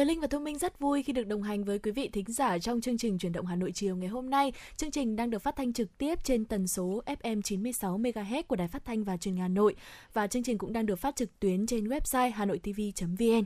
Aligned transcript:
Tuệ 0.00 0.04
Linh 0.04 0.20
và 0.20 0.26
Thu 0.26 0.38
Minh 0.38 0.58
rất 0.58 0.78
vui 0.78 1.02
khi 1.02 1.12
được 1.12 1.26
đồng 1.26 1.42
hành 1.42 1.64
với 1.64 1.78
quý 1.78 1.90
vị 1.90 2.08
thính 2.12 2.24
giả 2.28 2.58
trong 2.58 2.80
chương 2.80 2.98
trình 2.98 3.18
Chuyển 3.18 3.32
động 3.32 3.46
Hà 3.46 3.56
Nội 3.56 3.72
chiều 3.74 3.96
ngày 3.96 4.08
hôm 4.08 4.30
nay. 4.30 4.52
Chương 4.76 4.90
trình 4.90 5.16
đang 5.16 5.30
được 5.30 5.38
phát 5.38 5.56
thanh 5.56 5.72
trực 5.72 5.98
tiếp 5.98 6.24
trên 6.24 6.44
tần 6.44 6.68
số 6.68 7.02
FM 7.06 7.42
96 7.42 7.98
MHz 7.98 8.42
của 8.42 8.56
Đài 8.56 8.68
Phát 8.68 8.84
thanh 8.84 9.04
và 9.04 9.16
Truyền 9.16 9.34
hình 9.34 9.42
Hà 9.42 9.48
Nội 9.48 9.76
và 10.12 10.26
chương 10.26 10.42
trình 10.42 10.58
cũng 10.58 10.72
đang 10.72 10.86
được 10.86 10.96
phát 10.96 11.16
trực 11.16 11.40
tuyến 11.40 11.66
trên 11.66 11.88
website 11.88 12.32
hanoitv.vn. 12.32 13.44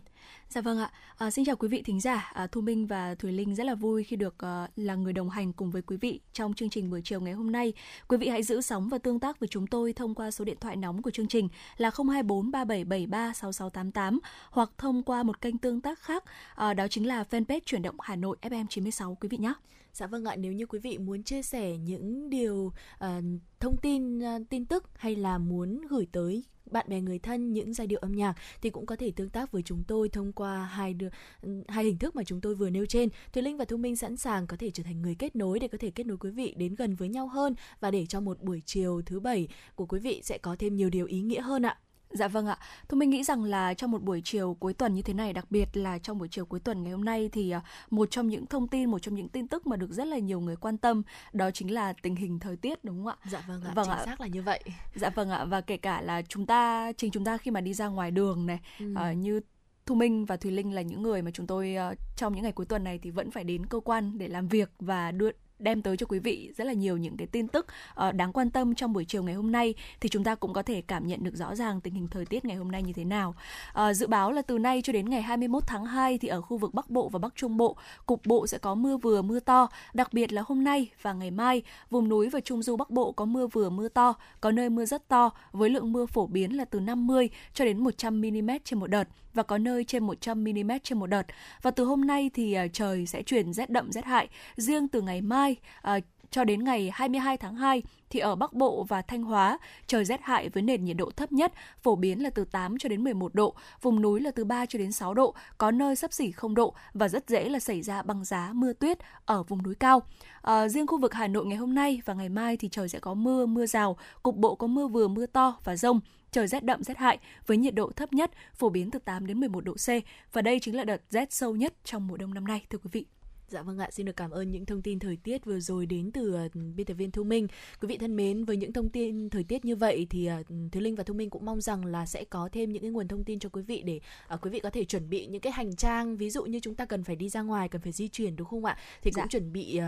Dạ 0.49 0.61
vâng 0.61 0.79
ạ. 0.79 0.91
À, 1.19 1.31
xin 1.31 1.45
chào 1.45 1.57
quý 1.57 1.69
vị 1.69 1.83
thính 1.83 2.01
giả. 2.01 2.31
À, 2.35 2.47
Thu 2.47 2.61
Minh 2.61 2.87
và 2.87 3.15
Thùy 3.15 3.33
Linh 3.33 3.55
rất 3.55 3.65
là 3.65 3.75
vui 3.75 4.05
khi 4.05 4.17
được 4.17 4.35
à, 4.39 4.69
là 4.77 4.95
người 4.95 5.13
đồng 5.13 5.31
hành 5.31 5.53
cùng 5.53 5.71
với 5.71 5.83
quý 5.83 5.97
vị 5.97 6.21
trong 6.33 6.55
chương 6.55 6.71
trình 6.71 6.91
buổi 6.91 7.01
chiều 7.05 7.21
ngày 7.21 7.33
hôm 7.33 7.53
nay. 7.53 7.73
Quý 8.09 8.17
vị 8.17 8.29
hãy 8.29 8.43
giữ 8.43 8.61
sóng 8.61 8.89
và 8.89 8.99
tương 8.99 9.21
tác 9.21 9.41
với 9.41 9.49
chúng 9.49 9.67
tôi 9.67 9.93
thông 9.93 10.15
qua 10.15 10.31
số 10.31 10.45
điện 10.45 10.57
thoại 10.61 10.77
nóng 10.77 11.03
của 11.03 11.11
chương 11.11 11.29
trình 11.29 11.49
là 11.77 11.91
024 11.97 12.51
3773 12.51 13.33
6688 13.33 14.19
hoặc 14.51 14.71
thông 14.79 15.03
qua 15.03 15.23
một 15.23 15.41
kênh 15.41 15.59
tương 15.59 15.81
tác 15.81 15.99
khác, 15.99 16.25
à, 16.55 16.75
đó 16.75 16.89
chính 16.89 17.07
là 17.07 17.25
fanpage 17.31 17.61
chuyển 17.65 17.83
động 17.83 17.97
Hà 18.01 18.17
Nội 18.17 18.37
FM 18.43 18.67
96 18.67 19.17
quý 19.21 19.29
vị 19.29 19.39
nhé. 19.39 19.53
Dạ 19.93 20.07
vâng 20.07 20.25
ạ, 20.25 20.37
nếu 20.37 20.53
như 20.53 20.67
quý 20.67 20.79
vị 20.79 20.99
muốn 20.99 21.23
chia 21.23 21.43
sẻ 21.43 21.77
những 21.77 22.31
điều 22.31 22.73
uh, 23.05 23.25
thông 23.61 23.77
tin 23.83 24.19
uh, 24.19 24.43
tin 24.51 24.67
tức 24.67 24.91
hay 24.95 25.17
là 25.17 25.39
muốn 25.39 25.81
gửi 25.91 26.07
tới 26.13 26.45
bạn 26.71 26.87
bè 26.89 27.01
người 27.01 27.19
thân 27.19 27.53
những 27.53 27.75
giai 27.75 27.87
điệu 27.87 27.99
âm 27.99 28.13
nhạc 28.13 28.35
thì 28.63 28.71
cũng 28.71 28.87
có 28.87 28.97
thể 28.97 29.13
tương 29.17 29.31
tác 29.31 29.53
với 29.53 29.63
chúng 29.63 29.83
tôi 29.87 30.09
thông 30.09 30.33
qua 30.33 30.65
hai 30.65 30.97
ừ, 31.43 31.63
hai 31.69 31.85
hình 31.85 31.99
thức 31.99 32.17
mà 32.17 32.25
chúng 32.25 32.41
tôi 32.41 32.55
vừa 32.55 32.71
nêu 32.71 32.87
trên. 32.87 33.09
Thùy 33.33 33.43
Linh 33.43 33.57
và 33.57 33.65
Thu 33.65 33.77
Minh 33.77 33.97
sẵn 33.97 34.17
sàng 34.17 34.47
có 34.47 34.57
thể 34.57 34.71
trở 34.71 34.83
thành 34.83 35.03
người 35.03 35.15
kết 35.15 35.37
nối 35.37 35.59
để 35.59 35.69
có 35.69 35.79
thể 35.79 35.91
kết 35.91 36.07
nối 36.07 36.17
quý 36.17 36.31
vị 36.31 36.55
đến 36.57 36.75
gần 36.75 36.95
với 36.95 37.09
nhau 37.09 37.29
hơn 37.29 37.55
và 37.81 37.91
để 37.91 38.07
cho 38.07 38.21
một 38.21 38.43
buổi 38.43 38.63
chiều 38.67 39.03
thứ 39.07 39.21
bảy 39.21 39.49
của 39.75 39.87
quý 39.87 39.99
vị 39.99 40.21
sẽ 40.25 40.39
có 40.39 40.57
thêm 40.59 40.77
nhiều 40.77 40.91
điều 40.91 41.07
ý 41.07 41.21
nghĩa 41.21 41.41
hơn 41.41 41.63
ạ. 41.63 41.79
Dạ 42.15 42.29
vâng 42.29 42.47
ạ. 42.47 42.59
Thôi 42.89 42.99
mình 42.99 43.11
nghĩ 43.11 43.25
rằng 43.25 43.45
là 43.45 43.75
trong 43.75 43.91
một 43.91 44.03
buổi 44.03 44.23
chiều 44.25 44.57
cuối 44.61 44.75
tuần 44.75 44.95
như 44.95 45.03
thế 45.03 45.15
này, 45.15 45.33
đặc 45.33 45.51
biệt 45.51 45.77
là 45.77 45.99
trong 45.99 46.19
buổi 46.19 46.29
chiều 46.29 46.47
cuối 46.47 46.61
tuần 46.61 46.83
ngày 46.83 46.93
hôm 46.93 47.05
nay 47.05 47.29
thì 47.33 47.51
à, 47.51 47.63
một 47.91 48.11
trong 48.11 48.29
những 48.29 48.47
thông 48.47 48.69
tin, 48.69 48.91
một 48.91 48.99
trong 48.99 49.15
những 49.15 49.29
tin 49.29 49.49
tức 49.49 49.67
mà 49.67 49.77
được 49.77 49.91
rất 49.91 50.07
là 50.07 50.19
nhiều 50.19 50.41
người 50.41 50.57
quan 50.57 50.79
tâm 50.79 51.03
đó 51.33 51.51
chính 51.51 51.75
là 51.75 51.93
tình 51.93 52.17
hình 52.17 52.39
thời 52.39 52.57
tiết 52.57 52.85
đúng 52.85 53.05
không 53.05 53.07
ạ? 53.07 53.17
Dạ 53.31 53.45
vâng 53.49 53.63
ạ, 53.63 53.73
vâng 53.75 53.87
chính 53.87 53.95
ạ. 53.95 54.03
xác 54.05 54.21
là 54.21 54.27
như 54.27 54.43
vậy. 54.43 54.61
Dạ 54.95 55.11
vâng 55.11 55.31
ạ 55.31 55.45
và 55.45 55.61
kể 55.61 55.77
cả 55.77 56.01
là 56.01 56.23
chúng 56.23 56.47
ta 56.47 56.93
chính 56.93 57.11
chúng 57.11 57.25
ta 57.25 57.37
khi 57.37 57.51
mà 57.51 57.61
đi 57.61 57.75
ra 57.75 57.89
ngoài 57.89 58.11
đường 58.11 58.47
này 58.47 58.61
ừ. 58.79 58.95
uh, 59.11 59.17
như 59.17 59.41
Thu 59.87 59.95
Minh 59.95 60.25
và 60.25 60.37
Thùy 60.37 60.53
Linh 60.53 60.75
là 60.75 60.83
những 60.83 61.03
người 61.03 61.23
mà 61.23 61.31
chúng 61.31 61.47
tôi 61.47 61.77
uh, 61.93 61.99
trong 62.17 62.35
những 62.35 62.43
ngày 62.43 62.53
cuối 62.53 62.67
tuần 62.67 62.85
này 62.85 62.99
thì 63.03 63.11
vẫn 63.11 63.31
phải 63.31 63.45
đến 63.45 63.67
cơ 63.67 63.81
quan 63.81 64.19
để 64.19 64.29
làm 64.29 64.49
việc 64.49 64.71
và 64.79 65.11
đưa 65.11 65.31
đem 65.65 65.83
tới 65.83 65.97
cho 65.97 66.07
quý 66.07 66.19
vị 66.19 66.53
rất 66.57 66.65
là 66.65 66.73
nhiều 66.73 66.97
những 66.97 67.17
cái 67.17 67.27
tin 67.27 67.49
tức 67.49 67.67
uh, 68.09 68.15
đáng 68.15 68.33
quan 68.33 68.51
tâm 68.51 68.75
trong 68.75 68.93
buổi 68.93 69.05
chiều 69.05 69.23
ngày 69.23 69.35
hôm 69.35 69.53
nay 69.53 69.75
thì 70.01 70.09
chúng 70.09 70.25
ta 70.25 70.35
cũng 70.35 70.53
có 70.53 70.63
thể 70.63 70.83
cảm 70.83 71.07
nhận 71.07 71.25
được 71.25 71.37
rõ 71.37 71.55
ràng 71.55 71.81
tình 71.81 71.95
hình 71.95 72.09
thời 72.11 72.27
tiết 72.27 72.45
ngày 72.45 72.57
hôm 72.57 72.73
nay 72.73 72.83
như 72.83 72.93
thế 72.93 73.05
nào. 73.05 73.35
Uh, 73.71 73.97
dự 73.97 74.07
báo 74.07 74.33
là 74.33 74.43
từ 74.43 74.59
nay 74.59 74.83
cho 74.85 74.93
đến 74.93 75.11
ngày 75.11 75.23
21 75.23 75.63
tháng 75.67 75.87
2 75.87 76.19
thì 76.19 76.29
ở 76.29 76.41
khu 76.41 76.59
vực 76.59 76.75
Bắc 76.75 76.91
Bộ 76.91 77.09
và 77.09 77.19
Bắc 77.19 77.35
Trung 77.37 77.57
Bộ 77.57 77.77
cục 78.07 78.27
bộ 78.27 78.47
sẽ 78.47 78.59
có 78.59 78.75
mưa 78.75 78.97
vừa 78.97 79.23
mưa 79.23 79.41
to, 79.41 79.69
đặc 79.95 80.13
biệt 80.13 80.33
là 80.33 80.43
hôm 80.47 80.65
nay 80.65 80.91
và 81.03 81.13
ngày 81.13 81.31
mai 81.31 81.63
vùng 81.91 82.09
núi 82.09 82.29
và 82.29 82.41
trung 82.41 82.63
du 82.63 82.77
Bắc 82.77 82.91
Bộ 82.91 83.13
có 83.13 83.25
mưa 83.25 83.47
vừa 83.47 83.71
mưa 83.71 83.89
to, 83.89 84.15
có 84.41 84.51
nơi 84.51 84.71
mưa 84.71 84.85
rất 84.85 85.09
to 85.09 85.31
với 85.53 85.71
lượng 85.71 85.93
mưa 85.93 86.07
phổ 86.07 86.27
biến 86.27 86.57
là 86.57 86.65
từ 86.65 86.81
50 86.81 87.31
cho 87.55 87.65
đến 87.65 87.85
100 87.85 88.21
mm 88.21 88.51
trên 88.65 88.81
một 88.81 88.87
đợt 88.87 89.09
và 89.35 89.43
có 89.43 89.59
nơi 89.59 89.85
trên 89.85 90.07
100 90.07 90.45
mm 90.45 90.71
trên 90.83 90.99
một 90.99 91.07
đợt. 91.07 91.27
Và 91.63 91.71
từ 91.71 91.85
hôm 91.85 92.07
nay 92.07 92.31
thì 92.35 92.53
à, 92.53 92.67
trời 92.73 93.07
sẽ 93.07 93.23
chuyển 93.23 93.53
rét 93.53 93.71
đậm 93.71 93.93
rét 93.93 94.05
hại. 94.05 94.29
Riêng 94.57 94.89
từ 94.89 95.01
ngày 95.01 95.21
mai 95.21 95.57
à, 95.83 95.99
cho 96.35 96.45
đến 96.45 96.65
ngày 96.65 96.91
22 96.95 97.37
tháng 97.37 97.57
2 97.57 97.83
thì 98.11 98.21
ở 98.21 98.35
Bắc 98.37 98.53
Bộ 98.53 98.87
và 98.89 99.03
Thanh 99.03 99.23
Hóa 99.23 99.59
trời 99.87 100.05
rét 100.05 100.21
hại 100.23 100.49
với 100.49 100.63
nền 100.63 100.85
nhiệt 100.85 100.97
độ 100.97 101.11
thấp 101.17 101.33
nhất 101.33 101.53
phổ 101.83 101.97
biến 101.97 102.23
là 102.23 102.31
từ 102.31 102.45
8 102.45 102.79
cho 102.79 102.89
đến 102.89 103.05
11 103.05 103.35
độ, 103.35 103.55
vùng 103.83 104.03
núi 104.03 104.21
là 104.21 104.31
từ 104.31 104.45
3 104.45 104.67
cho 104.67 104.79
đến 104.79 104.93
6 104.93 105.15
độ, 105.15 105.35
có 105.59 105.71
nơi 105.71 105.97
sấp 105.97 106.13
xỉ 106.13 106.31
0 106.31 106.55
độ 106.55 106.75
và 106.95 107.09
rất 107.09 107.29
dễ 107.29 107.49
là 107.49 107.59
xảy 107.59 107.83
ra 107.83 108.03
băng 108.03 108.25
giá 108.25 108.51
mưa 108.55 108.73
tuyết 108.73 108.99
ở 109.25 109.43
vùng 109.43 109.63
núi 109.63 109.75
cao. 109.75 110.03
À, 110.43 110.69
riêng 110.69 110.87
khu 110.87 110.99
vực 110.99 111.15
Hà 111.15 111.27
Nội 111.27 111.47
ngày 111.47 111.59
hôm 111.59 111.75
nay 111.75 112.03
và 112.05 112.15
ngày 112.15 112.29
mai 112.29 112.57
thì 112.57 112.69
trời 112.69 112.89
sẽ 112.89 112.99
có 112.99 113.15
mưa, 113.15 113.47
mưa 113.47 113.67
rào, 113.67 113.97
cục 114.23 114.37
bộ 114.37 114.55
có 114.55 114.67
mưa 114.67 114.87
vừa 114.87 115.09
mưa 115.09 115.27
to 115.27 115.57
và 115.65 115.77
rông 115.77 116.01
trời 116.35 116.47
rét 116.47 116.65
đậm 116.65 116.83
rét 116.83 116.97
hại 116.99 117.19
với 117.47 117.57
nhiệt 117.57 117.75
độ 117.75 117.91
thấp 117.97 118.13
nhất 118.13 118.31
phổ 118.55 118.69
biến 118.69 118.91
từ 118.91 118.99
8 118.99 119.27
đến 119.27 119.41
11 119.41 119.65
độ 119.65 119.73
C 119.73 119.89
và 120.33 120.43
đây 120.43 120.61
chính 120.61 120.77
là 120.77 120.85
đợt 120.85 121.03
rét 121.11 121.33
sâu 121.33 121.57
nhất 121.57 121.75
trong 121.85 122.07
mùa 122.07 122.17
đông 122.17 122.35
năm 122.35 122.47
nay 122.47 122.67
thưa 122.71 122.79
quý 122.79 122.91
vị. 122.93 123.07
Dạ 123.49 123.63
vâng 123.63 123.79
ạ, 123.79 123.89
xin 123.93 124.07
được 124.07 124.17
cảm 124.17 124.31
ơn 124.31 124.51
những 124.51 124.67
thông 124.67 124.83
tin 124.83 124.99
thời 124.99 125.17
tiết 125.17 125.45
vừa 125.45 125.61
rồi 125.61 125.87
đến 125.87 126.11
từ 126.13 126.47
uh, 126.47 126.53
biên 126.77 126.87
tập 126.87 126.95
viên 126.95 127.11
Thu 127.11 127.25
Minh. 127.25 127.49
Quý 127.81 127.89
vị 127.89 127.99
thân 127.99 128.17
mến, 128.17 128.45
với 128.45 128.57
những 128.57 128.73
thông 128.73 128.89
tin 128.89 129.31
thời 129.31 129.45
tiết 129.45 129.65
như 129.65 129.77
vậy 129.77 130.07
thì 130.11 130.31
uh, 130.41 130.47
Thứ 130.73 130.81
Linh 130.81 130.95
và 130.95 131.05
Thu 131.05 131.15
Minh 131.15 131.31
cũng 131.31 131.45
mong 131.45 131.61
rằng 131.61 131.85
là 131.85 132.07
sẽ 132.07 132.25
có 132.25 132.49
thêm 132.53 132.73
những 132.73 132.83
cái 132.83 132.91
nguồn 132.91 133.09
thông 133.09 133.25
tin 133.25 133.39
cho 133.39 133.49
quý 133.49 133.63
vị 133.63 133.83
để 133.83 134.01
uh, 134.35 134.41
quý 134.41 134.51
vị 134.51 134.61
có 134.61 134.71
thể 134.71 134.85
chuẩn 134.85 135.11
bị 135.11 135.27
những 135.27 135.41
cái 135.41 135.53
hành 135.53 135.77
trang, 135.77 136.17
ví 136.17 136.31
dụ 136.31 136.45
như 136.45 136.61
chúng 136.61 136.75
ta 136.75 136.85
cần 136.85 137.05
phải 137.05 137.17
đi 137.17 137.29
ra 137.29 137.43
ngoài, 137.43 137.69
cần 137.69 137.81
phải 137.81 137.93
di 137.93 138.09
chuyển 138.09 138.37
đúng 138.37 138.49
không 138.49 138.65
ạ? 138.65 138.77
Thì 139.03 139.11
dạ. 139.15 139.23
cũng 139.23 139.29
chuẩn 139.29 139.53
bị 139.53 139.81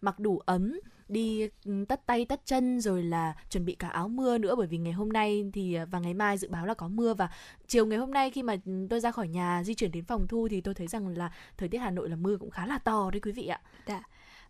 mặc 0.00 0.18
đủ 0.18 0.38
ấm 0.38 0.80
đi 1.08 1.48
ừ, 1.64 1.84
tất 1.88 2.06
tay 2.06 2.24
tất 2.24 2.40
chân 2.44 2.80
rồi 2.80 3.02
là 3.02 3.34
chuẩn 3.50 3.64
bị 3.64 3.74
cả 3.74 3.88
áo 3.88 4.08
mưa 4.08 4.38
nữa 4.38 4.54
bởi 4.56 4.66
vì 4.66 4.78
ngày 4.78 4.92
hôm 4.92 5.08
nay 5.08 5.44
thì 5.52 5.74
à, 5.74 5.84
và 5.84 5.98
ngày 5.98 6.14
mai 6.14 6.38
dự 6.38 6.48
báo 6.48 6.66
là 6.66 6.74
có 6.74 6.88
mưa 6.88 7.14
và 7.14 7.28
chiều 7.66 7.86
ngày 7.86 7.98
hôm 7.98 8.10
nay 8.10 8.30
khi 8.30 8.42
mà 8.42 8.56
tôi 8.90 9.00
ra 9.00 9.10
khỏi 9.10 9.28
nhà 9.28 9.62
di 9.64 9.74
chuyển 9.74 9.92
đến 9.92 10.04
phòng 10.04 10.26
thu 10.28 10.48
thì 10.50 10.60
tôi 10.60 10.74
thấy 10.74 10.86
rằng 10.86 11.08
là 11.08 11.32
thời 11.56 11.68
tiết 11.68 11.78
Hà 11.78 11.90
Nội 11.90 12.08
là 12.08 12.16
mưa 12.16 12.36
cũng 12.36 12.50
khá 12.50 12.66
là 12.66 12.78
to 12.78 13.10
đấy 13.10 13.20
quý 13.20 13.32
vị 13.32 13.46
ạ. 13.46 13.60
Đã. 13.86 14.02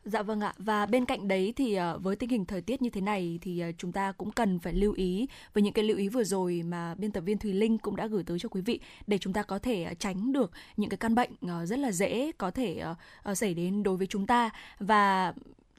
Dạ 0.05 0.23
vâng 0.23 0.41
ạ 0.41 0.55
và 0.59 0.87
bên 0.87 1.05
cạnh 1.05 1.29
đấy 1.29 1.53
thì 1.57 1.75
à, 1.75 1.97
với 1.97 2.17
tình 2.17 2.31
hình 2.31 2.45
thời 2.45 2.61
tiết 2.61 2.83
như 2.83 2.91
thế 2.91 3.01
này 3.01 3.39
thì 3.43 3.61
à, 3.61 3.71
chúng 3.79 3.93
ta 3.93 4.13
cũng 4.13 4.31
cần 4.31 4.59
phải 4.59 4.73
lưu 4.73 4.93
ý 4.93 5.29
với 5.55 5.63
những 5.63 5.73
cái 5.73 5.85
lưu 5.85 5.97
ý 5.97 6.09
vừa 6.09 6.25
rồi 6.25 6.63
mà 6.63 6.95
biên 6.95 7.13
tập 7.13 7.21
viên 7.21 7.39
Thùy 7.39 7.53
Linh 7.53 7.79
cũng 7.79 7.97
đã 7.97 8.07
gửi 8.07 8.23
tới 8.25 8.39
cho 8.39 8.49
quý 8.49 8.61
vị 8.61 8.81
để 9.07 9.19
chúng 9.19 9.33
ta 9.33 9.43
có 9.43 9.59
thể 9.59 9.95
tránh 9.99 10.33
được 10.33 10.53
những 10.77 10.91
cái 10.91 10.99
căn 10.99 11.15
bệnh 11.15 11.31
rất 11.65 11.79
là 11.79 11.93
dễ 11.93 12.33
có 12.39 12.51
thể 12.51 12.83
xảy 13.35 13.55
đến 13.55 13.83
đối 13.83 13.97
với 13.97 14.07
chúng 14.07 14.27
ta 14.27 14.51
và 14.79 15.35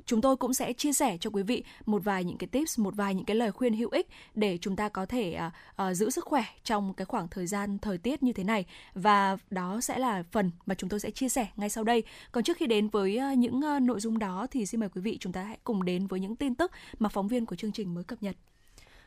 chúng 0.10 0.22
tôi 0.22 0.38
cũng 0.38 0.54
sẽ 0.54 0.74
chia 0.74 0.94
sẻ 0.94 1.18
cho 1.20 1.30
quý 1.30 1.44
vị 1.44 1.64
một 1.86 2.04
vài 2.04 2.24
những 2.24 2.38
cái 2.38 2.48
tips, 2.48 2.80
một 2.80 2.96
vài 2.96 3.16
những 3.16 3.26
cái 3.26 3.36
lời 3.36 3.52
khuyên 3.52 3.74
hữu 3.74 3.90
ích 3.90 4.08
để 4.36 4.58
chúng 4.62 4.76
ta 4.76 4.90
có 4.90 5.06
thể 5.06 5.40
uh, 5.48 5.88
uh, 5.90 5.96
giữ 5.96 6.10
sức 6.10 6.26
khỏe 6.26 6.44
trong 6.64 6.94
cái 6.94 7.06
khoảng 7.06 7.28
thời 7.28 7.48
gian 7.48 7.78
thời 7.80 7.98
tiết 7.98 8.24
như 8.24 8.34
thế 8.34 8.44
này 8.44 8.66
và 8.94 9.38
đó 9.50 9.82
sẽ 9.82 9.98
là 9.98 10.24
phần 10.32 10.52
mà 10.66 10.76
chúng 10.76 10.90
tôi 10.90 11.00
sẽ 11.00 11.12
chia 11.12 11.30
sẻ 11.30 11.48
ngay 11.56 11.70
sau 11.70 11.84
đây. 11.84 12.04
Còn 12.32 12.44
trước 12.44 12.58
khi 12.58 12.68
đến 12.68 12.88
với 12.88 13.20
uh, 13.32 13.38
những 13.38 13.62
uh, 13.76 13.82
nội 13.82 14.00
dung 14.00 14.20
đó 14.20 14.48
thì 14.52 14.66
xin 14.66 14.80
mời 14.80 14.90
quý 14.90 15.02
vị 15.02 15.18
chúng 15.20 15.34
ta 15.34 15.44
hãy 15.44 15.58
cùng 15.64 15.86
đến 15.86 16.08
với 16.08 16.20
những 16.20 16.36
tin 16.36 16.56
tức 16.56 16.72
mà 17.00 17.10
phóng 17.10 17.28
viên 17.28 17.46
của 17.46 17.56
chương 17.56 17.72
trình 17.72 17.94
mới 17.94 18.04
cập 18.04 18.24
nhật. 18.24 18.36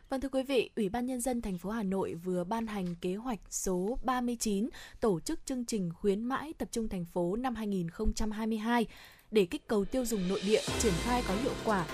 Vâng 0.08 0.20
thưa 0.20 0.28
quý 0.28 0.42
vị, 0.42 0.70
Ủy 0.76 0.88
ban 0.88 1.06
nhân 1.06 1.20
dân 1.20 1.42
thành 1.42 1.58
phố 1.58 1.70
Hà 1.70 1.82
Nội 1.82 2.14
vừa 2.14 2.44
ban 2.44 2.66
hành 2.66 2.94
kế 3.00 3.14
hoạch 3.14 3.41
số 3.50 3.98
39 4.04 4.68
tổ 5.00 5.20
chức 5.20 5.46
chương 5.46 5.64
trình 5.64 5.91
khuyến 5.94 6.24
mãi 6.24 6.52
tập 6.58 6.68
trung 6.72 6.88
thành 6.88 7.04
phố 7.04 7.36
năm 7.36 7.54
2022 7.54 8.86
để 9.32 9.44
kích 9.44 9.69
cầu 9.69 9.84
tiêu 9.84 10.04
dùng 10.04 10.28
nội 10.28 10.41
địa 10.47 10.60
triển 10.78 10.93
khai 11.03 11.22
có 11.28 11.34
hiệu 11.43 11.53
quả. 11.65 11.87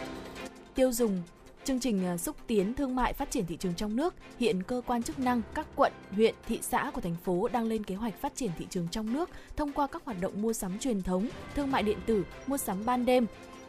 Tiêu 0.74 0.92
dùng 0.92 1.22
chương 1.64 1.80
trình 1.80 2.06
à, 2.06 2.16
xúc 2.16 2.36
tiến 2.46 2.74
thương 2.74 2.96
mại 2.96 3.12
phát 3.12 3.30
triển 3.30 3.46
thị 3.46 3.56
trường 3.56 3.74
trong 3.74 3.96
nước, 3.96 4.14
hiện 4.38 4.62
cơ 4.62 4.82
quan 4.86 5.02
chức 5.02 5.18
năng 5.18 5.42
các 5.54 5.66
quận, 5.76 5.92
huyện, 6.10 6.34
thị 6.48 6.58
xã 6.62 6.90
của 6.94 7.00
thành 7.00 7.16
phố 7.24 7.48
đang 7.48 7.66
lên 7.66 7.84
kế 7.84 7.94
hoạch 7.94 8.20
phát 8.20 8.36
triển 8.36 8.50
thị 8.58 8.66
trường 8.70 8.88
trong 8.88 9.12
nước 9.12 9.30
thông 9.56 9.72
qua 9.72 9.86
các 9.86 10.04
hoạt 10.04 10.20
động 10.20 10.42
mua 10.42 10.52
sắm 10.52 10.78
truyền 10.78 11.02
thống, 11.02 11.28
thương 11.54 11.70
mại 11.70 11.82
điện 11.82 11.98
tử, 12.06 12.24
mua 12.46 12.56
sắm 12.56 12.84
ban 12.84 13.06
đêm, 13.06 13.26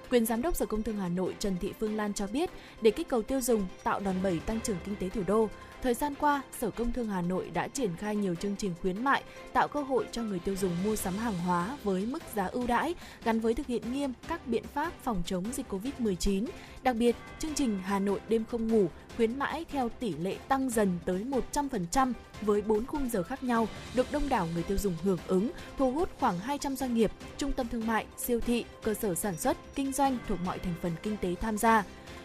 Quyền 0.09 0.25
Giám 0.25 0.41
đốc 0.41 0.55
Sở 0.55 0.65
Công 0.65 0.83
Thương 0.83 0.97
Hà 0.97 1.09
Nội 1.09 1.35
Trần 1.39 1.57
Thị 1.61 1.73
Phương 1.79 1.95
Lan 1.95 2.13
cho 2.13 2.27
biết, 2.27 2.49
để 2.81 2.91
kích 2.91 3.07
cầu 3.07 3.21
tiêu 3.21 3.41
dùng, 3.41 3.67
tạo 3.83 3.99
đòn 3.99 4.15
bẩy 4.23 4.39
tăng 4.39 4.61
trưởng 4.61 4.77
kinh 4.85 4.95
tế 4.95 5.09
thủ 5.09 5.21
đô, 5.27 5.49
thời 5.81 5.93
gian 5.93 6.13
qua, 6.19 6.41
Sở 6.59 6.71
Công 6.71 6.91
Thương 6.91 7.07
Hà 7.07 7.21
Nội 7.21 7.49
đã 7.53 7.67
triển 7.67 7.95
khai 7.95 8.15
nhiều 8.15 8.35
chương 8.35 8.55
trình 8.55 8.73
khuyến 8.81 9.03
mại, 9.03 9.23
tạo 9.53 9.67
cơ 9.67 9.81
hội 9.81 10.05
cho 10.11 10.23
người 10.23 10.39
tiêu 10.39 10.55
dùng 10.55 10.71
mua 10.85 10.95
sắm 10.95 11.17
hàng 11.17 11.39
hóa 11.39 11.77
với 11.83 12.05
mức 12.05 12.23
giá 12.35 12.45
ưu 12.45 12.67
đãi, 12.67 12.95
gắn 13.23 13.39
với 13.39 13.53
thực 13.53 13.67
hiện 13.67 13.93
nghiêm 13.93 14.13
các 14.27 14.47
biện 14.47 14.63
pháp 14.73 14.93
phòng 15.03 15.23
chống 15.25 15.43
dịch 15.53 15.65
COVID-19. 15.69 16.45
Đặc 16.83 16.95
biệt, 16.95 17.15
chương 17.39 17.53
trình 17.53 17.79
Hà 17.83 17.99
Nội 17.99 18.19
đêm 18.29 18.45
không 18.51 18.67
ngủ 18.67 18.87
khuyến 19.15 19.39
mãi 19.39 19.65
theo 19.71 19.89
tỷ 19.89 20.13
lệ 20.13 20.37
tăng 20.47 20.69
dần 20.69 20.99
tới 21.05 21.25
100% 21.53 22.13
với 22.41 22.61
4 22.61 22.85
khung 22.85 23.09
giờ 23.09 23.23
khác 23.23 23.43
nhau, 23.43 23.67
được 23.95 24.11
đông 24.11 24.29
đảo 24.29 24.47
người 24.53 24.63
tiêu 24.63 24.77
dùng 24.77 24.95
hưởng 25.03 25.19
ứng, 25.27 25.51
thu 25.77 25.91
hút 25.91 26.09
khoảng 26.19 26.39
200 26.39 26.75
doanh 26.75 26.93
nghiệp, 26.93 27.11
trung 27.37 27.51
tâm 27.51 27.67
thương 27.67 27.87
mại, 27.87 28.05
siêu 28.17 28.39
thị, 28.39 28.65
cơ 28.83 28.93
sở 28.93 29.15
sản 29.15 29.37
xuất, 29.37 29.57
kinh 29.75 29.93
doanh 29.93 30.17
thuộc 30.27 30.39
mọi 30.45 30.59
thành 30.59 30.73
phần 30.81 30.91
kinh 31.03 31.17
tế 31.17 31.35
tham 31.41 31.57
gia. 31.57 31.83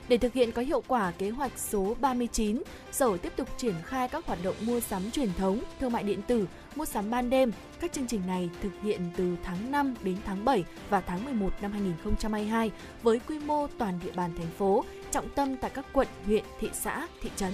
Để 0.08 0.18
thực 0.18 0.32
hiện 0.32 0.52
có 0.52 0.62
hiệu 0.62 0.82
quả 0.88 1.12
kế 1.18 1.30
hoạch 1.30 1.58
số 1.58 1.96
39, 2.00 2.62
Sở 2.92 3.16
tiếp 3.16 3.32
tục 3.36 3.48
triển 3.56 3.74
khai 3.84 4.08
các 4.08 4.26
hoạt 4.26 4.38
động 4.42 4.54
mua 4.60 4.80
sắm 4.80 5.10
truyền 5.10 5.28
thống, 5.38 5.60
thương 5.80 5.92
mại 5.92 6.02
điện 6.02 6.22
tử, 6.22 6.46
mua 6.76 6.84
sắm 6.84 7.10
ban 7.10 7.30
đêm. 7.30 7.52
Các 7.80 7.92
chương 7.92 8.06
trình 8.06 8.20
này 8.26 8.50
thực 8.62 8.72
hiện 8.82 9.00
từ 9.16 9.36
tháng 9.44 9.70
5 9.70 9.94
đến 10.02 10.16
tháng 10.26 10.44
7 10.44 10.64
và 10.90 11.00
tháng 11.00 11.24
11 11.24 11.50
năm 11.62 11.72
2022 11.72 12.70
với 13.02 13.20
quy 13.28 13.38
mô 13.38 13.66
toàn 13.78 13.98
địa 14.04 14.12
bàn 14.16 14.30
thành 14.38 14.50
phố, 14.58 14.84
trọng 15.10 15.28
tâm 15.28 15.56
tại 15.56 15.70
các 15.74 15.86
quận, 15.92 16.08
huyện, 16.26 16.44
thị 16.60 16.68
xã, 16.72 17.06
thị 17.22 17.30
trấn. 17.36 17.52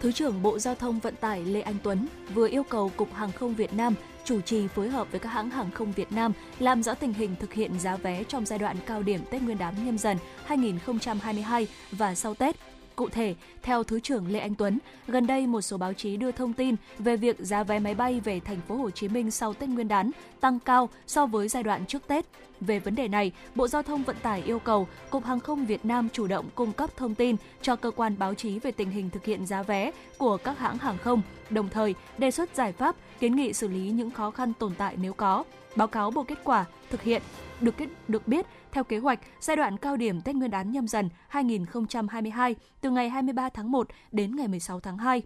Thứ 0.00 0.12
trưởng 0.12 0.42
Bộ 0.42 0.58
Giao 0.58 0.74
thông 0.74 0.98
Vận 0.98 1.16
tải 1.16 1.44
Lê 1.44 1.60
Anh 1.60 1.76
Tuấn 1.82 2.06
vừa 2.34 2.48
yêu 2.48 2.62
cầu 2.62 2.90
Cục 2.96 3.14
Hàng 3.14 3.32
không 3.32 3.54
Việt 3.54 3.72
Nam 3.72 3.94
chủ 4.30 4.40
trì 4.40 4.68
phối 4.68 4.88
hợp 4.88 5.10
với 5.10 5.20
các 5.20 5.28
hãng 5.28 5.50
hàng 5.50 5.70
không 5.70 5.92
Việt 5.92 6.12
Nam 6.12 6.32
làm 6.58 6.82
rõ 6.82 6.94
tình 6.94 7.12
hình 7.12 7.36
thực 7.40 7.52
hiện 7.52 7.80
giá 7.80 7.96
vé 7.96 8.24
trong 8.24 8.46
giai 8.46 8.58
đoạn 8.58 8.76
cao 8.86 9.02
điểm 9.02 9.20
Tết 9.30 9.42
Nguyên 9.42 9.58
đán 9.58 9.74
nhâm 9.86 9.98
dần 9.98 10.16
2022 10.44 11.66
và 11.92 12.14
sau 12.14 12.34
Tết. 12.34 12.56
Cụ 13.00 13.08
thể, 13.08 13.34
theo 13.62 13.84
Thứ 13.84 14.00
trưởng 14.00 14.32
Lê 14.32 14.38
Anh 14.38 14.54
Tuấn, 14.54 14.78
gần 15.08 15.26
đây 15.26 15.46
một 15.46 15.60
số 15.60 15.76
báo 15.76 15.92
chí 15.92 16.16
đưa 16.16 16.32
thông 16.32 16.52
tin 16.52 16.76
về 16.98 17.16
việc 17.16 17.36
giá 17.38 17.62
vé 17.62 17.78
máy 17.78 17.94
bay 17.94 18.20
về 18.20 18.40
thành 18.40 18.60
phố 18.68 18.74
Hồ 18.74 18.90
Chí 18.90 19.08
Minh 19.08 19.30
sau 19.30 19.54
Tết 19.54 19.68
Nguyên 19.68 19.88
đán 19.88 20.10
tăng 20.40 20.58
cao 20.60 20.88
so 21.06 21.26
với 21.26 21.48
giai 21.48 21.62
đoạn 21.62 21.86
trước 21.86 22.06
Tết. 22.06 22.24
Về 22.60 22.78
vấn 22.78 22.94
đề 22.94 23.08
này, 23.08 23.32
Bộ 23.54 23.68
Giao 23.68 23.82
thông 23.82 24.02
Vận 24.02 24.16
tải 24.22 24.42
yêu 24.42 24.58
cầu 24.58 24.88
Cục 25.10 25.24
Hàng 25.24 25.40
không 25.40 25.66
Việt 25.66 25.84
Nam 25.84 26.08
chủ 26.12 26.26
động 26.26 26.48
cung 26.54 26.72
cấp 26.72 26.96
thông 26.96 27.14
tin 27.14 27.36
cho 27.62 27.76
cơ 27.76 27.90
quan 27.90 28.18
báo 28.18 28.34
chí 28.34 28.58
về 28.58 28.72
tình 28.72 28.90
hình 28.90 29.10
thực 29.10 29.24
hiện 29.24 29.46
giá 29.46 29.62
vé 29.62 29.90
của 30.18 30.36
các 30.36 30.58
hãng 30.58 30.78
hàng 30.78 30.98
không, 30.98 31.22
đồng 31.50 31.68
thời 31.68 31.94
đề 32.18 32.30
xuất 32.30 32.56
giải 32.56 32.72
pháp, 32.72 32.96
kiến 33.20 33.36
nghị 33.36 33.52
xử 33.52 33.68
lý 33.68 33.90
những 33.90 34.10
khó 34.10 34.30
khăn 34.30 34.52
tồn 34.58 34.74
tại 34.78 34.96
nếu 35.02 35.12
có, 35.12 35.44
báo 35.76 35.88
cáo 35.88 36.10
bộ 36.10 36.22
kết 36.22 36.38
quả 36.44 36.64
thực 36.90 37.02
hiện 37.02 37.22
được 37.60 37.76
kết, 37.76 37.88
được 38.08 38.28
biết 38.28 38.46
theo 38.72 38.84
kế 38.84 38.98
hoạch 38.98 39.20
giai 39.40 39.56
đoạn 39.56 39.76
cao 39.76 39.96
điểm 39.96 40.20
Tết 40.20 40.34
Nguyên 40.34 40.50
đán 40.50 40.72
nhâm 40.72 40.88
dần 40.88 41.08
2022 41.28 42.54
từ 42.80 42.90
ngày 42.90 43.10
23 43.10 43.48
tháng 43.48 43.70
1 43.70 43.88
đến 44.12 44.36
ngày 44.36 44.48
16 44.48 44.80
tháng 44.80 44.98
2. 44.98 45.22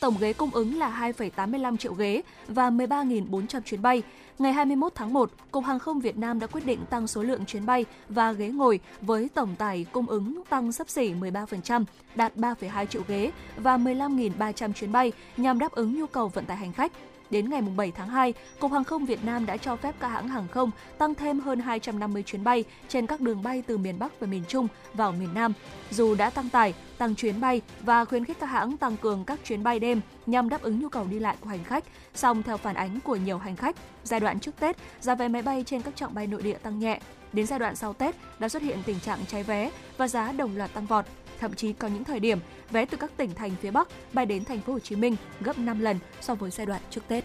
Tổng 0.00 0.14
ghế 0.20 0.32
cung 0.32 0.50
ứng 0.50 0.78
là 0.78 1.12
2,85 1.18 1.76
triệu 1.76 1.94
ghế 1.94 2.22
và 2.48 2.70
13.400 2.70 3.60
chuyến 3.60 3.82
bay. 3.82 4.02
Ngày 4.38 4.52
21 4.52 4.92
tháng 4.94 5.12
1, 5.12 5.30
Cục 5.50 5.64
Hàng 5.64 5.78
không 5.78 6.00
Việt 6.00 6.18
Nam 6.18 6.40
đã 6.40 6.46
quyết 6.46 6.66
định 6.66 6.78
tăng 6.90 7.06
số 7.06 7.22
lượng 7.22 7.44
chuyến 7.46 7.66
bay 7.66 7.84
và 8.08 8.32
ghế 8.32 8.48
ngồi 8.48 8.80
với 9.00 9.28
tổng 9.34 9.56
tải 9.56 9.86
cung 9.92 10.06
ứng 10.06 10.42
tăng 10.48 10.72
sấp 10.72 10.88
xỉ 10.88 11.14
13%, 11.14 11.84
đạt 12.14 12.36
3,2 12.36 12.86
triệu 12.86 13.02
ghế 13.08 13.30
và 13.56 13.76
15.300 13.76 14.72
chuyến 14.72 14.92
bay 14.92 15.12
nhằm 15.36 15.58
đáp 15.58 15.72
ứng 15.72 16.00
nhu 16.00 16.06
cầu 16.06 16.28
vận 16.28 16.44
tải 16.44 16.56
hành 16.56 16.72
khách. 16.72 16.92
Đến 17.30 17.50
ngày 17.50 17.62
7 17.76 17.92
tháng 17.92 18.08
2, 18.08 18.34
Cục 18.60 18.72
Hàng 18.72 18.84
không 18.84 19.04
Việt 19.04 19.24
Nam 19.24 19.46
đã 19.46 19.56
cho 19.56 19.76
phép 19.76 19.94
các 20.00 20.08
hãng 20.08 20.28
hàng 20.28 20.48
không 20.48 20.70
tăng 20.98 21.14
thêm 21.14 21.40
hơn 21.40 21.60
250 21.60 22.22
chuyến 22.22 22.44
bay 22.44 22.64
trên 22.88 23.06
các 23.06 23.20
đường 23.20 23.42
bay 23.42 23.62
từ 23.66 23.78
miền 23.78 23.98
Bắc 23.98 24.20
và 24.20 24.26
miền 24.26 24.42
Trung 24.48 24.68
vào 24.94 25.12
miền 25.12 25.34
Nam. 25.34 25.52
Dù 25.90 26.14
đã 26.14 26.30
tăng 26.30 26.48
tải, 26.48 26.74
tăng 26.98 27.14
chuyến 27.14 27.40
bay 27.40 27.60
và 27.80 28.04
khuyến 28.04 28.24
khích 28.24 28.36
các 28.40 28.46
hãng 28.46 28.76
tăng 28.76 28.96
cường 28.96 29.24
các 29.24 29.40
chuyến 29.44 29.62
bay 29.62 29.80
đêm 29.80 30.00
nhằm 30.26 30.48
đáp 30.48 30.62
ứng 30.62 30.80
nhu 30.80 30.88
cầu 30.88 31.06
đi 31.10 31.18
lại 31.18 31.36
của 31.40 31.48
hành 31.48 31.64
khách, 31.64 31.84
song 32.14 32.42
theo 32.42 32.56
phản 32.56 32.74
ánh 32.74 33.00
của 33.00 33.16
nhiều 33.16 33.38
hành 33.38 33.56
khách, 33.56 33.76
giai 34.04 34.20
đoạn 34.20 34.40
trước 34.40 34.60
Tết, 34.60 34.76
giá 35.00 35.14
vé 35.14 35.28
máy 35.28 35.42
bay 35.42 35.64
trên 35.66 35.82
các 35.82 35.96
trạng 35.96 36.14
bay 36.14 36.26
nội 36.26 36.42
địa 36.42 36.58
tăng 36.58 36.78
nhẹ. 36.78 37.00
Đến 37.32 37.46
giai 37.46 37.58
đoạn 37.58 37.76
sau 37.76 37.92
Tết 37.92 38.16
đã 38.38 38.48
xuất 38.48 38.62
hiện 38.62 38.78
tình 38.86 39.00
trạng 39.00 39.18
cháy 39.26 39.42
vé 39.42 39.70
và 39.96 40.08
giá 40.08 40.32
đồng 40.32 40.56
loạt 40.56 40.74
tăng 40.74 40.86
vọt. 40.86 41.04
Thậm 41.40 41.54
chí 41.54 41.72
có 41.72 41.88
những 41.88 42.04
thời 42.04 42.20
điểm 42.20 42.38
vé 42.70 42.84
từ 42.84 42.96
các 42.96 43.10
tỉnh 43.16 43.34
thành 43.34 43.50
phía 43.60 43.70
Bắc 43.70 43.88
bay 44.12 44.26
đến 44.26 44.44
thành 44.44 44.60
phố 44.60 44.72
Hồ 44.72 44.78
Chí 44.78 44.96
Minh 44.96 45.16
gấp 45.40 45.58
5 45.58 45.80
lần 45.80 45.98
so 46.20 46.34
với 46.34 46.50
giai 46.50 46.66
đoạn 46.66 46.82
trước 46.90 47.00
Tết. 47.08 47.24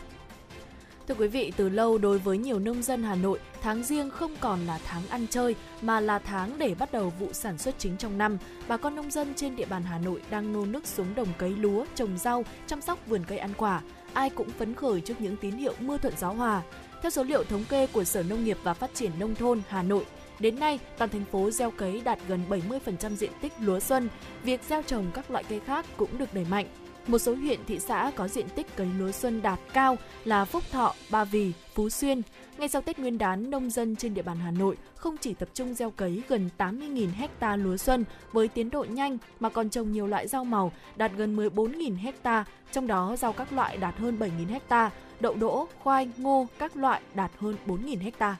Thưa 1.07 1.15
quý 1.15 1.27
vị, 1.27 1.53
từ 1.57 1.69
lâu 1.69 1.97
đối 1.97 2.19
với 2.19 2.37
nhiều 2.37 2.59
nông 2.59 2.83
dân 2.83 3.03
Hà 3.03 3.15
Nội, 3.15 3.39
tháng 3.61 3.83
riêng 3.83 4.09
không 4.09 4.35
còn 4.39 4.65
là 4.65 4.79
tháng 4.85 5.07
ăn 5.07 5.27
chơi 5.29 5.55
mà 5.81 5.99
là 5.99 6.19
tháng 6.19 6.57
để 6.57 6.75
bắt 6.79 6.91
đầu 6.91 7.13
vụ 7.19 7.33
sản 7.33 7.57
xuất 7.57 7.79
chính 7.79 7.97
trong 7.97 8.17
năm. 8.17 8.37
Bà 8.67 8.77
con 8.77 8.95
nông 8.95 9.11
dân 9.11 9.33
trên 9.35 9.55
địa 9.55 9.65
bàn 9.65 9.83
Hà 9.83 9.97
Nội 9.97 10.21
đang 10.29 10.53
nô 10.53 10.65
nức 10.65 10.87
xuống 10.87 11.15
đồng 11.15 11.27
cấy 11.37 11.49
lúa, 11.49 11.85
trồng 11.95 12.17
rau, 12.17 12.45
chăm 12.67 12.81
sóc 12.81 12.99
vườn 13.07 13.23
cây 13.27 13.37
ăn 13.37 13.53
quả. 13.57 13.81
Ai 14.13 14.29
cũng 14.29 14.49
phấn 14.49 14.75
khởi 14.75 15.01
trước 15.01 15.21
những 15.21 15.37
tín 15.37 15.55
hiệu 15.55 15.73
mưa 15.79 15.97
thuận 15.97 16.13
gió 16.17 16.29
hòa. 16.29 16.61
Theo 17.01 17.09
số 17.09 17.23
liệu 17.23 17.43
thống 17.43 17.63
kê 17.69 17.87
của 17.87 18.03
Sở 18.03 18.23
Nông 18.23 18.43
nghiệp 18.43 18.57
và 18.63 18.73
Phát 18.73 18.93
triển 18.93 19.11
Nông 19.19 19.35
thôn 19.35 19.61
Hà 19.67 19.83
Nội, 19.83 20.05
Đến 20.39 20.59
nay, 20.59 20.79
toàn 20.97 21.09
thành 21.09 21.25
phố 21.31 21.51
gieo 21.51 21.71
cấy 21.71 22.01
đạt 22.05 22.19
gần 22.27 22.41
70% 22.49 23.15
diện 23.15 23.31
tích 23.41 23.53
lúa 23.59 23.79
xuân. 23.79 24.09
Việc 24.43 24.61
gieo 24.69 24.81
trồng 24.81 25.05
các 25.13 25.31
loại 25.31 25.43
cây 25.49 25.59
khác 25.59 25.85
cũng 25.97 26.17
được 26.17 26.33
đẩy 26.33 26.45
mạnh. 26.49 26.65
Một 27.07 27.17
số 27.17 27.35
huyện 27.35 27.59
thị 27.67 27.79
xã 27.79 28.11
có 28.15 28.27
diện 28.27 28.49
tích 28.55 28.75
cấy 28.75 28.87
lúa 28.99 29.11
xuân 29.11 29.41
đạt 29.41 29.59
cao 29.73 29.97
là 30.25 30.45
Phúc 30.45 30.63
Thọ, 30.71 30.93
Ba 31.09 31.23
Vì, 31.23 31.51
Phú 31.73 31.89
Xuyên. 31.89 32.21
Ngay 32.57 32.67
sau 32.67 32.81
Tết 32.81 32.99
Nguyên 32.99 33.17
đán, 33.17 33.49
nông 33.49 33.69
dân 33.69 33.95
trên 33.95 34.13
địa 34.13 34.21
bàn 34.21 34.37
Hà 34.37 34.51
Nội 34.51 34.77
không 34.95 35.17
chỉ 35.17 35.33
tập 35.33 35.49
trung 35.53 35.73
gieo 35.73 35.91
cấy 35.91 36.21
gần 36.27 36.49
80.000 36.57 37.07
hecta 37.15 37.55
lúa 37.55 37.77
xuân 37.77 38.05
với 38.31 38.47
tiến 38.47 38.69
độ 38.69 38.83
nhanh 38.83 39.17
mà 39.39 39.49
còn 39.49 39.69
trồng 39.69 39.91
nhiều 39.91 40.07
loại 40.07 40.27
rau 40.27 40.43
màu 40.43 40.71
đạt 40.95 41.11
gần 41.17 41.35
14.000 41.35 41.97
hecta, 41.97 42.45
trong 42.71 42.87
đó 42.87 43.15
rau 43.19 43.33
các 43.33 43.53
loại 43.53 43.77
đạt 43.77 43.97
hơn 43.97 44.17
7.000 44.19 44.47
hecta, 44.47 44.91
đậu 45.19 45.35
đỗ, 45.35 45.67
khoai, 45.79 46.09
ngô 46.17 46.47
các 46.59 46.77
loại 46.77 47.01
đạt 47.13 47.31
hơn 47.37 47.55
4.000 47.67 47.99
hecta. 47.99 48.37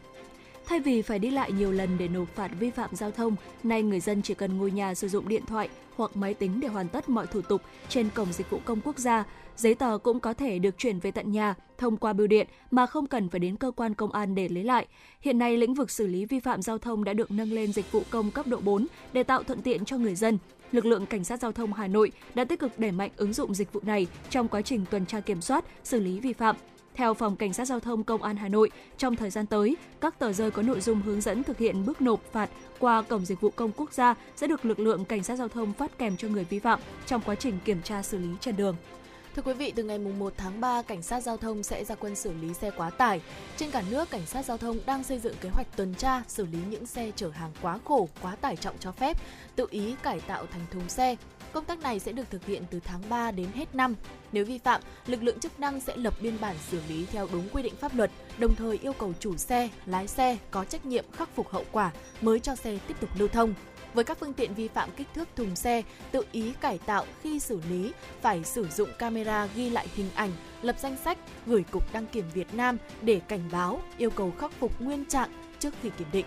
Thay 0.66 0.80
vì 0.80 1.02
phải 1.02 1.20
đi 1.20 1.30
lại 1.30 1.52
nhiều 1.52 1.72
lần 1.72 1.98
để 1.98 2.08
nộp 2.08 2.28
phạt 2.36 2.52
vi 2.60 2.70
phạm 2.70 2.96
giao 2.96 3.12
thông, 3.12 3.36
nay 3.64 3.84
người 3.84 4.00
dân 4.00 4.22
chỉ 4.22 4.34
cần 4.34 4.58
ngồi 4.58 4.72
nhà 4.72 4.96
sử 4.96 5.08
dụng 5.08 5.28
điện 5.28 5.46
thoại 5.46 5.70
hoặc 5.96 6.18
máy 6.18 6.34
tính 6.34 6.60
để 6.60 6.68
hoàn 6.68 6.88
tất 6.88 7.10
mọi 7.10 7.28
thủ 7.28 7.42
tục 7.42 7.62
trên 7.90 8.10
cổng 8.10 8.34
dịch 8.34 8.50
vụ 8.50 8.60
công 8.66 8.82
quốc 8.82 8.98
gia. 8.98 9.24
Giấy 9.58 9.76
tờ 9.76 9.98
cũng 10.04 10.20
có 10.20 10.34
thể 10.34 10.60
được 10.60 10.78
chuyển 10.78 11.00
về 11.00 11.12
tận 11.12 11.32
nhà 11.32 11.56
thông 11.78 11.98
qua 11.98 12.14
bưu 12.14 12.28
điện 12.28 12.48
mà 12.72 12.86
không 12.86 13.08
cần 13.08 13.30
phải 13.30 13.40
đến 13.40 13.56
cơ 13.56 13.72
quan 13.72 13.94
công 13.94 14.12
an 14.12 14.36
để 14.36 14.50
lấy 14.50 14.64
lại. 14.64 14.88
Hiện 15.22 15.38
nay, 15.38 15.58
lĩnh 15.58 15.74
vực 15.74 15.92
xử 15.92 16.08
lý 16.08 16.26
vi 16.26 16.40
phạm 16.40 16.62
giao 16.62 16.78
thông 16.78 17.04
đã 17.04 17.14
được 17.14 17.32
nâng 17.32 17.52
lên 17.52 17.74
dịch 17.74 17.92
vụ 17.92 18.04
công 18.10 18.32
cấp 18.32 18.48
độ 18.48 18.58
4 18.58 18.88
để 19.14 19.24
tạo 19.24 19.44
thuận 19.44 19.62
tiện 19.62 19.86
cho 19.86 19.98
người 19.98 20.16
dân. 20.16 20.38
Lực 20.72 20.86
lượng 20.86 21.06
Cảnh 21.06 21.24
sát 21.24 21.42
Giao 21.42 21.52
thông 21.52 21.74
Hà 21.74 21.88
Nội 21.88 22.12
đã 22.36 22.46
tích 22.46 22.60
cực 22.60 22.80
đẩy 22.80 22.92
mạnh 22.92 23.12
ứng 23.18 23.34
dụng 23.34 23.54
dịch 23.54 23.74
vụ 23.74 23.82
này 23.84 24.08
trong 24.30 24.48
quá 24.48 24.62
trình 24.62 24.86
tuần 24.90 25.06
tra 25.06 25.20
kiểm 25.20 25.42
soát, 25.42 25.66
xử 25.84 26.00
lý 26.00 26.20
vi 26.20 26.34
phạm. 26.34 26.56
Theo 26.96 27.14
Phòng 27.14 27.36
Cảnh 27.36 27.54
sát 27.54 27.66
Giao 27.66 27.80
thông 27.80 28.04
Công 28.04 28.24
an 28.24 28.38
Hà 28.38 28.48
Nội, 28.48 28.72
trong 28.98 29.16
thời 29.16 29.30
gian 29.30 29.46
tới, 29.46 29.78
các 30.02 30.20
tờ 30.20 30.34
rơi 30.34 30.52
có 30.52 30.62
nội 30.62 30.82
dung 30.82 31.02
hướng 31.02 31.22
dẫn 31.22 31.44
thực 31.44 31.58
hiện 31.58 31.86
bước 31.86 32.02
nộp 32.02 32.22
phạt 32.32 32.50
qua 32.80 33.02
Cổng 33.02 33.26
Dịch 33.26 33.42
vụ 33.42 33.50
Công 33.50 33.72
Quốc 33.76 33.94
gia 33.94 34.16
sẽ 34.36 34.48
được 34.48 34.66
lực 34.66 34.80
lượng 34.80 35.06
Cảnh 35.06 35.24
sát 35.24 35.36
Giao 35.36 35.48
thông 35.48 35.74
phát 35.74 35.98
kèm 35.98 36.18
cho 36.18 36.28
người 36.28 36.44
vi 36.44 36.60
phạm 36.60 36.80
trong 37.06 37.22
quá 37.26 37.36
trình 37.36 37.60
kiểm 37.66 37.82
tra 37.82 38.04
xử 38.04 38.18
lý 38.18 38.30
trên 38.40 38.56
đường. 38.56 38.76
Thưa 39.36 39.42
quý 39.42 39.54
vị, 39.54 39.74
từ 39.76 39.84
ngày 39.84 40.00
1 40.00 40.34
tháng 40.38 40.62
3, 40.62 40.82
Cảnh 40.82 41.02
sát 41.02 41.24
Giao 41.24 41.38
thông 41.38 41.64
sẽ 41.64 41.86
ra 41.86 41.96
quân 41.96 42.16
xử 42.16 42.34
lý 42.42 42.54
xe 42.54 42.72
quá 42.78 42.90
tải. 42.90 43.22
Trên 43.58 43.72
cả 43.72 43.84
nước, 43.90 44.10
Cảnh 44.10 44.26
sát 44.26 44.46
Giao 44.46 44.58
thông 44.58 44.78
đang 44.86 45.04
xây 45.04 45.20
dựng 45.20 45.36
kế 45.42 45.50
hoạch 45.50 45.78
tuần 45.78 45.94
tra, 45.94 46.22
xử 46.28 46.46
lý 46.46 46.58
những 46.70 46.86
xe 46.86 47.12
chở 47.16 47.30
hàng 47.30 47.52
quá 47.62 47.80
khổ, 47.86 48.10
quá 48.22 48.36
tải 48.36 48.56
trọng 48.56 48.76
cho 48.80 48.92
phép, 48.92 49.18
tự 49.56 49.68
ý 49.70 49.96
cải 50.04 50.20
tạo 50.20 50.46
thành 50.52 50.66
thùng 50.72 50.90
xe, 50.90 51.16
Công 51.54 51.66
tác 51.66 51.80
này 51.80 52.00
sẽ 52.00 52.12
được 52.12 52.30
thực 52.30 52.46
hiện 52.46 52.64
từ 52.72 52.80
tháng 52.80 53.02
3 53.10 53.32
đến 53.32 53.48
hết 53.56 53.76
năm. 53.76 53.96
Nếu 54.32 54.46
vi 54.46 54.58
phạm, 54.58 54.82
lực 55.06 55.24
lượng 55.24 55.40
chức 55.40 55.60
năng 55.60 55.80
sẽ 55.80 55.98
lập 55.98 56.14
biên 56.22 56.34
bản 56.42 56.56
xử 56.70 56.80
lý 56.90 57.06
theo 57.06 57.28
đúng 57.34 57.50
quy 57.50 57.64
định 57.64 57.76
pháp 57.76 57.96
luật, 57.96 58.12
đồng 58.38 58.56
thời 58.56 58.78
yêu 58.78 58.94
cầu 58.94 59.14
chủ 59.20 59.38
xe, 59.38 59.70
lái 59.86 60.08
xe 60.08 60.38
có 60.52 60.66
trách 60.66 60.86
nhiệm 60.86 61.06
khắc 61.12 61.36
phục 61.36 61.50
hậu 61.50 61.66
quả 61.72 61.92
mới 62.22 62.40
cho 62.40 62.56
xe 62.56 62.80
tiếp 62.88 62.96
tục 63.00 63.10
lưu 63.18 63.28
thông. 63.28 63.54
Với 63.94 64.04
các 64.04 64.18
phương 64.20 64.34
tiện 64.34 64.54
vi 64.54 64.68
phạm 64.68 64.90
kích 64.98 65.08
thước 65.16 65.28
thùng 65.36 65.56
xe, 65.56 65.82
tự 66.12 66.26
ý 66.32 66.54
cải 66.62 66.78
tạo 66.78 67.06
khi 67.24 67.40
xử 67.40 67.60
lý 67.70 67.92
phải 68.22 68.44
sử 68.44 68.68
dụng 68.68 68.90
camera 69.00 69.48
ghi 69.56 69.70
lại 69.70 69.88
hình 69.96 70.10
ảnh, 70.16 70.32
lập 70.62 70.76
danh 70.80 70.98
sách, 71.06 71.18
gửi 71.46 71.64
Cục 71.72 71.94
Đăng 71.94 72.06
kiểm 72.06 72.26
Việt 72.34 72.54
Nam 72.54 72.78
để 73.02 73.22
cảnh 73.28 73.50
báo, 73.52 73.82
yêu 73.98 74.10
cầu 74.10 74.34
khắc 74.40 74.52
phục 74.52 74.82
nguyên 74.82 75.06
trạng 75.06 75.30
trước 75.60 75.74
khi 75.82 75.90
kiểm 75.98 76.08
định. 76.12 76.26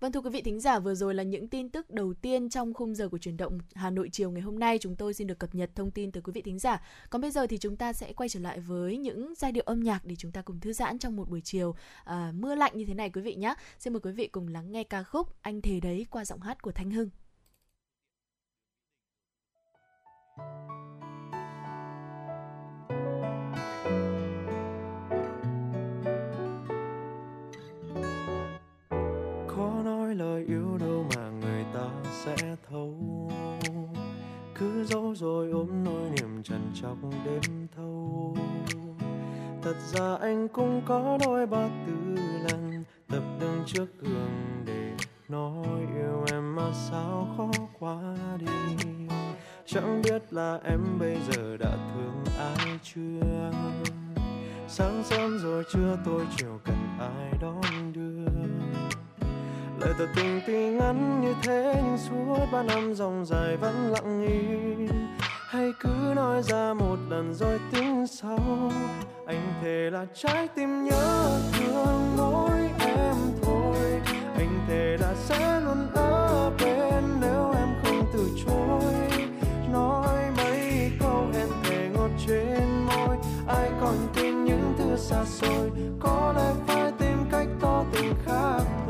Vâng 0.00 0.12
thưa 0.12 0.20
quý 0.20 0.30
vị 0.30 0.42
thính 0.42 0.60
giả, 0.60 0.78
vừa 0.78 0.94
rồi 0.94 1.14
là 1.14 1.22
những 1.22 1.48
tin 1.48 1.68
tức 1.68 1.90
đầu 1.90 2.14
tiên 2.14 2.48
trong 2.48 2.74
khung 2.74 2.94
giờ 2.94 3.08
của 3.08 3.18
truyền 3.18 3.36
động 3.36 3.58
Hà 3.74 3.90
Nội 3.90 4.08
chiều 4.12 4.30
ngày 4.30 4.42
hôm 4.42 4.58
nay. 4.58 4.78
Chúng 4.78 4.96
tôi 4.96 5.14
xin 5.14 5.26
được 5.26 5.38
cập 5.38 5.54
nhật 5.54 5.70
thông 5.74 5.90
tin 5.90 6.12
từ 6.12 6.20
quý 6.20 6.32
vị 6.32 6.42
thính 6.42 6.58
giả. 6.58 6.82
Còn 7.10 7.22
bây 7.22 7.30
giờ 7.30 7.46
thì 7.46 7.58
chúng 7.58 7.76
ta 7.76 7.92
sẽ 7.92 8.12
quay 8.12 8.28
trở 8.28 8.40
lại 8.40 8.60
với 8.60 8.98
những 8.98 9.34
giai 9.36 9.52
điệu 9.52 9.64
âm 9.66 9.80
nhạc 9.80 10.04
để 10.04 10.16
chúng 10.16 10.32
ta 10.32 10.42
cùng 10.42 10.60
thư 10.60 10.72
giãn 10.72 10.98
trong 10.98 11.16
một 11.16 11.30
buổi 11.30 11.40
chiều 11.40 11.74
à, 12.04 12.32
mưa 12.34 12.54
lạnh 12.54 12.72
như 12.74 12.84
thế 12.84 12.94
này 12.94 13.10
quý 13.10 13.20
vị 13.22 13.34
nhé. 13.34 13.54
Xin 13.78 13.92
mời 13.92 14.00
quý 14.00 14.12
vị 14.12 14.26
cùng 14.26 14.48
lắng 14.48 14.72
nghe 14.72 14.84
ca 14.84 15.02
khúc 15.02 15.42
Anh 15.42 15.60
Thề 15.60 15.80
Đấy 15.80 16.06
qua 16.10 16.24
giọng 16.24 16.40
hát 16.40 16.62
của 16.62 16.72
Thanh 16.72 16.90
Hưng. 16.90 17.10
Nói 30.10 30.16
lời 30.16 30.44
yêu 30.48 30.78
đâu 30.80 31.06
mà 31.16 31.30
người 31.30 31.64
ta 31.74 31.88
sẽ 32.24 32.56
thấu. 32.70 32.94
Cứ 34.54 34.84
giấu 34.84 35.14
rồi 35.14 35.50
ôm 35.50 35.84
nỗi 35.84 36.10
niềm 36.10 36.42
trần 36.42 36.72
trọc 36.74 36.96
đêm 37.24 37.68
thâu. 37.76 38.36
Thật 39.62 39.76
ra 39.92 40.16
anh 40.20 40.48
cũng 40.48 40.82
có 40.86 41.18
đôi 41.26 41.46
ba 41.46 41.68
tư 41.86 42.14
lần 42.48 42.84
tập 43.08 43.22
đứng 43.40 43.62
trước 43.66 43.86
gương 44.00 44.62
để 44.64 44.92
nói 45.28 45.78
yêu 45.94 46.24
em 46.32 46.56
mà 46.56 46.72
sao 46.72 47.28
khó 47.36 47.50
quá 47.78 47.98
đi. 48.38 48.46
Chẳng 49.66 50.02
biết 50.04 50.32
là 50.32 50.60
em 50.64 50.98
bây 50.98 51.18
giờ 51.30 51.56
đã 51.56 51.76
thương 51.94 52.24
ai 52.38 52.78
chưa? 52.82 53.50
Sáng 54.68 55.02
sớm 55.04 55.38
rồi 55.38 55.64
chưa 55.72 55.98
tôi 56.04 56.26
chiều 56.36 56.60
cần 56.64 56.76
ai 56.98 57.32
đón 57.40 57.92
đưa? 57.92 58.49
Lời 59.80 59.94
tỏ 59.98 60.04
tình 60.16 60.40
tuy 60.46 60.70
ngắn 60.70 61.20
như 61.20 61.34
thế, 61.42 61.74
nhưng 61.76 61.98
suốt 61.98 62.46
ba 62.52 62.62
năm 62.62 62.94
dòng 62.94 63.24
dài 63.24 63.56
vẫn 63.56 63.92
lặng 63.92 64.26
im 64.26 64.88
hay 65.48 65.72
cứ 65.80 66.12
nói 66.16 66.42
ra 66.42 66.74
một 66.74 66.96
lần 67.08 67.34
rồi 67.34 67.58
tính 67.72 68.06
sau. 68.06 68.38
Anh 69.26 69.52
thề 69.62 69.90
là 69.92 70.06
trái 70.14 70.48
tim 70.48 70.84
nhớ 70.84 71.40
thương 71.52 72.16
mỗi 72.16 72.70
em 72.80 73.16
thôi. 73.42 74.00
Anh 74.36 74.64
thề 74.68 74.96
là 75.00 75.14
sẽ 75.14 75.60
luôn 75.60 75.86
ở 75.94 76.50
bên 76.58 77.04
nếu 77.20 77.52
em 77.54 77.68
không 77.84 78.06
từ 78.12 78.28
chối. 78.46 79.28
Nói 79.72 80.18
mấy 80.36 80.92
câu 81.00 81.26
em 81.34 81.48
thề 81.64 81.88
ngọt 81.94 82.10
trên 82.26 82.86
môi. 82.86 83.16
Ai 83.48 83.70
còn 83.80 83.96
tin 84.14 84.44
những 84.44 84.74
thứ 84.78 84.96
xa 84.96 85.24
xôi? 85.24 85.70
Có 86.00 86.32
lẽ 86.36 86.52
phải 86.66 86.92
tìm 86.98 87.18
cách 87.30 87.48
to 87.60 87.84
tình 87.92 88.14
khác 88.26 88.60
thôi 88.88 88.89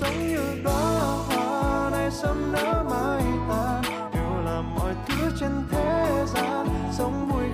sống 0.00 0.28
như 0.28 0.62
đóa 0.64 1.00
hoa 1.28 1.90
này 1.90 2.10
sớm 2.10 2.52
đã 2.52 2.82
mai 2.90 3.22
tàn. 3.48 3.82
Đều 4.14 4.44
là 4.44 4.60
mọi 4.60 4.94
thứ 5.08 5.30
trên 5.40 5.50
thế 5.70 6.24
gian, 6.34 6.66
sống 6.98 7.28
vui 7.28 7.45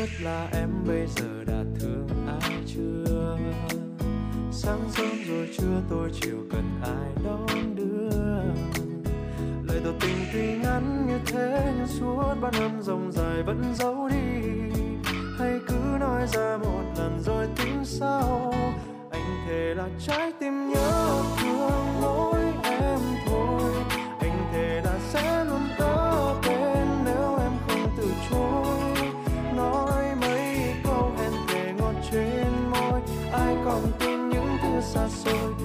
biết 0.00 0.22
là 0.22 0.48
em 0.52 0.70
bây 0.86 1.06
giờ 1.06 1.44
đã 1.46 1.64
thương 1.80 2.08
ai 2.42 2.50
chưa? 2.66 3.38
Sáng 4.52 4.80
sớm 4.90 5.10
rồi 5.28 5.48
trưa 5.58 5.82
tôi 5.90 6.10
chiều 6.20 6.36
cần 6.50 6.80
ai 6.82 7.24
đón 7.24 7.76
đưa? 7.76 8.10
Lời 9.62 9.80
tỏ 9.84 9.90
tình 10.00 10.16
tuy 10.32 10.58
ngắn 10.58 11.06
như 11.08 11.18
thế 11.26 11.72
nhưng 11.76 11.86
suốt 11.86 12.34
bao 12.40 12.52
năm 12.52 12.82
dòng 12.82 13.12
dài 13.12 13.42
vẫn 13.42 13.62
giấu 13.74 14.08
đi. 14.08 14.50
Hay 15.38 15.58
cứ 15.68 15.96
nói 16.00 16.26
ra 16.26 16.56
một 16.56 16.84
lần 16.98 17.20
rồi 17.24 17.46
tính 17.56 17.84
sau. 17.84 18.54
Anh 19.10 19.46
thề 19.46 19.74
là 19.74 19.88
trái 20.06 20.32
tim 20.40 20.68
nhớ 20.68 21.22
thương 21.40 22.00
mỗi 22.00 22.29
thứ 35.24 35.59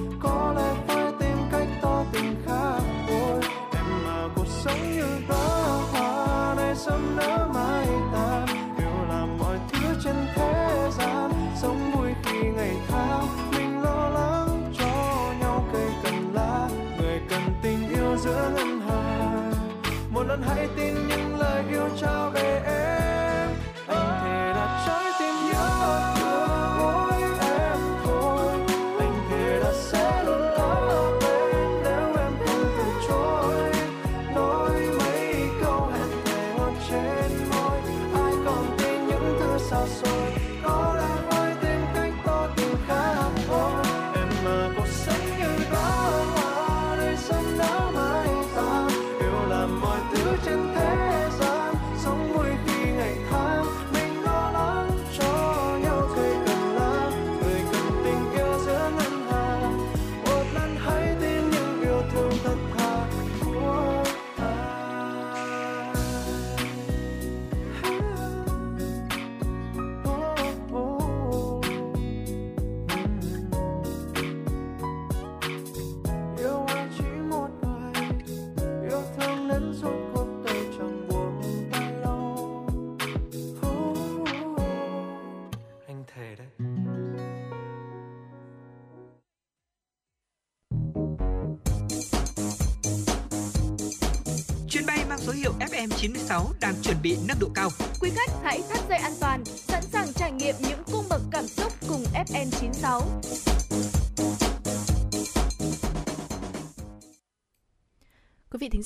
đang 96.66 96.82
chuẩn 96.82 96.96
bị 97.02 97.16
nâng 97.28 97.38
độ 97.40 97.48
cao. 97.54 97.70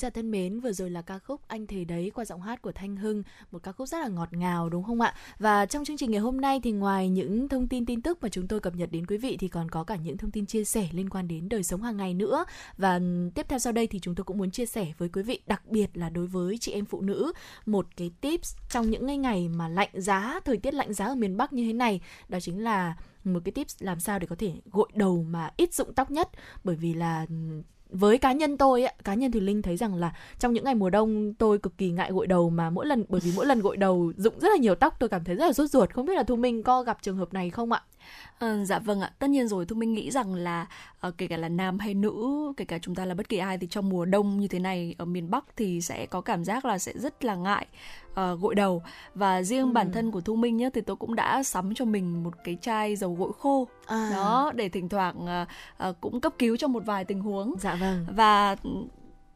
Giả 0.01 0.09
thân 0.09 0.31
mến, 0.31 0.59
vừa 0.59 0.71
rồi 0.71 0.89
là 0.89 1.01
ca 1.01 1.19
khúc 1.19 1.41
Anh 1.47 1.67
Thề 1.67 1.83
Đấy 1.83 2.11
qua 2.15 2.25
giọng 2.25 2.41
hát 2.41 2.61
của 2.61 2.71
Thanh 2.71 2.95
Hưng, 2.95 3.23
một 3.51 3.63
ca 3.63 3.71
khúc 3.71 3.87
rất 3.87 3.97
là 4.01 4.07
ngọt 4.07 4.33
ngào 4.33 4.69
đúng 4.69 4.83
không 4.83 5.01
ạ? 5.01 5.13
Và 5.39 5.65
trong 5.65 5.85
chương 5.85 5.97
trình 5.97 6.11
ngày 6.11 6.19
hôm 6.19 6.41
nay 6.41 6.59
thì 6.63 6.71
ngoài 6.71 7.09
những 7.09 7.49
thông 7.49 7.67
tin 7.67 7.85
tin 7.85 8.01
tức 8.01 8.17
mà 8.21 8.29
chúng 8.29 8.47
tôi 8.47 8.59
cập 8.59 8.75
nhật 8.75 8.91
đến 8.91 9.05
quý 9.05 9.17
vị 9.17 9.37
thì 9.39 9.47
còn 9.47 9.69
có 9.69 9.83
cả 9.83 9.95
những 9.95 10.17
thông 10.17 10.31
tin 10.31 10.45
chia 10.45 10.63
sẻ 10.63 10.89
liên 10.91 11.09
quan 11.09 11.27
đến 11.27 11.49
đời 11.49 11.63
sống 11.63 11.81
hàng 11.81 11.97
ngày 11.97 12.13
nữa. 12.13 12.45
Và 12.77 12.95
ừ, 12.95 13.29
tiếp 13.35 13.45
theo 13.49 13.59
sau 13.59 13.73
đây 13.73 13.87
thì 13.87 13.99
chúng 13.99 14.15
tôi 14.15 14.23
cũng 14.23 14.37
muốn 14.37 14.51
chia 14.51 14.65
sẻ 14.65 14.93
với 14.97 15.09
quý 15.09 15.23
vị, 15.23 15.39
đặc 15.47 15.61
biệt 15.69 15.97
là 15.97 16.09
đối 16.09 16.27
với 16.27 16.57
chị 16.57 16.71
em 16.71 16.85
phụ 16.85 17.01
nữ, 17.01 17.31
một 17.65 17.87
cái 17.97 18.11
tips 18.21 18.55
trong 18.69 18.89
những 18.89 19.05
ngày 19.05 19.17
ngày 19.17 19.49
mà 19.49 19.67
lạnh 19.67 19.89
giá, 19.93 20.39
thời 20.45 20.57
tiết 20.57 20.73
lạnh 20.73 20.93
giá 20.93 21.05
ở 21.05 21.15
miền 21.15 21.37
Bắc 21.37 21.53
như 21.53 21.67
thế 21.67 21.73
này, 21.73 22.01
đó 22.29 22.39
chính 22.39 22.63
là 22.63 22.95
một 23.23 23.39
cái 23.45 23.51
tips 23.51 23.75
làm 23.79 23.99
sao 23.99 24.19
để 24.19 24.27
có 24.27 24.35
thể 24.35 24.53
gội 24.71 24.89
đầu 24.93 25.23
mà 25.29 25.49
ít 25.57 25.73
rụng 25.73 25.93
tóc 25.93 26.11
nhất 26.11 26.29
bởi 26.63 26.75
vì 26.75 26.93
là 26.93 27.25
ừ, 27.29 27.35
với 27.91 28.17
cá 28.17 28.31
nhân 28.31 28.57
tôi 28.57 28.83
á, 28.83 28.93
cá 29.03 29.13
nhân 29.13 29.31
thì 29.31 29.39
linh 29.39 29.61
thấy 29.61 29.77
rằng 29.77 29.95
là 29.95 30.13
trong 30.39 30.53
những 30.53 30.63
ngày 30.63 30.75
mùa 30.75 30.89
đông 30.89 31.33
tôi 31.33 31.57
cực 31.57 31.77
kỳ 31.77 31.91
ngại 31.91 32.11
gội 32.11 32.27
đầu 32.27 32.49
mà 32.49 32.69
mỗi 32.69 32.85
lần 32.85 33.05
bởi 33.09 33.21
vì 33.23 33.31
mỗi 33.35 33.45
lần 33.45 33.61
gội 33.61 33.77
đầu 33.77 34.13
rụng 34.17 34.39
rất 34.39 34.49
là 34.49 34.57
nhiều 34.57 34.75
tóc 34.75 34.95
tôi 34.99 35.09
cảm 35.09 35.23
thấy 35.23 35.35
rất 35.35 35.45
là 35.45 35.53
sốt 35.53 35.69
ruột. 35.69 35.89
Không 35.93 36.05
biết 36.05 36.15
là 36.15 36.23
thu 36.23 36.35
minh 36.35 36.63
có 36.63 36.83
gặp 36.83 36.97
trường 37.01 37.17
hợp 37.17 37.33
này 37.33 37.49
không 37.49 37.71
ạ? 37.71 37.83
Ờ, 38.39 38.65
dạ 38.65 38.79
vâng 38.79 39.01
ạ, 39.01 39.11
tất 39.19 39.29
nhiên 39.29 39.47
rồi 39.47 39.65
Thu 39.65 39.75
Minh 39.75 39.93
nghĩ 39.93 40.11
rằng 40.11 40.35
là 40.35 40.67
uh, 41.07 41.13
kể 41.17 41.27
cả 41.27 41.37
là 41.37 41.49
nam 41.49 41.79
hay 41.79 41.93
nữ, 41.93 42.53
kể 42.57 42.65
cả 42.65 42.79
chúng 42.81 42.95
ta 42.95 43.05
là 43.05 43.13
bất 43.13 43.29
kỳ 43.29 43.37
ai 43.37 43.57
thì 43.57 43.67
trong 43.67 43.89
mùa 43.89 44.05
đông 44.05 44.39
như 44.39 44.47
thế 44.47 44.59
này 44.59 44.95
ở 44.97 45.05
miền 45.05 45.31
Bắc 45.31 45.45
thì 45.55 45.81
sẽ 45.81 46.05
có 46.05 46.21
cảm 46.21 46.43
giác 46.45 46.65
là 46.65 46.79
sẽ 46.79 46.93
rất 46.95 47.25
là 47.25 47.35
ngại 47.35 47.67
uh, 48.11 48.39
gội 48.41 48.55
đầu. 48.55 48.83
Và 49.15 49.43
riêng 49.43 49.67
Ừ. 49.67 49.71
bản 49.73 49.91
thân 49.91 50.11
của 50.11 50.21
Thu 50.21 50.35
Minh 50.35 50.57
nhá 50.57 50.69
thì 50.73 50.81
tôi 50.81 50.95
cũng 50.95 51.15
đã 51.15 51.43
sắm 51.43 51.73
cho 51.75 51.85
mình 51.85 52.23
một 52.23 52.33
cái 52.43 52.57
chai 52.61 52.95
dầu 52.95 53.15
gội 53.15 53.31
khô. 53.39 53.67
À, 53.85 54.09
đó 54.13 54.51
để 54.55 54.69
thỉnh 54.69 54.89
thoảng 54.89 55.43
uh, 55.43 55.89
uh, 55.89 56.01
cũng 56.01 56.21
cấp 56.21 56.33
cứu 56.39 56.57
trong 56.57 56.73
một 56.73 56.83
vài 56.85 57.05
tình 57.05 57.21
huống. 57.21 57.53
Dạ 57.59 57.75
vâng. 57.75 58.05
Và 58.15 58.55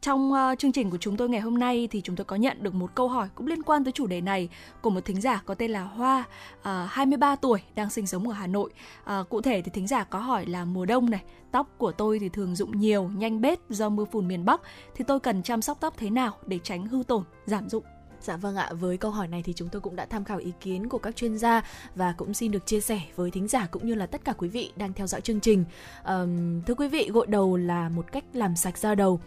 trong 0.00 0.32
uh, 0.32 0.58
chương 0.58 0.72
trình 0.72 0.90
của 0.90 0.98
chúng 1.00 1.16
tôi 1.16 1.28
ngày 1.28 1.40
hôm 1.40 1.58
nay 1.58 1.88
thì 1.90 2.00
chúng 2.00 2.16
tôi 2.16 2.24
có 2.24 2.36
nhận 2.36 2.62
được 2.62 2.74
một 2.74 2.94
câu 2.94 3.08
hỏi 3.08 3.28
cũng 3.34 3.46
liên 3.46 3.62
quan 3.62 3.84
tới 3.84 3.92
chủ 3.92 4.06
đề 4.06 4.20
này 4.20 4.48
của 4.80 4.90
một 4.90 5.04
thính 5.04 5.20
giả 5.20 5.42
có 5.46 5.54
tên 5.54 5.70
là 5.70 5.82
Hoa, 5.82 6.24
ờ, 6.62 6.82
uh, 6.84 6.90
23 6.90 7.36
tuổi, 7.36 7.60
đang 7.74 7.90
sinh 7.90 8.06
sống 8.06 8.28
ở 8.28 8.34
Hà 8.34 8.46
Nội. 8.46 8.70
Uh, 9.02 9.28
cụ 9.28 9.40
thể 9.40 9.62
thì 9.62 9.70
thính 9.74 9.86
giả 9.86 10.04
có 10.04 10.18
hỏi 10.18 10.46
là 10.46 10.64
mùa 10.64 10.86
đông 10.86 11.10
này, 11.10 11.22
tóc 11.50 11.68
của 11.78 11.92
tôi 11.92 12.18
thì 12.18 12.28
thường 12.28 12.54
rụng 12.54 12.80
nhiều, 12.80 13.10
nhanh 13.16 13.40
bết 13.40 13.58
do 13.68 13.88
mưa 13.88 14.04
phùn 14.04 14.28
miền 14.28 14.44
Bắc, 14.44 14.60
thì 14.94 15.04
tôi 15.08 15.20
cần 15.20 15.42
chăm 15.42 15.62
sóc 15.62 15.78
tóc 15.80 15.94
thế 15.96 16.10
nào 16.10 16.36
để 16.46 16.58
tránh 16.62 16.86
hư 16.86 17.02
tổn, 17.06 17.22
giảm 17.46 17.68
rụng? 17.68 17.84
Dạ 18.20 18.36
vâng 18.36 18.56
ạ, 18.56 18.70
với 18.72 18.96
câu 18.96 19.10
hỏi 19.10 19.28
này 19.28 19.42
thì 19.42 19.52
chúng 19.52 19.68
tôi 19.68 19.80
cũng 19.80 19.96
đã 19.96 20.06
tham 20.06 20.24
khảo 20.24 20.38
ý 20.38 20.52
kiến 20.60 20.88
của 20.88 20.98
các 20.98 21.16
chuyên 21.16 21.38
gia 21.38 21.62
và 21.94 22.14
cũng 22.16 22.34
xin 22.34 22.52
được 22.52 22.66
chia 22.66 22.80
sẻ 22.80 23.00
với 23.16 23.30
thính 23.30 23.48
giả 23.48 23.66
cũng 23.70 23.86
như 23.86 23.94
là 23.94 24.06
tất 24.06 24.24
cả 24.24 24.32
quý 24.38 24.48
vị 24.48 24.72
đang 24.76 24.92
theo 24.92 25.06
dõi 25.06 25.20
chương 25.20 25.40
trình. 25.40 25.64
Ờm, 26.02 26.62
thưa 26.62 26.74
quý 26.74 26.88
vị, 26.88 27.10
gội 27.12 27.26
đầu 27.26 27.56
là 27.56 27.88
một 27.88 28.12
cách 28.12 28.24
làm 28.32 28.56
sạch 28.56 28.78
da 28.78 28.94
đầu. 28.94 29.20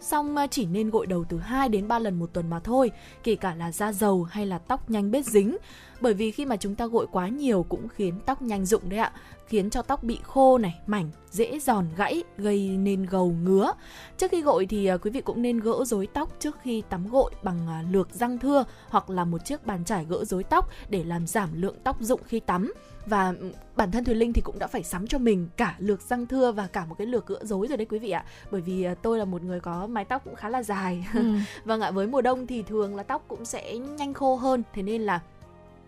Xong 0.00 0.36
à, 0.36 0.46
chỉ 0.46 0.66
nên 0.66 0.90
gội 0.90 1.06
đầu 1.06 1.24
từ 1.28 1.38
2 1.38 1.68
đến 1.68 1.88
3 1.88 1.98
lần 1.98 2.18
một 2.18 2.30
tuần 2.32 2.50
mà 2.50 2.60
thôi, 2.60 2.90
kể 3.22 3.36
cả 3.36 3.54
là 3.54 3.72
da 3.72 3.92
dầu 3.92 4.22
hay 4.24 4.46
là 4.46 4.58
tóc 4.58 4.90
nhanh 4.90 5.10
bết 5.10 5.26
dính 5.26 5.56
bởi 6.04 6.14
vì 6.14 6.30
khi 6.30 6.44
mà 6.44 6.56
chúng 6.56 6.74
ta 6.74 6.86
gội 6.86 7.06
quá 7.12 7.28
nhiều 7.28 7.66
cũng 7.68 7.88
khiến 7.88 8.14
tóc 8.26 8.42
nhanh 8.42 8.66
rụng 8.66 8.82
đấy 8.88 8.98
ạ 8.98 9.12
khiến 9.46 9.70
cho 9.70 9.82
tóc 9.82 10.04
bị 10.04 10.18
khô 10.22 10.58
này, 10.58 10.80
mảnh, 10.86 11.10
dễ 11.30 11.58
giòn 11.58 11.86
gãy, 11.96 12.22
gây 12.38 12.68
nên 12.68 13.06
gầu 13.06 13.36
ngứa. 13.42 13.72
Trước 14.18 14.30
khi 14.30 14.42
gội 14.42 14.66
thì 14.66 14.86
à, 14.86 14.96
quý 14.96 15.10
vị 15.10 15.20
cũng 15.20 15.42
nên 15.42 15.60
gỡ 15.60 15.84
rối 15.84 16.06
tóc 16.06 16.28
trước 16.38 16.56
khi 16.62 16.82
tắm 16.88 17.08
gội 17.10 17.30
bằng 17.42 17.68
à, 17.68 17.84
lược 17.90 18.10
răng 18.10 18.38
thưa 18.38 18.64
hoặc 18.88 19.10
là 19.10 19.24
một 19.24 19.44
chiếc 19.44 19.66
bàn 19.66 19.84
chải 19.84 20.04
gỡ 20.08 20.24
rối 20.24 20.44
tóc 20.44 20.70
để 20.88 21.04
làm 21.04 21.26
giảm 21.26 21.48
lượng 21.62 21.76
tóc 21.84 21.96
rụng 22.00 22.20
khi 22.26 22.40
tắm 22.40 22.72
và 23.06 23.34
bản 23.76 23.90
thân 23.90 24.04
Thùy 24.04 24.14
Linh 24.14 24.32
thì 24.32 24.42
cũng 24.42 24.58
đã 24.58 24.66
phải 24.66 24.82
sắm 24.82 25.06
cho 25.06 25.18
mình 25.18 25.48
cả 25.56 25.74
lược 25.78 26.00
răng 26.00 26.26
thưa 26.26 26.52
và 26.52 26.66
cả 26.66 26.84
một 26.84 26.94
cái 26.98 27.06
lược 27.06 27.26
gỡ 27.26 27.38
rối 27.42 27.68
rồi 27.68 27.76
đấy 27.76 27.86
quý 27.90 27.98
vị 27.98 28.10
ạ 28.10 28.24
bởi 28.50 28.60
vì 28.60 28.84
à, 28.84 28.94
tôi 28.94 29.18
là 29.18 29.24
một 29.24 29.42
người 29.42 29.60
có 29.60 29.86
mái 29.86 30.04
tóc 30.04 30.24
cũng 30.24 30.34
khá 30.34 30.48
là 30.48 30.62
dài 30.62 31.06
ừ. 31.14 31.34
vâng 31.64 31.80
ạ 31.80 31.90
với 31.90 32.06
mùa 32.06 32.22
đông 32.22 32.46
thì 32.46 32.62
thường 32.62 32.96
là 32.96 33.02
tóc 33.02 33.24
cũng 33.28 33.44
sẽ 33.44 33.78
nhanh 33.78 34.14
khô 34.14 34.36
hơn 34.36 34.62
thế 34.72 34.82
nên 34.82 35.02
là 35.02 35.20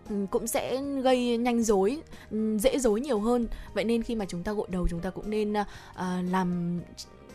Ừ, 0.09 0.15
cũng 0.31 0.47
sẽ 0.47 0.81
gây 1.03 1.37
nhanh 1.37 1.63
rối 1.63 2.01
ừ, 2.31 2.57
dễ 2.57 2.79
rối 2.79 3.01
nhiều 3.01 3.19
hơn. 3.19 3.47
Vậy 3.73 3.83
nên 3.83 4.03
khi 4.03 4.15
mà 4.15 4.25
chúng 4.25 4.43
ta 4.43 4.53
gội 4.53 4.67
đầu 4.71 4.87
chúng 4.89 4.99
ta 4.99 5.09
cũng 5.09 5.29
nên 5.29 5.51
uh, 5.51 5.65
làm 6.29 6.79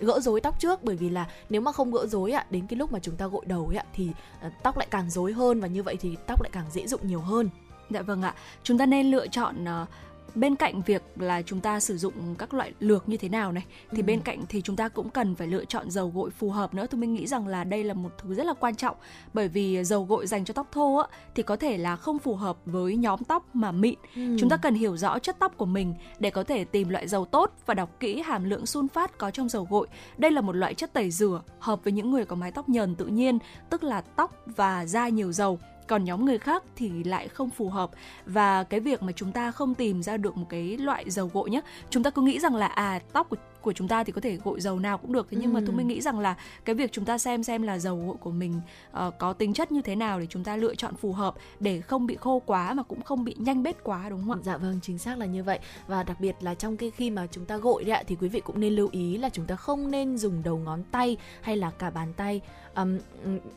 gỡ 0.01 0.21
rối 0.21 0.41
tóc 0.41 0.61
trước. 0.61 0.85
Bởi 0.85 0.97
vì 0.97 1.11
là 1.11 1.27
nếu 1.51 1.61
mà 1.61 1.73
không 1.73 1.91
gỡ 1.91 2.07
rối 2.07 2.33
ạ 2.33 2.47
đến 2.51 2.67
cái 2.67 2.77
lúc 2.77 2.93
mà 2.93 2.99
chúng 2.99 3.17
ta 3.17 3.27
gội 3.27 3.45
đầu 3.47 3.73
ạ 3.77 3.85
thì 3.95 4.09
ờ, 4.41 4.51
tóc 4.63 4.77
lại 4.77 4.87
càng 4.91 5.11
rối 5.11 5.33
hơn. 5.33 5.61
Và 5.61 5.69
như 5.69 5.83
vậy 5.83 5.97
thì 6.01 6.17
tóc 6.27 6.43
lại 6.43 6.51
càng 6.53 6.67
dễ 6.73 6.87
rụng 6.87 7.01
nhiều 7.09 7.21
hơn. 7.21 7.49
Dạ 7.91 8.03
vâng 8.03 8.23
ạ. 8.23 8.35
Chúng 8.63 8.79
ta 8.79 8.87
nên 8.87 9.11
lựa 9.11 9.27
chọn 9.27 9.65
uh 9.83 9.89
bên 10.35 10.57
cạnh 10.57 10.83
việc 10.83 11.03
là 11.17 11.43
chúng 11.43 11.61
ta 11.61 11.81
sử 11.81 11.99
dụng 11.99 12.35
các 12.39 12.55
loại 12.55 12.73
lược 12.81 13.09
như 13.09 13.17
thế 13.17 13.29
nào 13.29 13.53
này 13.53 13.65
thì 13.91 13.99
ừ. 13.99 14.03
bên 14.03 14.21
cạnh 14.21 14.45
thì 14.49 14.63
chúng 14.63 14.77
ta 14.77 14.89
cũng 14.89 15.11
cần 15.11 15.35
phải 15.35 15.47
lựa 15.47 15.65
chọn 15.65 15.91
dầu 15.91 16.13
gội 16.15 16.31
phù 16.31 16.51
hợp 16.51 16.75
nữa 16.75 16.87
tôi 16.91 17.01
mình 17.01 17.15
nghĩ 17.15 17.27
rằng 17.27 17.47
là 17.47 17.65
đây 17.65 17.85
là 17.85 17.95
một 17.95 18.11
thứ 18.19 18.35
rất 18.35 18.47
là 18.47 18.55
quan 18.61 18.75
trọng 18.75 18.97
bởi 19.35 19.49
vì 19.49 19.85
dầu 19.85 20.05
gội 20.05 20.27
dành 20.27 20.45
cho 20.45 20.55
tóc 20.55 20.67
thô 20.73 20.97
á 20.97 21.07
thì 21.35 21.43
có 21.43 21.57
thể 21.57 21.79
là 21.79 21.97
không 21.97 22.19
phù 22.19 22.35
hợp 22.35 22.57
với 22.65 22.97
nhóm 22.97 23.25
tóc 23.25 23.57
mà 23.57 23.73
mịn 23.73 23.95
ừ. 24.17 24.37
chúng 24.39 24.49
ta 24.49 24.57
cần 24.57 24.75
hiểu 24.75 24.97
rõ 24.97 25.19
chất 25.19 25.37
tóc 25.39 25.57
của 25.57 25.67
mình 25.67 25.95
để 26.19 26.31
có 26.31 26.45
thể 26.45 26.65
tìm 26.65 26.89
loại 26.89 27.09
dầu 27.09 27.25
tốt 27.25 27.53
và 27.67 27.75
đọc 27.75 28.01
kỹ 28.01 28.23
hàm 28.23 28.45
lượng 28.45 28.65
sunfat 28.65 29.09
có 29.19 29.31
trong 29.31 29.49
dầu 29.49 29.67
gội 29.71 29.87
đây 30.17 30.31
là 30.31 30.41
một 30.41 30.57
loại 30.57 30.75
chất 30.75 30.93
tẩy 30.93 31.11
rửa 31.11 31.43
hợp 31.59 31.85
với 31.85 31.93
những 31.93 32.11
người 32.11 32.25
có 32.25 32.37
mái 32.37 32.53
tóc 32.53 32.69
nhờn 32.69 32.95
tự 32.95 33.07
nhiên 33.07 33.39
tức 33.71 33.85
là 33.85 34.01
tóc 34.01 34.45
và 34.47 34.87
da 34.87 35.09
nhiều 35.09 35.33
dầu 35.33 35.59
còn 35.89 36.05
nhóm 36.05 36.25
người 36.25 36.39
khác 36.39 36.63
thì 36.77 37.05
lại 37.05 37.29
không 37.29 37.51
phù 37.51 37.69
hợp. 37.69 37.91
Và 38.27 38.65
cái 38.65 38.81
việc 38.81 39.03
mà 39.03 39.13
chúng 39.13 39.33
ta 39.33 39.53
không 39.53 39.75
tìm 39.75 40.03
ra 40.03 40.17
được 40.17 40.37
một 40.37 40.47
cái 40.49 40.77
loại 40.77 41.11
dầu 41.11 41.31
gội 41.33 41.51
nhé 41.51 41.61
chúng 41.91 42.03
ta 42.03 42.11
cứ 42.11 42.23
nghĩ 42.23 42.39
rằng 42.39 42.55
là 42.55 42.67
à 42.67 43.01
tóc 43.13 43.29
của 43.29 43.37
của 43.63 43.73
chúng 43.73 43.89
ta 43.89 44.05
thì 44.05 44.13
có 44.13 44.21
thể 44.21 44.39
gội 44.45 44.61
dầu 44.61 44.79
nào 44.79 44.99
cũng 44.99 45.13
được 45.13 45.27
thế 45.31 45.39
nhưng 45.41 45.51
ừ. 45.51 45.55
mà 45.55 45.61
tôi 45.67 45.77
mới 45.77 45.85
nghĩ 45.85 46.01
rằng 46.01 46.19
là 46.19 46.37
cái 46.65 46.75
việc 46.75 46.93
chúng 46.93 47.05
ta 47.05 47.19
xem 47.19 47.43
xem 47.43 47.63
là 47.63 47.79
dầu 47.79 48.07
gội 48.07 48.17
của 48.21 48.31
mình 48.31 48.61
uh, 49.07 49.15
có 49.19 49.33
tính 49.33 49.55
chất 49.55 49.73
như 49.73 49.83
thế 49.83 49.97
nào 49.97 50.21
để 50.21 50.27
chúng 50.27 50.45
ta 50.45 50.57
lựa 50.57 50.75
chọn 50.75 50.95
phù 50.95 51.13
hợp 51.13 51.35
để 51.61 51.81
không 51.81 52.07
bị 52.07 52.17
khô 52.21 52.43
quá 52.47 52.75
mà 52.75 52.83
cũng 52.83 53.03
không 53.03 53.25
bị 53.25 53.35
nhanh 53.39 53.63
bết 53.63 53.85
quá 53.85 54.09
đúng 54.09 54.25
không 54.27 54.39
ạ? 54.39 54.43
Dạ 54.43 54.57
vâng 54.57 54.79
chính 54.83 54.99
xác 54.99 55.19
là 55.19 55.27
như 55.27 55.43
vậy 55.43 55.59
và 55.87 56.03
đặc 56.03 56.21
biệt 56.21 56.37
là 56.41 56.55
trong 56.55 56.77
cái 56.77 56.91
khi 56.91 57.11
mà 57.11 57.27
chúng 57.27 57.45
ta 57.45 57.57
gội 57.57 57.85
đấy 57.85 57.93
ạ 57.93 58.03
thì 58.07 58.17
quý 58.21 58.29
vị 58.29 58.41
cũng 58.41 58.61
nên 58.61 58.73
lưu 58.73 58.89
ý 58.93 59.19
là 59.19 59.29
chúng 59.29 59.47
ta 59.47 59.57
không 59.57 59.91
nên 59.91 60.19
dùng 60.19 60.43
đầu 60.43 60.59
ngón 60.59 60.83
tay 60.91 61.17
hay 61.41 61.57
là 61.57 61.71
cả 61.79 61.91
bàn 61.91 62.13
tay 62.17 62.41
um, 62.75 62.99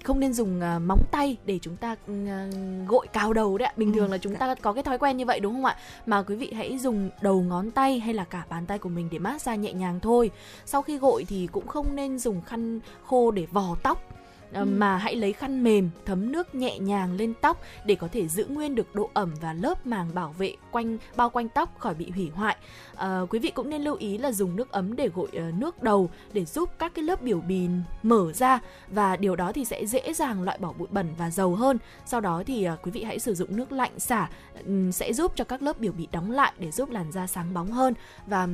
không 0.03 0.19
nên 0.19 0.33
dùng 0.33 0.59
uh, 0.59 0.81
móng 0.81 1.03
tay 1.11 1.37
để 1.45 1.59
chúng 1.61 1.77
ta 1.77 1.91
uh, 1.91 2.87
gội 2.87 3.07
cào 3.13 3.33
đầu 3.33 3.57
đấy 3.57 3.67
ạ. 3.67 3.73
Bình 3.77 3.93
ừ, 3.93 3.97
thường 3.97 4.11
là 4.11 4.17
chúng 4.17 4.33
dạ. 4.33 4.39
ta 4.39 4.55
có 4.55 4.73
cái 4.73 4.83
thói 4.83 4.97
quen 4.97 5.17
như 5.17 5.25
vậy 5.25 5.39
đúng 5.39 5.53
không 5.53 5.65
ạ? 5.65 5.75
Mà 6.05 6.21
quý 6.21 6.35
vị 6.35 6.51
hãy 6.55 6.77
dùng 6.77 7.09
đầu 7.21 7.41
ngón 7.41 7.71
tay 7.71 7.99
hay 7.99 8.13
là 8.13 8.23
cả 8.23 8.45
bàn 8.49 8.65
tay 8.65 8.79
của 8.79 8.89
mình 8.89 9.07
để 9.11 9.19
massage 9.19 9.57
nhẹ 9.57 9.73
nhàng 9.73 9.94
thôi. 9.99 10.31
Sau 10.65 10.81
khi 10.81 10.97
gội 10.97 11.25
thì 11.29 11.47
cũng 11.51 11.67
không 11.67 11.95
nên 11.95 12.19
dùng 12.19 12.41
khăn 12.41 12.79
khô 13.03 13.31
để 13.31 13.45
vò 13.51 13.75
tóc 13.83 14.15
Ờ, 14.55 14.61
ừ. 14.61 14.65
mà 14.65 14.97
hãy 14.97 15.15
lấy 15.15 15.33
khăn 15.33 15.63
mềm 15.63 15.89
thấm 16.05 16.31
nước 16.31 16.55
nhẹ 16.55 16.79
nhàng 16.79 17.13
lên 17.13 17.33
tóc 17.41 17.61
để 17.85 17.95
có 17.95 18.07
thể 18.11 18.27
giữ 18.27 18.45
nguyên 18.45 18.75
được 18.75 18.95
độ 18.95 19.09
ẩm 19.13 19.33
và 19.41 19.53
lớp 19.53 19.87
màng 19.87 20.09
bảo 20.13 20.35
vệ 20.37 20.55
quanh 20.71 20.97
bao 21.15 21.29
quanh 21.29 21.49
tóc 21.49 21.79
khỏi 21.79 21.93
bị 21.93 22.09
hủy 22.09 22.31
hoại. 22.35 22.57
À, 22.95 23.21
quý 23.29 23.39
vị 23.39 23.51
cũng 23.55 23.69
nên 23.69 23.81
lưu 23.81 23.95
ý 23.95 24.17
là 24.17 24.31
dùng 24.31 24.55
nước 24.55 24.71
ấm 24.71 24.95
để 24.95 25.09
gội 25.15 25.27
uh, 25.27 25.53
nước 25.53 25.83
đầu 25.83 26.09
để 26.33 26.45
giúp 26.45 26.69
các 26.79 26.91
cái 26.95 27.03
lớp 27.03 27.21
biểu 27.21 27.41
bì 27.41 27.67
mở 28.03 28.33
ra 28.33 28.59
và 28.87 29.15
điều 29.15 29.35
đó 29.35 29.51
thì 29.51 29.65
sẽ 29.65 29.85
dễ 29.85 30.13
dàng 30.13 30.43
loại 30.43 30.57
bỏ 30.57 30.73
bụi 30.77 30.87
bẩn 30.91 31.07
và 31.17 31.29
dầu 31.29 31.55
hơn. 31.55 31.77
Sau 32.05 32.21
đó 32.21 32.43
thì 32.45 32.67
uh, 32.73 32.79
quý 32.83 32.91
vị 32.91 33.03
hãy 33.03 33.19
sử 33.19 33.35
dụng 33.35 33.57
nước 33.57 33.71
lạnh 33.71 33.99
xả 33.99 34.29
um, 34.65 34.91
sẽ 34.91 35.13
giúp 35.13 35.31
cho 35.35 35.43
các 35.43 35.61
lớp 35.61 35.79
biểu 35.79 35.91
bì 35.91 36.07
đóng 36.11 36.31
lại 36.31 36.53
để 36.59 36.71
giúp 36.71 36.89
làn 36.89 37.11
da 37.11 37.27
sáng 37.27 37.53
bóng 37.53 37.71
hơn 37.71 37.93
và 38.27 38.47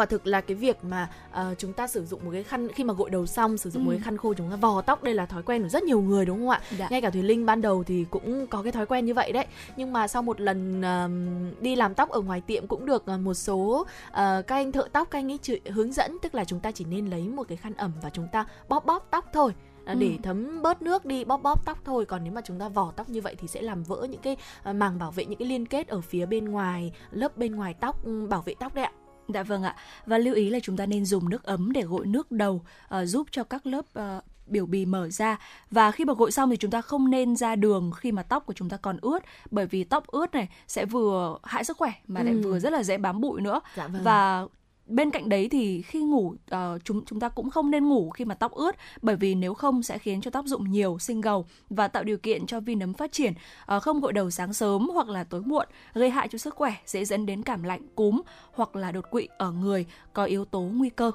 quả 0.00 0.06
thực 0.06 0.26
là 0.26 0.40
cái 0.40 0.54
việc 0.54 0.84
mà 0.84 1.08
uh, 1.30 1.58
chúng 1.58 1.72
ta 1.72 1.86
sử 1.86 2.04
dụng 2.04 2.24
một 2.24 2.30
cái 2.32 2.42
khăn 2.42 2.68
khi 2.68 2.84
mà 2.84 2.94
gội 2.94 3.10
đầu 3.10 3.26
xong 3.26 3.58
sử 3.58 3.70
dụng 3.70 3.82
ừ. 3.82 3.86
một 3.86 3.90
cái 3.92 4.00
khăn 4.00 4.16
khô 4.16 4.34
chúng 4.34 4.50
ta 4.50 4.56
vò 4.56 4.82
tóc 4.82 5.02
đây 5.02 5.14
là 5.14 5.26
thói 5.26 5.42
quen 5.42 5.62
của 5.62 5.68
rất 5.68 5.82
nhiều 5.82 6.00
người 6.00 6.24
đúng 6.26 6.38
không 6.38 6.48
ạ 6.48 6.60
dạ. 6.78 6.88
ngay 6.90 7.00
cả 7.00 7.10
thùy 7.10 7.22
linh 7.22 7.46
ban 7.46 7.60
đầu 7.60 7.84
thì 7.84 8.06
cũng 8.10 8.46
có 8.46 8.62
cái 8.62 8.72
thói 8.72 8.86
quen 8.86 9.04
như 9.04 9.14
vậy 9.14 9.32
đấy 9.32 9.46
nhưng 9.76 9.92
mà 9.92 10.08
sau 10.08 10.22
một 10.22 10.40
lần 10.40 10.80
uh, 10.80 11.62
đi 11.62 11.76
làm 11.76 11.94
tóc 11.94 12.08
ở 12.08 12.20
ngoài 12.20 12.40
tiệm 12.40 12.66
cũng 12.66 12.86
được 12.86 13.04
uh, 13.14 13.20
một 13.20 13.34
số 13.34 13.86
uh, 14.08 14.14
các 14.16 14.50
anh 14.50 14.72
thợ 14.72 14.88
tóc 14.92 15.08
các 15.10 15.18
anh 15.18 15.32
ấy 15.32 15.38
chỉ, 15.42 15.60
hướng 15.66 15.92
dẫn 15.92 16.18
tức 16.22 16.34
là 16.34 16.44
chúng 16.44 16.60
ta 16.60 16.70
chỉ 16.70 16.84
nên 16.84 17.06
lấy 17.06 17.22
một 17.22 17.48
cái 17.48 17.56
khăn 17.56 17.74
ẩm 17.74 17.92
và 18.02 18.10
chúng 18.10 18.28
ta 18.32 18.44
bóp 18.68 18.86
bóp 18.86 19.06
tóc 19.10 19.24
thôi 19.32 19.52
để 19.86 20.06
ừ. 20.06 20.16
thấm 20.22 20.62
bớt 20.62 20.82
nước 20.82 21.04
đi 21.04 21.24
bóp 21.24 21.42
bóp 21.42 21.66
tóc 21.66 21.78
thôi 21.84 22.06
còn 22.06 22.24
nếu 22.24 22.32
mà 22.32 22.40
chúng 22.44 22.58
ta 22.58 22.68
vò 22.68 22.92
tóc 22.96 23.08
như 23.08 23.20
vậy 23.20 23.34
thì 23.38 23.48
sẽ 23.48 23.62
làm 23.62 23.82
vỡ 23.82 24.06
những 24.10 24.20
cái 24.20 24.36
màng 24.74 24.98
bảo 24.98 25.10
vệ 25.10 25.24
những 25.24 25.38
cái 25.38 25.48
liên 25.48 25.66
kết 25.66 25.88
ở 25.88 26.00
phía 26.00 26.26
bên 26.26 26.44
ngoài 26.44 26.92
lớp 27.10 27.36
bên 27.36 27.56
ngoài 27.56 27.74
tóc 27.80 27.96
bảo 28.28 28.42
vệ 28.42 28.54
tóc 28.60 28.74
đấy 28.74 28.84
ạ 28.84 28.92
Dạ 29.34 29.42
vâng 29.42 29.62
ạ. 29.62 29.76
Và 30.06 30.18
lưu 30.18 30.34
ý 30.34 30.50
là 30.50 30.58
chúng 30.62 30.76
ta 30.76 30.86
nên 30.86 31.04
dùng 31.04 31.28
nước 31.28 31.44
ấm 31.44 31.72
để 31.72 31.82
gội 31.82 32.06
nước 32.06 32.30
đầu 32.30 32.62
uh, 32.94 33.08
giúp 33.08 33.26
cho 33.30 33.44
các 33.44 33.66
lớp 33.66 33.84
uh, 33.98 34.24
biểu 34.50 34.66
bì 34.66 34.86
mở 34.86 35.10
ra 35.10 35.38
và 35.70 35.90
khi 35.90 36.04
mà 36.04 36.14
gội 36.14 36.32
xong 36.32 36.50
thì 36.50 36.56
chúng 36.56 36.70
ta 36.70 36.80
không 36.80 37.10
nên 37.10 37.36
ra 37.36 37.56
đường 37.56 37.90
khi 37.96 38.12
mà 38.12 38.22
tóc 38.22 38.46
của 38.46 38.52
chúng 38.52 38.68
ta 38.68 38.76
còn 38.76 38.98
ướt 39.02 39.18
bởi 39.50 39.66
vì 39.66 39.84
tóc 39.84 40.06
ướt 40.06 40.32
này 40.32 40.48
sẽ 40.68 40.84
vừa 40.84 41.38
hại 41.42 41.64
sức 41.64 41.76
khỏe 41.76 41.92
mà 42.06 42.22
lại 42.22 42.34
ừ. 42.34 42.40
vừa 42.42 42.58
rất 42.58 42.72
là 42.72 42.82
dễ 42.82 42.98
bám 42.98 43.20
bụi 43.20 43.40
nữa 43.40 43.60
dạ 43.76 43.86
vâng. 43.86 44.02
và 44.04 44.46
bên 44.90 45.10
cạnh 45.10 45.28
đấy 45.28 45.48
thì 45.48 45.82
khi 45.82 46.02
ngủ 46.02 46.34
uh, 46.54 46.58
chúng 46.84 47.04
chúng 47.04 47.20
ta 47.20 47.28
cũng 47.28 47.50
không 47.50 47.70
nên 47.70 47.88
ngủ 47.88 48.10
khi 48.10 48.24
mà 48.24 48.34
tóc 48.34 48.52
ướt 48.52 48.76
bởi 49.02 49.16
vì 49.16 49.34
nếu 49.34 49.54
không 49.54 49.82
sẽ 49.82 49.98
khiến 49.98 50.20
cho 50.20 50.30
tóc 50.30 50.44
rụng 50.46 50.70
nhiều 50.70 50.98
sinh 50.98 51.20
gầu 51.20 51.46
và 51.70 51.88
tạo 51.88 52.04
điều 52.04 52.18
kiện 52.18 52.46
cho 52.46 52.60
vi 52.60 52.74
nấm 52.74 52.94
phát 52.94 53.12
triển 53.12 53.32
uh, 53.76 53.82
không 53.82 54.00
gội 54.00 54.12
đầu 54.12 54.30
sáng 54.30 54.52
sớm 54.52 54.88
hoặc 54.94 55.08
là 55.08 55.24
tối 55.24 55.42
muộn 55.46 55.66
gây 55.94 56.10
hại 56.10 56.28
cho 56.28 56.38
sức 56.38 56.54
khỏe 56.54 56.72
dễ 56.86 57.04
dẫn 57.04 57.26
đến 57.26 57.42
cảm 57.42 57.62
lạnh 57.62 57.82
cúm 57.94 58.20
hoặc 58.52 58.76
là 58.76 58.92
đột 58.92 59.10
quỵ 59.10 59.28
ở 59.38 59.52
người 59.52 59.86
có 60.12 60.24
yếu 60.24 60.44
tố 60.44 60.60
nguy 60.60 60.90
cơ. 60.90 61.10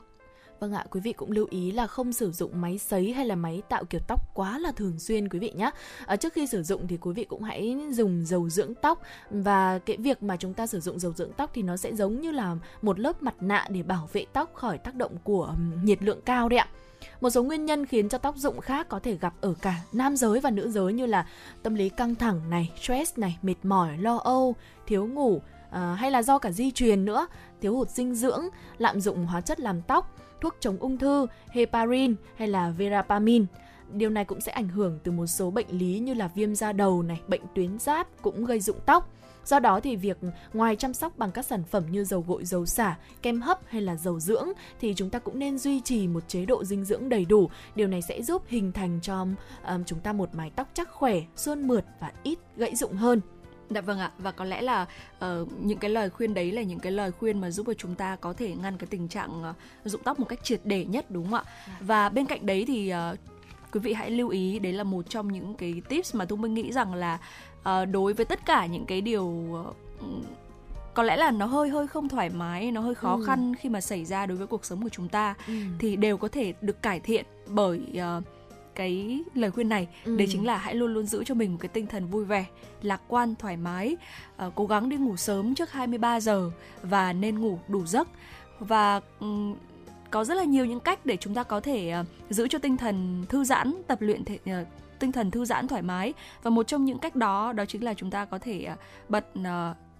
Vâng 0.60 0.74
ạ, 0.74 0.86
quý 0.90 1.00
vị 1.00 1.14
cũng 1.14 1.32
lưu 1.32 1.48
ý 1.50 1.72
là 1.72 1.88
không 1.88 2.14
sử 2.14 2.32
dụng 2.32 2.62
máy 2.62 2.78
sấy 2.78 3.14
hay 3.14 3.26
là 3.26 3.36
máy 3.36 3.62
tạo 3.70 3.84
kiểu 3.86 4.02
tóc 4.08 4.22
quá 4.34 4.60
là 4.60 4.72
thường 4.72 5.00
xuyên 5.00 5.30
quý 5.30 5.40
vị 5.40 5.52
nhé. 5.56 5.72
À, 6.06 6.16
trước 6.16 6.34
khi 6.34 6.48
sử 6.48 6.64
dụng 6.64 6.88
thì 6.88 6.98
quý 6.98 7.14
vị 7.14 7.24
cũng 7.24 7.44
hãy 7.44 7.78
dùng 7.92 8.26
dầu 8.26 8.50
dưỡng 8.50 8.76
tóc 8.76 9.02
và 9.30 9.80
cái 9.80 9.98
việc 9.98 10.24
mà 10.24 10.38
chúng 10.38 10.54
ta 10.54 10.68
sử 10.68 10.80
dụng 10.80 11.00
dầu 11.00 11.14
dưỡng 11.14 11.32
tóc 11.34 11.52
thì 11.54 11.62
nó 11.62 11.78
sẽ 11.78 11.96
giống 11.96 12.22
như 12.22 12.32
là 12.32 12.56
một 12.82 13.00
lớp 13.00 13.24
mặt 13.24 13.36
nạ 13.40 13.68
để 13.70 13.84
bảo 13.84 14.10
vệ 14.14 14.26
tóc 14.34 14.54
khỏi 14.54 14.78
tác 14.78 14.96
động 14.96 15.18
của 15.24 15.54
nhiệt 15.84 16.04
lượng 16.04 16.22
cao 16.26 16.50
đấy 16.50 16.60
ạ. 16.60 16.68
Một 17.22 17.30
số 17.30 17.44
nguyên 17.44 17.66
nhân 17.66 17.86
khiến 17.86 18.10
cho 18.10 18.18
tóc 18.18 18.38
rụng 18.38 18.62
khác 18.62 18.90
có 18.90 19.00
thể 19.00 19.18
gặp 19.18 19.34
ở 19.42 19.54
cả 19.62 19.76
nam 19.94 20.16
giới 20.16 20.40
và 20.40 20.52
nữ 20.52 20.72
giới 20.72 20.94
như 20.94 21.06
là 21.06 21.28
tâm 21.64 21.76
lý 21.76 21.90
căng 21.90 22.16
thẳng 22.16 22.50
này, 22.50 22.72
stress 22.82 23.18
này, 23.18 23.38
mệt 23.42 23.56
mỏi, 23.64 23.98
lo 23.98 24.18
âu, 24.18 24.56
thiếu 24.88 25.08
ngủ, 25.08 25.42
à, 25.72 25.96
hay 26.00 26.12
là 26.12 26.24
do 26.24 26.40
cả 26.40 26.52
di 26.52 26.72
truyền 26.72 27.06
nữa, 27.06 27.28
thiếu 27.62 27.76
hụt 27.76 27.90
dinh 27.90 28.16
dưỡng, 28.16 28.44
lạm 28.78 29.02
dụng 29.02 29.26
hóa 29.26 29.42
chất 29.42 29.60
làm 29.60 29.82
tóc, 29.82 30.16
thuốc 30.42 30.56
chống 30.60 30.78
ung 30.80 30.98
thư, 30.98 31.28
heparin 31.50 32.16
hay 32.36 32.48
là 32.48 32.70
verapamin. 32.70 33.46
Điều 33.92 34.10
này 34.10 34.26
cũng 34.26 34.42
sẽ 34.42 34.52
ảnh 34.52 34.68
hưởng 34.68 35.00
từ 35.04 35.12
một 35.12 35.28
số 35.28 35.52
bệnh 35.52 35.68
lý 35.70 36.00
như 36.00 36.14
là 36.14 36.28
viêm 36.28 36.56
da 36.56 36.74
đầu 36.74 37.02
này, 37.02 37.22
bệnh 37.28 37.42
tuyến 37.56 37.80
giáp 37.80 38.08
cũng 38.22 38.46
gây 38.46 38.60
rụng 38.60 38.80
tóc. 38.86 39.10
Do 39.46 39.60
đó 39.60 39.80
thì 39.80 39.96
việc 39.96 40.18
ngoài 40.54 40.76
chăm 40.76 40.94
sóc 40.94 41.18
bằng 41.18 41.32
các 41.32 41.46
sản 41.46 41.64
phẩm 41.64 41.84
như 41.92 42.04
dầu 42.04 42.26
gội, 42.28 42.46
dầu 42.46 42.66
xả, 42.66 42.98
kem 43.22 43.42
hấp 43.42 43.60
hay 43.68 43.82
là 43.82 43.96
dầu 43.96 44.20
dưỡng 44.20 44.48
thì 44.80 44.94
chúng 44.94 45.10
ta 45.10 45.20
cũng 45.20 45.40
nên 45.40 45.58
duy 45.58 45.82
trì 45.82 46.08
một 46.08 46.28
chế 46.28 46.46
độ 46.46 46.64
dinh 46.64 46.86
dưỡng 46.86 47.10
đầy 47.10 47.26
đủ. 47.26 47.50
Điều 47.76 47.88
này 47.88 48.02
sẽ 48.02 48.22
giúp 48.22 48.44
hình 48.48 48.72
thành 48.72 49.00
cho 49.02 49.26
um, 49.68 49.84
chúng 49.86 50.00
ta 50.00 50.14
một 50.14 50.36
mái 50.36 50.52
tóc 50.56 50.68
chắc 50.74 50.92
khỏe, 50.92 51.22
suôn 51.36 51.68
mượt 51.68 51.86
và 52.00 52.12
ít 52.24 52.40
gãy 52.58 52.76
rụng 52.76 52.94
hơn. 52.94 53.22
Dạ 53.70 53.82
vâng 53.82 54.00
ạ 54.00 54.12
và 54.18 54.32
có 54.32 54.46
lẽ 54.46 54.62
là 54.62 54.86
uh, 55.18 55.26
những 55.62 55.78
cái 55.78 55.92
lời 55.92 56.10
khuyên 56.10 56.34
đấy 56.34 56.52
là 56.52 56.62
những 56.62 56.80
cái 56.80 56.92
lời 56.92 57.12
khuyên 57.12 57.42
mà 57.42 57.52
giúp 57.52 57.68
cho 57.68 57.74
chúng 57.74 57.96
ta 57.96 58.16
có 58.16 58.34
thể 58.34 58.56
ngăn 58.62 58.78
cái 58.78 58.88
tình 58.88 59.08
trạng 59.08 59.44
uh, 59.50 59.56
rụng 59.86 60.02
tóc 60.04 60.20
một 60.20 60.26
cách 60.30 60.44
triệt 60.44 60.62
để 60.64 60.86
nhất 60.86 61.12
đúng 61.12 61.24
không 61.24 61.34
ạ? 61.34 61.44
À. 61.46 61.78
Và 61.82 62.10
bên 62.10 62.26
cạnh 62.26 62.46
đấy 62.46 62.64
thì 62.68 62.94
uh, 62.94 63.20
quý 63.72 63.80
vị 63.80 63.94
hãy 63.94 64.12
lưu 64.12 64.30
ý 64.30 64.60
đấy 64.60 64.74
là 64.74 64.84
một 64.84 65.10
trong 65.10 65.32
những 65.32 65.54
cái 65.54 65.82
tips 65.90 66.16
mà 66.16 66.26
tôi 66.26 66.38
mới 66.38 66.50
nghĩ 66.50 66.72
rằng 66.72 66.94
là 66.94 67.20
uh, 67.60 67.90
đối 67.92 68.14
với 68.14 68.26
tất 68.26 68.46
cả 68.46 68.66
những 68.66 68.86
cái 68.86 69.02
điều 69.02 69.26
uh, 69.26 69.76
có 70.94 71.04
lẽ 71.04 71.16
là 71.16 71.32
nó 71.32 71.46
hơi 71.46 71.70
hơi 71.70 71.88
không 71.88 72.10
thoải 72.10 72.30
mái 72.30 72.72
nó 72.72 72.82
hơi 72.82 72.96
khó 72.96 73.16
ừ. 73.16 73.24
khăn 73.28 73.56
khi 73.56 73.70
mà 73.70 73.82
xảy 73.82 74.06
ra 74.06 74.26
đối 74.26 74.38
với 74.38 74.48
cuộc 74.48 74.66
sống 74.66 74.84
của 74.84 74.90
chúng 74.90 75.10
ta 75.10 75.36
ừ. 75.48 75.54
thì 75.80 75.96
đều 75.96 76.18
có 76.18 76.28
thể 76.28 76.54
được 76.62 76.82
cải 76.82 77.00
thiện 77.00 77.26
bởi 77.48 77.82
uh, 78.18 78.24
cái 78.76 79.24
lời 79.34 79.52
khuyên 79.52 79.70
này. 79.70 79.88
Ừ. 80.06 80.16
đấy 80.18 80.28
chính 80.32 80.46
là 80.46 80.58
hãy 80.58 80.76
luôn 80.76 80.94
luôn 80.94 81.06
giữ 81.06 81.24
cho 81.24 81.36
mình 81.36 81.52
một 81.52 81.58
cái 81.62 81.70
tinh 81.70 81.88
thần 81.88 82.08
vui 82.08 82.26
vẻ 82.26 82.46
lạc 82.82 83.02
quan 83.08 83.36
thoải 83.36 83.58
mái. 83.58 83.98
Uh, 84.46 84.56
cố 84.56 84.66
gắng 84.66 84.90
đi 84.90 84.98
ngủ 84.98 85.18
sớm 85.18 85.56
trước 85.56 85.72
23 85.72 86.20
giờ 86.20 86.52
và 86.84 87.14
nên 87.14 87.40
ngủ 87.40 87.60
đủ 87.68 87.86
giấc. 87.86 88.08
Và 88.60 89.02
um, 89.20 89.56
có 90.12 90.24
rất 90.24 90.36
là 90.36 90.44
nhiều 90.44 90.66
những 90.66 90.80
cách 90.80 91.06
để 91.06 91.18
chúng 91.18 91.34
ta 91.34 91.44
có 91.44 91.60
thể 91.60 91.94
uh, 92.02 92.08
giữ 92.30 92.48
cho 92.48 92.60
tinh 92.60 92.78
thần 92.78 93.26
thư 93.30 93.44
giãn 93.44 93.74
tập 93.88 94.02
luyện 94.02 94.26
thể 94.26 94.40
uh, 94.62 94.68
tinh 95.00 95.12
thần 95.12 95.32
thư 95.32 95.46
giãn 95.46 95.68
thoải 95.68 95.82
mái. 95.82 96.14
Và 96.44 96.50
một 96.50 96.68
trong 96.68 96.86
những 96.86 97.00
cách 97.00 97.16
đó 97.16 97.54
đó 97.54 97.66
chính 97.66 97.84
là 97.84 97.94
chúng 97.94 98.12
ta 98.12 98.26
có 98.26 98.40
thể 98.40 98.68
uh, 98.74 98.80
bật 99.10 99.26
uh, 99.40 99.46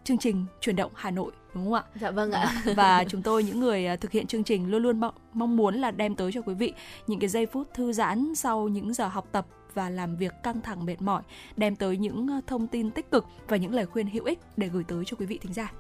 chương 0.06 0.18
trình 0.18 0.46
chuyển 0.62 0.76
động 0.76 0.92
Hà 0.96 1.12
Nội 1.12 1.32
đúng 1.54 1.64
không 1.64 1.74
ạ? 1.74 1.84
Dạ 2.02 2.12
vâng 2.12 2.32
ạ. 2.32 2.64
và 2.76 3.04
chúng 3.10 3.22
tôi 3.22 3.44
những 3.44 3.60
người 3.60 3.88
thực 4.02 4.12
hiện 4.12 4.28
chương 4.28 4.44
trình 4.44 4.72
luôn 4.72 4.84
luôn 4.84 5.02
mong 5.34 5.58
muốn 5.58 5.76
là 5.76 5.92
đem 5.92 6.16
tới 6.16 6.32
cho 6.32 6.42
quý 6.42 6.54
vị 6.54 6.74
những 7.08 7.20
cái 7.20 7.30
giây 7.30 7.46
phút 7.46 7.74
thư 7.74 7.94
giãn 7.94 8.36
sau 8.36 8.68
những 8.68 8.94
giờ 8.94 9.08
học 9.08 9.28
tập 9.32 9.46
và 9.74 9.90
làm 9.90 10.16
việc 10.16 10.34
căng 10.44 10.62
thẳng 10.62 10.86
mệt 10.86 11.02
mỏi, 11.02 11.24
đem 11.58 11.76
tới 11.76 11.98
những 11.98 12.42
thông 12.48 12.68
tin 12.68 12.92
tích 12.92 13.12
cực 13.12 13.26
và 13.48 13.58
những 13.58 13.74
lời 13.74 13.86
khuyên 13.86 14.08
hữu 14.08 14.24
ích 14.24 14.40
để 14.58 14.68
gửi 14.68 14.84
tới 14.84 15.04
cho 15.06 15.18
quý 15.20 15.26
vị 15.26 15.38
thính 15.38 15.54
giả. 15.54 15.72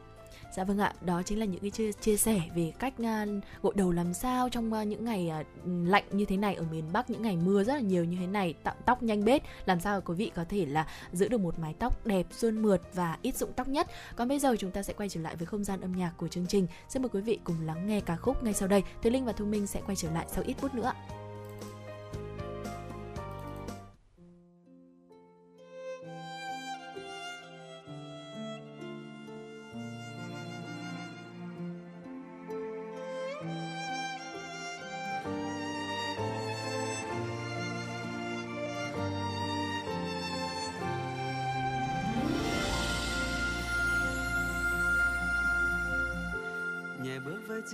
Dạ 0.55 0.63
vâng 0.63 0.77
ạ, 0.77 0.93
đó 1.01 1.21
chính 1.25 1.39
là 1.39 1.45
những 1.45 1.61
cái 1.61 1.69
chia, 1.69 1.91
chia 1.91 2.17
sẻ 2.17 2.41
về 2.55 2.73
cách 2.79 2.93
uh, 3.01 3.43
gội 3.61 3.73
đầu 3.75 3.91
làm 3.91 4.13
sao 4.13 4.49
trong 4.49 4.73
uh, 4.73 4.87
những 4.87 5.05
ngày 5.05 5.31
uh, 5.39 5.45
lạnh 5.65 6.03
như 6.11 6.25
thế 6.25 6.37
này 6.37 6.55
ở 6.55 6.63
miền 6.71 6.83
Bắc, 6.93 7.09
những 7.09 7.21
ngày 7.21 7.37
mưa 7.37 7.63
rất 7.63 7.73
là 7.73 7.79
nhiều 7.79 8.03
như 8.03 8.17
thế 8.19 8.27
này, 8.27 8.53
tạo 8.63 8.75
tóc 8.85 9.03
nhanh 9.03 9.25
bết, 9.25 9.41
làm 9.65 9.79
sao 9.79 10.01
quý 10.01 10.15
vị 10.15 10.31
có 10.35 10.45
thể 10.49 10.65
là 10.65 10.87
giữ 11.11 11.27
được 11.27 11.41
một 11.41 11.59
mái 11.59 11.73
tóc 11.73 12.05
đẹp, 12.05 12.25
suôn 12.31 12.61
mượt 12.61 12.81
và 12.93 13.17
ít 13.21 13.37
rụng 13.37 13.53
tóc 13.55 13.67
nhất. 13.67 13.87
Còn 14.15 14.27
bây 14.27 14.39
giờ 14.39 14.55
chúng 14.59 14.71
ta 14.71 14.83
sẽ 14.83 14.93
quay 14.93 15.09
trở 15.09 15.21
lại 15.21 15.35
với 15.35 15.45
không 15.45 15.63
gian 15.63 15.81
âm 15.81 15.91
nhạc 15.91 16.13
của 16.17 16.27
chương 16.27 16.47
trình. 16.47 16.67
Xin 16.89 17.01
mời 17.01 17.09
quý 17.09 17.21
vị 17.21 17.39
cùng 17.43 17.65
lắng 17.65 17.87
nghe 17.87 18.01
ca 18.01 18.15
khúc 18.15 18.43
ngay 18.43 18.53
sau 18.53 18.67
đây. 18.67 18.83
Thế 19.01 19.09
Linh 19.09 19.25
và 19.25 19.31
Thu 19.31 19.45
Minh 19.45 19.67
sẽ 19.67 19.81
quay 19.85 19.95
trở 19.95 20.11
lại 20.11 20.25
sau 20.31 20.43
ít 20.47 20.53
phút 20.57 20.73
nữa. 20.73 20.93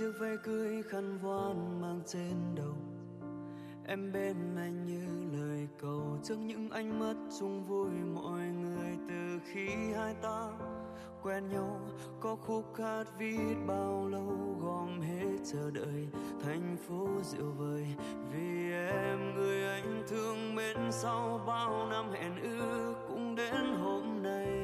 Chiếc 0.02 0.12
váy 0.18 0.36
cưới 0.36 0.82
khăn 0.82 1.18
voan 1.18 1.80
mang 1.80 2.00
trên 2.06 2.54
đầu. 2.54 2.74
Em 3.86 4.12
bên 4.12 4.36
anh 4.56 4.84
như 4.84 5.38
lời 5.38 5.68
cầu 5.80 6.18
trước 6.22 6.36
những 6.38 6.70
ánh 6.70 7.00
mắt 7.00 7.14
chung 7.40 7.64
vui 7.64 7.90
mọi 8.14 8.40
người 8.40 8.96
từ 9.08 9.40
khi 9.52 9.68
hai 9.96 10.14
ta 10.22 10.50
quen 11.22 11.48
nhau. 11.48 11.80
Có 12.20 12.36
khúc 12.36 12.64
hát 12.78 13.04
viết 13.18 13.54
bao 13.66 14.08
lâu 14.08 14.56
gom 14.60 15.00
hết 15.00 15.36
chờ 15.52 15.70
đợi 15.70 16.08
thành 16.44 16.76
phố 16.88 17.08
rượu 17.22 17.50
vời. 17.58 17.86
Vì 18.32 18.72
em, 18.72 19.34
người 19.34 19.64
anh 19.64 20.02
thương 20.08 20.56
bên 20.56 20.76
sau 20.90 21.40
bao 21.46 21.86
năm 21.90 22.10
hẹn 22.12 22.42
ước 22.42 22.94
cũng 23.08 23.34
đến 23.34 23.76
hôm 23.82 24.22
nay 24.22 24.61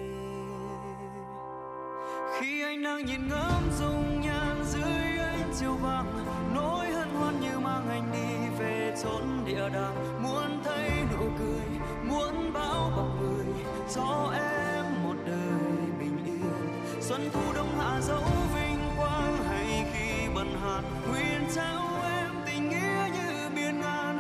khi 2.41 2.63
anh 2.63 2.83
đang 2.83 3.05
nhìn 3.07 3.29
ngắm 3.29 3.63
dung 3.79 4.21
nhan 4.21 4.65
dưới 4.65 5.19
ánh 5.19 5.53
chiều 5.61 5.75
vàng, 5.75 6.27
nỗi 6.55 6.87
hân 6.87 7.09
hoan 7.09 7.41
như 7.41 7.59
mang 7.59 7.89
anh 7.89 8.13
đi 8.13 8.59
về 8.59 8.95
chốn 9.03 9.23
địa 9.47 9.69
đàng. 9.75 10.23
Muốn 10.23 10.61
thấy 10.65 10.91
nụ 11.13 11.25
cười, 11.39 11.67
muốn 12.05 12.53
bao 12.53 12.93
bọc 12.97 13.23
người, 13.23 13.47
cho 13.95 14.33
em 14.35 14.85
một 15.05 15.15
đời 15.27 15.91
bình 15.99 16.19
yên. 16.27 17.01
Xuân 17.01 17.31
thu 17.33 17.53
đông 17.55 17.79
hạ 17.79 18.01
dấu 18.01 18.25
vinh 18.55 18.81
quang, 18.97 19.37
hay 19.49 19.87
khi 19.93 20.29
bần 20.35 20.55
hạt 20.63 20.83
nguyện 21.11 21.43
trao 21.55 22.03
em 22.05 22.31
tình 22.47 22.69
nghĩa 22.69 23.09
như 23.15 23.49
biển 23.57 23.81
ngàn. 23.81 24.19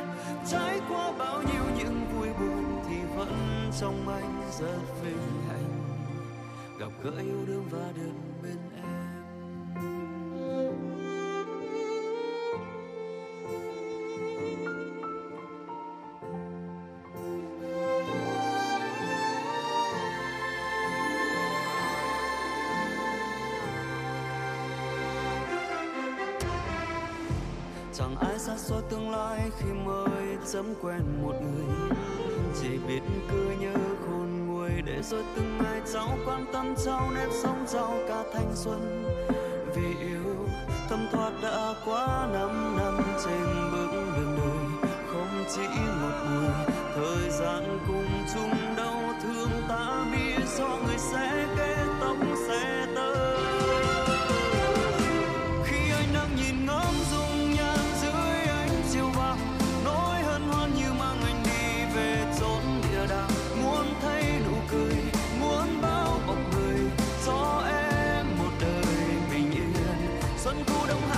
Trải 0.51 0.81
qua 0.88 1.12
bao 1.18 1.42
nhiêu 1.42 1.64
những 1.79 2.07
vui 2.12 2.29
buồn, 2.40 2.83
thì 2.88 2.97
vẫn 3.16 3.35
trong 3.81 4.09
anh 4.09 4.42
rất 4.59 4.79
vinh 5.05 5.38
gặp 6.79 6.93
gỡ 7.03 7.12
yêu 7.19 7.45
đương 7.47 7.64
và 7.71 7.93
được 7.97 8.12
bên 8.43 8.57
em. 8.77 8.85
Chẳng 27.95 28.17
ai 28.17 28.38
xa 28.38 28.57
xôi 28.57 28.83
tương 28.91 29.11
lai 29.11 29.51
khi 29.59 29.73
mới 29.73 30.38
dẫm 30.45 30.75
quen 30.83 31.03
một 31.23 31.35
người. 31.43 31.91
Chỉ 32.62 32.79
biết 32.88 33.01
cứ 33.31 33.51
nhớ 33.61 33.75
để 34.88 35.03
rồi 35.03 35.22
từng 35.37 35.59
ngày 35.59 35.81
cháu 35.92 36.18
quan 36.27 36.44
tâm 36.53 36.74
cháu 36.85 37.11
nếp 37.14 37.29
sống 37.42 37.66
cháu 37.72 37.94
cả 38.09 38.22
thanh 38.33 38.53
xuân. 38.55 39.05
Vì 39.74 40.07
yêu 40.07 40.48
thâm 40.88 41.09
thoát 41.12 41.33
đã 41.42 41.74
quá 41.87 42.29
năm 42.33 42.77
năm 42.77 43.03
trên 43.24 43.70
bước 43.72 43.88
đường 43.92 44.37
đời. 44.37 44.90
Không 45.07 45.44
chỉ 45.55 45.66
một 46.03 46.31
người, 46.31 46.77
thời 46.94 47.31
gian 47.31 47.79
cùng 47.88 48.09
chung 48.35 48.77
đau 48.77 49.01
thương 49.22 49.51
ta 49.68 50.07
biết 50.12 50.44
do 50.59 50.68
người 50.68 50.98
sẽ 50.98 51.46
kết 51.59 51.87
tóc 52.01 52.16
sẽ 52.48 52.87
tới. 52.94 53.17
Gợi 70.87 71.17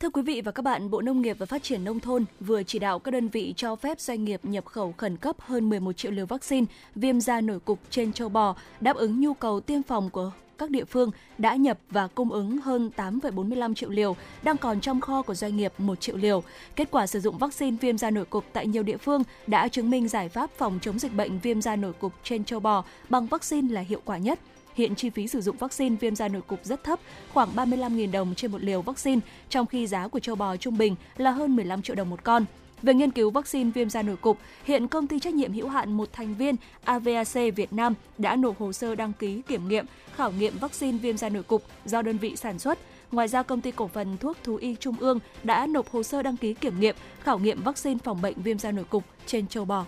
Thưa 0.00 0.10
quý 0.10 0.22
vị 0.22 0.40
và 0.40 0.52
các 0.52 0.62
bạn, 0.62 0.90
Bộ 0.90 1.00
Nông 1.00 1.22
nghiệp 1.22 1.36
và 1.38 1.46
Phát 1.46 1.62
triển 1.62 1.84
Nông 1.84 2.00
thôn 2.00 2.24
vừa 2.40 2.62
chỉ 2.62 2.78
đạo 2.78 2.98
các 2.98 3.10
đơn 3.10 3.28
vị 3.28 3.54
cho 3.56 3.76
phép 3.76 4.00
doanh 4.00 4.24
nghiệp 4.24 4.40
nhập 4.42 4.64
khẩu 4.64 4.94
khẩn 4.96 5.16
cấp 5.16 5.36
hơn 5.40 5.68
11 5.68 5.92
triệu 5.92 6.12
liều 6.12 6.26
vaccine 6.26 6.66
viêm 6.94 7.20
da 7.20 7.40
nổi 7.40 7.60
cục 7.60 7.78
trên 7.90 8.12
châu 8.12 8.28
bò, 8.28 8.56
đáp 8.80 8.96
ứng 8.96 9.20
nhu 9.20 9.34
cầu 9.34 9.60
tiêm 9.60 9.82
phòng 9.82 10.10
của 10.10 10.30
các 10.58 10.70
địa 10.70 10.84
phương 10.84 11.10
đã 11.38 11.54
nhập 11.54 11.78
và 11.90 12.06
cung 12.06 12.32
ứng 12.32 12.60
hơn 12.60 12.90
8,45 12.96 13.74
triệu 13.74 13.90
liều, 13.90 14.16
đang 14.42 14.56
còn 14.56 14.80
trong 14.80 15.00
kho 15.00 15.22
của 15.22 15.34
doanh 15.34 15.56
nghiệp 15.56 15.72
1 15.78 16.00
triệu 16.00 16.16
liều. 16.16 16.42
Kết 16.76 16.90
quả 16.90 17.06
sử 17.06 17.20
dụng 17.20 17.38
vaccine 17.38 17.76
viêm 17.80 17.98
da 17.98 18.10
nổi 18.10 18.24
cục 18.24 18.44
tại 18.52 18.66
nhiều 18.66 18.82
địa 18.82 18.96
phương 18.96 19.22
đã 19.46 19.68
chứng 19.68 19.90
minh 19.90 20.08
giải 20.08 20.28
pháp 20.28 20.50
phòng 20.56 20.78
chống 20.82 20.98
dịch 20.98 21.14
bệnh 21.14 21.38
viêm 21.38 21.62
da 21.62 21.76
nổi 21.76 21.92
cục 21.92 22.12
trên 22.24 22.44
châu 22.44 22.60
bò 22.60 22.84
bằng 23.08 23.26
vaccine 23.26 23.74
là 23.74 23.80
hiệu 23.80 24.00
quả 24.04 24.18
nhất. 24.18 24.38
Hiện 24.80 24.94
chi 24.94 25.10
phí 25.10 25.28
sử 25.28 25.40
dụng 25.40 25.56
vaccine 25.56 25.96
viêm 25.96 26.16
da 26.16 26.28
nổi 26.28 26.42
cục 26.42 26.64
rất 26.64 26.84
thấp, 26.84 27.00
khoảng 27.32 27.48
35.000 27.56 28.10
đồng 28.10 28.34
trên 28.34 28.52
một 28.52 28.62
liều 28.62 28.82
vaccine, 28.82 29.20
trong 29.48 29.66
khi 29.66 29.86
giá 29.86 30.08
của 30.08 30.20
châu 30.20 30.36
bò 30.36 30.56
trung 30.56 30.78
bình 30.78 30.96
là 31.16 31.30
hơn 31.30 31.56
15 31.56 31.82
triệu 31.82 31.96
đồng 31.96 32.10
một 32.10 32.24
con. 32.24 32.44
Về 32.82 32.94
nghiên 32.94 33.10
cứu 33.10 33.30
vaccine 33.30 33.70
viêm 33.70 33.90
da 33.90 34.02
nổi 34.02 34.16
cục, 34.16 34.38
hiện 34.64 34.88
công 34.88 35.06
ty 35.06 35.18
trách 35.18 35.34
nhiệm 35.34 35.52
hữu 35.52 35.68
hạn 35.68 35.92
một 35.92 36.08
thành 36.12 36.34
viên 36.34 36.56
AVAC 36.84 37.54
Việt 37.56 37.72
Nam 37.72 37.94
đã 38.18 38.36
nộp 38.36 38.58
hồ 38.58 38.72
sơ 38.72 38.94
đăng 38.94 39.12
ký 39.12 39.42
kiểm 39.48 39.68
nghiệm, 39.68 39.86
khảo 40.16 40.32
nghiệm 40.32 40.58
vaccine 40.58 40.98
viêm 40.98 41.16
da 41.16 41.28
nổi 41.28 41.42
cục 41.42 41.62
do 41.84 42.02
đơn 42.02 42.18
vị 42.18 42.36
sản 42.36 42.58
xuất. 42.58 42.78
Ngoài 43.12 43.28
ra, 43.28 43.42
công 43.42 43.60
ty 43.60 43.70
cổ 43.70 43.88
phần 43.88 44.16
thuốc 44.18 44.36
thú 44.44 44.56
y 44.56 44.76
Trung 44.80 44.96
ương 45.00 45.18
đã 45.42 45.66
nộp 45.66 45.90
hồ 45.90 46.02
sơ 46.02 46.22
đăng 46.22 46.36
ký 46.36 46.54
kiểm 46.54 46.80
nghiệm, 46.80 46.96
khảo 47.20 47.38
nghiệm 47.38 47.62
vaccine 47.62 47.98
phòng 48.04 48.22
bệnh 48.22 48.42
viêm 48.42 48.58
da 48.58 48.72
nổi 48.72 48.84
cục 48.84 49.04
trên 49.26 49.46
châu 49.46 49.64
bò. 49.64 49.84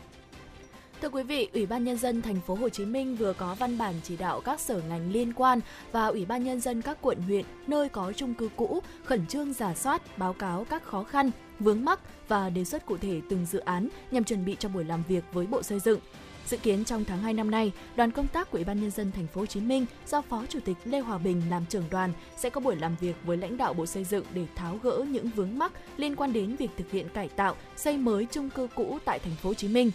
Thưa 1.02 1.08
quý 1.08 1.22
vị, 1.22 1.48
Ủy 1.54 1.66
ban 1.66 1.84
nhân 1.84 1.98
dân 1.98 2.22
thành 2.22 2.40
phố 2.40 2.54
Hồ 2.54 2.68
Chí 2.68 2.84
Minh 2.84 3.16
vừa 3.16 3.32
có 3.32 3.54
văn 3.54 3.78
bản 3.78 3.94
chỉ 4.02 4.16
đạo 4.16 4.40
các 4.40 4.60
sở 4.60 4.80
ngành 4.88 5.12
liên 5.12 5.32
quan 5.32 5.60
và 5.92 6.06
Ủy 6.06 6.24
ban 6.24 6.44
nhân 6.44 6.60
dân 6.60 6.82
các 6.82 6.98
quận 7.00 7.22
huyện 7.22 7.44
nơi 7.66 7.88
có 7.88 8.12
chung 8.16 8.34
cư 8.34 8.48
cũ 8.56 8.82
khẩn 9.04 9.26
trương 9.26 9.52
giả 9.52 9.74
soát, 9.74 10.18
báo 10.18 10.32
cáo 10.32 10.66
các 10.70 10.82
khó 10.82 11.04
khăn, 11.04 11.30
vướng 11.60 11.84
mắc 11.84 12.00
và 12.28 12.50
đề 12.50 12.64
xuất 12.64 12.86
cụ 12.86 12.96
thể 12.96 13.20
từng 13.28 13.46
dự 13.46 13.58
án 13.58 13.88
nhằm 14.10 14.24
chuẩn 14.24 14.44
bị 14.44 14.56
cho 14.58 14.68
buổi 14.68 14.84
làm 14.84 15.02
việc 15.08 15.24
với 15.32 15.46
Bộ 15.46 15.62
Xây 15.62 15.80
dựng. 15.80 16.00
Dự 16.46 16.56
kiến 16.56 16.84
trong 16.84 17.04
tháng 17.04 17.18
2 17.18 17.34
năm 17.34 17.50
nay, 17.50 17.72
đoàn 17.96 18.10
công 18.10 18.28
tác 18.28 18.50
của 18.50 18.58
Ủy 18.58 18.64
ban 18.64 18.80
nhân 18.80 18.90
dân 18.90 19.12
thành 19.12 19.26
phố 19.26 19.40
Hồ 19.40 19.46
Chí 19.46 19.60
Minh 19.60 19.86
do 20.06 20.20
Phó 20.20 20.44
Chủ 20.48 20.58
tịch 20.64 20.76
Lê 20.84 21.00
Hòa 21.00 21.18
Bình 21.18 21.42
làm 21.50 21.66
trưởng 21.66 21.84
đoàn 21.90 22.12
sẽ 22.36 22.50
có 22.50 22.60
buổi 22.60 22.76
làm 22.76 22.96
việc 23.00 23.16
với 23.24 23.36
lãnh 23.36 23.56
đạo 23.56 23.74
Bộ 23.74 23.86
Xây 23.86 24.04
dựng 24.04 24.24
để 24.34 24.46
tháo 24.54 24.78
gỡ 24.82 25.04
những 25.08 25.30
vướng 25.36 25.58
mắc 25.58 25.72
liên 25.96 26.16
quan 26.16 26.32
đến 26.32 26.56
việc 26.56 26.70
thực 26.76 26.90
hiện 26.90 27.08
cải 27.08 27.28
tạo, 27.28 27.56
xây 27.76 27.96
mới 27.96 28.26
chung 28.30 28.50
cư 28.50 28.68
cũ 28.74 28.98
tại 29.04 29.18
thành 29.18 29.34
phố 29.42 29.50
Hồ 29.50 29.54
Chí 29.54 29.68
Minh 29.68 29.90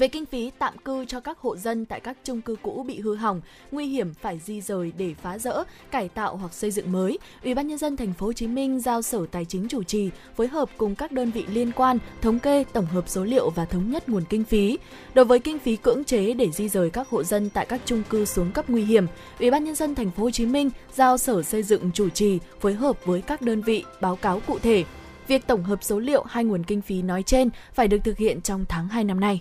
về 0.00 0.08
kinh 0.08 0.26
phí 0.26 0.50
tạm 0.58 0.78
cư 0.78 1.04
cho 1.04 1.20
các 1.20 1.38
hộ 1.38 1.56
dân 1.56 1.86
tại 1.86 2.00
các 2.00 2.16
chung 2.24 2.40
cư 2.40 2.56
cũ 2.62 2.84
bị 2.88 3.00
hư 3.00 3.14
hỏng, 3.14 3.40
nguy 3.70 3.86
hiểm 3.86 4.14
phải 4.14 4.38
di 4.38 4.60
rời 4.60 4.92
để 4.98 5.14
phá 5.22 5.38
rỡ, 5.38 5.64
cải 5.90 6.08
tạo 6.08 6.36
hoặc 6.36 6.52
xây 6.52 6.70
dựng 6.70 6.92
mới, 6.92 7.18
Ủy 7.44 7.54
ban 7.54 7.68
nhân 7.68 7.78
dân 7.78 7.96
thành 7.96 8.12
phố 8.12 8.26
Hồ 8.26 8.32
Chí 8.32 8.46
Minh 8.46 8.80
giao 8.80 9.02
Sở 9.02 9.26
Tài 9.30 9.44
chính 9.44 9.68
chủ 9.68 9.82
trì, 9.82 10.10
phối 10.36 10.48
hợp 10.48 10.68
cùng 10.76 10.94
các 10.94 11.12
đơn 11.12 11.30
vị 11.30 11.44
liên 11.48 11.72
quan 11.72 11.98
thống 12.20 12.38
kê, 12.38 12.64
tổng 12.72 12.86
hợp 12.86 13.08
số 13.08 13.24
liệu 13.24 13.50
và 13.50 13.64
thống 13.64 13.90
nhất 13.90 14.08
nguồn 14.08 14.24
kinh 14.28 14.44
phí. 14.44 14.78
Đối 15.14 15.24
với 15.24 15.38
kinh 15.38 15.58
phí 15.58 15.76
cưỡng 15.76 16.04
chế 16.04 16.34
để 16.34 16.50
di 16.50 16.68
rời 16.68 16.90
các 16.90 17.08
hộ 17.08 17.22
dân 17.22 17.50
tại 17.50 17.66
các 17.66 17.80
chung 17.84 18.02
cư 18.10 18.24
xuống 18.24 18.52
cấp 18.52 18.70
nguy 18.70 18.84
hiểm, 18.84 19.06
Ủy 19.40 19.50
ban 19.50 19.64
nhân 19.64 19.74
dân 19.74 19.94
thành 19.94 20.10
phố 20.10 20.22
Hồ 20.22 20.30
Chí 20.30 20.46
Minh 20.46 20.70
giao 20.94 21.18
Sở 21.18 21.42
Xây 21.42 21.62
dựng 21.62 21.90
chủ 21.94 22.08
trì, 22.08 22.38
phối 22.60 22.74
hợp 22.74 23.04
với 23.04 23.20
các 23.22 23.42
đơn 23.42 23.62
vị 23.62 23.84
báo 24.00 24.16
cáo 24.16 24.40
cụ 24.46 24.58
thể. 24.58 24.84
Việc 25.28 25.46
tổng 25.46 25.62
hợp 25.62 25.84
số 25.84 25.98
liệu 25.98 26.22
hai 26.22 26.44
nguồn 26.44 26.64
kinh 26.64 26.82
phí 26.82 27.02
nói 27.02 27.22
trên 27.22 27.50
phải 27.74 27.88
được 27.88 27.98
thực 28.04 28.18
hiện 28.18 28.40
trong 28.40 28.64
tháng 28.68 28.88
2 28.88 29.04
năm 29.04 29.20
nay. 29.20 29.40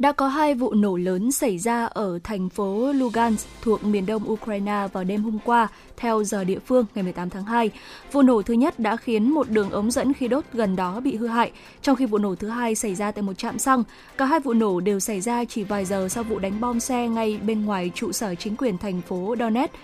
Đã 0.00 0.12
có 0.12 0.28
hai 0.28 0.54
vụ 0.54 0.74
nổ 0.74 0.96
lớn 0.96 1.32
xảy 1.32 1.58
ra 1.58 1.84
ở 1.84 2.18
thành 2.24 2.48
phố 2.48 2.92
Lugansk 2.92 3.48
thuộc 3.62 3.84
miền 3.84 4.06
đông 4.06 4.30
Ukraine 4.30 4.88
vào 4.92 5.04
đêm 5.04 5.22
hôm 5.22 5.38
qua, 5.44 5.68
theo 5.96 6.24
giờ 6.24 6.44
địa 6.44 6.58
phương 6.58 6.86
ngày 6.94 7.02
18 7.02 7.30
tháng 7.30 7.44
2. 7.44 7.70
Vụ 8.12 8.22
nổ 8.22 8.42
thứ 8.42 8.54
nhất 8.54 8.78
đã 8.78 8.96
khiến 8.96 9.30
một 9.30 9.50
đường 9.50 9.70
ống 9.70 9.90
dẫn 9.90 10.12
khí 10.12 10.28
đốt 10.28 10.44
gần 10.52 10.76
đó 10.76 11.00
bị 11.00 11.16
hư 11.16 11.26
hại, 11.26 11.52
trong 11.82 11.96
khi 11.96 12.06
vụ 12.06 12.18
nổ 12.18 12.34
thứ 12.34 12.48
hai 12.48 12.74
xảy 12.74 12.94
ra 12.94 13.10
tại 13.10 13.22
một 13.22 13.38
trạm 13.38 13.58
xăng. 13.58 13.82
Cả 14.16 14.24
hai 14.24 14.40
vụ 14.40 14.52
nổ 14.52 14.80
đều 14.80 15.00
xảy 15.00 15.20
ra 15.20 15.44
chỉ 15.44 15.64
vài 15.64 15.84
giờ 15.84 16.08
sau 16.08 16.24
vụ 16.24 16.38
đánh 16.38 16.60
bom 16.60 16.80
xe 16.80 17.08
ngay 17.08 17.38
bên 17.46 17.64
ngoài 17.64 17.90
trụ 17.94 18.12
sở 18.12 18.34
chính 18.34 18.56
quyền 18.56 18.78
thành 18.78 19.00
phố 19.00 19.34
Donetsk. 19.38 19.74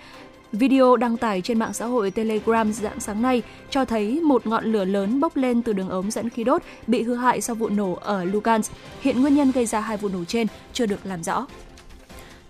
Video 0.51 0.95
đăng 0.95 1.17
tải 1.17 1.41
trên 1.41 1.59
mạng 1.59 1.73
xã 1.73 1.85
hội 1.85 2.11
Telegram 2.11 2.73
dạng 2.73 2.99
sáng 2.99 3.21
nay 3.21 3.41
cho 3.69 3.85
thấy 3.85 4.19
một 4.21 4.47
ngọn 4.47 4.65
lửa 4.65 4.85
lớn 4.85 5.19
bốc 5.19 5.37
lên 5.37 5.61
từ 5.61 5.73
đường 5.73 5.89
ống 5.89 6.11
dẫn 6.11 6.29
khí 6.29 6.43
đốt 6.43 6.61
bị 6.87 7.03
hư 7.03 7.15
hại 7.15 7.41
sau 7.41 7.55
vụ 7.55 7.69
nổ 7.69 7.97
ở 8.01 8.23
Lugansk. 8.23 8.71
Hiện 9.01 9.21
nguyên 9.21 9.35
nhân 9.35 9.51
gây 9.51 9.65
ra 9.65 9.79
hai 9.79 9.97
vụ 9.97 10.09
nổ 10.09 10.25
trên 10.25 10.47
chưa 10.73 10.85
được 10.85 10.99
làm 11.03 11.23
rõ. 11.23 11.47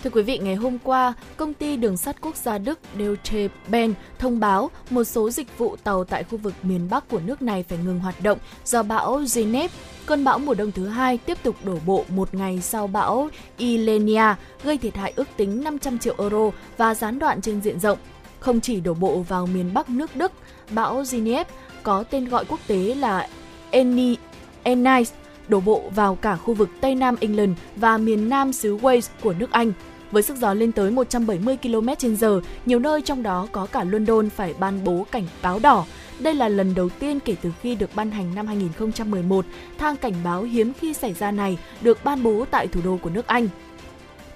Thưa 0.04 0.10
quý 0.10 0.22
vị, 0.22 0.38
ngày 0.38 0.56
hôm 0.56 0.78
qua, 0.84 1.14
công 1.38 1.54
ty 1.54 1.78
đường 1.78 1.98
sắt 1.98 2.22
quốc 2.22 2.36
gia 2.36 2.58
Đức 2.58 2.80
Deutsche 3.00 3.48
Bahn 3.68 3.94
thông 4.20 4.40
báo 4.40 4.72
một 4.90 5.04
số 5.04 5.30
dịch 5.30 5.58
vụ 5.58 5.76
tàu 5.84 6.04
tại 6.04 6.24
khu 6.24 6.38
vực 6.38 6.54
miền 6.64 6.88
Bắc 6.90 7.10
của 7.10 7.20
nước 7.20 7.42
này 7.42 7.64
phải 7.64 7.78
ngừng 7.86 8.00
hoạt 8.00 8.22
động 8.22 8.38
do 8.66 8.84
bão 8.84 9.20
Zineb, 9.20 9.68
cơn 10.06 10.24
bão 10.24 10.40
mùa 10.40 10.54
đông 10.54 10.72
thứ 10.72 10.88
hai 10.88 11.18
tiếp 11.18 11.38
tục 11.44 11.56
đổ 11.64 11.78
bộ 11.86 12.06
một 12.10 12.34
ngày 12.34 12.62
sau 12.62 12.88
bão 12.88 13.30
Ilenia, 13.58 14.36
gây 14.64 14.78
thiệt 14.78 14.96
hại 14.96 15.14
ước 15.16 15.28
tính 15.38 15.64
500 15.64 16.00
triệu 16.00 16.16
euro 16.18 16.52
và 16.78 16.96
gián 16.96 17.20
đoạn 17.20 17.42
trên 17.42 17.62
diện 17.62 17.80
rộng. 17.80 17.98
Không 18.40 18.62
chỉ 18.62 18.80
đổ 18.80 18.94
bộ 18.94 19.20
vào 19.28 19.46
miền 19.46 19.74
Bắc 19.74 19.90
nước 19.90 20.16
Đức, 20.16 20.32
bão 20.72 21.02
Zineb 21.02 21.46
có 21.84 22.04
tên 22.04 22.30
gọi 22.30 22.46
quốc 22.46 22.60
tế 22.68 22.96
là 22.96 23.28
Eni 23.72 24.16
Ennis 24.64 25.12
đổ 25.48 25.60
bộ 25.60 25.84
vào 25.96 26.16
cả 26.16 26.36
khu 26.36 26.54
vực 26.54 26.70
Tây 26.82 26.96
Nam 26.96 27.16
England 27.20 27.58
và 27.76 27.98
miền 27.98 28.30
Nam 28.30 28.54
xứ 28.54 28.78
Wales 28.78 29.10
của 29.24 29.34
nước 29.34 29.52
Anh. 29.52 29.72
Với 30.12 30.24
sức 30.24 30.38
gió 30.38 30.54
lên 30.54 30.72
tới 30.72 30.92
170 30.92 31.58
km/h, 31.64 32.42
nhiều 32.66 32.80
nơi 32.80 33.02
trong 33.02 33.24
đó 33.24 33.48
có 33.52 33.66
cả 33.66 33.84
London 33.84 34.30
phải 34.30 34.54
ban 34.60 34.84
bố 34.84 35.06
cảnh 35.12 35.28
báo 35.42 35.60
đỏ. 35.60 35.86
Đây 36.20 36.34
là 36.34 36.50
lần 36.50 36.76
đầu 36.76 36.90
tiên 36.90 37.20
kể 37.20 37.36
từ 37.42 37.52
khi 37.62 37.76
được 37.76 37.90
ban 37.96 38.12
hành 38.12 38.36
năm 38.36 38.48
2011, 38.48 39.46
thang 39.78 39.96
cảnh 39.96 40.14
báo 40.24 40.44
hiếm 40.44 40.74
khi 40.82 40.94
xảy 40.94 41.14
ra 41.14 41.32
này 41.32 41.58
được 41.82 42.04
ban 42.04 42.24
bố 42.24 42.46
tại 42.52 42.68
thủ 42.68 42.82
đô 42.86 42.98
của 43.02 43.10
nước 43.10 43.28
Anh 43.28 43.48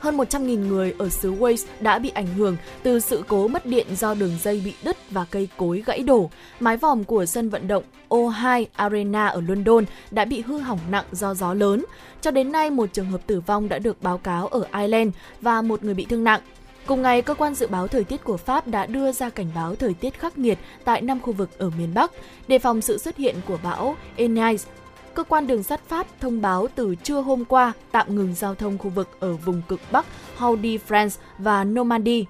hơn 0.02 0.18
100.000 0.18 0.68
người 0.68 0.94
ở 0.98 1.10
xứ 1.10 1.34
Wales 1.34 1.66
đã 1.80 2.00
bị 2.00 2.10
ảnh 2.10 2.28
hưởng 2.28 2.58
từ 2.84 3.00
sự 3.00 3.24
cố 3.28 3.48
mất 3.48 3.66
điện 3.66 3.88
do 3.96 4.14
đường 4.14 4.38
dây 4.42 4.62
bị 4.66 4.74
đứt 4.84 4.98
và 5.12 5.26
cây 5.32 5.50
cối 5.58 5.84
gãy 5.86 6.00
đổ. 6.00 6.30
Mái 6.60 6.78
vòm 6.78 7.04
của 7.04 7.26
sân 7.26 7.50
vận 7.50 7.68
động 7.68 7.84
O2 8.10 8.66
Arena 8.76 9.28
ở 9.28 9.42
London 9.48 9.86
đã 10.12 10.26
bị 10.26 10.42
hư 10.42 10.58
hỏng 10.58 10.80
nặng 10.90 11.06
do 11.12 11.34
gió 11.34 11.54
lớn. 11.54 11.86
Cho 12.22 12.32
đến 12.32 12.52
nay, 12.52 12.70
một 12.70 12.90
trường 12.94 13.12
hợp 13.12 13.22
tử 13.28 13.42
vong 13.42 13.70
đã 13.70 13.80
được 13.80 14.02
báo 14.02 14.18
cáo 14.18 14.48
ở 14.48 14.66
Ireland 14.74 15.14
và 15.42 15.62
một 15.62 15.84
người 15.84 15.94
bị 15.94 16.06
thương 16.06 16.24
nặng. 16.24 16.42
Cùng 16.86 17.02
ngày, 17.02 17.22
cơ 17.22 17.34
quan 17.34 17.56
dự 17.56 17.68
báo 17.68 17.88
thời 17.88 18.04
tiết 18.04 18.24
của 18.24 18.38
Pháp 18.38 18.68
đã 18.68 18.86
đưa 18.86 19.12
ra 19.12 19.30
cảnh 19.30 19.48
báo 19.56 19.76
thời 19.76 19.94
tiết 19.94 20.20
khắc 20.20 20.38
nghiệt 20.38 20.58
tại 20.84 21.02
năm 21.02 21.20
khu 21.20 21.34
vực 21.34 21.50
ở 21.58 21.72
miền 21.78 21.94
Bắc, 21.94 22.12
đề 22.48 22.60
phòng 22.60 22.82
sự 22.82 22.98
xuất 22.98 23.18
hiện 23.18 23.36
của 23.48 23.58
bão 23.64 23.96
Enais 24.16 24.66
cơ 25.14 25.24
quan 25.24 25.48
đường 25.48 25.64
sắt 25.64 25.82
Pháp 25.88 26.08
thông 26.20 26.42
báo 26.42 26.68
từ 26.76 26.96
trưa 26.96 27.22
hôm 27.22 27.46
qua 27.46 27.74
tạm 27.92 28.16
ngừng 28.16 28.36
giao 28.36 28.56
thông 28.56 28.78
khu 28.78 28.90
vực 28.90 29.08
ở 29.20 29.34
vùng 29.34 29.62
cực 29.68 29.80
Bắc 29.92 30.06
Hauts 30.38 30.82
France 30.88 31.20
và 31.38 31.64
Normandy. 31.64 32.26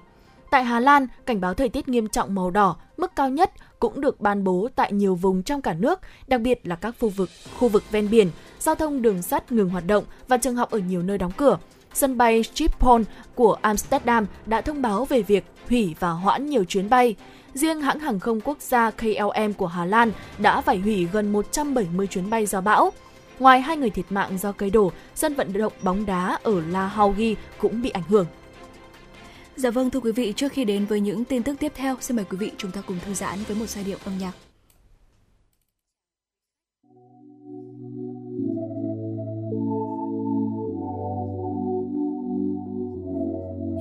Tại 0.50 0.64
Hà 0.64 0.80
Lan, 0.80 1.06
cảnh 1.26 1.40
báo 1.40 1.54
thời 1.54 1.68
tiết 1.68 1.88
nghiêm 1.88 2.08
trọng 2.08 2.34
màu 2.34 2.50
đỏ, 2.50 2.76
mức 2.96 3.16
cao 3.16 3.30
nhất 3.30 3.50
cũng 3.78 4.00
được 4.00 4.20
ban 4.20 4.44
bố 4.44 4.68
tại 4.76 4.92
nhiều 4.92 5.14
vùng 5.14 5.42
trong 5.42 5.62
cả 5.62 5.74
nước, 5.74 6.00
đặc 6.26 6.40
biệt 6.40 6.66
là 6.66 6.76
các 6.76 6.94
khu 7.00 7.08
vực 7.08 7.30
khu 7.58 7.68
vực 7.68 7.82
ven 7.90 8.10
biển, 8.10 8.30
giao 8.58 8.74
thông 8.74 9.02
đường 9.02 9.22
sắt 9.22 9.52
ngừng 9.52 9.68
hoạt 9.68 9.86
động 9.86 10.04
và 10.28 10.36
trường 10.36 10.56
học 10.56 10.70
ở 10.70 10.78
nhiều 10.78 11.02
nơi 11.02 11.18
đóng 11.18 11.32
cửa. 11.36 11.58
Sân 11.94 12.18
bay 12.18 12.42
Schiphol 12.42 13.02
của 13.34 13.56
Amsterdam 13.62 14.26
đã 14.46 14.60
thông 14.60 14.82
báo 14.82 15.04
về 15.04 15.22
việc 15.22 15.44
hủy 15.68 15.94
và 16.00 16.10
hoãn 16.10 16.46
nhiều 16.46 16.64
chuyến 16.64 16.90
bay. 16.90 17.16
Riêng 17.54 17.80
hãng 17.80 17.98
hàng 17.98 18.20
không 18.20 18.40
quốc 18.40 18.60
gia 18.60 18.90
KLM 18.90 19.52
của 19.56 19.66
Hà 19.66 19.84
Lan 19.84 20.12
đã 20.38 20.60
phải 20.60 20.78
hủy 20.78 21.08
gần 21.12 21.32
170 21.32 22.06
chuyến 22.06 22.30
bay 22.30 22.46
do 22.46 22.60
bão. 22.60 22.92
Ngoài 23.38 23.60
hai 23.60 23.76
người 23.76 23.90
thiệt 23.90 24.06
mạng 24.10 24.38
do 24.38 24.52
cây 24.52 24.70
đổ, 24.70 24.92
sân 25.14 25.34
vận 25.34 25.52
động 25.52 25.72
bóng 25.82 26.06
đá 26.06 26.38
ở 26.42 26.62
La 26.70 26.86
Haugi 26.86 27.36
cũng 27.58 27.82
bị 27.82 27.90
ảnh 27.90 28.02
hưởng. 28.08 28.26
Dạ 29.56 29.70
vâng 29.70 29.90
thưa 29.90 30.00
quý 30.00 30.12
vị, 30.12 30.32
trước 30.36 30.52
khi 30.52 30.64
đến 30.64 30.86
với 30.86 31.00
những 31.00 31.24
tin 31.24 31.42
tức 31.42 31.56
tiếp 31.60 31.72
theo, 31.74 31.96
xin 32.00 32.16
mời 32.16 32.24
quý 32.30 32.36
vị 32.36 32.50
chúng 32.58 32.70
ta 32.70 32.80
cùng 32.86 32.98
thư 33.06 33.14
giãn 33.14 33.38
với 33.48 33.56
một 33.56 33.68
giai 33.68 33.84
điệu 33.84 33.98
âm 34.04 34.18
nhạc. 34.18 34.32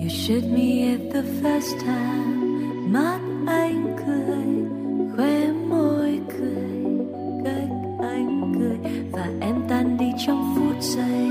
You 0.01 0.09
shoot 0.09 0.43
me 0.43 0.91
at 0.91 1.13
the 1.13 1.21
first 1.41 1.79
time 1.79 2.40
mắt 2.93 3.19
anh 3.47 3.95
cười, 4.05 4.47
khóe 5.15 5.51
môi 5.69 6.19
cười, 6.37 6.95
cách 7.45 7.69
anh 7.99 8.53
cười. 8.59 8.93
Và 9.11 9.27
em 9.41 9.55
tan 9.69 9.97
đi 9.97 10.05
trong 10.25 10.55
phút 10.55 10.81
giây, 10.81 11.27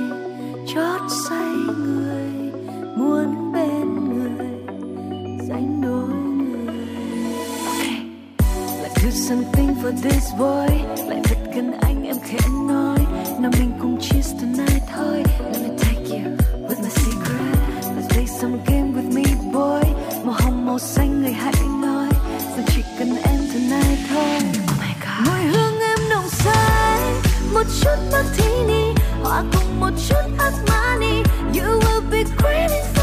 chót 0.67 1.01
say 1.29 1.55
người, 1.79 2.53
muốn 2.97 3.53
bên 3.53 4.09
người, 4.09 4.49
dành 5.49 5.81
đôi 5.83 6.09
người. 6.09 6.75
Okay. 7.67 8.03
lại 8.83 8.91
do 9.03 9.11
something 9.11 9.75
for 9.83 9.93
this 10.03 10.33
boy. 10.39 10.77
Lại 11.09 11.21
thật 11.25 11.39
gần 11.55 11.73
anh, 11.81 12.05
em 12.07 12.17
khẽ 12.25 12.39
nói. 12.69 12.99
Nào 13.41 13.51
mình 13.59 13.73
cùng 13.81 13.99
cheers 14.01 14.33
tonight 14.41 14.83
thôi. 14.95 15.23
Let 15.53 15.63
me 15.63 15.77
take 15.79 16.05
you 16.11 16.37
with 16.69 16.83
my 16.83 16.91
secret. 16.91 17.57
Let's 17.97 18.09
play 18.09 18.27
some 18.27 18.59
game 18.67 18.90
màu 20.71 20.79
xanh 20.79 21.23
người 21.23 21.33
hãy 21.33 21.55
nói. 21.83 22.09
Rằng 22.57 22.67
chỉ 22.75 22.83
cần 22.99 23.17
em 23.23 23.39
tonight 23.53 23.99
thôi. 24.11 24.39
Oh 24.65 25.27
mùi 25.27 25.41
hương 25.41 25.81
em 25.81 25.99
nồng 26.11 26.29
say. 26.29 27.15
Một 27.53 27.65
chút 27.81 27.97
martini 28.13 28.95
hòa 29.23 29.43
cùng 29.53 29.81
một 29.81 29.91
chút 30.09 30.25
Armani 30.39 31.23
you 31.55 31.81
will 31.81 32.11
be 32.11 32.25
craving 32.39 33.00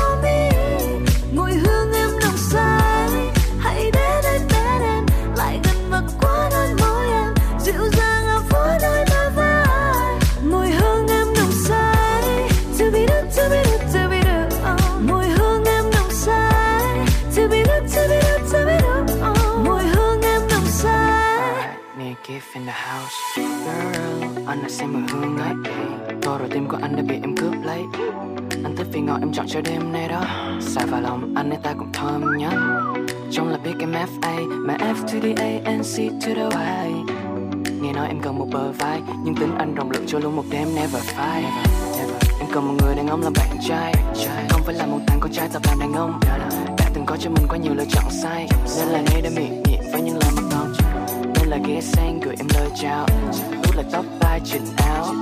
life 22.48 22.60
in 22.60 22.66
the 22.66 22.72
house. 22.72 23.14
Girl, 23.36 24.48
anh 24.48 24.62
là 24.62 24.70
xem 24.70 24.94
mùi 24.94 25.02
hương 25.10 25.38
ấy 25.38 25.54
Tô 26.22 26.38
rồi 26.38 26.50
tim 26.52 26.68
của 26.68 26.78
anh 26.82 26.96
đã 26.96 27.04
bị 27.10 27.16
em 27.22 27.38
cướp 27.38 27.54
lấy. 27.64 27.84
Anh 28.64 28.76
thích 28.78 28.88
vì 28.92 29.00
ngọt 29.00 29.18
em 29.20 29.34
chọn 29.34 29.46
cho 29.48 29.62
đêm 29.62 29.92
nay 29.94 30.08
đó. 30.08 30.24
Xa 30.62 30.86
vào 30.86 31.02
lòng 31.02 31.34
anh 31.36 31.50
ấy 31.50 31.60
ta 31.64 31.74
cũng 31.74 31.92
thơm 31.94 32.38
nhớ 32.38 32.50
Trong 33.32 33.50
là 33.50 33.58
biết 33.58 33.74
em 33.80 33.92
FA 33.92 34.66
Mà 34.66 34.78
F 34.78 34.94
to 34.94 35.20
the 35.22 35.34
A 35.38 35.72
and 35.72 35.98
C 35.98 36.00
to 36.26 36.50
the 36.52 36.84
Y. 36.86 36.94
Nghe 37.82 37.94
nói 37.94 38.08
em 38.08 38.20
cần 38.22 38.40
một 38.40 38.48
bờ 38.52 38.72
vai 38.72 39.02
Nhưng 39.24 39.36
tính 39.36 39.56
anh 39.58 39.76
rộng 39.76 39.92
lượng 39.92 40.04
cho 40.08 40.20
luôn 40.20 40.36
một 40.36 40.46
đêm 40.50 40.68
never 40.76 41.04
fight 41.04 41.44
Em 42.40 42.50
cần 42.54 42.68
một 42.68 42.74
người 42.82 42.96
đàn 42.96 43.08
ông 43.08 43.22
làm 43.22 43.34
bạn 43.38 43.58
trai. 43.68 43.94
Không 44.50 44.62
phải 44.66 44.76
là 44.76 44.86
một 44.86 45.00
thằng 45.08 45.20
con 45.22 45.32
trai 45.32 45.50
tập 45.54 45.62
làm 45.66 45.80
đàn 45.80 45.94
ông. 45.94 46.20
Đã 46.78 46.90
từng 46.94 47.06
có 47.06 47.18
cho 47.18 47.30
mình 47.30 47.46
quá 47.50 47.58
nhiều 47.58 47.74
lựa 47.76 47.86
chọn 47.90 48.06
sai. 48.24 48.48
Nên 48.78 48.88
là 48.88 49.02
nay 49.02 49.22
đã 49.22 49.30
miệng 49.36 49.64
nhịn 49.64 49.80
với 49.92 50.02
những 50.02 50.18
lời 50.18 50.32
mặc 50.36 50.57
là 51.50 51.58
ghé 51.68 51.82
sang 51.82 52.20
gửi 52.20 52.36
em 52.40 52.48
lời 52.54 52.70
chào. 52.82 53.08
Út 53.64 53.76
là 53.76 53.84
tóc 53.92 54.06
tai 54.20 54.42
chỉnh 54.46 54.66
áo. 54.78 55.16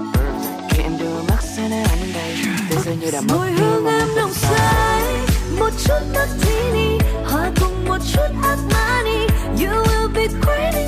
Khi 0.70 0.84
em 0.84 0.92
đưa 1.00 1.22
mắt 1.30 1.42
sang 1.42 1.72
anh 1.72 2.14
đây. 2.14 2.36
Thế 2.70 2.76
giới 2.86 2.96
như 2.96 3.12
đã 3.12 3.22
mất 3.22 3.36
mùi 3.38 3.52
hương 3.52 3.86
em 3.86 4.08
nồng 4.16 4.34
say 4.34 5.26
một 5.60 5.70
chút 5.84 6.02
martini 6.16 6.98
hòa 7.26 7.52
cùng 7.62 7.86
một 7.86 7.98
chút 8.14 8.30
Armani 8.44 9.28
you 9.58 9.84
will 9.84 10.08
be 10.14 10.28
craving 10.42 10.85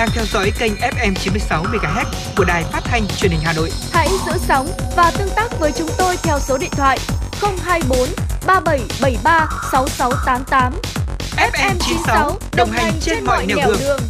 đang 0.00 0.10
theo 0.14 0.24
dõi 0.24 0.52
kênh 0.58 0.72
FM 0.72 1.14
96 1.14 1.64
MHz 1.64 2.04
của 2.36 2.44
đài 2.44 2.64
phát 2.64 2.80
thanh 2.84 3.06
truyền 3.06 3.30
hình 3.30 3.40
Hà 3.44 3.52
Nội. 3.52 3.70
Hãy 3.92 4.08
giữ 4.26 4.32
sóng 4.38 4.68
và 4.96 5.12
tương 5.18 5.28
tác 5.36 5.60
với 5.60 5.72
chúng 5.72 5.88
tôi 5.98 6.16
theo 6.22 6.38
số 6.38 6.58
điện 6.58 6.70
thoại 6.72 6.98
024 7.62 7.98
3773 8.46 9.48
6688. 9.72 10.72
FM 11.36 11.74
96 11.80 12.38
đồng 12.56 12.70
hành 12.70 12.92
trên 13.00 13.24
mọi 13.24 13.46
nẻo 13.46 13.58
đường. 13.66 14.00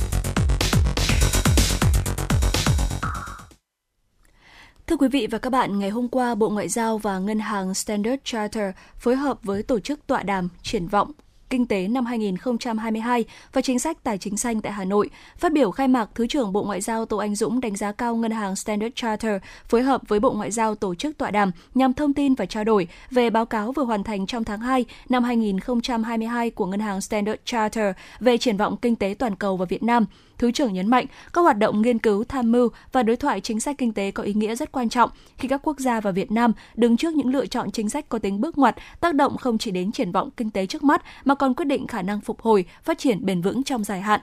Thưa 4.87 4.97
quý 4.97 5.09
vị 5.09 5.27
và 5.31 5.39
các 5.39 5.51
bạn, 5.51 5.79
ngày 5.79 5.91
hôm 5.91 6.09
qua 6.09 6.35
Bộ 6.35 6.49
Ngoại 6.49 6.69
giao 6.69 6.99
và 6.99 7.19
Ngân 7.19 7.39
hàng 7.39 7.75
Standard 7.75 8.23
Charter 8.25 8.75
phối 8.99 9.17
hợp 9.17 9.39
với 9.43 9.63
tổ 9.63 9.81
chức 9.81 10.07
tọa 10.07 10.23
đàm 10.23 10.49
triển 10.63 10.89
vọng 10.89 11.13
kinh 11.51 11.67
tế 11.67 11.89
năm 11.89 12.07
2022 12.07 13.25
và 13.53 13.61
chính 13.61 13.79
sách 13.79 14.05
tài 14.05 14.19
chính 14.19 14.37
xanh 14.37 14.61
tại 14.61 14.73
Hà 14.73 14.85
Nội. 14.85 15.11
Phát 15.39 15.53
biểu 15.53 15.71
khai 15.71 15.89
mạc, 15.89 16.11
Thứ 16.15 16.27
trưởng 16.27 16.53
Bộ 16.53 16.63
Ngoại 16.63 16.81
giao 16.81 17.07
Tô 17.07 17.17
Anh 17.17 17.35
Dũng 17.35 17.61
đánh 17.61 17.77
giá 17.77 17.93
cao 17.93 18.17
ngân 18.17 18.31
hàng 18.31 18.57
Standard 18.57 18.93
Charter 18.95 19.43
phối 19.69 19.83
hợp 19.83 20.03
với 20.09 20.21
Bộ 20.21 20.33
Ngoại 20.33 20.51
giao 20.51 20.75
tổ 20.75 20.95
chức 20.95 21.19
tọa 21.19 21.31
đàm 21.31 21.51
nhằm 21.75 21.95
thông 21.95 22.15
tin 22.15 22.35
và 22.35 22.47
trao 22.47 22.65
đổi 22.65 22.89
về 23.11 23.31
báo 23.31 23.47
cáo 23.47 23.73
vừa 23.73 23.85
hoàn 23.85 24.05
thành 24.05 24.27
trong 24.27 24.45
tháng 24.45 24.61
2 24.61 24.85
năm 25.09 25.25
2022 25.25 26.51
của 26.51 26.67
ngân 26.67 26.81
hàng 26.81 27.01
Standard 27.01 27.41
Charter 27.45 27.95
về 28.21 28.39
triển 28.39 28.57
vọng 28.57 28.77
kinh 28.83 28.97
tế 28.97 29.15
toàn 29.19 29.37
cầu 29.37 29.57
và 29.57 29.65
Việt 29.65 29.83
Nam. 29.83 30.07
Thứ 30.41 30.51
trưởng 30.51 30.73
nhấn 30.73 30.89
mạnh, 30.89 31.07
các 31.33 31.41
hoạt 31.41 31.59
động 31.59 31.83
nghiên 31.83 31.99
cứu, 31.99 32.25
tham 32.25 32.53
mưu 32.53 32.69
và 32.93 33.03
đối 33.03 33.17
thoại 33.17 33.41
chính 33.41 33.61
sách 33.61 33.79
kinh 33.79 33.93
tế 33.93 34.11
có 34.11 34.23
ý 34.23 34.35
nghĩa 34.35 34.55
rất 34.55 34.73
quan 34.73 34.89
trọng 34.89 35.11
khi 35.39 35.49
các 35.49 35.61
quốc 35.65 35.81
gia 35.81 36.01
và 36.01 36.11
Việt 36.11 36.33
Nam 36.33 36.53
đứng 36.75 36.97
trước 36.97 37.15
những 37.15 37.29
lựa 37.29 37.47
chọn 37.47 37.71
chính 37.71 37.89
sách 37.89 38.09
có 38.09 38.19
tính 38.19 38.41
bước 38.41 38.59
ngoặt, 38.59 38.77
tác 39.01 39.15
động 39.15 39.37
không 39.37 39.59
chỉ 39.59 39.71
đến 39.71 39.93
triển 39.93 40.13
vọng 40.13 40.31
kinh 40.37 40.51
tế 40.51 40.67
trước 40.67 40.83
mắt 40.83 41.03
mà 41.25 41.35
còn 41.35 41.55
quyết 41.55 41.65
định 41.65 41.87
khả 41.87 42.03
năng 42.03 42.21
phục 42.21 42.41
hồi, 42.41 42.65
phát 42.83 42.99
triển 42.99 43.27
bền 43.27 43.41
vững 43.41 43.63
trong 43.63 43.85
dài 43.85 44.01
hạn. 44.01 44.21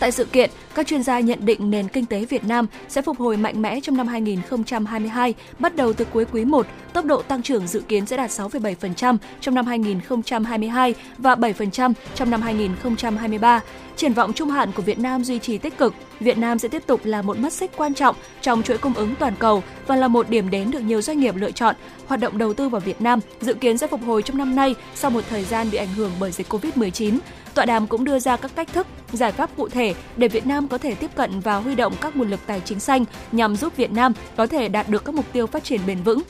Tại 0.00 0.12
sự 0.12 0.24
kiện, 0.24 0.50
các 0.74 0.86
chuyên 0.86 1.02
gia 1.02 1.20
nhận 1.20 1.38
định 1.44 1.70
nền 1.70 1.88
kinh 1.88 2.06
tế 2.06 2.24
Việt 2.24 2.44
Nam 2.44 2.66
sẽ 2.88 3.02
phục 3.02 3.18
hồi 3.18 3.36
mạnh 3.36 3.62
mẽ 3.62 3.80
trong 3.80 3.96
năm 3.96 4.06
2022, 4.06 5.34
bắt 5.58 5.76
đầu 5.76 5.92
từ 5.92 6.04
cuối 6.04 6.24
quý 6.32 6.44
1, 6.44 6.66
tốc 6.92 7.04
độ 7.04 7.22
tăng 7.22 7.42
trưởng 7.42 7.66
dự 7.66 7.80
kiến 7.80 8.06
sẽ 8.06 8.16
đạt 8.16 8.30
6,7% 8.30 9.16
trong 9.40 9.54
năm 9.54 9.66
2022 9.66 10.94
và 11.18 11.34
7% 11.34 11.92
trong 12.14 12.30
năm 12.30 12.42
2023. 12.42 13.60
Triển 13.96 14.12
vọng 14.12 14.32
trung 14.32 14.50
hạn 14.50 14.72
của 14.72 14.82
Việt 14.82 14.98
Nam 14.98 15.24
duy 15.24 15.38
trì 15.38 15.58
tích 15.58 15.78
cực, 15.78 15.94
Việt 16.20 16.38
Nam 16.38 16.58
sẽ 16.58 16.68
tiếp 16.68 16.82
tục 16.86 17.00
là 17.04 17.22
một 17.22 17.38
mắt 17.38 17.52
xích 17.52 17.70
quan 17.76 17.94
trọng 17.94 18.16
trong 18.40 18.62
chuỗi 18.62 18.78
cung 18.78 18.94
ứng 18.94 19.14
toàn 19.18 19.34
cầu 19.38 19.62
và 19.86 19.96
là 19.96 20.08
một 20.08 20.30
điểm 20.30 20.50
đến 20.50 20.70
được 20.70 20.80
nhiều 20.80 21.02
doanh 21.02 21.20
nghiệp 21.20 21.36
lựa 21.36 21.50
chọn. 21.50 21.74
Hoạt 22.06 22.20
động 22.20 22.38
đầu 22.38 22.54
tư 22.54 22.68
vào 22.68 22.80
Việt 22.80 23.00
Nam 23.00 23.20
dự 23.40 23.54
kiến 23.54 23.78
sẽ 23.78 23.86
phục 23.86 24.00
hồi 24.06 24.22
trong 24.22 24.38
năm 24.38 24.56
nay 24.56 24.74
sau 24.94 25.10
một 25.10 25.24
thời 25.30 25.44
gian 25.44 25.70
bị 25.70 25.78
ảnh 25.78 25.94
hưởng 25.96 26.10
bởi 26.20 26.32
dịch 26.32 26.52
Covid-19. 26.52 27.18
Tọa 27.54 27.64
đàm 27.66 27.86
cũng 27.86 28.04
đưa 28.04 28.18
ra 28.18 28.36
các 28.36 28.50
cách 28.54 28.68
thức, 28.72 28.86
giải 29.12 29.32
pháp 29.32 29.50
cụ 29.56 29.68
thể 29.68 29.94
để 30.16 30.28
Việt 30.28 30.46
Nam 30.46 30.68
có 30.68 30.78
thể 30.78 30.94
tiếp 30.94 31.10
cận 31.14 31.40
và 31.40 31.56
huy 31.56 31.74
động 31.74 31.94
các 32.00 32.16
nguồn 32.16 32.30
lực 32.30 32.40
tài 32.46 32.60
chính 32.64 32.80
xanh 32.80 33.04
nhằm 33.32 33.56
giúp 33.56 33.76
Việt 33.76 33.92
Nam 33.92 34.12
có 34.36 34.46
thể 34.46 34.68
đạt 34.68 34.88
được 34.88 35.04
các 35.04 35.14
mục 35.14 35.26
tiêu 35.32 35.46
phát 35.46 35.64
triển 35.64 35.80
bền 35.86 36.02
vững. 36.02 36.22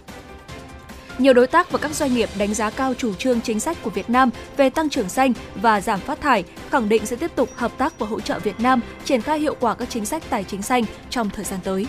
Nhiều 1.18 1.32
đối 1.32 1.46
tác 1.46 1.70
và 1.70 1.78
các 1.78 1.94
doanh 1.94 2.14
nghiệp 2.14 2.28
đánh 2.38 2.54
giá 2.54 2.70
cao 2.70 2.94
chủ 2.94 3.14
trương 3.14 3.40
chính 3.40 3.60
sách 3.60 3.76
của 3.82 3.90
Việt 3.90 4.10
Nam 4.10 4.30
về 4.56 4.70
tăng 4.70 4.88
trưởng 4.88 5.08
xanh 5.08 5.32
và 5.54 5.80
giảm 5.80 6.00
phát 6.00 6.20
thải, 6.20 6.44
khẳng 6.70 6.88
định 6.88 7.06
sẽ 7.06 7.16
tiếp 7.16 7.30
tục 7.34 7.48
hợp 7.56 7.72
tác 7.78 7.98
và 7.98 8.06
hỗ 8.06 8.20
trợ 8.20 8.38
Việt 8.38 8.60
Nam 8.60 8.80
triển 9.04 9.22
khai 9.22 9.38
hiệu 9.38 9.56
quả 9.60 9.74
các 9.74 9.90
chính 9.90 10.04
sách 10.04 10.22
tài 10.30 10.44
chính 10.44 10.62
xanh 10.62 10.84
trong 11.10 11.30
thời 11.30 11.44
gian 11.44 11.60
tới. 11.64 11.86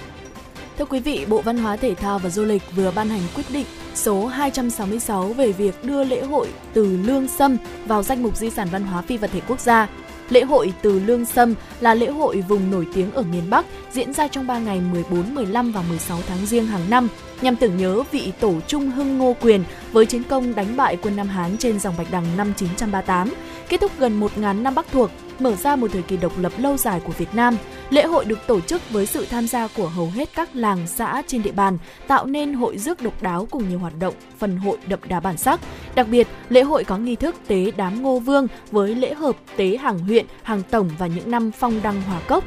Thưa 0.78 0.86
quý 0.86 1.00
vị, 1.00 1.26
Bộ 1.30 1.42
Văn 1.42 1.58
hóa 1.58 1.76
Thể 1.76 1.96
thao 1.96 2.20
và 2.20 2.30
Du 2.30 2.46
lịch 2.46 2.62
vừa 2.76 2.92
ban 2.92 3.10
hành 3.10 3.22
quyết 3.36 3.46
định 3.50 3.66
số 3.96 4.26
266 4.26 5.34
về 5.34 5.52
việc 5.52 5.84
đưa 5.84 6.04
lễ 6.04 6.24
hội 6.24 6.48
Từ 6.74 6.98
Lương 6.98 7.28
Sâm 7.28 7.58
vào 7.86 8.04
danh 8.04 8.24
mục 8.24 8.38
di 8.38 8.50
sản 8.50 8.68
văn 8.72 8.84
hóa 8.84 9.02
phi 9.02 9.18
vật 9.18 9.30
thể 9.34 9.42
quốc 9.48 9.60
gia. 9.60 9.88
Lễ 10.32 10.43
hội 10.43 10.73
Từ 10.82 10.99
Lương 10.99 11.25
Sâm 11.25 11.55
là 11.79 11.93
lễ 11.93 12.07
hội 12.07 12.41
vùng 12.41 12.71
nổi 12.71 12.88
tiếng 12.93 13.11
ở 13.11 13.23
miền 13.32 13.49
Bắc, 13.49 13.65
diễn 13.91 14.13
ra 14.13 14.27
trong 14.27 14.47
3 14.47 14.59
ngày 14.59 14.82
14, 14.91 15.36
15 15.36 15.71
và 15.71 15.82
16 15.89 16.19
tháng 16.27 16.45
riêng 16.45 16.65
hàng 16.65 16.89
năm, 16.89 17.07
nhằm 17.42 17.56
tưởng 17.56 17.78
nhớ 17.78 18.04
vị 18.12 18.32
tổ 18.39 18.54
trung 18.68 18.92
hưng 18.92 19.18
Ngô 19.18 19.36
Quyền 19.42 19.64
với 19.92 20.06
chiến 20.06 20.24
công 20.24 20.56
đánh 20.56 20.78
bại 20.78 20.98
quân 21.02 21.16
Nam 21.16 21.28
Hán 21.28 21.58
trên 21.58 21.80
dòng 21.80 21.96
Bạch 21.98 22.12
Đằng 22.12 22.38
năm 22.38 22.54
938, 22.58 23.34
kết 23.70 23.82
thúc 23.82 23.92
gần 24.00 24.20
1.000 24.20 24.62
năm 24.62 24.76
Bắc 24.76 24.86
thuộc, 24.92 25.12
mở 25.39 25.56
ra 25.56 25.76
một 25.76 25.88
thời 25.94 26.02
kỳ 26.02 26.18
độc 26.18 26.39
lập 26.39 26.52
lâu 26.58 26.78
dài 26.78 27.02
của 27.06 27.14
Việt 27.18 27.36
Nam. 27.36 27.58
Lễ 27.89 28.06
hội 28.06 28.26
được 28.26 28.39
tổ 28.48 28.60
chức 28.60 28.89
với 28.89 29.06
sự 29.06 29.26
tham 29.26 29.48
gia 29.48 29.68
của 29.68 29.88
hầu 29.88 30.10
hết 30.16 30.30
các 30.36 30.56
làng 30.56 30.88
xã 30.88 31.22
trên 31.28 31.44
địa 31.44 31.52
bàn, 31.52 31.78
tạo 32.08 32.26
nên 32.26 32.54
hội 32.54 32.78
rước 32.78 33.02
độc 33.02 33.22
đáo 33.22 33.48
cùng 33.52 33.70
nhiều 33.70 33.80
hoạt 33.80 33.94
động, 34.00 34.14
phần 34.39 34.58
hội 34.58 34.78
đậm 34.88 35.00
đà 35.08 35.20
bản 35.20 35.38
sắc. 35.38 35.60
Đặc 35.96 36.08
biệt, 36.12 36.28
lễ 36.50 36.62
hội 36.62 36.84
có 36.84 36.98
nghi 36.98 37.16
thức 37.16 37.36
tế 37.48 37.72
đám 37.78 38.02
ngô 38.02 38.20
vương 38.20 38.48
với 38.72 38.96
lễ 38.96 39.14
hợp 39.14 39.36
tế 39.56 39.78
hàng 39.78 40.00
huyện, 40.00 40.26
hàng 40.44 40.62
tổng 40.72 40.89
và 40.98 41.08
những 41.08 41.32
năm 41.32 41.52
phong 41.52 41.82
đăng 41.84 42.02
hòa 42.02 42.20
cốc. 42.28 42.44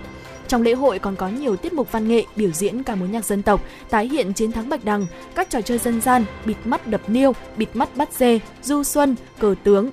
Trong 0.48 0.62
lễ 0.62 0.72
hội 0.74 0.98
còn 0.98 1.16
có 1.16 1.28
nhiều 1.28 1.56
tiết 1.56 1.72
mục 1.72 1.92
văn 1.92 2.08
nghệ, 2.08 2.24
biểu 2.36 2.50
diễn 2.50 2.82
ca 2.82 2.94
mối 2.94 3.08
nhạc 3.08 3.24
dân 3.24 3.42
tộc, 3.42 3.60
tái 3.90 4.08
hiện 4.08 4.32
chiến 4.32 4.52
thắng 4.52 4.68
Bạch 4.68 4.84
Đằng, 4.84 5.06
các 5.34 5.50
trò 5.50 5.60
chơi 5.60 5.78
dân 5.78 6.00
gian, 6.00 6.24
bịt 6.44 6.56
mắt 6.64 6.86
đập 6.86 7.00
niêu, 7.08 7.32
bịt 7.56 7.68
mắt 7.74 7.96
bắt 7.96 8.08
dê, 8.12 8.40
du 8.62 8.82
xuân, 8.82 9.16
cờ 9.38 9.54
tướng, 9.64 9.90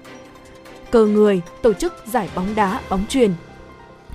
cờ 0.92 1.06
người, 1.06 1.42
tổ 1.62 1.74
chức 1.74 1.94
giải 2.06 2.30
bóng 2.36 2.56
đá, 2.56 2.82
bóng 2.90 3.06
truyền, 3.10 3.32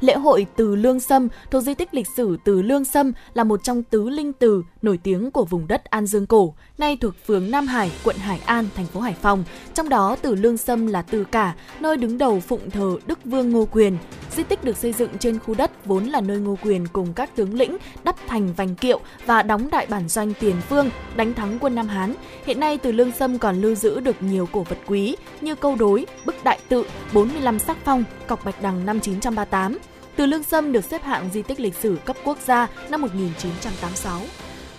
Lễ 0.00 0.14
hội 0.14 0.46
Từ 0.56 0.76
Lương 0.76 1.00
Sâm 1.00 1.28
thuộc 1.50 1.62
di 1.62 1.74
tích 1.74 1.94
lịch 1.94 2.06
sử 2.16 2.36
Từ 2.44 2.62
Lương 2.62 2.84
Sâm 2.84 3.12
là 3.34 3.44
một 3.44 3.62
trong 3.62 3.82
tứ 3.82 4.08
linh 4.08 4.32
từ 4.32 4.62
nổi 4.86 4.98
tiếng 5.02 5.30
của 5.30 5.44
vùng 5.44 5.68
đất 5.68 5.84
An 5.84 6.06
Dương 6.06 6.26
cổ, 6.26 6.54
nay 6.78 6.96
thuộc 7.00 7.14
phường 7.26 7.50
Nam 7.50 7.66
Hải, 7.66 7.90
quận 8.04 8.16
Hải 8.16 8.40
An, 8.46 8.68
thành 8.74 8.86
phố 8.86 9.00
Hải 9.00 9.14
Phòng. 9.22 9.44
Trong 9.74 9.88
đó 9.88 10.16
Từ 10.22 10.34
Lương 10.34 10.56
Sâm 10.56 10.86
là 10.86 11.02
từ 11.02 11.24
cả, 11.24 11.54
nơi 11.80 11.96
đứng 11.96 12.18
đầu 12.18 12.40
phụng 12.40 12.70
thờ 12.70 12.96
Đức 13.06 13.18
Vương 13.24 13.50
Ngô 13.50 13.68
Quyền. 13.72 13.98
Di 14.36 14.42
tích 14.42 14.64
được 14.64 14.76
xây 14.76 14.92
dựng 14.92 15.10
trên 15.18 15.38
khu 15.38 15.54
đất 15.54 15.86
vốn 15.86 16.04
là 16.04 16.20
nơi 16.20 16.38
Ngô 16.38 16.56
Quyền 16.62 16.86
cùng 16.92 17.12
các 17.12 17.36
tướng 17.36 17.54
lĩnh 17.54 17.76
đắp 18.04 18.16
thành 18.26 18.52
vành 18.52 18.74
kiệu 18.74 19.00
và 19.26 19.42
đóng 19.42 19.70
đại 19.70 19.86
bản 19.86 20.08
doanh 20.08 20.32
Tiền 20.40 20.56
Phương, 20.68 20.90
đánh 21.16 21.34
thắng 21.34 21.58
quân 21.58 21.74
Nam 21.74 21.88
Hán. 21.88 22.14
Hiện 22.44 22.60
nay 22.60 22.78
Từ 22.78 22.92
Lương 22.92 23.12
Sâm 23.12 23.38
còn 23.38 23.60
lưu 23.60 23.74
giữ 23.74 24.00
được 24.00 24.22
nhiều 24.22 24.48
cổ 24.52 24.62
vật 24.62 24.78
quý 24.86 25.16
như 25.40 25.54
câu 25.54 25.76
đối, 25.76 26.06
bức 26.24 26.44
đại 26.44 26.58
tự, 26.68 26.84
45 27.12 27.58
sắc 27.58 27.76
phong, 27.84 28.04
cọc 28.26 28.44
bạch 28.44 28.62
đằng 28.62 28.86
năm 28.86 28.96
1938. 28.96 29.78
Từ 30.16 30.26
Lương 30.26 30.42
Sâm 30.42 30.72
được 30.72 30.84
xếp 30.84 31.02
hạng 31.02 31.30
di 31.32 31.42
tích 31.42 31.60
lịch 31.60 31.74
sử 31.74 31.98
cấp 32.04 32.16
quốc 32.24 32.38
gia 32.46 32.68
năm 32.90 33.02
1986. 33.02 34.20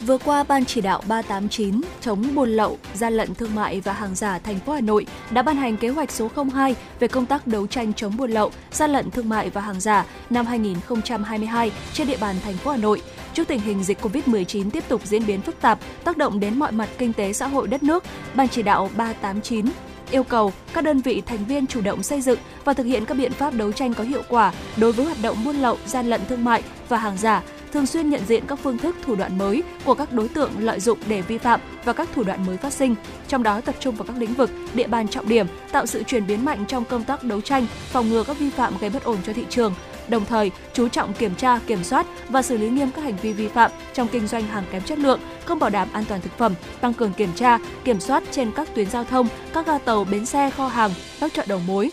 Vừa 0.01 0.17
qua, 0.17 0.43
Ban 0.43 0.65
chỉ 0.65 0.81
đạo 0.81 1.01
389 1.07 1.81
chống 2.01 2.35
buôn 2.35 2.49
lậu, 2.49 2.77
gian 2.93 3.13
lận 3.13 3.35
thương 3.35 3.55
mại 3.55 3.81
và 3.81 3.93
hàng 3.93 4.15
giả 4.15 4.39
thành 4.39 4.59
phố 4.59 4.73
Hà 4.73 4.81
Nội 4.81 5.05
đã 5.31 5.41
ban 5.41 5.55
hành 5.55 5.77
kế 5.77 5.89
hoạch 5.89 6.11
số 6.11 6.29
02 6.53 6.75
về 6.99 7.07
công 7.07 7.25
tác 7.25 7.47
đấu 7.47 7.67
tranh 7.67 7.93
chống 7.93 8.17
buôn 8.17 8.31
lậu, 8.31 8.51
gian 8.71 8.91
lận 8.91 9.11
thương 9.11 9.29
mại 9.29 9.49
và 9.49 9.61
hàng 9.61 9.79
giả 9.79 10.05
năm 10.29 10.45
2022 10.45 11.71
trên 11.93 12.07
địa 12.07 12.17
bàn 12.17 12.35
thành 12.43 12.57
phố 12.57 12.71
Hà 12.71 12.77
Nội. 12.77 13.01
Trước 13.33 13.47
tình 13.47 13.59
hình 13.59 13.83
dịch 13.83 14.01
COVID-19 14.01 14.69
tiếp 14.69 14.83
tục 14.87 15.01
diễn 15.05 15.25
biến 15.25 15.41
phức 15.41 15.61
tạp, 15.61 15.79
tác 16.03 16.17
động 16.17 16.39
đến 16.39 16.59
mọi 16.59 16.71
mặt 16.71 16.89
kinh 16.97 17.13
tế 17.13 17.33
xã 17.33 17.47
hội 17.47 17.67
đất 17.67 17.83
nước, 17.83 18.03
Ban 18.33 18.49
chỉ 18.49 18.63
đạo 18.63 18.89
389 18.97 19.65
yêu 20.11 20.23
cầu 20.23 20.53
các 20.73 20.83
đơn 20.83 21.01
vị 21.01 21.21
thành 21.25 21.45
viên 21.45 21.67
chủ 21.67 21.81
động 21.81 22.03
xây 22.03 22.21
dựng 22.21 22.39
và 22.65 22.73
thực 22.73 22.83
hiện 22.83 23.05
các 23.05 23.17
biện 23.17 23.31
pháp 23.31 23.53
đấu 23.53 23.71
tranh 23.71 23.93
có 23.93 24.03
hiệu 24.03 24.21
quả 24.29 24.53
đối 24.77 24.91
với 24.91 25.05
hoạt 25.05 25.17
động 25.21 25.37
buôn 25.45 25.55
lậu, 25.55 25.77
gian 25.85 26.09
lận 26.09 26.21
thương 26.29 26.43
mại 26.43 26.63
và 26.89 26.97
hàng 26.97 27.17
giả, 27.17 27.43
thường 27.77 27.85
xuyên 27.85 28.09
nhận 28.09 28.21
diện 28.27 28.43
các 28.47 28.59
phương 28.63 28.77
thức 28.77 28.95
thủ 29.01 29.15
đoạn 29.15 29.37
mới 29.37 29.63
của 29.85 29.93
các 29.93 30.13
đối 30.13 30.27
tượng 30.27 30.51
lợi 30.59 30.79
dụng 30.79 30.97
để 31.07 31.21
vi 31.21 31.37
phạm 31.37 31.59
và 31.85 31.93
các 31.93 32.09
thủ 32.15 32.23
đoạn 32.23 32.45
mới 32.45 32.57
phát 32.57 32.73
sinh, 32.73 32.95
trong 33.27 33.43
đó 33.43 33.61
tập 33.61 33.75
trung 33.79 33.95
vào 33.95 34.05
các 34.07 34.17
lĩnh 34.17 34.33
vực, 34.33 34.51
địa 34.73 34.87
bàn 34.87 35.07
trọng 35.07 35.29
điểm, 35.29 35.47
tạo 35.71 35.85
sự 35.85 36.03
chuyển 36.03 36.27
biến 36.27 36.45
mạnh 36.45 36.65
trong 36.67 36.85
công 36.85 37.03
tác 37.03 37.23
đấu 37.23 37.41
tranh, 37.41 37.65
phòng 37.91 38.09
ngừa 38.09 38.23
các 38.23 38.39
vi 38.39 38.49
phạm 38.49 38.73
gây 38.77 38.89
bất 38.89 39.03
ổn 39.03 39.17
cho 39.25 39.33
thị 39.33 39.45
trường, 39.49 39.73
đồng 40.07 40.25
thời 40.25 40.51
chú 40.73 40.87
trọng 40.87 41.13
kiểm 41.13 41.35
tra, 41.35 41.59
kiểm 41.67 41.83
soát 41.83 42.05
và 42.29 42.41
xử 42.41 42.57
lý 42.57 42.69
nghiêm 42.69 42.91
các 42.95 43.03
hành 43.03 43.17
vi 43.21 43.33
vi 43.33 43.47
phạm 43.47 43.71
trong 43.93 44.07
kinh 44.07 44.27
doanh 44.27 44.43
hàng 44.43 44.63
kém 44.71 44.81
chất 44.81 44.99
lượng, 44.99 45.19
không 45.45 45.59
bảo 45.59 45.69
đảm 45.69 45.87
an 45.93 46.03
toàn 46.07 46.21
thực 46.21 46.37
phẩm, 46.37 46.53
tăng 46.81 46.93
cường 46.93 47.13
kiểm 47.13 47.29
tra, 47.35 47.59
kiểm 47.83 47.99
soát 47.99 48.23
trên 48.31 48.51
các 48.51 48.75
tuyến 48.75 48.89
giao 48.89 49.03
thông, 49.03 49.27
các 49.53 49.67
ga 49.67 49.77
tàu, 49.77 50.03
bến 50.03 50.25
xe, 50.25 50.49
kho 50.49 50.67
hàng, 50.67 50.91
các 51.19 51.33
chợ 51.33 51.43
đầu 51.47 51.61
mối, 51.67 51.91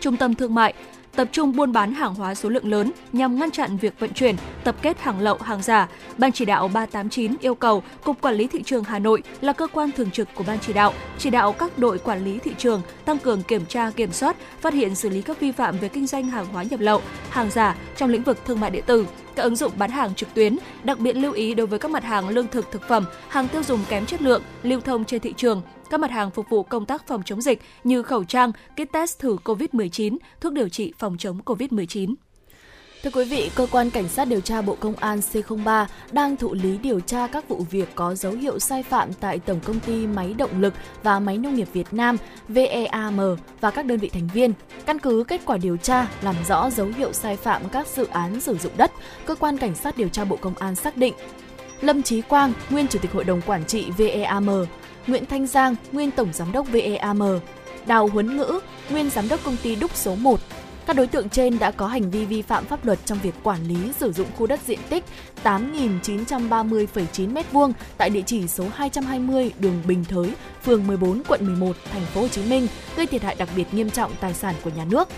trung 0.00 0.16
tâm 0.16 0.34
thương 0.34 0.54
mại, 0.54 0.74
tập 1.18 1.28
trung 1.32 1.56
buôn 1.56 1.72
bán 1.72 1.94
hàng 1.94 2.14
hóa 2.14 2.34
số 2.34 2.48
lượng 2.48 2.68
lớn 2.68 2.92
nhằm 3.12 3.38
ngăn 3.38 3.50
chặn 3.50 3.76
việc 3.76 4.00
vận 4.00 4.12
chuyển, 4.12 4.36
tập 4.64 4.76
kết 4.82 5.00
hàng 5.00 5.20
lậu, 5.20 5.38
hàng 5.40 5.62
giả. 5.62 5.88
Ban 6.18 6.32
chỉ 6.32 6.44
đạo 6.44 6.68
389 6.68 7.36
yêu 7.40 7.54
cầu 7.54 7.82
Cục 8.04 8.20
Quản 8.20 8.34
lý 8.34 8.46
thị 8.46 8.62
trường 8.62 8.84
Hà 8.84 8.98
Nội 8.98 9.22
là 9.40 9.52
cơ 9.52 9.66
quan 9.66 9.92
thường 9.92 10.10
trực 10.10 10.28
của 10.34 10.44
ban 10.46 10.58
chỉ 10.58 10.72
đạo, 10.72 10.92
chỉ 11.18 11.30
đạo 11.30 11.52
các 11.52 11.78
đội 11.78 11.98
quản 11.98 12.24
lý 12.24 12.38
thị 12.38 12.50
trường 12.58 12.82
tăng 13.04 13.18
cường 13.18 13.42
kiểm 13.42 13.66
tra, 13.66 13.90
kiểm 13.90 14.12
soát, 14.12 14.36
phát 14.60 14.74
hiện 14.74 14.94
xử 14.94 15.08
lý 15.08 15.22
các 15.22 15.40
vi 15.40 15.52
phạm 15.52 15.78
về 15.78 15.88
kinh 15.88 16.06
doanh 16.06 16.24
hàng 16.24 16.46
hóa 16.46 16.62
nhập 16.62 16.80
lậu, 16.80 17.02
hàng 17.30 17.50
giả 17.50 17.76
trong 17.96 18.10
lĩnh 18.10 18.22
vực 18.22 18.38
thương 18.46 18.60
mại 18.60 18.70
điện 18.70 18.84
tử, 18.86 19.06
các 19.38 19.44
ứng 19.44 19.56
dụng 19.56 19.72
bán 19.78 19.90
hàng 19.90 20.14
trực 20.14 20.34
tuyến, 20.34 20.58
đặc 20.84 20.98
biệt 20.98 21.12
lưu 21.12 21.32
ý 21.32 21.54
đối 21.54 21.66
với 21.66 21.78
các 21.78 21.90
mặt 21.90 22.04
hàng 22.04 22.28
lương 22.28 22.48
thực 22.48 22.72
thực 22.72 22.82
phẩm, 22.88 23.04
hàng 23.28 23.48
tiêu 23.48 23.62
dùng 23.62 23.80
kém 23.88 24.06
chất 24.06 24.22
lượng 24.22 24.42
lưu 24.62 24.80
thông 24.80 25.04
trên 25.04 25.20
thị 25.20 25.34
trường, 25.36 25.62
các 25.90 26.00
mặt 26.00 26.10
hàng 26.10 26.30
phục 26.30 26.46
vụ 26.50 26.62
công 26.62 26.86
tác 26.86 27.06
phòng 27.06 27.22
chống 27.24 27.40
dịch 27.40 27.60
như 27.84 28.02
khẩu 28.02 28.24
trang, 28.24 28.52
kit 28.52 28.92
test 28.92 29.18
thử 29.18 29.36
COVID-19, 29.44 30.16
thuốc 30.40 30.52
điều 30.52 30.68
trị 30.68 30.92
phòng 30.98 31.16
chống 31.18 31.40
COVID-19. 31.44 32.14
Thưa 33.02 33.10
quý 33.10 33.24
vị, 33.24 33.50
cơ 33.54 33.66
quan 33.70 33.90
cảnh 33.90 34.08
sát 34.08 34.24
điều 34.24 34.40
tra 34.40 34.62
Bộ 34.62 34.76
Công 34.80 34.96
an 34.96 35.20
C03 35.32 35.86
đang 36.12 36.36
thụ 36.36 36.54
lý 36.54 36.78
điều 36.78 37.00
tra 37.00 37.26
các 37.26 37.48
vụ 37.48 37.66
việc 37.70 37.88
có 37.94 38.14
dấu 38.14 38.32
hiệu 38.32 38.58
sai 38.58 38.82
phạm 38.82 39.12
tại 39.12 39.38
Tổng 39.38 39.60
công 39.64 39.80
ty 39.80 40.06
Máy 40.06 40.34
động 40.38 40.60
lực 40.60 40.74
và 41.02 41.20
Máy 41.20 41.38
nông 41.38 41.54
nghiệp 41.54 41.68
Việt 41.72 41.86
Nam 41.92 42.16
VEAM 42.48 43.18
và 43.60 43.70
các 43.70 43.86
đơn 43.86 43.98
vị 43.98 44.08
thành 44.08 44.28
viên. 44.34 44.52
Căn 44.86 44.98
cứ 44.98 45.24
kết 45.28 45.40
quả 45.44 45.56
điều 45.56 45.76
tra 45.76 46.06
làm 46.22 46.34
rõ 46.48 46.70
dấu 46.70 46.86
hiệu 46.86 47.12
sai 47.12 47.36
phạm 47.36 47.68
các 47.68 47.86
dự 47.86 48.06
án 48.06 48.40
sử 48.40 48.56
dụng 48.56 48.72
đất, 48.76 48.92
cơ 49.26 49.34
quan 49.34 49.58
cảnh 49.58 49.74
sát 49.74 49.96
điều 49.96 50.08
tra 50.08 50.24
Bộ 50.24 50.36
Công 50.36 50.54
an 50.54 50.74
xác 50.74 50.96
định 50.96 51.14
Lâm 51.80 52.02
Chí 52.02 52.20
Quang, 52.20 52.52
nguyên 52.70 52.88
chủ 52.88 52.98
tịch 52.98 53.12
hội 53.12 53.24
đồng 53.24 53.40
quản 53.46 53.64
trị 53.64 53.90
VEAM, 53.90 54.48
Nguyễn 55.06 55.26
Thanh 55.26 55.46
Giang, 55.46 55.76
nguyên 55.92 56.10
tổng 56.10 56.28
giám 56.32 56.52
đốc 56.52 56.66
VEAM, 56.72 57.20
Đào 57.86 58.08
Huấn 58.08 58.36
Ngữ, 58.36 58.60
nguyên 58.90 59.10
giám 59.10 59.28
đốc 59.28 59.44
công 59.44 59.56
ty 59.62 59.76
Đúc 59.76 59.90
số 59.94 60.14
1, 60.14 60.40
các 60.88 60.96
đối 60.96 61.06
tượng 61.06 61.28
trên 61.28 61.58
đã 61.58 61.70
có 61.70 61.86
hành 61.86 62.10
vi 62.10 62.24
vi 62.24 62.42
phạm 62.42 62.64
pháp 62.64 62.84
luật 62.84 62.98
trong 63.04 63.18
việc 63.22 63.34
quản 63.42 63.68
lý 63.68 63.92
sử 63.92 64.12
dụng 64.12 64.26
khu 64.36 64.46
đất 64.46 64.60
diện 64.66 64.78
tích 64.90 65.04
8.930,9 65.44 67.34
m2 67.34 67.72
tại 67.96 68.10
địa 68.10 68.22
chỉ 68.26 68.48
số 68.48 68.64
220 68.74 69.52
đường 69.58 69.82
Bình 69.86 70.04
Thới, 70.04 70.32
phường 70.64 70.86
14, 70.86 71.22
quận 71.28 71.46
11, 71.46 71.76
thành 71.92 72.02
phố 72.02 72.20
Hồ 72.20 72.28
Chí 72.28 72.42
Minh, 72.44 72.66
gây 72.96 73.06
thiệt 73.06 73.22
hại 73.22 73.34
đặc 73.38 73.48
biệt 73.56 73.74
nghiêm 73.74 73.90
trọng 73.90 74.12
tài 74.20 74.34
sản 74.34 74.54
của 74.64 74.70
nhà 74.76 74.84
nước. 74.84 75.08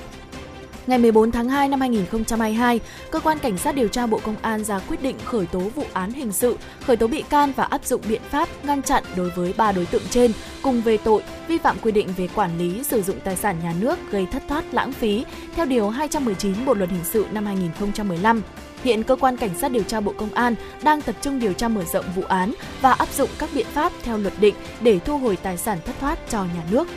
Ngày 0.87 0.99
14 0.99 1.33
tháng 1.33 1.49
2 1.49 1.69
năm 1.69 1.81
2022, 1.81 2.81
cơ 3.11 3.21
quan 3.21 3.39
cảnh 3.39 3.59
sát 3.59 3.75
điều 3.75 3.89
tra 3.89 4.07
Bộ 4.07 4.21
Công 4.25 4.37
an 4.43 4.65
ra 4.65 4.79
quyết 4.79 5.03
định 5.03 5.17
khởi 5.25 5.47
tố 5.47 5.59
vụ 5.59 5.85
án 5.93 6.13
hình 6.13 6.33
sự, 6.33 6.57
khởi 6.87 6.97
tố 6.97 7.07
bị 7.07 7.23
can 7.23 7.53
và 7.57 7.65
áp 7.65 7.85
dụng 7.85 8.01
biện 8.09 8.23
pháp 8.31 8.49
ngăn 8.65 8.83
chặn 8.83 9.05
đối 9.17 9.31
với 9.31 9.55
ba 9.57 9.73
đối 9.73 9.87
tượng 9.87 10.03
trên 10.11 10.33
cùng 10.63 10.81
về 10.81 10.97
tội 10.97 11.23
vi 11.49 11.59
phạm 11.59 11.77
quy 11.83 11.93
định 11.93 12.09
về 12.17 12.29
quản 12.35 12.59
lý 12.59 12.83
sử 12.83 13.03
dụng 13.03 13.17
tài 13.25 13.37
sản 13.37 13.57
nhà 13.63 13.75
nước 13.81 13.99
gây 14.11 14.27
thất 14.33 14.43
thoát 14.49 14.75
lãng 14.75 14.93
phí 14.93 15.25
theo 15.57 15.67
điều 15.67 15.91
219 15.91 16.65
Bộ 16.65 16.75
luật 16.75 16.91
hình 16.91 17.05
sự 17.05 17.27
năm 17.31 17.47
2015. 17.47 18.43
Hiện 18.85 19.03
cơ 19.03 19.17
quan 19.17 19.37
cảnh 19.37 19.55
sát 19.59 19.73
điều 19.73 19.83
tra 19.83 20.01
Bộ 20.01 20.13
Công 20.17 20.35
an 20.35 20.55
đang 20.83 21.03
tập 21.03 21.15
trung 21.23 21.39
điều 21.39 21.53
tra 21.53 21.69
mở 21.69 21.85
rộng 21.85 22.05
vụ 22.17 22.23
án 22.23 22.53
và 22.81 22.93
áp 22.93 23.09
dụng 23.13 23.31
các 23.39 23.51
biện 23.55 23.67
pháp 23.73 23.93
theo 24.03 24.19
luật 24.19 24.35
định 24.41 24.55
để 24.81 24.99
thu 24.99 25.19
hồi 25.19 25.37
tài 25.37 25.57
sản 25.57 25.79
thất 25.87 25.95
thoát 26.01 26.19
cho 26.31 26.45
nhà 26.45 26.63
nước. 26.71 26.89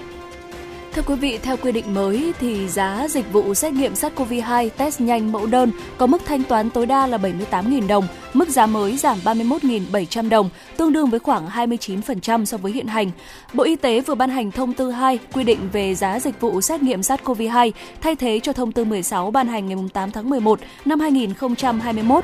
Thưa 0.96 1.02
quý 1.02 1.16
vị, 1.16 1.40
theo 1.44 1.58
quy 1.58 1.72
định 1.72 1.94
mới 1.94 2.34
thì 2.40 2.68
giá 2.68 3.08
dịch 3.10 3.34
vụ 3.34 3.54
xét 3.54 3.74
nghiệm 3.74 3.94
SARS-CoV-2 3.94 4.70
test 4.78 5.02
nhanh 5.02 5.32
mẫu 5.32 5.46
đơn 5.46 5.72
có 5.98 6.08
mức 6.08 6.22
thanh 6.26 6.44
toán 6.44 6.70
tối 6.70 6.86
đa 6.86 7.08
là 7.08 7.18
78.000 7.18 7.88
đồng, 7.88 8.08
mức 8.34 8.50
giá 8.50 8.66
mới 8.66 8.98
giảm 8.98 9.18
31.700 9.24 10.30
đồng, 10.30 10.50
tương 10.78 10.94
đương 10.94 11.10
với 11.10 11.20
khoảng 11.20 11.48
29% 11.48 12.46
so 12.46 12.58
với 12.58 12.72
hiện 12.72 12.88
hành. 12.88 13.12
Bộ 13.54 13.64
Y 13.64 13.76
tế 13.76 14.02
vừa 14.02 14.16
ban 14.16 14.30
hành 14.30 14.52
thông 14.52 14.74
tư 14.74 14.92
2 14.92 15.20
quy 15.34 15.44
định 15.44 15.60
về 15.74 15.96
giá 15.96 16.20
dịch 16.20 16.42
vụ 16.42 16.62
xét 16.62 16.82
nghiệm 16.82 17.02
SARS-CoV-2 17.02 17.72
thay 18.02 18.16
thế 18.16 18.40
cho 18.44 18.54
thông 18.54 18.72
tư 18.72 18.86
16 18.86 19.32
ban 19.32 19.48
hành 19.48 19.68
ngày 19.68 19.78
8 19.94 20.12
tháng 20.12 20.30
11 20.30 20.60
năm 20.86 21.00
2021. 21.00 22.24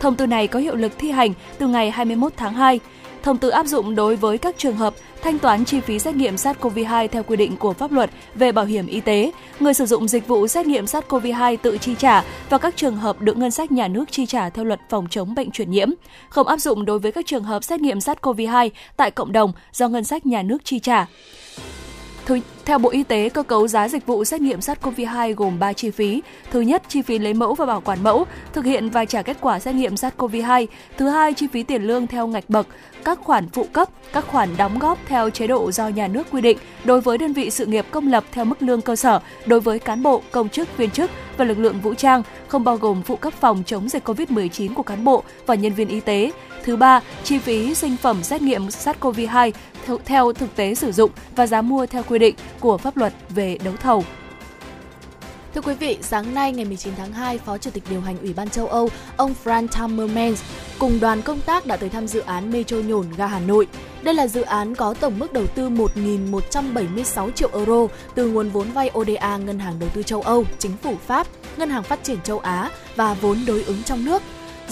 Thông 0.00 0.16
tư 0.16 0.26
này 0.26 0.46
có 0.46 0.58
hiệu 0.58 0.74
lực 0.74 0.92
thi 0.98 1.10
hành 1.10 1.32
từ 1.58 1.66
ngày 1.66 1.90
21 1.90 2.32
tháng 2.36 2.54
2. 2.54 2.80
Thông 3.22 3.38
tư 3.38 3.48
áp 3.48 3.66
dụng 3.66 3.94
đối 3.94 4.16
với 4.16 4.38
các 4.38 4.54
trường 4.58 4.76
hợp 4.76 4.94
thanh 5.22 5.38
toán 5.38 5.64
chi 5.64 5.80
phí 5.80 5.98
xét 5.98 6.14
nghiệm 6.14 6.34
SARS-CoV-2 6.34 7.08
theo 7.08 7.22
quy 7.22 7.36
định 7.36 7.56
của 7.56 7.72
pháp 7.72 7.92
luật 7.92 8.10
về 8.34 8.52
bảo 8.52 8.64
hiểm 8.64 8.86
y 8.86 9.00
tế, 9.00 9.32
người 9.60 9.74
sử 9.74 9.86
dụng 9.86 10.08
dịch 10.08 10.28
vụ 10.28 10.46
xét 10.46 10.66
nghiệm 10.66 10.84
SARS-CoV-2 10.84 11.56
tự 11.62 11.78
chi 11.78 11.94
trả 11.98 12.24
và 12.50 12.58
các 12.58 12.76
trường 12.76 12.96
hợp 12.96 13.20
được 13.20 13.36
ngân 13.36 13.50
sách 13.50 13.72
nhà 13.72 13.88
nước 13.88 14.04
chi 14.10 14.26
trả 14.26 14.50
theo 14.50 14.64
luật 14.64 14.80
phòng 14.88 15.06
chống 15.10 15.34
bệnh 15.34 15.50
truyền 15.50 15.70
nhiễm, 15.70 15.88
không 16.28 16.48
áp 16.48 16.56
dụng 16.56 16.84
đối 16.84 16.98
với 16.98 17.12
các 17.12 17.26
trường 17.26 17.44
hợp 17.44 17.64
xét 17.64 17.80
nghiệm 17.80 17.98
SARS-CoV-2 17.98 18.70
tại 18.96 19.10
cộng 19.10 19.32
đồng 19.32 19.52
do 19.72 19.88
ngân 19.88 20.04
sách 20.04 20.26
nhà 20.26 20.42
nước 20.42 20.64
chi 20.64 20.78
trả. 20.78 21.06
Thứ, 22.26 22.38
theo 22.64 22.78
Bộ 22.78 22.90
Y 22.90 23.02
tế, 23.02 23.28
cơ 23.28 23.42
cấu 23.42 23.68
giá 23.68 23.88
dịch 23.88 24.06
vụ 24.06 24.24
xét 24.24 24.40
nghiệm 24.40 24.58
SARS-CoV-2 24.58 25.34
gồm 25.34 25.58
3 25.58 25.72
chi 25.72 25.90
phí. 25.90 26.22
Thứ 26.50 26.60
nhất, 26.60 26.82
chi 26.88 27.02
phí 27.02 27.18
lấy 27.18 27.34
mẫu 27.34 27.54
và 27.54 27.66
bảo 27.66 27.80
quản 27.80 28.02
mẫu, 28.02 28.24
thực 28.52 28.64
hiện 28.64 28.90
và 28.90 29.04
trả 29.04 29.22
kết 29.22 29.36
quả 29.40 29.58
xét 29.58 29.74
nghiệm 29.74 29.94
SARS-CoV-2. 29.94 30.66
Thứ 30.96 31.08
hai, 31.08 31.34
chi 31.34 31.46
phí 31.52 31.62
tiền 31.62 31.82
lương 31.82 32.06
theo 32.06 32.26
ngạch 32.26 32.44
bậc, 32.48 32.66
các 33.04 33.18
khoản 33.22 33.48
phụ 33.48 33.66
cấp, 33.72 33.88
các 34.12 34.26
khoản 34.26 34.56
đóng 34.56 34.78
góp 34.78 34.98
theo 35.06 35.30
chế 35.30 35.46
độ 35.46 35.72
do 35.72 35.88
nhà 35.88 36.08
nước 36.08 36.26
quy 36.30 36.40
định 36.40 36.58
đối 36.84 37.00
với 37.00 37.18
đơn 37.18 37.32
vị 37.32 37.50
sự 37.50 37.66
nghiệp 37.66 37.86
công 37.90 38.08
lập 38.08 38.24
theo 38.32 38.44
mức 38.44 38.62
lương 38.62 38.80
cơ 38.80 38.96
sở 38.96 39.20
đối 39.46 39.60
với 39.60 39.78
cán 39.78 40.02
bộ, 40.02 40.22
công 40.30 40.48
chức, 40.48 40.76
viên 40.76 40.90
chức 40.90 41.10
và 41.36 41.44
lực 41.44 41.58
lượng 41.58 41.80
vũ 41.80 41.94
trang, 41.94 42.22
không 42.48 42.64
bao 42.64 42.76
gồm 42.76 43.02
phụ 43.02 43.16
cấp 43.16 43.32
phòng 43.40 43.62
chống 43.66 43.88
dịch 43.88 44.08
COVID-19 44.08 44.74
của 44.74 44.82
cán 44.82 45.04
bộ 45.04 45.22
và 45.46 45.54
nhân 45.54 45.72
viên 45.72 45.88
y 45.88 46.00
tế. 46.00 46.30
Thứ 46.64 46.76
ba, 46.76 47.00
chi 47.24 47.38
phí 47.38 47.74
sinh 47.74 47.96
phẩm 47.96 48.22
xét 48.22 48.42
nghiệm 48.42 48.66
SARS-CoV-2 48.68 49.52
theo 50.04 50.32
thực 50.32 50.56
tế 50.56 50.74
sử 50.74 50.92
dụng 50.92 51.10
và 51.36 51.46
giá 51.46 51.62
mua 51.62 51.86
theo 51.86 52.02
quy 52.02 52.18
định 52.18 52.34
của 52.60 52.78
pháp 52.78 52.96
luật 52.96 53.12
về 53.28 53.58
đấu 53.64 53.74
thầu. 53.76 54.04
Thưa 55.54 55.60
quý 55.60 55.74
vị, 55.74 55.98
sáng 56.02 56.34
nay 56.34 56.52
ngày 56.52 56.64
19 56.64 56.94
tháng 56.96 57.12
2, 57.12 57.38
Phó 57.38 57.58
Chủ 57.58 57.70
tịch 57.70 57.82
điều 57.90 58.00
hành 58.00 58.18
Ủy 58.18 58.32
ban 58.32 58.50
châu 58.50 58.66
Âu, 58.66 58.88
ông 59.16 59.34
Frank 59.44 59.68
Timmermans 59.68 60.42
cùng 60.78 61.00
đoàn 61.00 61.22
công 61.22 61.40
tác 61.40 61.66
đã 61.66 61.76
tới 61.76 61.88
thăm 61.88 62.06
dự 62.06 62.20
án 62.20 62.50
Metro 62.52 62.76
nhổn 62.76 63.06
ga 63.16 63.26
Hà 63.26 63.40
Nội. 63.40 63.66
Đây 64.02 64.14
là 64.14 64.26
dự 64.26 64.42
án 64.42 64.74
có 64.74 64.94
tổng 64.94 65.18
mức 65.18 65.32
đầu 65.32 65.46
tư 65.46 65.68
1.176 65.70 67.30
triệu 67.30 67.50
euro 67.52 67.86
từ 68.14 68.28
nguồn 68.28 68.48
vốn 68.48 68.72
vay 68.72 68.90
ODA 68.98 69.36
Ngân 69.36 69.58
hàng 69.58 69.78
Đầu 69.78 69.88
tư 69.94 70.02
châu 70.02 70.22
Âu, 70.22 70.44
Chính 70.58 70.76
phủ 70.82 70.94
Pháp, 71.06 71.26
Ngân 71.56 71.70
hàng 71.70 71.82
Phát 71.82 72.04
triển 72.04 72.18
châu 72.24 72.38
Á 72.38 72.70
và 72.96 73.14
vốn 73.14 73.38
đối 73.46 73.62
ứng 73.62 73.82
trong 73.82 74.04
nước. 74.04 74.22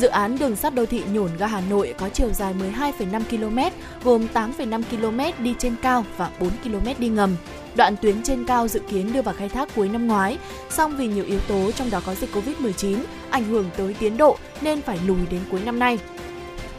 Dự 0.01 0.09
án 0.09 0.39
đường 0.39 0.57
sắt 0.57 0.75
đô 0.75 0.87
thị 0.87 1.03
nhổn 1.13 1.31
ga 1.39 1.47
Hà 1.47 1.61
Nội 1.61 1.95
có 1.99 2.09
chiều 2.09 2.33
dài 2.33 2.55
12,5 2.79 3.23
km, 3.31 3.59
gồm 4.05 4.27
8,5 4.35 4.83
km 4.83 5.45
đi 5.45 5.55
trên 5.59 5.75
cao 5.83 6.05
và 6.17 6.31
4 6.41 6.51
km 6.65 6.89
đi 6.99 7.09
ngầm. 7.09 7.37
Đoạn 7.75 7.97
tuyến 7.97 8.23
trên 8.23 8.45
cao 8.45 8.69
dự 8.69 8.81
kiến 8.91 9.13
đưa 9.13 9.23
vào 9.23 9.35
khai 9.39 9.49
thác 9.49 9.69
cuối 9.75 9.89
năm 9.89 10.07
ngoái, 10.07 10.39
song 10.71 10.97
vì 10.97 11.07
nhiều 11.07 11.25
yếu 11.25 11.41
tố 11.41 11.71
trong 11.73 11.91
đó 11.91 12.01
có 12.07 12.15
dịch 12.15 12.31
Covid-19 12.35 12.97
ảnh 13.31 13.45
hưởng 13.45 13.71
tới 13.77 13.95
tiến 13.99 14.17
độ 14.17 14.37
nên 14.61 14.83
phải 14.83 14.99
lùi 15.07 15.27
đến 15.31 15.41
cuối 15.51 15.61
năm 15.65 15.79
nay. 15.79 15.99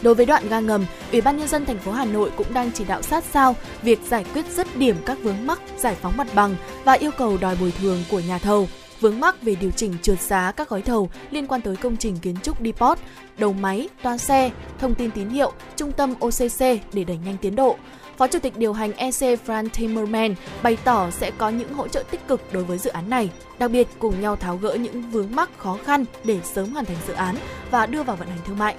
Đối 0.01 0.15
với 0.15 0.26
đoạn 0.26 0.49
ga 0.49 0.59
ngầm, 0.59 0.86
Ủy 1.11 1.22
ban 1.22 1.38
nhân 1.38 1.47
dân 1.47 1.65
thành 1.65 1.80
phố 1.80 1.91
Hà 1.91 2.05
Nội 2.05 2.32
cũng 2.36 2.53
đang 2.53 2.72
chỉ 2.72 2.84
đạo 2.86 3.01
sát 3.01 3.24
sao 3.24 3.55
việc 3.82 3.99
giải 4.09 4.26
quyết 4.34 4.45
dứt 4.51 4.78
điểm 4.78 4.95
các 5.05 5.17
vướng 5.22 5.47
mắc, 5.47 5.61
giải 5.78 5.95
phóng 6.01 6.17
mặt 6.17 6.28
bằng 6.36 6.55
và 6.84 6.93
yêu 6.93 7.11
cầu 7.17 7.38
đòi 7.38 7.55
bồi 7.61 7.74
thường 7.82 8.03
của 8.11 8.19
nhà 8.19 8.38
thầu 8.38 8.67
vướng 9.01 9.19
mắc 9.19 9.41
về 9.41 9.55
điều 9.55 9.71
chỉnh 9.71 9.93
trượt 10.01 10.21
giá 10.21 10.51
các 10.51 10.69
gói 10.69 10.81
thầu 10.81 11.09
liên 11.31 11.47
quan 11.47 11.61
tới 11.61 11.75
công 11.75 11.97
trình 11.97 12.17
kiến 12.17 12.35
trúc 12.43 12.61
depot, 12.63 12.99
đầu 13.37 13.53
máy, 13.53 13.89
toa 14.03 14.17
xe, 14.17 14.51
thông 14.79 14.95
tin 14.95 15.11
tín 15.11 15.29
hiệu, 15.29 15.51
trung 15.75 15.91
tâm 15.91 16.13
OCC 16.19 16.59
để 16.93 17.03
đẩy 17.03 17.17
nhanh 17.25 17.37
tiến 17.41 17.55
độ. 17.55 17.75
Phó 18.17 18.27
Chủ 18.27 18.39
tịch 18.39 18.57
điều 18.57 18.73
hành 18.73 18.93
EC 18.93 19.39
Frank 19.45 19.69
Timmerman 19.69 20.35
bày 20.63 20.77
tỏ 20.83 21.11
sẽ 21.11 21.31
có 21.37 21.49
những 21.49 21.73
hỗ 21.73 21.87
trợ 21.87 22.03
tích 22.11 22.27
cực 22.27 22.53
đối 22.53 22.63
với 22.63 22.77
dự 22.77 22.89
án 22.89 23.09
này, 23.09 23.29
đặc 23.59 23.71
biệt 23.71 23.87
cùng 23.99 24.21
nhau 24.21 24.35
tháo 24.35 24.57
gỡ 24.57 24.73
những 24.73 25.11
vướng 25.11 25.35
mắc 25.35 25.49
khó 25.57 25.77
khăn 25.85 26.05
để 26.23 26.39
sớm 26.43 26.73
hoàn 26.73 26.85
thành 26.85 26.97
dự 27.07 27.13
án 27.13 27.35
và 27.71 27.85
đưa 27.85 28.03
vào 28.03 28.15
vận 28.15 28.27
hành 28.27 28.39
thương 28.45 28.57
mại. 28.57 28.75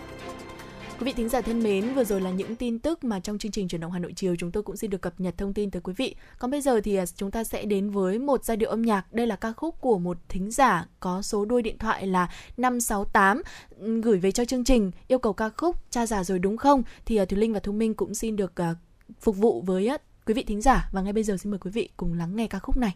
Quý 1.02 1.06
vị 1.06 1.12
thính 1.12 1.28
giả 1.28 1.40
thân 1.40 1.62
mến, 1.62 1.94
vừa 1.94 2.04
rồi 2.04 2.20
là 2.20 2.30
những 2.30 2.56
tin 2.56 2.78
tức 2.78 3.04
mà 3.04 3.20
trong 3.20 3.38
chương 3.38 3.52
trình 3.52 3.68
chuyển 3.68 3.80
động 3.80 3.92
Hà 3.92 3.98
Nội 3.98 4.12
chiều 4.16 4.36
chúng 4.38 4.50
tôi 4.50 4.62
cũng 4.62 4.76
xin 4.76 4.90
được 4.90 5.00
cập 5.00 5.20
nhật 5.20 5.38
thông 5.38 5.54
tin 5.54 5.70
tới 5.70 5.82
quý 5.82 5.92
vị. 5.96 6.14
Còn 6.38 6.50
bây 6.50 6.60
giờ 6.60 6.80
thì 6.80 6.96
à, 6.96 7.06
chúng 7.06 7.30
ta 7.30 7.44
sẽ 7.44 7.64
đến 7.64 7.90
với 7.90 8.18
một 8.18 8.44
giai 8.44 8.56
điệu 8.56 8.70
âm 8.70 8.82
nhạc. 8.82 9.12
Đây 9.12 9.26
là 9.26 9.36
ca 9.36 9.52
khúc 9.52 9.80
của 9.80 9.98
một 9.98 10.16
thính 10.28 10.50
giả 10.50 10.86
có 11.00 11.22
số 11.22 11.44
đuôi 11.44 11.62
điện 11.62 11.78
thoại 11.78 12.06
là 12.06 12.28
568 12.56 13.42
ừ, 13.78 14.00
gửi 14.00 14.18
về 14.18 14.32
cho 14.32 14.44
chương 14.44 14.64
trình 14.64 14.90
yêu 15.08 15.18
cầu 15.18 15.32
ca 15.32 15.48
khúc 15.48 15.76
Cha 15.90 16.06
già 16.06 16.24
rồi 16.24 16.38
đúng 16.38 16.56
không? 16.56 16.82
Thì 17.04 17.16
à, 17.16 17.24
Thùy 17.24 17.38
Linh 17.38 17.52
và 17.52 17.60
Thu 17.60 17.72
Minh 17.72 17.94
cũng 17.94 18.14
xin 18.14 18.36
được 18.36 18.60
à, 18.60 18.74
phục 19.20 19.36
vụ 19.36 19.62
với 19.66 19.90
quý 20.26 20.34
vị 20.34 20.42
thính 20.42 20.60
giả 20.60 20.88
và 20.92 21.02
ngay 21.02 21.12
bây 21.12 21.22
giờ 21.22 21.36
xin 21.36 21.50
mời 21.50 21.58
quý 21.58 21.70
vị 21.70 21.88
cùng 21.96 22.14
lắng 22.14 22.36
nghe 22.36 22.46
ca 22.46 22.58
khúc 22.58 22.76
này. 22.76 22.94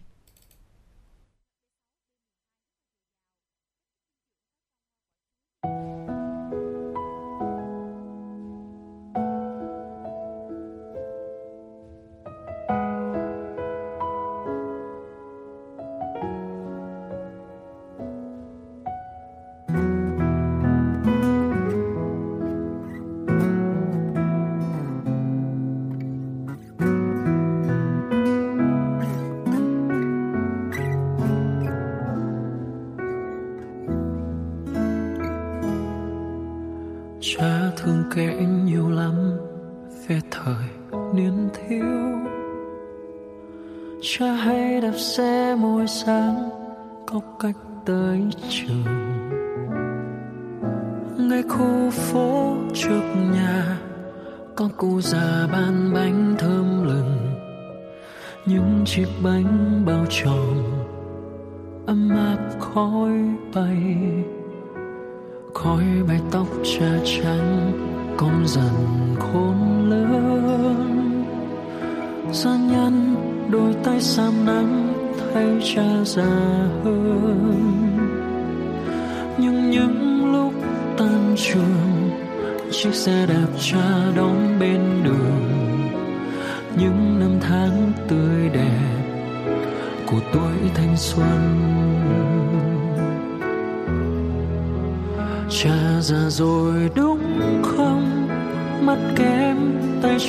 Cô 38.16 38.22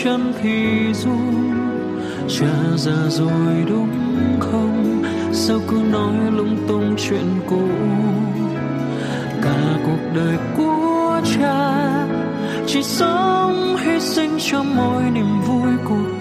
chân 0.04 0.34
thì 0.42 0.94
run 0.94 1.52
cha 2.30 2.78
già 2.78 3.10
rồi 3.10 3.66
đúng 3.70 3.90
không? 4.40 5.04
Sao 5.34 5.60
cứ 5.68 5.82
nói 5.92 6.32
lung 6.32 6.58
tung 6.68 6.96
chuyện 6.98 7.26
cũ? 7.50 7.62
Cả 9.42 9.78
cuộc 9.86 10.16
đời 10.16 10.38
của 10.58 11.22
cha 11.36 12.08
chỉ 12.68 12.84
sống 12.84 13.78
hy 13.78 14.00
sinh 14.00 14.38
cho 14.40 14.64
mỗi 14.64 15.04
niềm 15.14 15.42
vui 15.42 15.72
của 15.90 16.17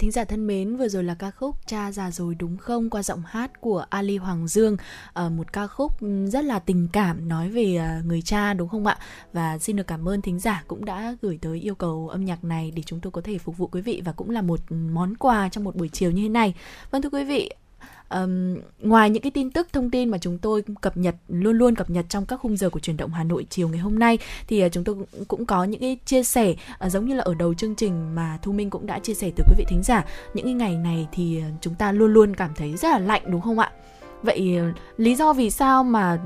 thính 0.00 0.10
giả 0.10 0.24
thân 0.24 0.46
mến, 0.46 0.76
vừa 0.76 0.88
rồi 0.88 1.04
là 1.04 1.14
ca 1.14 1.30
khúc 1.30 1.56
Cha 1.66 1.92
già 1.92 2.10
rồi 2.10 2.34
đúng 2.34 2.56
không 2.56 2.90
qua 2.90 3.02
giọng 3.02 3.22
hát 3.26 3.60
của 3.60 3.84
Ali 3.90 4.16
Hoàng 4.16 4.48
Dương, 4.48 4.76
ờ, 5.12 5.30
một 5.30 5.52
ca 5.52 5.66
khúc 5.66 6.00
ừ, 6.00 6.26
rất 6.26 6.44
là 6.44 6.58
tình 6.58 6.88
cảm 6.92 7.28
nói 7.28 7.48
về 7.48 7.76
ờ, 7.76 8.02
người 8.04 8.22
cha 8.22 8.54
đúng 8.54 8.68
không 8.68 8.86
ạ? 8.86 8.98
Và 9.32 9.58
xin 9.58 9.76
được 9.76 9.86
cảm 9.86 10.08
ơn 10.08 10.22
thính 10.22 10.38
giả 10.38 10.64
cũng 10.66 10.84
đã 10.84 11.16
gửi 11.22 11.38
tới 11.42 11.58
yêu 11.58 11.74
cầu 11.74 12.08
âm 12.08 12.24
nhạc 12.24 12.44
này 12.44 12.72
để 12.76 12.82
chúng 12.86 13.00
tôi 13.00 13.10
có 13.10 13.20
thể 13.24 13.38
phục 13.38 13.56
vụ 13.56 13.66
quý 13.66 13.80
vị 13.80 14.02
và 14.04 14.12
cũng 14.12 14.30
là 14.30 14.42
một 14.42 14.60
món 14.70 15.14
quà 15.14 15.48
trong 15.48 15.64
một 15.64 15.76
buổi 15.76 15.88
chiều 15.88 16.10
như 16.10 16.22
thế 16.22 16.28
này. 16.28 16.54
Vâng 16.90 17.02
thưa 17.02 17.10
quý 17.10 17.24
vị, 17.24 17.50
Um, 18.14 18.56
ngoài 18.78 19.10
những 19.10 19.22
cái 19.22 19.30
tin 19.30 19.50
tức 19.50 19.68
thông 19.72 19.90
tin 19.90 20.08
mà 20.08 20.18
chúng 20.18 20.38
tôi 20.38 20.62
cập 20.80 20.96
nhật 20.96 21.14
luôn 21.28 21.58
luôn 21.58 21.74
cập 21.74 21.90
nhật 21.90 22.06
trong 22.08 22.26
các 22.26 22.40
khung 22.40 22.56
giờ 22.56 22.70
của 22.70 22.80
truyền 22.80 22.96
động 22.96 23.10
Hà 23.12 23.24
Nội 23.24 23.46
chiều 23.50 23.68
ngày 23.68 23.78
hôm 23.78 23.98
nay 23.98 24.18
thì 24.48 24.64
uh, 24.66 24.72
chúng 24.72 24.84
tôi 24.84 24.94
cũng, 24.94 25.24
cũng 25.24 25.46
có 25.46 25.64
những 25.64 25.80
cái 25.80 25.98
chia 26.04 26.22
sẻ 26.22 26.54
uh, 26.86 26.92
giống 26.92 27.06
như 27.06 27.14
là 27.14 27.22
ở 27.22 27.34
đầu 27.34 27.54
chương 27.54 27.74
trình 27.74 28.14
mà 28.14 28.38
Thu 28.42 28.52
Minh 28.52 28.70
cũng 28.70 28.86
đã 28.86 28.98
chia 28.98 29.14
sẻ 29.14 29.30
từ 29.36 29.44
quý 29.48 29.54
vị 29.58 29.64
thính 29.68 29.82
giả 29.82 30.04
những 30.34 30.44
cái 30.44 30.54
ngày 30.54 30.76
này 30.76 31.08
thì 31.12 31.38
uh, 31.38 31.60
chúng 31.60 31.74
ta 31.74 31.92
luôn 31.92 32.12
luôn 32.12 32.36
cảm 32.36 32.50
thấy 32.56 32.76
rất 32.76 32.88
là 32.88 32.98
lạnh 32.98 33.22
đúng 33.26 33.40
không 33.40 33.58
ạ? 33.58 33.72
Vậy 34.22 34.58
lý 34.96 35.14
do 35.14 35.32
vì 35.32 35.50
sao 35.50 35.84
mà 35.84 36.18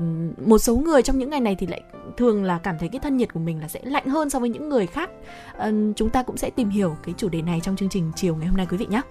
một 0.45 0.57
số 0.57 0.75
người 0.75 1.01
trong 1.01 1.19
những 1.19 1.29
ngày 1.29 1.39
này 1.39 1.55
thì 1.55 1.67
lại 1.67 1.81
thường 2.17 2.43
là 2.43 2.57
cảm 2.57 2.77
thấy 2.79 2.89
cái 2.89 2.99
thân 2.99 3.17
nhiệt 3.17 3.33
của 3.33 3.39
mình 3.39 3.61
là 3.61 3.67
sẽ 3.67 3.79
lạnh 3.83 4.07
hơn 4.07 4.29
so 4.29 4.39
với 4.39 4.49
những 4.49 4.69
người 4.69 4.87
khác. 4.87 5.09
Ờ, 5.57 5.71
chúng 5.95 6.09
ta 6.09 6.23
cũng 6.23 6.37
sẽ 6.37 6.49
tìm 6.49 6.69
hiểu 6.69 6.97
cái 7.03 7.15
chủ 7.17 7.29
đề 7.29 7.41
này 7.41 7.59
trong 7.63 7.75
chương 7.75 7.89
trình 7.89 8.11
chiều 8.15 8.35
ngày 8.35 8.47
hôm 8.47 8.57
nay 8.57 8.67
quý 8.69 8.77
vị 8.77 8.85
nhé. 8.85 9.01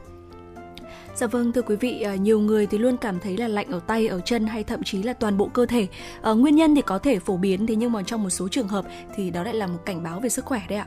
Dạ 1.16 1.26
vâng 1.26 1.52
thưa 1.52 1.62
quý 1.62 1.76
vị, 1.76 2.00
à, 2.00 2.14
nhiều 2.14 2.40
người 2.40 2.66
thì 2.66 2.78
luôn 2.78 2.96
cảm 2.96 3.20
thấy 3.20 3.36
là 3.36 3.48
lạnh 3.48 3.70
ở 3.70 3.80
tay, 3.86 4.08
ở 4.08 4.20
chân 4.20 4.46
hay 4.46 4.64
thậm 4.64 4.82
chí 4.82 5.02
là 5.02 5.12
toàn 5.12 5.36
bộ 5.36 5.48
cơ 5.52 5.66
thể. 5.66 5.86
À, 6.22 6.32
nguyên 6.32 6.56
nhân 6.56 6.74
thì 6.74 6.82
có 6.82 6.98
thể 6.98 7.18
phổ 7.18 7.36
biến 7.36 7.66
thế 7.66 7.76
nhưng 7.76 7.92
mà 7.92 8.02
trong 8.02 8.22
một 8.22 8.30
số 8.30 8.48
trường 8.48 8.68
hợp 8.68 8.84
thì 9.16 9.30
đó 9.30 9.42
lại 9.42 9.54
là 9.54 9.66
một 9.66 9.78
cảnh 9.84 10.02
báo 10.02 10.20
về 10.20 10.28
sức 10.28 10.44
khỏe 10.44 10.60
đấy 10.68 10.78
ạ. 10.78 10.86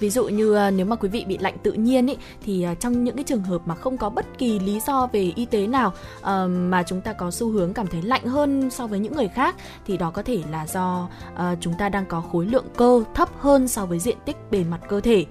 Ví 0.00 0.10
dụ 0.10 0.24
như 0.24 0.54
à, 0.54 0.70
nếu 0.70 0.86
mà 0.86 0.96
quý 0.96 1.08
vị 1.08 1.24
bị 1.28 1.38
lạnh 1.38 1.56
tự 1.62 1.72
nhiên 1.72 2.06
ý, 2.06 2.16
thì 2.44 2.62
à, 2.62 2.74
trong 2.74 3.04
những 3.04 3.16
cái 3.16 3.24
trường 3.24 3.42
hợp 3.42 3.62
mà 3.66 3.74
không 3.74 3.96
có 3.96 4.10
bất 4.10 4.26
kỳ 4.38 4.58
lý 4.58 4.80
do 4.86 5.08
về 5.12 5.32
y 5.36 5.44
tế 5.46 5.66
nào 5.66 5.92
ờ, 6.20 6.48
mà 6.48 6.82
chúng 6.82 7.00
ta 7.00 7.12
có 7.12 7.30
xu 7.30 7.50
hướng 7.50 7.72
cảm 7.72 7.86
thấy 7.86 8.02
lạnh 8.02 8.26
hơn 8.26 8.70
so 8.70 8.86
với 8.86 8.98
những 8.98 9.16
người 9.16 9.28
khác 9.28 9.56
thì 9.86 9.96
đó 9.96 10.10
có 10.10 10.22
thể 10.22 10.38
là 10.50 10.66
do 10.66 11.08
ờ, 11.34 11.56
chúng 11.60 11.74
ta 11.78 11.88
đang 11.88 12.06
có 12.06 12.20
khối 12.20 12.46
lượng 12.46 12.64
cơ 12.76 13.04
thấp 13.14 13.28
hơn 13.38 13.68
so 13.68 13.86
với 13.86 13.98
diện 13.98 14.16
tích 14.24 14.36
bề 14.50 14.64
mặt 14.64 14.80
cơ 14.88 15.00
thể. 15.00 15.24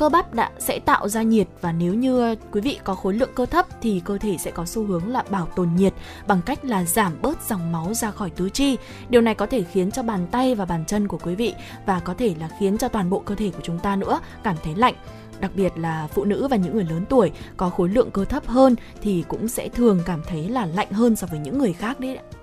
Cơ 0.00 0.08
bắp 0.08 0.34
đã, 0.34 0.50
sẽ 0.58 0.78
tạo 0.78 1.08
ra 1.08 1.22
nhiệt 1.22 1.48
và 1.60 1.72
nếu 1.72 1.94
như 1.94 2.20
ờ, 2.20 2.34
quý 2.52 2.60
vị 2.60 2.78
có 2.84 2.94
khối 2.94 3.14
lượng 3.14 3.30
cơ 3.34 3.46
thấp 3.46 3.66
thì 3.82 4.02
cơ 4.04 4.18
thể 4.18 4.36
sẽ 4.38 4.50
có 4.50 4.64
xu 4.66 4.84
hướng 4.84 5.08
là 5.08 5.24
bảo 5.30 5.46
tồn 5.56 5.68
nhiệt 5.76 5.94
bằng 6.26 6.40
cách 6.46 6.64
là 6.64 6.84
giảm 6.84 7.12
bớt 7.22 7.48
dòng 7.48 7.72
máu 7.72 7.94
ra 7.94 8.10
khỏi 8.10 8.30
tứ 8.30 8.50
chi. 8.50 8.76
Điều 9.08 9.20
này 9.20 9.34
có 9.34 9.46
thể 9.46 9.62
khiến 9.62 9.90
cho 9.90 10.02
bàn 10.02 10.26
tay 10.30 10.54
và 10.54 10.64
bàn 10.64 10.84
chân 10.86 11.08
của 11.08 11.18
quý 11.18 11.34
vị 11.34 11.54
và 11.86 12.00
có 12.00 12.14
thể 12.14 12.34
là 12.40 12.48
khiến 12.58 12.78
cho 12.78 12.88
toàn 12.88 13.10
bộ 13.10 13.18
cơ 13.18 13.34
thể 13.34 13.50
của 13.50 13.60
chúng 13.62 13.78
ta 13.78 13.96
nữa 13.96 14.20
cảm 14.42 14.56
thấy 14.64 14.74
lạnh 14.74 14.94
đặc 15.40 15.50
biệt 15.54 15.72
là 15.76 16.06
phụ 16.06 16.24
nữ 16.24 16.48
và 16.48 16.56
những 16.56 16.74
người 16.74 16.84
lớn 16.84 17.04
tuổi 17.08 17.32
có 17.56 17.70
khối 17.70 17.88
lượng 17.88 18.10
cơ 18.10 18.24
thấp 18.24 18.46
hơn 18.46 18.76
thì 19.02 19.24
cũng 19.28 19.48
sẽ 19.48 19.68
thường 19.68 20.00
cảm 20.06 20.22
thấy 20.28 20.48
là 20.48 20.66
lạnh 20.66 20.92
hơn 20.92 21.16
so 21.16 21.26
với 21.30 21.38
những 21.38 21.58
người 21.58 21.72
khác 21.72 22.00
đấy 22.00 22.16
ạ. 22.16 22.39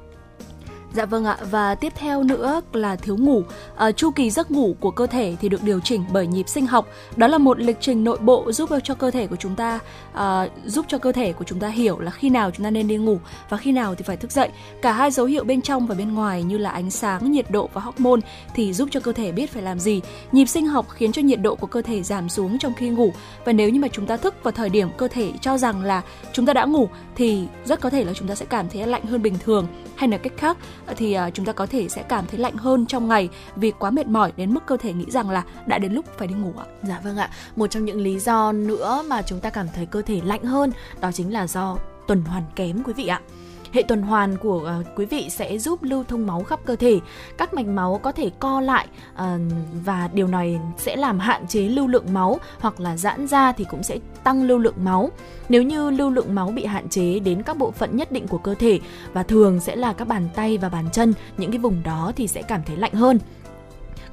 Dạ 0.93 1.05
vâng 1.05 1.25
ạ 1.25 1.38
và 1.51 1.75
tiếp 1.75 1.93
theo 1.95 2.23
nữa 2.23 2.61
là 2.73 2.95
thiếu 2.95 3.17
ngủ. 3.17 3.43
À, 3.75 3.91
chu 3.91 4.11
kỳ 4.11 4.29
giấc 4.29 4.51
ngủ 4.51 4.75
của 4.79 4.91
cơ 4.91 5.07
thể 5.07 5.35
thì 5.41 5.49
được 5.49 5.63
điều 5.63 5.79
chỉnh 5.79 6.05
bởi 6.13 6.27
nhịp 6.27 6.49
sinh 6.49 6.67
học. 6.67 6.88
Đó 7.15 7.27
là 7.27 7.38
một 7.38 7.59
lịch 7.59 7.77
trình 7.81 8.03
nội 8.03 8.17
bộ 8.17 8.51
giúp 8.51 8.69
cho 8.83 8.95
cơ 8.95 9.11
thể 9.11 9.27
của 9.27 9.35
chúng 9.35 9.55
ta 9.55 9.79
à, 10.13 10.47
giúp 10.65 10.85
cho 10.88 10.97
cơ 10.97 11.11
thể 11.11 11.33
của 11.33 11.43
chúng 11.43 11.59
ta 11.59 11.67
hiểu 11.67 11.99
là 11.99 12.11
khi 12.11 12.29
nào 12.29 12.51
chúng 12.51 12.63
ta 12.63 12.69
nên 12.69 12.88
đi 12.88 12.95
ngủ 12.95 13.19
và 13.49 13.57
khi 13.57 13.71
nào 13.71 13.95
thì 13.95 14.03
phải 14.03 14.17
thức 14.17 14.31
dậy. 14.31 14.49
Cả 14.81 14.91
hai 14.91 15.11
dấu 15.11 15.25
hiệu 15.25 15.43
bên 15.43 15.61
trong 15.61 15.88
và 15.88 15.95
bên 15.95 16.13
ngoài 16.13 16.43
như 16.43 16.57
là 16.57 16.69
ánh 16.69 16.91
sáng, 16.91 17.31
nhiệt 17.31 17.51
độ 17.51 17.69
và 17.73 17.81
hormone 17.81 18.21
thì 18.55 18.73
giúp 18.73 18.89
cho 18.91 18.99
cơ 18.99 19.13
thể 19.13 19.31
biết 19.31 19.51
phải 19.51 19.63
làm 19.63 19.79
gì. 19.79 20.01
Nhịp 20.31 20.45
sinh 20.45 20.67
học 20.67 20.85
khiến 20.89 21.11
cho 21.11 21.21
nhiệt 21.21 21.41
độ 21.41 21.55
của 21.55 21.67
cơ 21.67 21.81
thể 21.81 22.03
giảm 22.03 22.29
xuống 22.29 22.57
trong 22.57 22.73
khi 22.73 22.89
ngủ 22.89 23.13
và 23.45 23.53
nếu 23.53 23.69
như 23.69 23.79
mà 23.79 23.88
chúng 23.88 24.05
ta 24.05 24.17
thức 24.17 24.35
vào 24.43 24.51
thời 24.51 24.69
điểm 24.69 24.89
cơ 24.97 25.07
thể 25.07 25.31
cho 25.41 25.57
rằng 25.57 25.83
là 25.83 26.01
chúng 26.33 26.45
ta 26.45 26.53
đã 26.53 26.65
ngủ 26.65 26.89
thì 27.18 27.47
rất 27.65 27.82
có 27.82 27.89
thể 27.89 28.03
là 28.03 28.13
chúng 28.13 28.28
ta 28.28 28.36
sẽ 28.36 28.45
cảm 28.45 28.70
thấy 28.70 28.88
lạnh 28.88 29.05
hơn 29.05 29.22
bình 29.22 29.38
thường 29.39 29.68
hay 29.95 30.09
là 30.09 30.18
cách 30.18 30.34
khác, 30.38 30.57
thì 30.97 31.13
à, 31.13 31.30
chúng 31.30 31.45
ta 31.45 31.51
có 31.51 31.65
thể 31.65 31.89
sẽ 31.89 32.03
cảm 32.03 32.26
thấy 32.28 32.39
lạnh 32.39 32.55
hơn 32.55 32.86
trong 32.86 33.07
ngày 33.07 33.30
vì 33.55 33.72
quá 33.72 33.91
mệt 33.91 34.07
mỏi 34.07 34.32
đến 34.38 34.53
mức 34.53 34.65
cơ 34.65 34.78
thể 34.78 34.93
nghĩ 34.93 35.05
rằng 35.07 35.30
là 35.30 35.43
đã 35.65 35.78
đến 35.78 35.93
lúc 35.93 36.05
phải 36.18 36.28
đi 36.28 36.36
ngủ 36.36 36.53
ạ. 36.57 36.65
Dạ 36.84 36.99
vâng 37.03 37.18
ạ. 37.18 37.30
Một 37.55 37.68
trong 37.68 37.86
những 37.86 38.01
lý 38.01 38.20
do 38.20 38.51
nữa 38.51 39.03
mà 39.07 39.22
chúng 39.22 39.39
ta 39.39 39.49
cảm 39.49 39.68
thấy 39.76 39.86
cơ 39.86 40.01
thể 40.01 40.22
lạnh 40.24 40.43
hơn, 40.43 40.72
đó 41.01 41.11
chính 41.11 41.34
là 41.34 41.47
do 41.47 41.78
tuần 42.07 42.22
hoàn 42.22 42.43
kém, 42.55 42.84
quý 42.84 42.93
vị 42.93 43.07
ạ. 43.07 43.22
Hệ 43.74 43.84
tuần 43.84 44.01
hoàn 44.01 44.38
của 44.38 44.80
uh, 44.80 44.88
quý 44.95 45.05
vị 45.05 45.30
sẽ 45.30 45.57
giúp 45.57 45.84
lưu 45.84 46.03
thông 46.03 46.28
máu 46.28 46.43
khắp 46.43 46.59
cơ 46.65 46.76
thể. 46.76 46.99
Các 47.38 47.53
mạch 47.53 47.65
máu 47.65 47.99
có 48.03 48.11
thể 48.11 48.30
co 48.39 48.61
lại 48.61 48.88
uh, 49.13 49.22
và 49.86 50.09
điều 50.13 50.28
này 50.28 50.59
sẽ 50.78 50.95
làm 50.95 51.20
hạn 51.20 51.47
chế 51.47 51.61
lưu 51.61 51.88
lượng 51.88 52.13
máu 52.13 52.39
hoặc 52.59 52.80
là 52.80 52.97
giãn 52.97 53.28
ra 53.28 53.51
thì 53.51 53.65
cũng 53.70 53.84
sẽ 53.84 53.99
tăng 54.24 54.43
lưu 54.43 54.57
lượng 54.57 54.84
máu. 54.84 55.11
Nếu 55.49 55.63
như 55.63 55.89
lưu 55.89 56.09
lượng 56.09 56.36
máu 56.36 56.47
bị 56.47 56.65
hạn 56.65 56.89
chế 56.89 57.20
đến 57.20 57.43
các 57.43 57.57
bộ 57.57 57.72
phận 57.72 57.97
nhất 57.97 58.11
định 58.11 58.28
của 58.28 58.38
cơ 58.38 58.55
thể 58.55 58.80
và 59.13 59.24
thường 59.24 59.59
sẽ 59.59 59.76
là 59.76 59.93
các 59.93 60.07
bàn 60.07 60.30
tay 60.36 60.57
và 60.57 60.70
bàn 60.70 60.86
chân, 60.93 61.13
những 61.38 61.51
cái 61.51 61.59
vùng 61.59 61.84
đó 61.84 62.11
thì 62.15 62.28
sẽ 62.28 62.41
cảm 62.41 62.61
thấy 62.65 62.78
lạnh 62.78 62.93
hơn 62.93 63.20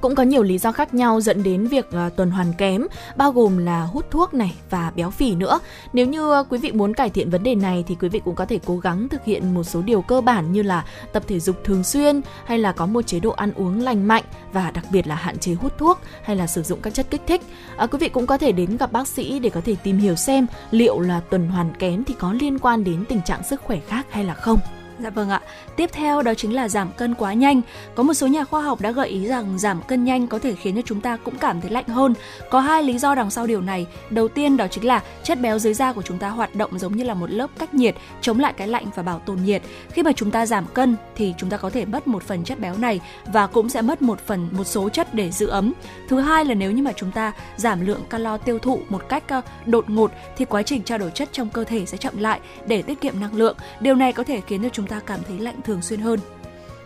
cũng 0.01 0.15
có 0.15 0.23
nhiều 0.23 0.43
lý 0.43 0.57
do 0.57 0.71
khác 0.71 0.93
nhau 0.93 1.21
dẫn 1.21 1.43
đến 1.43 1.67
việc 1.67 1.91
ờ, 1.91 2.09
tuần 2.09 2.31
hoàn 2.31 2.53
kém 2.53 2.87
bao 3.15 3.31
gồm 3.31 3.57
là 3.57 3.83
hút 3.83 4.05
thuốc 4.11 4.33
này 4.33 4.55
và 4.69 4.91
béo 4.95 5.09
phì 5.09 5.35
nữa. 5.35 5.59
Nếu 5.93 6.05
như 6.05 6.31
ờ, 6.31 6.43
quý 6.49 6.57
vị 6.57 6.71
muốn 6.71 6.93
cải 6.93 7.09
thiện 7.09 7.29
vấn 7.29 7.43
đề 7.43 7.55
này 7.55 7.83
thì 7.87 7.95
quý 8.01 8.09
vị 8.09 8.21
cũng 8.25 8.35
có 8.35 8.45
thể 8.45 8.59
cố 8.65 8.77
gắng 8.77 9.09
thực 9.09 9.25
hiện 9.25 9.53
một 9.53 9.63
số 9.63 9.81
điều 9.81 10.01
cơ 10.01 10.21
bản 10.21 10.51
như 10.51 10.61
là 10.61 10.85
tập 11.13 11.23
thể 11.27 11.39
dục 11.39 11.63
thường 11.63 11.83
xuyên 11.83 12.21
hay 12.45 12.59
là 12.59 12.71
có 12.71 12.85
một 12.85 13.07
chế 13.07 13.19
độ 13.19 13.31
ăn 13.31 13.51
uống 13.55 13.81
lành 13.81 14.07
mạnh 14.07 14.23
và 14.53 14.71
đặc 14.71 14.85
biệt 14.91 15.07
là 15.07 15.15
hạn 15.15 15.37
chế 15.37 15.53
hút 15.53 15.77
thuốc 15.77 15.99
hay 16.23 16.35
là 16.35 16.47
sử 16.47 16.63
dụng 16.63 16.81
các 16.81 16.93
chất 16.93 17.07
kích 17.09 17.21
thích. 17.27 17.41
À, 17.77 17.87
quý 17.87 17.97
vị 17.97 18.09
cũng 18.09 18.27
có 18.27 18.37
thể 18.37 18.51
đến 18.51 18.77
gặp 18.77 18.91
bác 18.91 19.07
sĩ 19.07 19.39
để 19.39 19.49
có 19.49 19.61
thể 19.65 19.75
tìm 19.83 19.97
hiểu 19.97 20.15
xem 20.15 20.47
liệu 20.71 20.99
là 20.99 21.19
tuần 21.19 21.47
hoàn 21.47 21.73
kém 21.79 22.03
thì 22.03 22.15
có 22.19 22.33
liên 22.33 22.59
quan 22.59 22.83
đến 22.83 23.05
tình 23.09 23.21
trạng 23.25 23.43
sức 23.43 23.61
khỏe 23.61 23.79
khác 23.87 24.05
hay 24.09 24.23
là 24.23 24.33
không. 24.33 24.59
Dạ 24.99 25.09
vâng 25.09 25.29
ạ. 25.29 25.41
Tiếp 25.75 25.89
theo 25.93 26.21
đó 26.21 26.33
chính 26.33 26.55
là 26.55 26.69
giảm 26.69 26.91
cân 26.97 27.15
quá 27.15 27.33
nhanh. 27.33 27.61
Có 27.95 28.03
một 28.03 28.13
số 28.13 28.27
nhà 28.27 28.43
khoa 28.43 28.61
học 28.61 28.81
đã 28.81 28.91
gợi 28.91 29.09
ý 29.09 29.27
rằng 29.27 29.59
giảm 29.59 29.81
cân 29.81 30.03
nhanh 30.03 30.27
có 30.27 30.39
thể 30.39 30.55
khiến 30.55 30.75
cho 30.75 30.81
chúng 30.85 31.01
ta 31.01 31.17
cũng 31.17 31.37
cảm 31.37 31.61
thấy 31.61 31.71
lạnh 31.71 31.87
hơn. 31.87 32.13
Có 32.49 32.59
hai 32.59 32.83
lý 32.83 32.97
do 32.97 33.15
đằng 33.15 33.31
sau 33.31 33.47
điều 33.47 33.61
này. 33.61 33.87
Đầu 34.09 34.27
tiên 34.27 34.57
đó 34.57 34.67
chính 34.67 34.85
là 34.85 35.03
chất 35.23 35.41
béo 35.41 35.59
dưới 35.59 35.73
da 35.73 35.93
của 35.93 36.01
chúng 36.01 36.17
ta 36.17 36.29
hoạt 36.29 36.55
động 36.55 36.79
giống 36.79 36.95
như 36.95 37.03
là 37.03 37.13
một 37.13 37.31
lớp 37.31 37.47
cách 37.59 37.73
nhiệt, 37.73 37.95
chống 38.21 38.39
lại 38.39 38.53
cái 38.57 38.67
lạnh 38.67 38.85
và 38.95 39.03
bảo 39.03 39.19
tồn 39.19 39.37
nhiệt. 39.45 39.61
Khi 39.91 40.03
mà 40.03 40.11
chúng 40.11 40.31
ta 40.31 40.45
giảm 40.45 40.65
cân 40.73 40.95
thì 41.15 41.33
chúng 41.37 41.49
ta 41.49 41.57
có 41.57 41.69
thể 41.69 41.85
mất 41.85 42.07
một 42.07 42.23
phần 42.23 42.43
chất 42.43 42.59
béo 42.59 42.77
này 42.77 42.99
và 43.25 43.47
cũng 43.47 43.69
sẽ 43.69 43.81
mất 43.81 44.01
một 44.01 44.19
phần, 44.27 44.47
một 44.51 44.63
số 44.63 44.89
chất 44.89 45.13
để 45.13 45.31
giữ 45.31 45.47
ấm. 45.47 45.73
Thứ 46.09 46.19
hai 46.19 46.45
là 46.45 46.53
nếu 46.53 46.71
như 46.71 46.83
mà 46.83 46.91
chúng 46.95 47.11
ta 47.11 47.31
giảm 47.55 47.85
lượng 47.85 48.01
calo 48.09 48.37
tiêu 48.37 48.59
thụ 48.59 48.79
một 48.89 49.09
cách 49.09 49.23
ờ, 49.27 49.41
đột 49.65 49.89
ngột 49.89 50.11
thì 50.37 50.45
quá 50.45 50.63
trình 50.63 50.83
trao 50.83 50.97
đổi 50.97 51.11
chất 51.11 51.29
trong 51.31 51.49
cơ 51.49 51.63
thể 51.63 51.85
sẽ 51.85 51.97
chậm 51.97 52.17
lại 52.17 52.39
để 52.67 52.81
tiết 52.81 53.01
kiệm 53.01 53.19
năng 53.19 53.33
lượng. 53.35 53.57
Điều 53.79 53.95
này 53.95 54.13
có 54.13 54.23
thể 54.23 54.41
khiến 54.41 54.63
cho 54.63 54.69
chúng 54.69 54.84
chúng 54.85 54.99
ta 54.99 54.99
cảm 55.05 55.19
thấy 55.27 55.39
lạnh 55.39 55.61
thường 55.65 55.81
xuyên 55.81 55.99
hơn. 55.99 56.19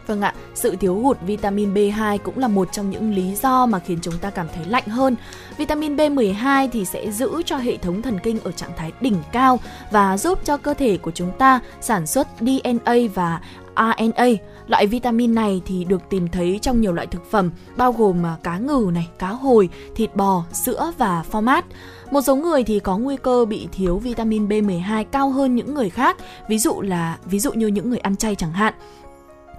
Vâng 0.08 0.22
ạ, 0.22 0.34
sự 0.56 0.76
thiếu 0.76 0.96
hụt 0.96 1.18
vitamin 1.22 1.74
B2 1.74 2.18
cũng 2.18 2.38
là 2.38 2.48
một 2.48 2.72
trong 2.72 2.90
những 2.90 3.14
lý 3.14 3.36
do 3.36 3.66
mà 3.66 3.80
khiến 3.80 4.00
chúng 4.02 4.18
ta 4.18 4.30
cảm 4.30 4.48
thấy 4.56 4.66
lạnh 4.66 4.88
hơn. 4.88 5.16
Vitamin 5.58 5.96
B12 5.96 6.70
thì 6.72 6.86
sẽ 6.86 7.12
giữ 7.12 7.42
cho 7.46 7.58
hệ 7.58 7.78
thống 7.78 8.02
thần 8.02 8.20
kinh 8.24 8.40
ở 8.44 8.52
trạng 8.52 8.72
thái 8.78 8.92
đỉnh 9.02 9.16
cao 9.32 9.60
và 9.92 10.18
giúp 10.18 10.40
cho 10.46 10.58
cơ 10.58 10.74
thể 10.74 10.98
của 10.98 11.12
chúng 11.12 11.32
ta 11.38 11.60
sản 11.82 12.08
xuất 12.08 12.28
DNA 12.40 12.96
và 13.14 13.42
RNA. 13.76 14.28
Loại 14.68 14.88
vitamin 14.88 15.36
này 15.36 15.62
thì 15.66 15.84
được 15.84 16.02
tìm 16.10 16.28
thấy 16.28 16.60
trong 16.62 16.82
nhiều 16.82 16.94
loại 16.94 17.08
thực 17.08 17.32
phẩm 17.32 17.52
bao 17.78 17.92
gồm 17.92 18.26
à, 18.26 18.36
cá 18.44 18.58
ngừ 18.58 18.92
này, 18.94 19.08
cá 19.20 19.28
hồi, 19.28 19.70
thịt 19.96 20.16
bò, 20.16 20.44
sữa 20.54 20.92
và 20.98 21.24
format. 21.32 21.62
Một 22.12 22.22
số 22.22 22.36
người 22.36 22.64
thì 22.64 22.80
có 22.80 22.98
nguy 22.98 23.18
cơ 23.18 23.46
bị 23.46 23.68
thiếu 23.72 23.98
vitamin 23.98 24.48
B12 24.48 25.06
cao 25.12 25.30
hơn 25.30 25.56
những 25.56 25.74
người 25.74 25.90
khác, 25.90 26.18
ví 26.48 26.60
dụ 26.60 26.82
là 26.82 27.18
ví 27.26 27.40
dụ 27.40 27.54
như 27.54 27.68
những 27.68 27.90
người 27.90 28.00
ăn 28.00 28.16
chay 28.16 28.36
chẳng 28.36 28.52
hạn. 28.52 28.74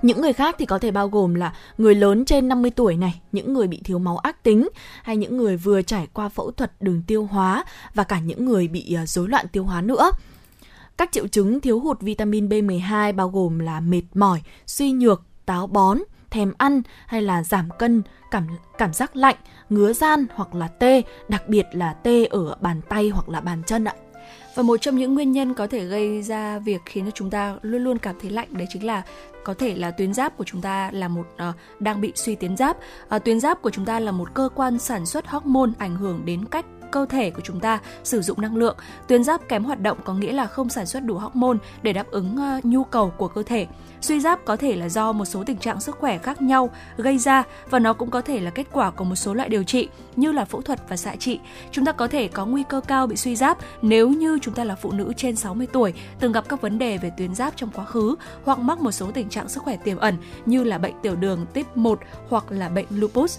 Những 0.02 0.20
người 0.20 0.32
khác 0.32 0.56
thì 0.58 0.66
có 0.66 0.78
thể 0.78 0.90
bao 0.90 1.08
gồm 1.08 1.34
là 1.34 1.54
người 1.78 1.94
lớn 1.94 2.24
trên 2.24 2.48
50 2.48 2.70
tuổi 2.70 2.96
này, 2.96 3.20
những 3.32 3.52
người 3.52 3.66
bị 3.66 3.80
thiếu 3.84 3.98
máu 3.98 4.18
ác 4.18 4.42
tính 4.42 4.68
hay 5.02 5.16
những 5.16 5.36
người 5.36 5.56
vừa 5.56 5.82
trải 5.82 6.06
qua 6.12 6.28
phẫu 6.28 6.50
thuật 6.50 6.72
đường 6.80 7.02
tiêu 7.06 7.24
hóa 7.24 7.64
và 7.94 8.04
cả 8.04 8.20
những 8.20 8.44
người 8.44 8.68
bị 8.68 8.94
à, 8.94 9.06
rối 9.06 9.28
loạn 9.28 9.46
tiêu 9.52 9.64
hóa 9.64 9.80
nữa. 9.80 10.10
Các 10.98 11.12
triệu 11.12 11.28
chứng 11.28 11.60
thiếu 11.60 11.80
hụt 11.80 12.00
vitamin 12.00 12.48
B12 12.48 13.14
bao 13.14 13.28
gồm 13.28 13.58
là 13.58 13.80
mệt 13.80 14.02
mỏi, 14.14 14.40
suy 14.66 14.92
nhược, 14.92 15.22
táo 15.46 15.66
bón, 15.66 15.98
thèm 16.30 16.52
ăn 16.58 16.82
hay 17.06 17.22
là 17.22 17.42
giảm 17.42 17.68
cân, 17.78 18.02
cảm 18.30 18.46
cảm 18.78 18.92
giác 18.92 19.16
lạnh, 19.16 19.36
ngứa 19.70 19.92
gian 19.92 20.26
hoặc 20.34 20.54
là 20.54 20.68
tê, 20.68 21.02
đặc 21.28 21.48
biệt 21.48 21.66
là 21.72 21.92
tê 21.92 22.24
ở 22.24 22.56
bàn 22.60 22.80
tay 22.88 23.08
hoặc 23.08 23.28
là 23.28 23.40
bàn 23.40 23.62
chân 23.66 23.84
ạ. 23.84 23.94
Và 24.54 24.62
một 24.62 24.76
trong 24.80 24.96
những 24.96 25.14
nguyên 25.14 25.32
nhân 25.32 25.54
có 25.54 25.66
thể 25.66 25.84
gây 25.84 26.22
ra 26.22 26.58
việc 26.58 26.80
khiến 26.84 27.04
cho 27.04 27.10
chúng 27.10 27.30
ta 27.30 27.56
luôn 27.62 27.84
luôn 27.84 27.98
cảm 27.98 28.16
thấy 28.20 28.30
lạnh 28.30 28.48
đấy 28.50 28.66
chính 28.70 28.86
là 28.86 29.02
có 29.44 29.54
thể 29.54 29.74
là 29.74 29.90
tuyến 29.90 30.14
giáp 30.14 30.36
của 30.36 30.44
chúng 30.44 30.60
ta 30.60 30.90
là 30.92 31.08
một 31.08 31.26
uh, 31.48 31.54
đang 31.80 32.00
bị 32.00 32.12
suy 32.14 32.34
tuyến 32.34 32.56
giáp. 32.56 32.76
Uh, 33.16 33.24
tuyến 33.24 33.40
giáp 33.40 33.62
của 33.62 33.70
chúng 33.70 33.84
ta 33.84 34.00
là 34.00 34.12
một 34.12 34.34
cơ 34.34 34.48
quan 34.54 34.78
sản 34.78 35.06
xuất 35.06 35.26
hormone 35.26 35.70
ảnh 35.78 35.96
hưởng 35.96 36.22
đến 36.24 36.44
cách 36.44 36.66
cơ 36.90 37.06
thể 37.06 37.30
của 37.30 37.40
chúng 37.44 37.60
ta 37.60 37.78
sử 38.04 38.22
dụng 38.22 38.40
năng 38.40 38.56
lượng. 38.56 38.76
Tuyến 39.08 39.24
giáp 39.24 39.48
kém 39.48 39.64
hoạt 39.64 39.80
động 39.80 39.98
có 40.04 40.14
nghĩa 40.14 40.32
là 40.32 40.46
không 40.46 40.68
sản 40.68 40.86
xuất 40.86 41.04
đủ 41.04 41.14
hormone 41.14 41.58
để 41.82 41.92
đáp 41.92 42.10
ứng 42.10 42.36
uh, 42.58 42.64
nhu 42.64 42.84
cầu 42.84 43.12
của 43.16 43.28
cơ 43.28 43.42
thể. 43.42 43.66
Suy 44.00 44.20
giáp 44.20 44.44
có 44.44 44.56
thể 44.56 44.76
là 44.76 44.88
do 44.88 45.12
một 45.12 45.24
số 45.24 45.44
tình 45.44 45.56
trạng 45.56 45.80
sức 45.80 45.96
khỏe 45.98 46.18
khác 46.18 46.42
nhau 46.42 46.70
gây 46.96 47.18
ra 47.18 47.42
và 47.70 47.78
nó 47.78 47.92
cũng 47.92 48.10
có 48.10 48.20
thể 48.20 48.40
là 48.40 48.50
kết 48.50 48.66
quả 48.72 48.90
của 48.90 49.04
một 49.04 49.16
số 49.16 49.34
loại 49.34 49.48
điều 49.48 49.62
trị 49.62 49.88
như 50.16 50.32
là 50.32 50.44
phẫu 50.44 50.62
thuật 50.62 50.88
và 50.88 50.96
xạ 50.96 51.16
trị. 51.16 51.40
Chúng 51.70 51.84
ta 51.84 51.92
có 51.92 52.08
thể 52.08 52.28
có 52.28 52.46
nguy 52.46 52.62
cơ 52.68 52.80
cao 52.80 53.06
bị 53.06 53.16
suy 53.16 53.36
giáp 53.36 53.58
nếu 53.82 54.08
như 54.08 54.38
chúng 54.42 54.54
ta 54.54 54.64
là 54.64 54.74
phụ 54.74 54.92
nữ 54.92 55.12
trên 55.16 55.36
60 55.36 55.66
tuổi, 55.72 55.94
từng 56.20 56.32
gặp 56.32 56.48
các 56.48 56.60
vấn 56.60 56.78
đề 56.78 56.98
về 56.98 57.10
tuyến 57.16 57.34
giáp 57.34 57.52
trong 57.56 57.70
quá 57.74 57.84
khứ 57.84 58.14
hoặc 58.44 58.58
mắc 58.58 58.80
một 58.80 58.92
số 58.92 59.10
tình 59.14 59.28
trạng 59.28 59.48
sức 59.48 59.62
khỏe 59.62 59.76
tiềm 59.76 59.96
ẩn 59.96 60.16
như 60.46 60.64
là 60.64 60.78
bệnh 60.78 60.94
tiểu 61.02 61.16
đường 61.16 61.46
tuyếp 61.52 61.76
1 61.76 62.00
hoặc 62.28 62.44
là 62.50 62.68
bệnh 62.68 62.86
lupus. 62.90 63.38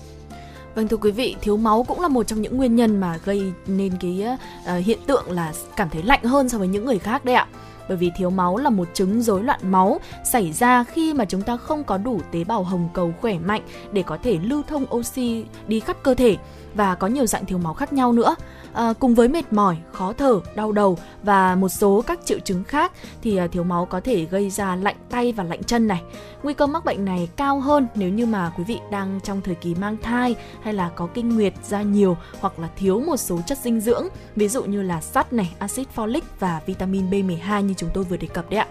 Vâng 0.76 0.88
thưa 0.88 0.98
quý 0.98 1.12
vị, 1.12 1.36
thiếu 1.42 1.58
máu 1.58 1.84
cũng 1.84 2.02
là 2.02 2.08
một 2.08 2.28
trong 2.28 2.42
những 2.42 2.58
nguyên 2.58 2.76
nhân 2.76 3.00
mà 3.00 3.20
gây 3.26 3.54
nên 3.68 3.94
cái 4.00 4.26
uh, 4.34 4.86
hiện 4.86 5.00
tượng 5.08 5.32
là 5.32 5.54
cảm 5.76 5.90
thấy 5.90 6.04
lạnh 6.04 6.24
hơn 6.24 6.50
so 6.50 6.58
với 6.58 6.68
những 6.68 6.86
người 6.86 7.00
khác 7.00 7.26
đấy 7.26 7.36
ạ. 7.36 7.48
Bởi 7.88 7.98
vì 7.98 8.12
thiếu 8.16 8.30
máu 8.30 8.58
là 8.58 8.70
một 8.70 8.88
chứng 8.94 9.22
rối 9.22 9.44
loạn 9.44 9.60
máu 9.64 10.00
xảy 10.26 10.52
ra 10.52 10.84
khi 10.84 11.14
mà 11.14 11.26
chúng 11.26 11.42
ta 11.42 11.58
không 11.58 11.84
có 11.84 11.98
đủ 11.98 12.22
tế 12.32 12.44
bào 12.44 12.64
hồng 12.64 12.90
cầu 12.94 13.14
khỏe 13.22 13.40
mạnh 13.40 13.62
để 13.92 14.04
có 14.04 14.18
thể 14.24 14.40
lưu 14.44 14.64
thông 14.68 14.86
oxy 14.96 15.46
đi 15.68 15.80
khắp 15.80 15.98
cơ 16.04 16.14
thể 16.14 16.38
và 16.74 16.96
có 16.96 17.08
nhiều 17.08 17.26
dạng 17.26 17.46
thiếu 17.46 17.58
máu 17.58 17.74
khác 17.74 17.94
nhau 17.94 18.12
nữa. 18.12 18.36
À, 18.74 18.94
cùng 19.00 19.16
với 19.16 19.28
mệt 19.28 19.54
mỏi, 19.54 19.78
khó 19.92 20.14
thở, 20.14 20.40
đau 20.56 20.72
đầu 20.72 20.98
và 21.24 21.56
một 21.56 21.70
số 21.70 22.04
các 22.08 22.20
triệu 22.26 22.40
chứng 22.40 22.64
khác 22.64 22.92
thì 23.22 23.38
à, 23.38 23.48
thiếu 23.48 23.64
máu 23.64 23.86
có 23.86 24.00
thể 24.00 24.26
gây 24.26 24.50
ra 24.50 24.76
lạnh 24.76 24.96
tay 25.10 25.32
và 25.32 25.44
lạnh 25.44 25.64
chân 25.64 25.88
này. 25.88 26.02
Nguy 26.44 26.54
cơ 26.54 26.68
mắc 26.68 26.86
bệnh 26.86 27.06
này 27.06 27.30
cao 27.36 27.60
hơn 27.60 27.88
nếu 27.96 28.10
như 28.10 28.26
mà 28.26 28.52
quý 28.58 28.64
vị 28.64 28.80
đang 28.92 29.20
trong 29.24 29.42
thời 29.42 29.56
kỳ 29.56 29.76
mang 29.76 29.98
thai 30.02 30.36
hay 30.62 30.74
là 30.74 30.90
có 30.96 31.08
kinh 31.14 31.36
nguyệt 31.36 31.54
ra 31.70 31.82
nhiều 31.82 32.18
hoặc 32.40 32.60
là 32.60 32.70
thiếu 32.76 33.00
một 33.00 33.18
số 33.18 33.40
chất 33.48 33.58
dinh 33.58 33.80
dưỡng, 33.80 34.08
ví 34.36 34.48
dụ 34.48 34.64
như 34.64 34.82
là 34.82 35.02
sắt 35.02 35.34
này, 35.34 35.56
axit 35.60 35.88
folic 35.96 36.22
và 36.40 36.62
vitamin 36.66 37.10
B12 37.10 37.62
như 37.62 37.74
chúng 37.78 37.90
tôi 37.94 38.04
vừa 38.04 38.18
đề 38.18 38.28
cập 38.28 38.50
đấy 38.50 38.60
ạ. 38.60 38.68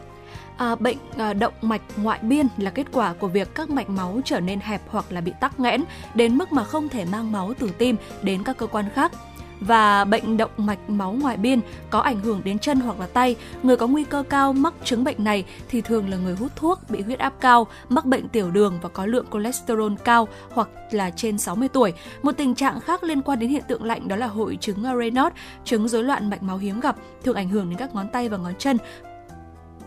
À, 0.57 0.75
bệnh 0.75 0.97
à, 1.17 1.33
động 1.33 1.53
mạch 1.63 1.83
ngoại 1.97 2.19
biên 2.23 2.47
là 2.59 2.71
kết 2.71 2.87
quả 2.93 3.13
của 3.13 3.29
việc 3.29 3.55
các 3.55 3.71
mạch 3.71 3.91
máu 3.91 4.21
trở 4.25 4.41
nên 4.41 4.61
hẹp 4.61 4.81
hoặc 4.89 5.05
là 5.13 5.21
bị 5.21 5.33
tắc 5.41 5.61
nghẽn 5.61 5.85
đến 6.15 6.39
mức 6.39 6.53
mà 6.53 6.65
không 6.65 6.89
thể 6.89 7.05
mang 7.05 7.33
máu 7.33 7.53
từ 7.59 7.71
tim 7.79 7.97
đến 8.23 8.43
các 8.45 8.57
cơ 8.57 8.67
quan 8.67 8.85
khác 8.95 9.13
và 9.61 10.05
bệnh 10.05 10.37
động 10.37 10.51
mạch 10.57 10.91
máu 10.91 11.13
ngoại 11.13 11.37
biên 11.37 11.61
có 11.91 12.01
ảnh 12.01 12.21
hưởng 12.21 12.41
đến 12.45 12.59
chân 12.59 12.81
hoặc 12.81 13.01
là 13.01 13.07
tay. 13.07 13.37
Người 13.63 13.77
có 13.77 13.87
nguy 13.87 14.05
cơ 14.05 14.23
cao 14.29 14.53
mắc 14.53 14.75
chứng 14.85 15.05
bệnh 15.05 15.25
này 15.25 15.45
thì 15.69 15.81
thường 15.81 16.09
là 16.09 16.17
người 16.17 16.35
hút 16.35 16.53
thuốc, 16.57 16.91
bị 16.91 17.03
huyết 17.03 17.19
áp 17.19 17.35
cao, 17.41 17.67
mắc 17.89 18.05
bệnh 18.05 18.29
tiểu 18.29 18.51
đường 18.51 18.79
và 18.83 18.89
có 18.89 19.07
lượng 19.07 19.27
cholesterol 19.33 19.93
cao 20.05 20.29
hoặc 20.51 20.69
là 20.91 21.11
trên 21.11 21.39
60 21.39 21.69
tuổi. 21.69 21.93
Một 22.23 22.33
tình 22.33 22.55
trạng 22.55 22.81
khác 22.81 23.05
liên 23.05 23.23
quan 23.23 23.39
đến 23.39 23.51
hiện 23.51 23.63
tượng 23.69 23.85
lạnh 23.85 24.09
đó 24.09 24.17
là 24.17 24.27
hội 24.27 24.59
chứng 24.61 24.83
Raynaud, 24.83 25.33
chứng 25.65 25.89
rối 25.89 26.05
loạn 26.05 26.31
mạch 26.31 26.43
máu 26.43 26.59
hiếm 26.59 26.81
gặp, 26.81 26.97
thường 27.25 27.37
ảnh 27.37 27.49
hưởng 27.49 27.71
đến 27.71 27.79
các 27.79 27.95
ngón 27.95 28.09
tay 28.13 28.29
và 28.29 28.37
ngón 28.37 28.55
chân. 28.59 28.79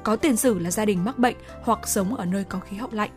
Có 0.04 0.16
tiền 0.16 0.36
sử 0.36 0.60
là 0.60 0.72
gia 0.72 0.86
đình 0.86 1.06
mắc 1.06 1.20
bệnh 1.20 1.36
hoặc 1.64 1.88
sống 1.88 2.16
ở 2.16 2.26
nơi 2.26 2.44
có 2.44 2.60
khí 2.60 2.78
hậu 2.78 2.90
lạnh. 2.92 3.10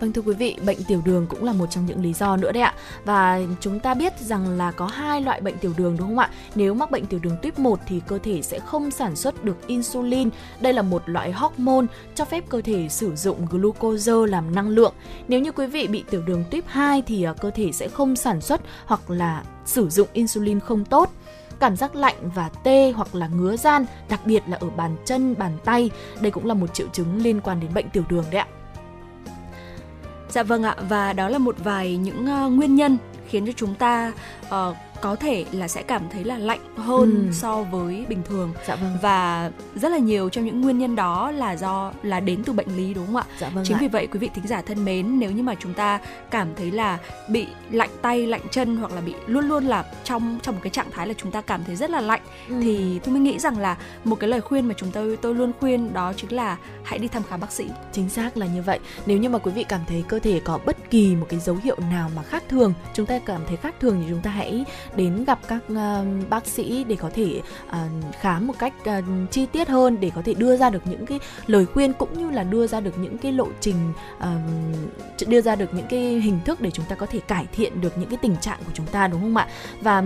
Vâng 0.00 0.12
thưa 0.12 0.22
quý 0.22 0.34
vị, 0.34 0.56
bệnh 0.66 0.84
tiểu 0.84 1.02
đường 1.04 1.26
cũng 1.26 1.44
là 1.44 1.52
một 1.52 1.66
trong 1.70 1.86
những 1.86 2.02
lý 2.02 2.12
do 2.12 2.36
nữa 2.36 2.52
đấy 2.52 2.62
ạ. 2.62 2.74
Và 3.04 3.40
chúng 3.60 3.80
ta 3.80 3.94
biết 3.94 4.20
rằng 4.20 4.48
là 4.48 4.70
có 4.70 4.86
hai 4.86 5.20
loại 5.20 5.40
bệnh 5.40 5.58
tiểu 5.58 5.72
đường 5.76 5.96
đúng 5.98 6.08
không 6.08 6.18
ạ? 6.18 6.30
Nếu 6.54 6.74
mắc 6.74 6.90
bệnh 6.90 7.06
tiểu 7.06 7.20
đường 7.22 7.36
tuyếp 7.42 7.58
1 7.58 7.80
thì 7.86 8.00
cơ 8.06 8.18
thể 8.18 8.42
sẽ 8.42 8.58
không 8.58 8.90
sản 8.90 9.16
xuất 9.16 9.44
được 9.44 9.66
insulin. 9.66 10.30
Đây 10.60 10.72
là 10.72 10.82
một 10.82 11.02
loại 11.06 11.32
hormone 11.32 11.86
cho 12.14 12.24
phép 12.24 12.44
cơ 12.48 12.60
thể 12.60 12.88
sử 12.88 13.16
dụng 13.16 13.46
glucose 13.50 14.12
làm 14.28 14.54
năng 14.54 14.68
lượng. 14.68 14.94
Nếu 15.28 15.40
như 15.40 15.52
quý 15.52 15.66
vị 15.66 15.86
bị 15.86 16.04
tiểu 16.10 16.22
đường 16.22 16.44
tuyếp 16.50 16.64
2 16.66 17.02
thì 17.06 17.22
à, 17.22 17.32
cơ 17.32 17.50
thể 17.50 17.72
sẽ 17.72 17.88
không 17.88 18.16
sản 18.16 18.40
xuất 18.40 18.60
hoặc 18.86 19.10
là 19.10 19.42
sử 19.64 19.88
dụng 19.88 20.08
insulin 20.12 20.60
không 20.60 20.84
tốt 20.84 21.10
cảm 21.60 21.76
giác 21.76 21.96
lạnh 21.96 22.30
và 22.34 22.50
tê 22.64 22.92
hoặc 22.96 23.14
là 23.14 23.28
ngứa 23.28 23.56
gian, 23.56 23.84
đặc 24.08 24.20
biệt 24.26 24.42
là 24.48 24.56
ở 24.60 24.70
bàn 24.70 24.96
chân, 25.04 25.34
bàn 25.38 25.58
tay. 25.64 25.90
Đây 26.20 26.30
cũng 26.30 26.46
là 26.46 26.54
một 26.54 26.74
triệu 26.74 26.86
chứng 26.92 27.22
liên 27.22 27.40
quan 27.40 27.60
đến 27.60 27.74
bệnh 27.74 27.90
tiểu 27.90 28.02
đường 28.08 28.24
đấy 28.30 28.40
ạ. 28.40 28.57
Dạ 30.30 30.42
vâng 30.42 30.62
ạ 30.62 30.76
và 30.88 31.12
đó 31.12 31.28
là 31.28 31.38
một 31.38 31.56
vài 31.64 31.96
những 31.96 32.26
uh, 32.46 32.52
nguyên 32.52 32.74
nhân 32.74 32.98
khiến 33.28 33.46
cho 33.46 33.52
chúng 33.56 33.74
ta 33.74 34.12
uh, 34.46 34.76
có 35.00 35.16
thể 35.16 35.44
là 35.52 35.68
sẽ 35.68 35.82
cảm 35.82 36.02
thấy 36.10 36.24
là 36.24 36.38
lạnh 36.38 36.60
hơn 36.76 37.26
ừ. 37.26 37.32
so 37.32 37.62
với 37.62 38.04
bình 38.08 38.22
thường 38.28 38.52
dạ 38.66 38.76
vâng. 38.76 38.98
và 39.02 39.50
rất 39.74 39.88
là 39.88 39.98
nhiều 39.98 40.28
trong 40.28 40.44
những 40.44 40.60
nguyên 40.60 40.78
nhân 40.78 40.96
đó 40.96 41.30
là 41.30 41.56
do 41.56 41.92
là 42.02 42.20
đến 42.20 42.42
từ 42.44 42.52
bệnh 42.52 42.76
lý 42.76 42.94
đúng 42.94 43.06
không 43.06 43.16
ạ 43.16 43.24
dạ 43.40 43.48
vâng 43.48 43.64
chính 43.64 43.76
ạ. 43.76 43.78
vì 43.80 43.88
vậy 43.88 44.06
quý 44.06 44.18
vị 44.18 44.30
thính 44.34 44.46
giả 44.46 44.62
thân 44.62 44.84
mến 44.84 45.18
nếu 45.18 45.30
như 45.30 45.42
mà 45.42 45.54
chúng 45.54 45.74
ta 45.74 46.00
cảm 46.30 46.48
thấy 46.56 46.70
là 46.70 46.98
bị 47.28 47.46
lạnh 47.70 47.90
tay 48.02 48.26
lạnh 48.26 48.40
chân 48.50 48.76
hoặc 48.76 48.92
là 48.92 49.00
bị 49.00 49.14
luôn 49.26 49.48
luôn 49.48 49.64
là 49.64 49.84
trong 50.04 50.38
trong 50.42 50.54
một 50.54 50.60
cái 50.64 50.70
trạng 50.70 50.90
thái 50.90 51.06
là 51.06 51.14
chúng 51.16 51.30
ta 51.30 51.40
cảm 51.40 51.64
thấy 51.64 51.76
rất 51.76 51.90
là 51.90 52.00
lạnh 52.00 52.22
ừ. 52.48 52.54
thì 52.62 52.98
tôi 53.04 53.12
mới 53.12 53.20
nghĩ 53.20 53.38
rằng 53.38 53.58
là 53.58 53.76
một 54.04 54.20
cái 54.20 54.30
lời 54.30 54.40
khuyên 54.40 54.68
mà 54.68 54.74
chúng 54.78 54.90
tôi 54.90 55.16
tôi 55.16 55.34
luôn 55.34 55.52
khuyên 55.60 55.92
đó 55.92 56.12
chính 56.16 56.32
là 56.32 56.56
hãy 56.82 56.98
đi 56.98 57.08
thăm 57.08 57.22
khám 57.28 57.40
bác 57.40 57.52
sĩ 57.52 57.68
chính 57.92 58.08
xác 58.08 58.36
là 58.36 58.46
như 58.46 58.62
vậy 58.62 58.78
nếu 59.06 59.18
như 59.18 59.28
mà 59.28 59.38
quý 59.38 59.52
vị 59.52 59.64
cảm 59.68 59.80
thấy 59.88 60.04
cơ 60.08 60.18
thể 60.18 60.40
có 60.44 60.58
bất 60.66 60.90
kỳ 60.90 61.16
một 61.16 61.26
cái 61.28 61.40
dấu 61.40 61.56
hiệu 61.64 61.76
nào 61.90 62.10
mà 62.16 62.22
khác 62.22 62.42
thường 62.48 62.74
chúng 62.94 63.06
ta 63.06 63.18
cảm 63.18 63.40
thấy 63.46 63.56
khác 63.56 63.74
thường 63.80 63.96
thì 64.00 64.06
chúng 64.08 64.20
ta 64.22 64.30
hãy 64.30 64.64
đến 64.96 65.24
gặp 65.24 65.38
các 65.48 65.62
uh, 65.72 66.28
bác 66.30 66.46
sĩ 66.46 66.84
để 66.84 66.96
có 66.96 67.10
thể 67.14 67.40
uh, 67.68 67.74
khám 68.20 68.46
một 68.46 68.54
cách 68.58 68.72
uh, 68.80 69.04
chi 69.30 69.46
tiết 69.46 69.68
hơn 69.68 70.00
để 70.00 70.10
có 70.14 70.22
thể 70.22 70.34
đưa 70.34 70.56
ra 70.56 70.70
được 70.70 70.86
những 70.86 71.06
cái 71.06 71.18
lời 71.46 71.66
khuyên 71.66 71.92
cũng 71.92 72.18
như 72.18 72.30
là 72.30 72.42
đưa 72.42 72.66
ra 72.66 72.80
được 72.80 72.98
những 72.98 73.18
cái 73.18 73.32
lộ 73.32 73.46
trình 73.60 73.92
uh, 74.18 74.24
đưa 75.28 75.40
ra 75.40 75.56
được 75.56 75.74
những 75.74 75.86
cái 75.90 76.00
hình 76.00 76.38
thức 76.44 76.60
để 76.60 76.70
chúng 76.70 76.84
ta 76.88 76.94
có 76.94 77.06
thể 77.06 77.18
cải 77.18 77.46
thiện 77.52 77.80
được 77.80 77.98
những 77.98 78.08
cái 78.08 78.18
tình 78.22 78.36
trạng 78.36 78.58
của 78.66 78.72
chúng 78.74 78.86
ta 78.86 79.08
đúng 79.08 79.20
không 79.20 79.36
ạ? 79.36 79.48
Và 79.80 80.02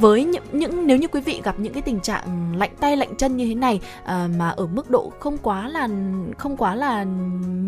với 0.00 0.24
những, 0.24 0.44
những 0.52 0.86
nếu 0.86 0.96
như 0.96 1.08
quý 1.08 1.20
vị 1.20 1.40
gặp 1.44 1.58
những 1.58 1.72
cái 1.72 1.82
tình 1.82 2.00
trạng 2.00 2.56
lạnh 2.56 2.72
tay 2.80 2.96
lạnh 2.96 3.14
chân 3.18 3.36
như 3.36 3.46
thế 3.46 3.54
này 3.54 3.80
à, 4.04 4.28
mà 4.38 4.50
ở 4.50 4.66
mức 4.66 4.90
độ 4.90 5.12
không 5.20 5.38
quá 5.38 5.68
là 5.68 5.88
không 6.38 6.56
quá 6.56 6.74
là 6.74 7.04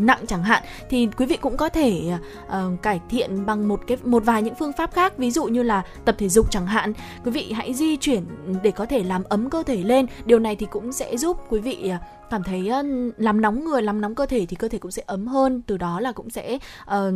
nặng 0.04 0.24
chẳng 0.26 0.42
hạn 0.42 0.62
thì 0.90 1.08
quý 1.16 1.26
vị 1.26 1.36
cũng 1.36 1.56
có 1.56 1.68
thể 1.68 2.12
uh, 2.46 2.82
cải 2.82 3.00
thiện 3.10 3.46
bằng 3.46 3.68
một 3.68 3.80
cái 3.86 3.98
một 4.04 4.24
vài 4.24 4.42
những 4.42 4.54
phương 4.54 4.72
pháp 4.72 4.92
khác 4.92 5.18
ví 5.18 5.30
dụ 5.30 5.44
như 5.44 5.62
là 5.62 5.82
tập 6.04 6.14
thể 6.18 6.28
dục 6.28 6.50
chẳng 6.50 6.66
hạn. 6.66 6.92
Quý 7.24 7.30
vị 7.30 7.52
hãy 7.52 7.74
di 7.74 7.96
chuyển 7.96 8.24
để 8.62 8.70
có 8.70 8.86
thể 8.86 9.02
làm 9.02 9.24
ấm 9.24 9.50
cơ 9.50 9.62
thể 9.62 9.76
lên. 9.76 10.06
Điều 10.24 10.38
này 10.38 10.56
thì 10.56 10.66
cũng 10.70 10.92
sẽ 10.92 11.16
giúp 11.16 11.36
quý 11.48 11.60
vị 11.60 11.88
ờ, 11.88 11.96
cảm 12.30 12.42
thấy 12.42 12.70
làm 13.16 13.40
nóng 13.40 13.64
người 13.64 13.82
làm 13.82 14.00
nóng 14.00 14.14
cơ 14.14 14.26
thể 14.26 14.46
thì 14.46 14.56
cơ 14.56 14.68
thể 14.68 14.78
cũng 14.78 14.90
sẽ 14.90 15.02
ấm 15.06 15.26
hơn. 15.26 15.62
Từ 15.66 15.76
đó 15.76 16.00
là 16.00 16.12
cũng 16.12 16.30
sẽ 16.30 16.54
uh, 16.54 17.14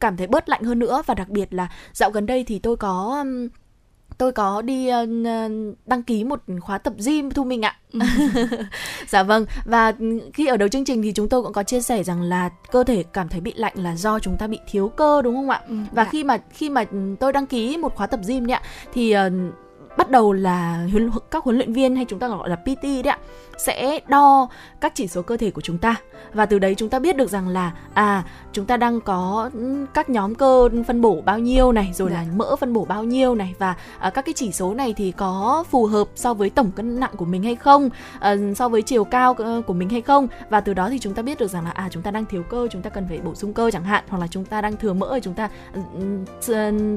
cảm 0.00 0.16
thấy 0.16 0.26
bớt 0.26 0.48
lạnh 0.48 0.62
hơn 0.62 0.78
nữa. 0.78 1.02
Và 1.06 1.14
đặc 1.14 1.28
biệt 1.28 1.54
là 1.54 1.68
dạo 1.92 2.10
gần 2.10 2.26
đây 2.26 2.44
thì 2.44 2.58
tôi 2.58 2.76
có 2.76 3.22
um, 3.22 3.48
tôi 4.18 4.32
có 4.32 4.62
đi 4.62 4.90
uh, 5.02 5.08
đăng 5.86 6.02
ký 6.02 6.24
một 6.24 6.40
khóa 6.60 6.78
tập 6.78 6.94
gym 7.06 7.30
thu 7.30 7.44
minh 7.44 7.62
ạ. 7.62 7.76
Ừ. 7.92 8.00
dạ 9.08 9.22
vâng 9.22 9.46
và 9.64 9.92
khi 10.34 10.46
ở 10.46 10.56
đầu 10.56 10.68
chương 10.68 10.84
trình 10.84 11.02
thì 11.02 11.12
chúng 11.12 11.28
tôi 11.28 11.42
cũng 11.42 11.52
có 11.52 11.62
chia 11.62 11.80
sẻ 11.80 12.02
rằng 12.02 12.22
là 12.22 12.50
cơ 12.72 12.84
thể 12.84 13.02
cảm 13.12 13.28
thấy 13.28 13.40
bị 13.40 13.52
lạnh 13.56 13.74
là 13.76 13.96
do 13.96 14.18
chúng 14.18 14.36
ta 14.38 14.46
bị 14.46 14.58
thiếu 14.70 14.88
cơ 14.88 15.22
đúng 15.22 15.34
không 15.34 15.50
ạ? 15.50 15.60
Ừ, 15.68 15.76
và 15.92 16.04
khi 16.04 16.24
mà 16.24 16.38
khi 16.50 16.70
mà 16.70 16.84
tôi 17.20 17.32
đăng 17.32 17.46
ký 17.46 17.76
một 17.76 17.94
khóa 17.94 18.06
tập 18.06 18.20
gym 18.26 18.50
ạ 18.50 18.62
thì 18.92 19.16
uh, 19.16 19.32
bắt 19.96 20.10
đầu 20.10 20.32
là 20.32 20.88
các 21.30 21.44
huấn 21.44 21.56
luyện 21.56 21.72
viên 21.72 21.96
hay 21.96 22.04
chúng 22.04 22.18
ta 22.18 22.28
gọi 22.28 22.48
là 22.48 22.56
PT 22.56 22.82
đấy 22.82 23.02
ạ 23.02 23.18
sẽ 23.58 24.00
đo 24.08 24.48
các 24.80 24.92
chỉ 24.94 25.08
số 25.08 25.22
cơ 25.22 25.36
thể 25.36 25.50
của 25.50 25.60
chúng 25.60 25.78
ta. 25.78 25.96
Và 26.32 26.46
từ 26.46 26.58
đấy 26.58 26.74
chúng 26.74 26.88
ta 26.88 26.98
biết 26.98 27.16
được 27.16 27.30
rằng 27.30 27.48
là 27.48 27.72
à 27.94 28.24
chúng 28.52 28.66
ta 28.66 28.76
đang 28.76 29.00
có 29.00 29.50
các 29.94 30.10
nhóm 30.10 30.34
cơ 30.34 30.68
phân 30.86 31.00
bổ 31.00 31.20
bao 31.20 31.38
nhiêu 31.38 31.72
này 31.72 31.90
rồi 31.94 32.10
là 32.10 32.24
dạ. 32.24 32.32
mỡ 32.36 32.56
phân 32.56 32.72
bổ 32.72 32.84
bao 32.84 33.04
nhiêu 33.04 33.34
này. 33.34 33.54
Và 33.58 33.74
à, 33.98 34.10
các 34.10 34.24
cái 34.24 34.32
chỉ 34.36 34.52
số 34.52 34.74
này 34.74 34.94
thì 34.96 35.12
có 35.12 35.64
phù 35.70 35.86
hợp 35.86 36.08
so 36.14 36.34
với 36.34 36.50
tổng 36.50 36.70
cân 36.70 37.00
nặng 37.00 37.12
của 37.16 37.24
mình 37.24 37.42
hay 37.42 37.56
không? 37.56 37.90
À, 38.20 38.36
so 38.56 38.68
với 38.68 38.82
chiều 38.82 39.04
cao 39.04 39.34
của 39.66 39.74
mình 39.74 39.88
hay 39.88 40.00
không? 40.00 40.28
Và 40.50 40.60
từ 40.60 40.74
đó 40.74 40.88
thì 40.90 40.98
chúng 40.98 41.14
ta 41.14 41.22
biết 41.22 41.38
được 41.38 41.50
rằng 41.50 41.64
là 41.64 41.70
à 41.70 41.88
chúng 41.90 42.02
ta 42.02 42.10
đang 42.10 42.24
thiếu 42.24 42.42
cơ 42.42 42.68
chúng 42.70 42.82
ta 42.82 42.90
cần 42.90 43.06
phải 43.08 43.18
bổ 43.18 43.34
sung 43.34 43.52
cơ 43.52 43.70
chẳng 43.70 43.84
hạn. 43.84 44.04
Hoặc 44.08 44.18
là 44.18 44.26
chúng 44.26 44.44
ta 44.44 44.60
đang 44.60 44.76
thừa 44.76 44.92
mỡ 44.92 45.18
chúng 45.22 45.34
ta 45.34 45.48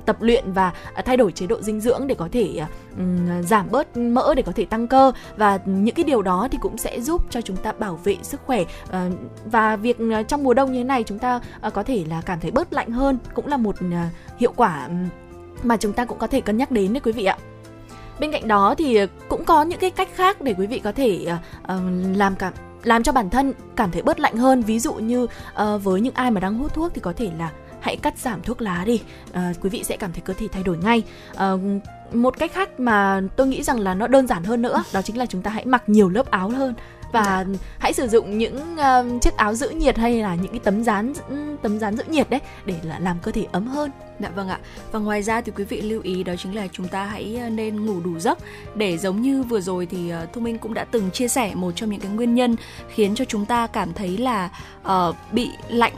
tập 0.05 0.21
luyện 0.21 0.51
và 0.53 0.73
thay 1.05 1.17
đổi 1.17 1.31
chế 1.31 1.47
độ 1.47 1.61
dinh 1.61 1.81
dưỡng 1.81 2.07
để 2.07 2.15
có 2.15 2.29
thể 2.31 2.61
uh, 2.93 2.99
giảm 3.45 3.71
bớt 3.71 3.97
mỡ 3.97 4.33
để 4.35 4.43
có 4.43 4.51
thể 4.55 4.65
tăng 4.65 4.87
cơ. 4.87 5.11
Và 5.37 5.59
những 5.65 5.95
cái 5.95 6.03
điều 6.03 6.21
đó 6.21 6.46
thì 6.47 6.57
cũng 6.61 6.77
sẽ 6.77 7.01
giúp 7.01 7.21
cho 7.29 7.41
chúng 7.41 7.57
ta 7.57 7.71
bảo 7.71 7.99
vệ 8.03 8.17
sức 8.21 8.41
khỏe. 8.45 8.63
Ờ, 8.89 9.09
và 9.45 9.75
việc 9.75 9.97
ờ, 10.11 10.23
trong 10.23 10.43
mùa 10.43 10.53
đông 10.53 10.71
như 10.71 10.79
thế 10.79 10.83
này 10.83 11.03
chúng 11.03 11.19
ta 11.19 11.39
ờ, 11.61 11.69
có 11.69 11.83
thể 11.83 12.05
là 12.09 12.21
cảm 12.21 12.39
thấy 12.39 12.51
bớt 12.51 12.73
lạnh 12.73 12.91
hơn 12.91 13.17
cũng 13.33 13.47
là 13.47 13.57
một 13.57 13.75
hiệu 14.37 14.53
quả 14.55 14.89
mà 15.63 15.77
chúng 15.77 15.93
ta 15.93 16.05
cũng 16.05 16.17
có 16.17 16.27
thể 16.27 16.41
cân 16.41 16.57
nhắc 16.57 16.71
đến 16.71 16.93
đấy 16.93 17.01
quý 17.03 17.11
vị 17.11 17.25
ạ. 17.25 17.37
Bên 18.19 18.31
cạnh 18.31 18.47
đó 18.47 18.75
thì 18.77 18.99
cũng 19.29 19.45
có 19.45 19.63
những 19.63 19.79
cái 19.79 19.89
cách 19.89 20.09
khác 20.15 20.41
để 20.41 20.55
quý 20.57 20.67
vị 20.67 20.79
có 20.79 20.91
thể 20.91 21.25
làm 22.15 22.35
cảm 22.35 22.53
làm 22.83 23.03
cho 23.03 23.11
bản 23.11 23.29
thân 23.29 23.53
cảm 23.75 23.91
thấy 23.91 24.01
bớt 24.01 24.19
lạnh 24.19 24.37
hơn. 24.37 24.61
Ví 24.61 24.79
dụ 24.79 24.93
như 24.93 25.27
với 25.83 26.01
những 26.01 26.13
ai 26.13 26.31
mà 26.31 26.39
đang 26.39 26.57
hút 26.57 26.73
thuốc 26.73 26.91
thì 26.93 27.01
có 27.01 27.13
thể 27.13 27.31
là 27.39 27.51
hãy 27.87 27.97
cắt 27.97 28.17
giảm 28.17 28.41
thuốc 28.41 28.61
lá 28.61 28.83
đi. 28.85 29.01
À, 29.33 29.53
quý 29.61 29.69
vị 29.69 29.83
sẽ 29.83 29.97
cảm 29.97 30.11
thấy 30.13 30.21
cơ 30.21 30.33
thể 30.33 30.47
thay 30.51 30.63
đổi 30.63 30.77
ngay. 30.77 31.03
À, 31.35 31.53
một 32.13 32.39
cách 32.39 32.53
khác 32.53 32.79
mà 32.79 33.21
tôi 33.35 33.47
nghĩ 33.47 33.63
rằng 33.63 33.79
là 33.79 33.93
nó 33.93 34.07
đơn 34.07 34.27
giản 34.27 34.43
hơn 34.43 34.61
nữa 34.61 34.83
đó 34.93 35.01
chính 35.01 35.17
là 35.17 35.25
chúng 35.25 35.41
ta 35.41 35.51
hãy 35.51 35.65
mặc 35.65 35.83
nhiều 35.87 36.09
lớp 36.09 36.31
áo 36.31 36.49
hơn 36.49 36.73
và 37.11 37.45
dạ. 37.47 37.59
hãy 37.79 37.93
sử 37.93 38.07
dụng 38.07 38.37
những 38.37 38.75
uh, 38.75 39.21
chiếc 39.21 39.37
áo 39.37 39.53
giữ 39.53 39.69
nhiệt 39.69 39.97
hay 39.97 40.21
là 40.21 40.35
những 40.35 40.51
cái 40.51 40.59
tấm 40.63 40.83
dán 40.83 41.13
tấm 41.61 41.79
dán 41.79 41.97
giữ 41.97 42.03
nhiệt 42.07 42.29
đấy 42.29 42.39
để 42.65 42.75
là 42.83 42.99
làm 42.99 43.17
cơ 43.23 43.31
thể 43.31 43.47
ấm 43.51 43.67
hơn. 43.67 43.91
Dạ 44.19 44.29
vâng 44.29 44.49
ạ. 44.49 44.59
Và 44.91 44.99
ngoài 44.99 45.23
ra 45.23 45.41
thì 45.41 45.51
quý 45.55 45.63
vị 45.63 45.81
lưu 45.81 46.01
ý 46.01 46.23
đó 46.23 46.33
chính 46.37 46.55
là 46.55 46.67
chúng 46.71 46.87
ta 46.87 47.05
hãy 47.05 47.41
nên 47.51 47.85
ngủ 47.85 47.99
đủ 48.03 48.19
giấc 48.19 48.37
để 48.75 48.97
giống 48.97 49.21
như 49.21 49.43
vừa 49.43 49.61
rồi 49.61 49.85
thì 49.85 50.13
uh, 50.23 50.33
Thu 50.33 50.41
Minh 50.41 50.57
cũng 50.57 50.73
đã 50.73 50.85
từng 50.91 51.11
chia 51.11 51.27
sẻ 51.27 51.51
một 51.55 51.71
trong 51.75 51.89
những 51.89 51.99
cái 51.99 52.11
nguyên 52.11 52.35
nhân 52.35 52.55
khiến 52.89 53.15
cho 53.15 53.25
chúng 53.25 53.45
ta 53.45 53.67
cảm 53.67 53.93
thấy 53.93 54.17
là 54.17 54.49
uh, 54.85 55.15
bị 55.31 55.49
lạnh 55.67 55.93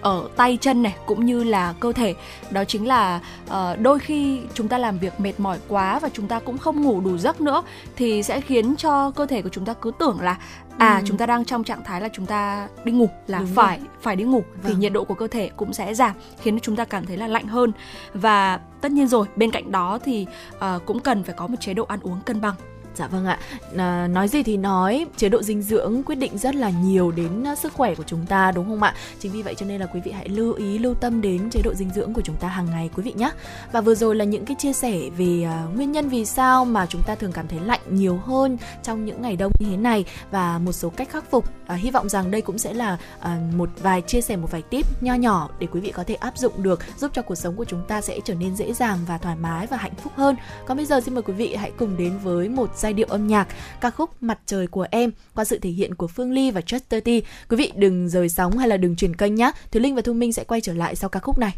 ở 0.00 0.28
tay 0.36 0.58
chân 0.60 0.82
này 0.82 0.96
cũng 1.06 1.26
như 1.26 1.44
là 1.44 1.74
cơ 1.80 1.92
thể 1.92 2.14
đó 2.50 2.64
chính 2.64 2.86
là 2.86 3.20
uh, 3.46 3.80
đôi 3.80 3.98
khi 3.98 4.40
chúng 4.54 4.68
ta 4.68 4.78
làm 4.78 4.98
việc 4.98 5.20
mệt 5.20 5.32
mỏi 5.38 5.58
quá 5.68 5.98
và 5.98 6.08
chúng 6.12 6.28
ta 6.28 6.40
cũng 6.40 6.58
không 6.58 6.82
ngủ 6.82 7.00
đủ 7.00 7.18
giấc 7.18 7.40
nữa 7.40 7.62
thì 7.96 8.22
sẽ 8.22 8.40
khiến 8.40 8.76
cho 8.76 9.10
cơ 9.10 9.26
thể 9.26 9.42
của 9.42 9.48
chúng 9.48 9.64
ta 9.64 9.74
cứ 9.74 9.90
tưởng 9.98 10.20
là 10.20 10.38
à 10.78 10.96
ừ. 10.98 11.04
chúng 11.06 11.16
ta 11.16 11.26
đang 11.26 11.44
trong 11.44 11.64
trạng 11.64 11.84
thái 11.84 12.00
là 12.00 12.08
chúng 12.12 12.26
ta 12.26 12.68
đi 12.84 12.92
ngủ 12.92 13.08
là 13.26 13.38
Đúng 13.38 13.48
phải 13.54 13.78
rồi. 13.78 13.88
phải 14.00 14.16
đi 14.16 14.24
ngủ 14.24 14.42
vâng. 14.62 14.62
thì 14.62 14.74
nhiệt 14.74 14.92
độ 14.92 15.04
của 15.04 15.14
cơ 15.14 15.26
thể 15.26 15.50
cũng 15.56 15.72
sẽ 15.72 15.94
giảm 15.94 16.14
khiến 16.40 16.58
chúng 16.60 16.76
ta 16.76 16.84
cảm 16.84 17.06
thấy 17.06 17.16
là 17.16 17.26
lạnh 17.26 17.46
hơn 17.46 17.72
và 18.14 18.60
tất 18.80 18.92
nhiên 18.92 19.08
rồi 19.08 19.26
bên 19.36 19.50
cạnh 19.50 19.72
đó 19.72 19.98
thì 20.04 20.26
uh, 20.56 20.86
cũng 20.86 21.00
cần 21.00 21.22
phải 21.22 21.34
có 21.34 21.46
một 21.46 21.56
chế 21.60 21.74
độ 21.74 21.84
ăn 21.84 22.00
uống 22.02 22.20
cân 22.26 22.40
bằng 22.40 22.54
Dạ 22.96 23.06
vâng 23.06 23.26
ạ. 23.26 23.38
À, 23.76 24.08
nói 24.08 24.28
gì 24.28 24.42
thì 24.42 24.56
nói, 24.56 25.06
chế 25.16 25.28
độ 25.28 25.42
dinh 25.42 25.62
dưỡng 25.62 26.02
quyết 26.06 26.14
định 26.14 26.38
rất 26.38 26.54
là 26.54 26.70
nhiều 26.70 27.10
đến 27.10 27.44
à, 27.46 27.54
sức 27.54 27.72
khỏe 27.72 27.94
của 27.94 28.02
chúng 28.06 28.26
ta 28.26 28.52
đúng 28.52 28.66
không 28.66 28.82
ạ? 28.82 28.94
Chính 29.20 29.32
vì 29.32 29.42
vậy 29.42 29.54
cho 29.54 29.66
nên 29.66 29.80
là 29.80 29.86
quý 29.86 30.00
vị 30.04 30.10
hãy 30.10 30.28
lưu 30.28 30.52
ý 30.52 30.78
lưu 30.78 30.94
tâm 30.94 31.20
đến 31.20 31.50
chế 31.50 31.60
độ 31.62 31.74
dinh 31.74 31.90
dưỡng 31.90 32.14
của 32.14 32.20
chúng 32.20 32.36
ta 32.36 32.48
hàng 32.48 32.66
ngày 32.70 32.90
quý 32.96 33.02
vị 33.02 33.12
nhé. 33.16 33.30
Và 33.72 33.80
vừa 33.80 33.94
rồi 33.94 34.16
là 34.16 34.24
những 34.24 34.44
cái 34.44 34.56
chia 34.58 34.72
sẻ 34.72 35.00
về 35.16 35.46
uh, 35.64 35.76
nguyên 35.76 35.92
nhân 35.92 36.08
vì 36.08 36.24
sao 36.24 36.64
mà 36.64 36.86
chúng 36.86 37.02
ta 37.06 37.14
thường 37.14 37.32
cảm 37.32 37.48
thấy 37.48 37.60
lạnh 37.60 37.80
nhiều 37.90 38.16
hơn 38.16 38.58
trong 38.82 39.04
những 39.04 39.22
ngày 39.22 39.36
đông 39.36 39.52
như 39.58 39.66
thế 39.70 39.76
này 39.76 40.04
và 40.30 40.58
một 40.58 40.72
số 40.72 40.90
cách 40.90 41.08
khắc 41.10 41.30
phục. 41.30 41.44
À, 41.66 41.74
hy 41.74 41.90
vọng 41.90 42.08
rằng 42.08 42.30
đây 42.30 42.40
cũng 42.40 42.58
sẽ 42.58 42.74
là 42.74 42.98
à, 43.20 43.38
một 43.56 43.70
vài 43.82 44.02
chia 44.02 44.20
sẻ 44.20 44.36
một 44.36 44.50
vài 44.50 44.62
tip 44.62 45.02
nho 45.02 45.14
nhỏ 45.14 45.50
để 45.58 45.66
quý 45.66 45.80
vị 45.80 45.90
có 45.90 46.04
thể 46.04 46.14
áp 46.14 46.38
dụng 46.38 46.62
được 46.62 46.80
giúp 46.98 47.10
cho 47.14 47.22
cuộc 47.22 47.34
sống 47.34 47.56
của 47.56 47.64
chúng 47.64 47.82
ta 47.88 48.00
sẽ 48.00 48.20
trở 48.24 48.34
nên 48.34 48.56
dễ 48.56 48.72
dàng 48.72 48.98
và 49.08 49.18
thoải 49.18 49.36
mái 49.36 49.66
và 49.66 49.76
hạnh 49.76 49.94
phúc 49.94 50.12
hơn. 50.16 50.36
Còn 50.66 50.76
bây 50.76 50.86
giờ 50.86 51.00
xin 51.00 51.14
mời 51.14 51.22
quý 51.22 51.32
vị 51.32 51.54
hãy 51.54 51.72
cùng 51.78 51.96
đến 51.96 52.18
với 52.22 52.48
một 52.48 52.70
giai 52.76 52.92
điệu 52.92 53.06
âm 53.10 53.26
nhạc 53.26 53.48
ca 53.80 53.90
khúc 53.90 54.10
Mặt 54.20 54.38
trời 54.46 54.66
của 54.66 54.86
em 54.90 55.12
qua 55.34 55.44
sự 55.44 55.58
thể 55.58 55.70
hiện 55.70 55.94
của 55.94 56.06
Phương 56.06 56.32
Ly 56.32 56.50
và 56.50 56.60
Chester 56.60 57.04
T. 57.04 57.08
Quý 57.48 57.56
vị 57.56 57.72
đừng 57.76 58.08
rời 58.08 58.28
sóng 58.28 58.58
hay 58.58 58.68
là 58.68 58.76
đừng 58.76 58.96
chuyển 58.96 59.16
kênh 59.16 59.34
nhé. 59.34 59.52
Thúy 59.72 59.80
Linh 59.82 59.94
và 59.94 60.02
Thu 60.02 60.12
Minh 60.12 60.32
sẽ 60.32 60.44
quay 60.44 60.60
trở 60.60 60.72
lại 60.72 60.96
sau 60.96 61.10
ca 61.10 61.20
khúc 61.20 61.38
này. 61.38 61.56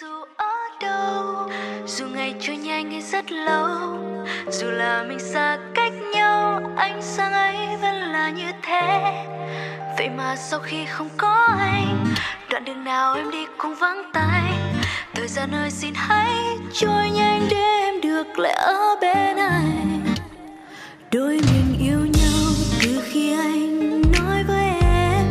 dù 0.00 0.24
dù 1.86 2.06
ngày 2.06 2.34
trôi 2.40 2.56
nhanh 2.56 2.90
hay 2.90 3.02
rất 3.02 3.32
lâu, 3.32 3.98
dù 4.50 4.70
là 4.70 5.02
mình 5.08 5.18
xa 5.18 5.58
cách 5.74 5.92
nhau 6.14 6.60
anh 6.76 7.02
sang 7.02 7.32
ấy 7.32 7.56
vẫn 7.82 7.94
là 7.94 8.30
như 8.30 8.52
thế. 8.62 9.12
Vậy 9.98 10.08
mà 10.08 10.36
sau 10.36 10.60
khi 10.60 10.84
không 10.86 11.08
có 11.16 11.46
anh, 11.58 12.04
đoạn 12.50 12.64
đường 12.64 12.84
nào 12.84 13.14
em 13.14 13.30
đi 13.30 13.46
cũng 13.58 13.74
vắng 13.74 14.10
tay. 14.12 14.52
Thời 15.14 15.28
gian 15.28 15.54
ơi, 15.54 15.70
xin 15.70 15.94
hãy 15.94 16.34
trôi 16.72 17.10
nhanh 17.10 17.46
để 17.50 17.80
em 17.80 18.00
được 18.00 18.38
lại 18.38 18.52
ở 18.52 18.96
bên 19.00 19.36
anh. 19.36 20.04
Đôi 21.12 21.40
mình 21.52 21.78
yêu 21.80 22.00
nhau 22.00 22.52
từ 22.82 23.02
khi 23.04 23.32
anh 23.32 24.02
nói 24.18 24.42
với 24.48 24.70
em 24.80 25.26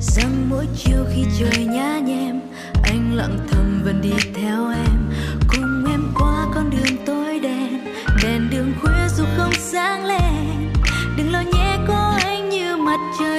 rằng 0.00 0.50
mỗi 0.50 0.66
chiều 0.76 1.04
khi 1.14 1.24
trời 1.38 1.64
nhá 1.64 1.98
nhem, 1.98 2.40
anh 2.84 3.14
lặng 3.14 3.38
thầm 3.50 3.57
vẫn 3.88 4.00
đi 4.02 4.12
theo 4.34 4.70
em. 4.70 5.10
Cùng 5.48 5.84
em 5.90 6.02
qua 6.14 6.46
con 6.54 6.70
đường 6.70 6.96
tối 7.06 7.38
đen, 7.38 7.84
đèn 8.22 8.50
đường 8.50 8.72
khuya 8.80 9.08
dù 9.16 9.24
không 9.36 9.52
sáng 9.52 10.04
lên. 10.04 10.72
Đừng 11.16 11.32
lo 11.32 11.40
nhé, 11.40 11.78
có 11.88 12.18
anh 12.24 12.48
như 12.48 12.76
mặt 12.76 12.98
trời 13.18 13.37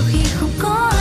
vậy 0.00 0.24
mà 0.40 0.93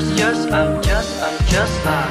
just 0.00 0.16
just, 0.16 0.50
I'm 0.52 0.80
just 0.82 1.20
I'm 1.22 1.38
just 1.52 1.86
à 1.86 2.08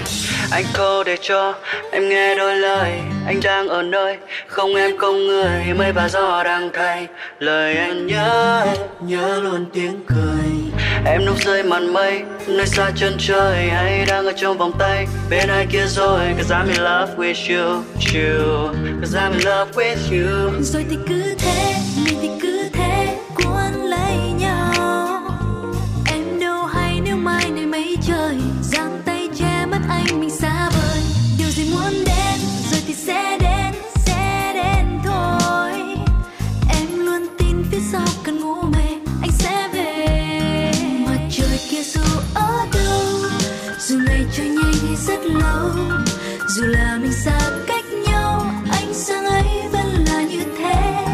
anh 0.52 0.66
câu 0.74 1.04
để 1.04 1.18
cho 1.22 1.54
em 1.92 2.10
nghe 2.10 2.36
đôi 2.36 2.56
lời. 2.56 2.92
Anh 3.26 3.40
đang 3.44 3.68
ở 3.68 3.82
nơi, 3.82 4.18
không 4.48 4.76
em, 4.76 4.98
không 4.98 5.28
người. 5.28 5.74
Mây 5.78 5.92
và 5.92 6.10
gió 6.10 6.44
đang 6.44 6.70
thay. 6.74 7.08
Lời 7.40 7.76
anh 7.78 8.08
nhớ 8.08 8.66
nhớ 9.02 9.40
luôn 9.44 9.66
tiếng 9.74 10.02
cười. 10.08 10.82
Em 11.06 11.26
lúc 11.26 11.36
rơi 11.42 11.64
màn 11.64 11.94
mây, 11.94 12.22
nơi 12.48 12.68
xa 12.68 12.92
chân 12.96 13.16
trời. 13.20 13.70
Hay 13.70 14.06
đang 14.08 14.26
ở 14.26 14.32
trong 14.36 14.58
vòng 14.58 14.72
tay, 14.80 15.08
bên 15.30 15.50
ai 15.50 15.68
kia 15.72 15.86
rồi? 15.88 16.20
Cause 16.38 16.56
I'm 16.56 16.68
in 16.68 16.82
love 16.84 17.16
with 17.18 17.58
you 17.58 17.84
you. 18.14 18.74
Cause 19.02 19.20
I'm 19.20 19.32
in 19.32 19.42
love 19.42 19.72
with 19.74 19.98
you. 20.12 20.52
Rồi 20.62 20.86
thì 20.90 20.98
cứ 21.08 21.36
thế, 21.38 21.76
mình 22.06 22.18
thì 22.22 22.30
cứ 22.42 22.59
rất 45.08 45.26
lâu. 45.26 45.70
Dù 46.48 46.64
là 46.66 46.98
mình 47.02 47.14
xa 47.14 47.40
cách 47.68 47.86
nhau 48.08 48.46
anh 48.72 48.94
sáng 48.94 49.26
ấy 49.26 49.48
vẫn 49.72 50.06
là 50.08 50.22
như 50.22 50.44
thế. 50.58 51.06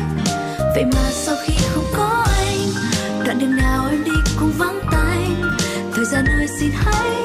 Vậy 0.75 0.85
mà 0.93 1.11
sau 1.11 1.35
khi 1.45 1.53
không 1.73 1.85
có 1.93 2.25
anh, 2.37 2.59
đoạn 3.25 3.39
đường 3.39 3.55
nào 3.55 3.87
em 3.89 4.03
đi 4.03 4.11
cũng 4.39 4.51
vắng 4.57 4.79
tay. 4.91 5.27
Thời 5.95 6.05
gian 6.05 6.25
ơi, 6.25 6.47
xin 6.59 6.69
hãy 6.73 7.24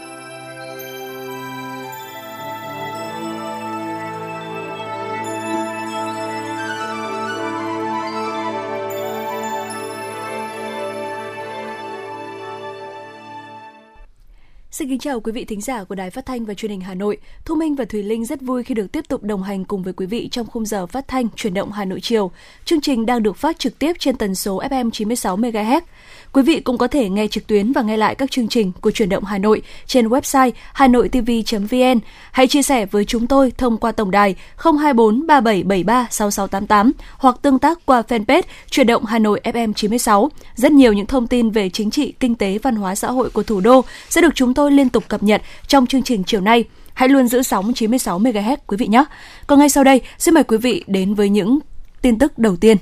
Xin 14.81 14.89
kính 14.89 14.99
chào 14.99 15.19
quý 15.19 15.31
vị 15.31 15.45
thính 15.45 15.61
giả 15.61 15.83
của 15.83 15.95
Đài 15.95 16.09
Phát 16.09 16.25
thanh 16.25 16.45
và 16.45 16.53
Truyền 16.53 16.71
hình 16.71 16.81
Hà 16.81 16.93
Nội. 16.93 17.17
Thu 17.45 17.55
Minh 17.55 17.75
và 17.75 17.85
Thùy 17.85 18.03
Linh 18.03 18.25
rất 18.25 18.41
vui 18.41 18.63
khi 18.63 18.73
được 18.73 18.91
tiếp 18.91 19.07
tục 19.07 19.23
đồng 19.23 19.43
hành 19.43 19.65
cùng 19.65 19.83
với 19.83 19.93
quý 19.93 20.05
vị 20.05 20.29
trong 20.31 20.47
khung 20.47 20.65
giờ 20.65 20.85
phát 20.85 21.07
thanh 21.07 21.29
chuyển 21.35 21.53
động 21.53 21.71
Hà 21.71 21.85
Nội 21.85 21.99
chiều. 22.01 22.31
Chương 22.65 22.81
trình 22.81 23.05
đang 23.05 23.23
được 23.23 23.37
phát 23.37 23.59
trực 23.59 23.79
tiếp 23.79 23.93
trên 23.99 24.17
tần 24.17 24.35
số 24.35 24.61
FM 24.61 24.91
96 24.91 25.37
MHz. 25.37 25.81
Quý 26.33 26.43
vị 26.43 26.59
cũng 26.59 26.77
có 26.77 26.87
thể 26.87 27.09
nghe 27.09 27.27
trực 27.27 27.47
tuyến 27.47 27.71
và 27.71 27.81
nghe 27.81 27.97
lại 27.97 28.15
các 28.15 28.31
chương 28.31 28.47
trình 28.47 28.71
của 28.81 28.91
chuyển 28.91 29.09
động 29.09 29.23
Hà 29.23 29.37
Nội 29.37 29.61
trên 29.85 30.07
website 30.07 30.51
hanoitv.vn. 30.73 31.99
Hãy 32.31 32.47
chia 32.47 32.61
sẻ 32.61 32.85
với 32.85 33.05
chúng 33.05 33.27
tôi 33.27 33.51
thông 33.57 33.77
qua 33.77 33.91
tổng 33.91 34.11
đài 34.11 34.35
024 34.57 35.27
3773 35.27 36.07
6688 36.11 36.91
hoặc 37.17 37.37
tương 37.41 37.59
tác 37.59 37.85
qua 37.85 38.03
fanpage 38.07 38.43
chuyển 38.69 38.87
động 38.87 39.05
Hà 39.05 39.19
Nội 39.19 39.41
FM 39.43 39.73
96. 39.73 40.29
Rất 40.55 40.71
nhiều 40.71 40.93
những 40.93 41.05
thông 41.05 41.27
tin 41.27 41.49
về 41.49 41.69
chính 41.69 41.91
trị, 41.91 42.13
kinh 42.19 42.35
tế, 42.35 42.57
văn 42.57 42.75
hóa 42.75 42.95
xã 42.95 43.11
hội 43.11 43.29
của 43.29 43.43
thủ 43.43 43.61
đô 43.61 43.83
sẽ 44.09 44.21
được 44.21 44.35
chúng 44.35 44.53
tôi 44.53 44.70
liên 44.71 44.89
tục 44.89 45.03
cập 45.07 45.23
nhật 45.23 45.41
trong 45.67 45.87
chương 45.87 46.03
trình 46.03 46.23
chiều 46.23 46.41
nay. 46.41 46.63
Hãy 46.93 47.09
luôn 47.09 47.27
giữ 47.27 47.43
sóng 47.43 47.73
96 47.73 48.19
MHz 48.19 48.57
quý 48.67 48.77
vị 48.77 48.87
nhé. 48.87 49.05
Còn 49.47 49.59
ngay 49.59 49.69
sau 49.69 49.83
đây, 49.83 50.01
xin 50.17 50.33
mời 50.33 50.43
quý 50.43 50.57
vị 50.57 50.83
đến 50.87 51.13
với 51.13 51.29
những 51.29 51.59
tin 52.01 52.19
tức 52.19 52.37
đầu 52.37 52.55
tiên. 52.55 52.77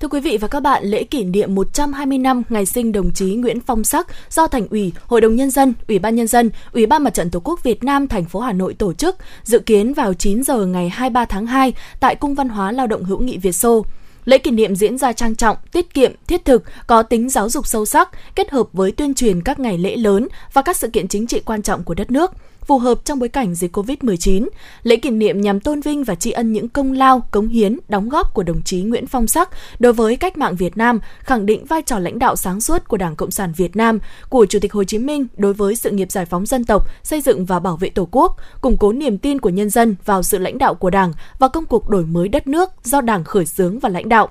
Thưa 0.00 0.08
quý 0.08 0.20
vị 0.20 0.38
và 0.40 0.48
các 0.48 0.60
bạn, 0.60 0.84
lễ 0.84 1.04
kỷ 1.04 1.24
niệm 1.24 1.54
120 1.54 2.18
năm 2.18 2.42
ngày 2.48 2.66
sinh 2.66 2.92
đồng 2.92 3.12
chí 3.12 3.34
Nguyễn 3.34 3.60
Phong 3.60 3.84
Sắc 3.84 4.06
do 4.30 4.46
Thành 4.46 4.66
ủy, 4.68 4.92
Hội 5.06 5.20
đồng 5.20 5.36
Nhân 5.36 5.50
dân, 5.50 5.74
Ủy 5.88 5.98
ban 5.98 6.16
Nhân 6.16 6.26
dân, 6.26 6.50
Ủy 6.72 6.86
ban 6.86 7.02
Mặt 7.02 7.14
trận 7.14 7.30
Tổ 7.30 7.40
quốc 7.44 7.62
Việt 7.62 7.84
Nam 7.84 8.08
thành 8.08 8.24
phố 8.24 8.40
Hà 8.40 8.52
Nội 8.52 8.74
tổ 8.74 8.92
chức, 8.92 9.16
dự 9.42 9.58
kiến 9.58 9.94
vào 9.94 10.14
9 10.14 10.42
giờ 10.42 10.66
ngày 10.66 10.88
23 10.88 11.24
tháng 11.24 11.46
2 11.46 11.72
tại 12.00 12.14
Cung 12.14 12.34
Văn 12.34 12.48
hóa 12.48 12.72
Lao 12.72 12.86
động 12.86 13.04
hữu 13.04 13.20
nghị 13.20 13.38
Việt 13.38 13.52
Xô. 13.52 13.84
Lễ 14.28 14.38
kỷ 14.38 14.50
niệm 14.50 14.74
diễn 14.74 14.98
ra 14.98 15.12
trang 15.12 15.34
trọng, 15.34 15.56
tiết 15.72 15.94
kiệm, 15.94 16.12
thiết 16.26 16.44
thực, 16.44 16.62
có 16.86 17.02
tính 17.02 17.28
giáo 17.28 17.48
dục 17.48 17.66
sâu 17.66 17.86
sắc, 17.86 18.08
kết 18.34 18.50
hợp 18.50 18.68
với 18.72 18.92
tuyên 18.92 19.14
truyền 19.14 19.42
các 19.42 19.60
ngày 19.60 19.78
lễ 19.78 19.96
lớn 19.96 20.28
và 20.52 20.62
các 20.62 20.76
sự 20.76 20.88
kiện 20.88 21.08
chính 21.08 21.26
trị 21.26 21.40
quan 21.44 21.62
trọng 21.62 21.84
của 21.84 21.94
đất 21.94 22.10
nước 22.10 22.32
phù 22.68 22.78
hợp 22.78 23.04
trong 23.04 23.18
bối 23.18 23.28
cảnh 23.28 23.54
dịch 23.54 23.76
Covid-19. 23.76 24.48
Lễ 24.82 24.96
kỷ 24.96 25.10
niệm 25.10 25.40
nhằm 25.40 25.60
tôn 25.60 25.80
vinh 25.80 26.04
và 26.04 26.14
tri 26.14 26.30
ân 26.30 26.52
những 26.52 26.68
công 26.68 26.92
lao, 26.92 27.22
cống 27.30 27.48
hiến, 27.48 27.78
đóng 27.88 28.08
góp 28.08 28.34
của 28.34 28.42
đồng 28.42 28.62
chí 28.62 28.82
Nguyễn 28.82 29.06
Phong 29.06 29.26
Sắc 29.26 29.48
đối 29.78 29.92
với 29.92 30.16
cách 30.16 30.38
mạng 30.38 30.56
Việt 30.56 30.76
Nam, 30.76 31.00
khẳng 31.18 31.46
định 31.46 31.64
vai 31.64 31.82
trò 31.82 31.98
lãnh 31.98 32.18
đạo 32.18 32.36
sáng 32.36 32.60
suốt 32.60 32.88
của 32.88 32.96
Đảng 32.96 33.16
Cộng 33.16 33.30
sản 33.30 33.52
Việt 33.56 33.76
Nam, 33.76 33.98
của 34.28 34.46
Chủ 34.46 34.58
tịch 34.58 34.72
Hồ 34.72 34.84
Chí 34.84 34.98
Minh 34.98 35.26
đối 35.36 35.54
với 35.54 35.76
sự 35.76 35.90
nghiệp 35.90 36.12
giải 36.12 36.24
phóng 36.24 36.46
dân 36.46 36.64
tộc, 36.64 36.88
xây 37.02 37.20
dựng 37.20 37.44
và 37.44 37.58
bảo 37.58 37.76
vệ 37.76 37.90
Tổ 37.90 38.08
quốc, 38.10 38.36
củng 38.60 38.76
cố 38.76 38.92
niềm 38.92 39.18
tin 39.18 39.40
của 39.40 39.50
nhân 39.50 39.70
dân 39.70 39.96
vào 40.04 40.22
sự 40.22 40.38
lãnh 40.38 40.58
đạo 40.58 40.74
của 40.74 40.90
Đảng 40.90 41.12
và 41.38 41.48
công 41.48 41.66
cuộc 41.66 41.88
đổi 41.88 42.04
mới 42.06 42.28
đất 42.28 42.46
nước 42.46 42.70
do 42.84 43.00
Đảng 43.00 43.24
khởi 43.24 43.46
xướng 43.46 43.78
và 43.78 43.88
lãnh 43.88 44.08
đạo 44.08 44.28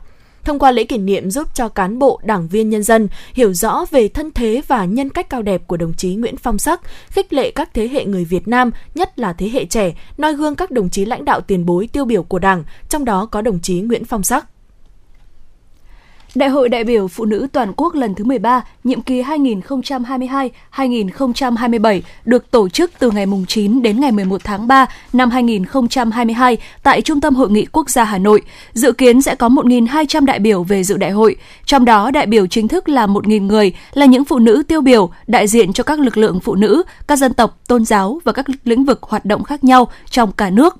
thông 0.48 0.60
qua 0.60 0.72
lễ 0.72 0.84
kỷ 0.84 0.98
niệm 0.98 1.32
giúp 1.32 1.48
cho 1.54 1.70
cán 1.70 2.00
bộ, 2.00 2.20
đảng 2.24 2.48
viên 2.48 2.70
nhân 2.70 2.84
dân 2.84 3.08
hiểu 3.34 3.54
rõ 3.54 3.86
về 3.91 4.08
thân 4.08 4.32
thế 4.32 4.62
và 4.68 4.86
nhân 4.86 5.10
cách 5.10 5.30
cao 5.30 5.41
đẹp 5.41 5.68
của 5.68 5.78
đồng 5.78 5.93
chí 5.93 6.16
Nguyễn 6.16 6.38
Phong 6.38 6.58
Sắc, 6.58 6.82
khích 7.10 7.34
lệ 7.34 7.52
các 7.52 7.74
thế 7.74 7.88
hệ 7.88 8.06
người 8.06 8.26
Việt 8.26 8.48
Nam, 8.48 8.72
nhất 8.95 9.20
là 9.20 9.34
thế 9.34 9.50
hệ 9.50 9.66
trẻ, 9.66 9.93
noi 10.18 10.34
gương 10.34 10.56
các 10.56 10.72
đồng 10.72 10.89
chí 10.89 11.06
lãnh 11.06 11.26
đạo 11.26 11.41
tiền 11.41 11.66
bối 11.66 11.89
tiêu 11.93 12.06
biểu 12.06 12.24
của 12.24 12.39
Đảng, 12.39 12.64
trong 12.89 13.06
đó 13.06 13.26
có 13.26 13.41
đồng 13.41 13.60
chí 13.60 13.82
Nguyễn 13.82 14.06
Phong 14.06 14.24
Sắc. 14.24 14.45
Đại 16.36 16.49
hội 16.49 16.69
đại 16.69 16.84
biểu 16.84 17.07
Phụ 17.07 17.25
nữ 17.25 17.47
toàn 17.51 17.73
quốc 17.78 17.95
lần 17.95 18.15
thứ 18.15 18.23
13, 18.23 18.61
nhiệm 18.84 19.01
kỳ 19.01 19.21
2022-2027 19.21 22.01
được 22.25 22.51
tổ 22.51 22.69
chức 22.69 22.91
từ 22.99 23.11
ngày 23.11 23.25
9 23.47 23.82
đến 23.82 23.99
ngày 23.99 24.11
11 24.11 24.41
tháng 24.43 24.67
3 24.67 24.86
năm 25.13 25.30
2022 25.30 26.57
tại 26.84 27.01
Trung 27.01 27.21
tâm 27.21 27.36
Hội 27.36 27.51
nghị 27.51 27.65
Quốc 27.65 27.89
gia 27.89 28.03
Hà 28.03 28.17
Nội. 28.17 28.41
Dự 28.73 28.91
kiến 28.91 29.21
sẽ 29.21 29.36
có 29.36 29.49
1.200 29.49 30.25
đại 30.25 30.39
biểu 30.39 30.63
về 30.63 30.84
dự 30.84 30.97
đại 30.97 31.11
hội, 31.11 31.36
trong 31.65 31.86
đó 31.86 32.11
đại 32.11 32.25
biểu 32.25 32.47
chính 32.47 32.67
thức 32.67 32.89
là 32.89 33.07
1.000 33.07 33.45
người, 33.45 33.73
là 33.93 34.05
những 34.05 34.25
phụ 34.25 34.39
nữ 34.39 34.63
tiêu 34.67 34.82
biểu, 34.82 35.09
đại 35.28 35.47
diện 35.47 35.73
cho 35.73 35.84
các 35.84 35.99
lực 35.99 36.17
lượng 36.17 36.39
phụ 36.39 36.55
nữ, 36.55 36.84
các 37.07 37.15
dân 37.15 37.34
tộc, 37.34 37.59
tôn 37.67 37.86
giáo 37.86 38.21
và 38.23 38.32
các 38.32 38.45
lĩnh 38.63 38.86
vực 38.86 39.03
hoạt 39.03 39.25
động 39.25 39.43
khác 39.43 39.63
nhau 39.63 39.88
trong 40.09 40.32
cả 40.32 40.49
nước 40.49 40.78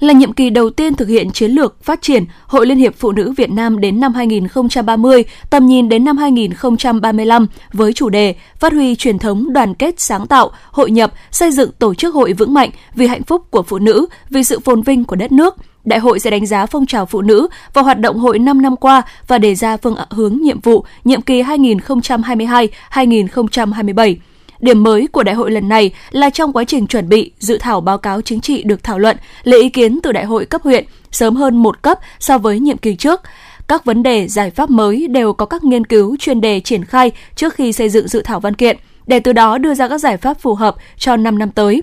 là 0.00 0.12
nhiệm 0.12 0.32
kỳ 0.32 0.50
đầu 0.50 0.70
tiên 0.70 0.94
thực 0.94 1.08
hiện 1.08 1.30
chiến 1.30 1.50
lược 1.50 1.84
phát 1.84 2.02
triển 2.02 2.24
Hội 2.46 2.66
Liên 2.66 2.78
hiệp 2.78 2.94
Phụ 2.96 3.12
nữ 3.12 3.32
Việt 3.36 3.50
Nam 3.50 3.80
đến 3.80 4.00
năm 4.00 4.14
2030, 4.14 5.24
tầm 5.50 5.66
nhìn 5.66 5.88
đến 5.88 6.04
năm 6.04 6.16
2035 6.16 7.46
với 7.72 7.92
chủ 7.92 8.08
đề 8.08 8.34
Phát 8.58 8.72
huy 8.72 8.96
truyền 8.96 9.18
thống 9.18 9.52
đoàn 9.52 9.74
kết 9.74 10.00
sáng 10.00 10.26
tạo, 10.26 10.50
hội 10.70 10.90
nhập, 10.90 11.12
xây 11.30 11.50
dựng 11.50 11.70
tổ 11.78 11.94
chức 11.94 12.14
hội 12.14 12.32
vững 12.32 12.54
mạnh 12.54 12.70
vì 12.94 13.06
hạnh 13.06 13.22
phúc 13.22 13.42
của 13.50 13.62
phụ 13.62 13.78
nữ, 13.78 14.06
vì 14.30 14.44
sự 14.44 14.60
phồn 14.60 14.82
vinh 14.82 15.04
của 15.04 15.16
đất 15.16 15.32
nước. 15.32 15.56
Đại 15.84 15.98
hội 15.98 16.20
sẽ 16.20 16.30
đánh 16.30 16.46
giá 16.46 16.66
phong 16.66 16.86
trào 16.86 17.06
phụ 17.06 17.20
nữ 17.20 17.48
và 17.72 17.82
hoạt 17.82 17.98
động 17.98 18.18
hội 18.18 18.38
5 18.38 18.62
năm 18.62 18.76
qua 18.76 19.02
và 19.26 19.38
đề 19.38 19.54
ra 19.54 19.76
phương 19.76 19.96
hướng 20.10 20.38
nhiệm 20.42 20.60
vụ 20.60 20.84
nhiệm 21.04 21.20
kỳ 21.20 21.42
2022-2027. 21.42 24.16
Điểm 24.60 24.82
mới 24.82 25.06
của 25.06 25.22
đại 25.22 25.34
hội 25.34 25.50
lần 25.50 25.68
này 25.68 25.90
là 26.10 26.30
trong 26.30 26.52
quá 26.52 26.64
trình 26.64 26.86
chuẩn 26.86 27.08
bị, 27.08 27.32
dự 27.38 27.58
thảo 27.58 27.80
báo 27.80 27.98
cáo 27.98 28.20
chính 28.20 28.40
trị 28.40 28.62
được 28.62 28.84
thảo 28.84 28.98
luận, 28.98 29.16
lấy 29.42 29.62
ý 29.62 29.68
kiến 29.68 30.00
từ 30.02 30.12
đại 30.12 30.24
hội 30.24 30.44
cấp 30.44 30.62
huyện 30.62 30.84
sớm 31.10 31.36
hơn 31.36 31.56
một 31.56 31.82
cấp 31.82 31.98
so 32.18 32.38
với 32.38 32.60
nhiệm 32.60 32.76
kỳ 32.76 32.96
trước. 32.96 33.20
Các 33.68 33.84
vấn 33.84 34.02
đề, 34.02 34.28
giải 34.28 34.50
pháp 34.50 34.70
mới 34.70 35.08
đều 35.08 35.32
có 35.32 35.46
các 35.46 35.64
nghiên 35.64 35.86
cứu 35.86 36.16
chuyên 36.16 36.40
đề 36.40 36.60
triển 36.60 36.84
khai 36.84 37.10
trước 37.34 37.54
khi 37.54 37.72
xây 37.72 37.88
dựng 37.88 38.08
dự 38.08 38.22
thảo 38.22 38.40
văn 38.40 38.54
kiện, 38.54 38.76
để 39.06 39.20
từ 39.20 39.32
đó 39.32 39.58
đưa 39.58 39.74
ra 39.74 39.88
các 39.88 39.98
giải 39.98 40.16
pháp 40.16 40.40
phù 40.40 40.54
hợp 40.54 40.76
cho 40.98 41.16
5 41.16 41.38
năm 41.38 41.50
tới. 41.50 41.82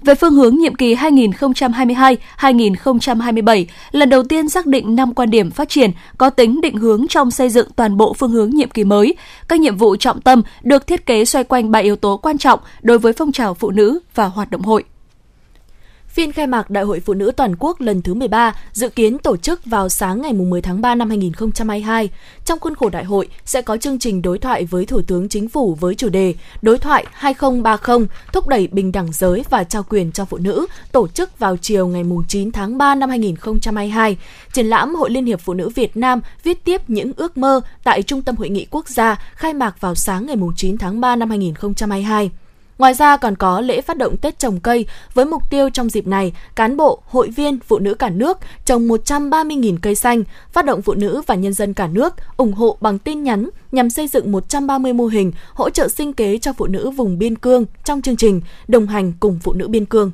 Về 0.00 0.14
phương 0.14 0.34
hướng 0.34 0.54
nhiệm 0.54 0.74
kỳ 0.74 0.94
2022-2027, 0.94 3.64
lần 3.90 4.08
đầu 4.08 4.22
tiên 4.22 4.48
xác 4.48 4.66
định 4.66 4.96
5 4.96 5.14
quan 5.14 5.30
điểm 5.30 5.50
phát 5.50 5.68
triển 5.68 5.90
có 6.18 6.30
tính 6.30 6.60
định 6.60 6.76
hướng 6.76 7.08
trong 7.08 7.30
xây 7.30 7.50
dựng 7.50 7.68
toàn 7.76 7.96
bộ 7.96 8.12
phương 8.12 8.30
hướng 8.30 8.50
nhiệm 8.50 8.70
kỳ 8.70 8.84
mới. 8.84 9.14
Các 9.48 9.60
nhiệm 9.60 9.76
vụ 9.76 9.96
trọng 9.96 10.20
tâm 10.20 10.42
được 10.62 10.86
thiết 10.86 11.06
kế 11.06 11.24
xoay 11.24 11.44
quanh 11.44 11.70
ba 11.70 11.78
yếu 11.78 11.96
tố 11.96 12.16
quan 12.16 12.38
trọng 12.38 12.60
đối 12.82 12.98
với 12.98 13.12
phong 13.12 13.32
trào 13.32 13.54
phụ 13.54 13.70
nữ 13.70 13.98
và 14.14 14.26
hoạt 14.26 14.50
động 14.50 14.62
hội. 14.62 14.84
Phiên 16.18 16.32
khai 16.32 16.46
mạc 16.46 16.70
Đại 16.70 16.84
hội 16.84 17.00
Phụ 17.00 17.14
nữ 17.14 17.32
Toàn 17.36 17.54
quốc 17.58 17.80
lần 17.80 18.02
thứ 18.02 18.14
13 18.14 18.54
dự 18.72 18.88
kiến 18.88 19.18
tổ 19.18 19.36
chức 19.36 19.64
vào 19.64 19.88
sáng 19.88 20.22
ngày 20.22 20.32
10 20.32 20.62
tháng 20.62 20.80
3 20.80 20.94
năm 20.94 21.08
2022. 21.08 22.10
Trong 22.44 22.58
khuôn 22.58 22.74
khổ 22.74 22.88
đại 22.88 23.04
hội 23.04 23.28
sẽ 23.44 23.62
có 23.62 23.76
chương 23.76 23.98
trình 23.98 24.22
đối 24.22 24.38
thoại 24.38 24.64
với 24.64 24.86
Thủ 24.86 25.02
tướng 25.06 25.28
Chính 25.28 25.48
phủ 25.48 25.74
với 25.74 25.94
chủ 25.94 26.08
đề 26.08 26.34
Đối 26.62 26.78
thoại 26.78 27.06
2030 27.12 28.06
thúc 28.32 28.48
đẩy 28.48 28.66
bình 28.66 28.92
đẳng 28.92 29.12
giới 29.12 29.44
và 29.50 29.64
trao 29.64 29.82
quyền 29.88 30.12
cho 30.12 30.24
phụ 30.24 30.38
nữ, 30.38 30.66
tổ 30.92 31.08
chức 31.08 31.38
vào 31.38 31.56
chiều 31.56 31.88
ngày 31.88 32.04
9 32.28 32.52
tháng 32.52 32.78
3 32.78 32.94
năm 32.94 33.08
2022. 33.08 34.16
Triển 34.52 34.66
lãm 34.66 34.94
Hội 34.94 35.10
Liên 35.10 35.26
hiệp 35.26 35.40
Phụ 35.40 35.54
nữ 35.54 35.68
Việt 35.68 35.96
Nam 35.96 36.20
viết 36.42 36.64
tiếp 36.64 36.82
những 36.88 37.12
ước 37.16 37.36
mơ 37.36 37.60
tại 37.84 38.02
Trung 38.02 38.22
tâm 38.22 38.36
Hội 38.36 38.48
nghị 38.48 38.66
Quốc 38.70 38.88
gia 38.88 39.14
khai 39.34 39.54
mạc 39.54 39.80
vào 39.80 39.94
sáng 39.94 40.26
ngày 40.26 40.36
9 40.56 40.78
tháng 40.78 41.00
3 41.00 41.16
năm 41.16 41.30
2022. 41.30 42.30
Ngoài 42.78 42.94
ra 42.94 43.16
còn 43.16 43.36
có 43.36 43.60
lễ 43.60 43.80
phát 43.80 43.96
động 43.96 44.16
Tết 44.16 44.38
trồng 44.38 44.60
cây 44.60 44.86
với 45.14 45.24
mục 45.24 45.50
tiêu 45.50 45.70
trong 45.70 45.90
dịp 45.90 46.06
này, 46.06 46.32
cán 46.54 46.76
bộ, 46.76 47.02
hội 47.06 47.28
viên, 47.28 47.58
phụ 47.60 47.78
nữ 47.78 47.94
cả 47.94 48.10
nước 48.10 48.38
trồng 48.64 48.88
130.000 48.88 49.76
cây 49.82 49.94
xanh, 49.94 50.24
phát 50.52 50.64
động 50.64 50.82
phụ 50.82 50.94
nữ 50.94 51.22
và 51.26 51.34
nhân 51.34 51.52
dân 51.52 51.74
cả 51.74 51.86
nước 51.86 52.14
ủng 52.36 52.52
hộ 52.52 52.76
bằng 52.80 52.98
tin 52.98 53.22
nhắn 53.22 53.48
nhằm 53.72 53.90
xây 53.90 54.08
dựng 54.08 54.32
130 54.32 54.92
mô 54.92 55.06
hình 55.06 55.32
hỗ 55.54 55.70
trợ 55.70 55.88
sinh 55.88 56.12
kế 56.12 56.38
cho 56.38 56.52
phụ 56.52 56.66
nữ 56.66 56.90
vùng 56.90 57.18
biên 57.18 57.36
cương 57.36 57.64
trong 57.84 58.02
chương 58.02 58.16
trình 58.16 58.40
đồng 58.68 58.86
hành 58.86 59.12
cùng 59.20 59.38
phụ 59.42 59.52
nữ 59.52 59.68
biên 59.68 59.86
cương. 59.86 60.12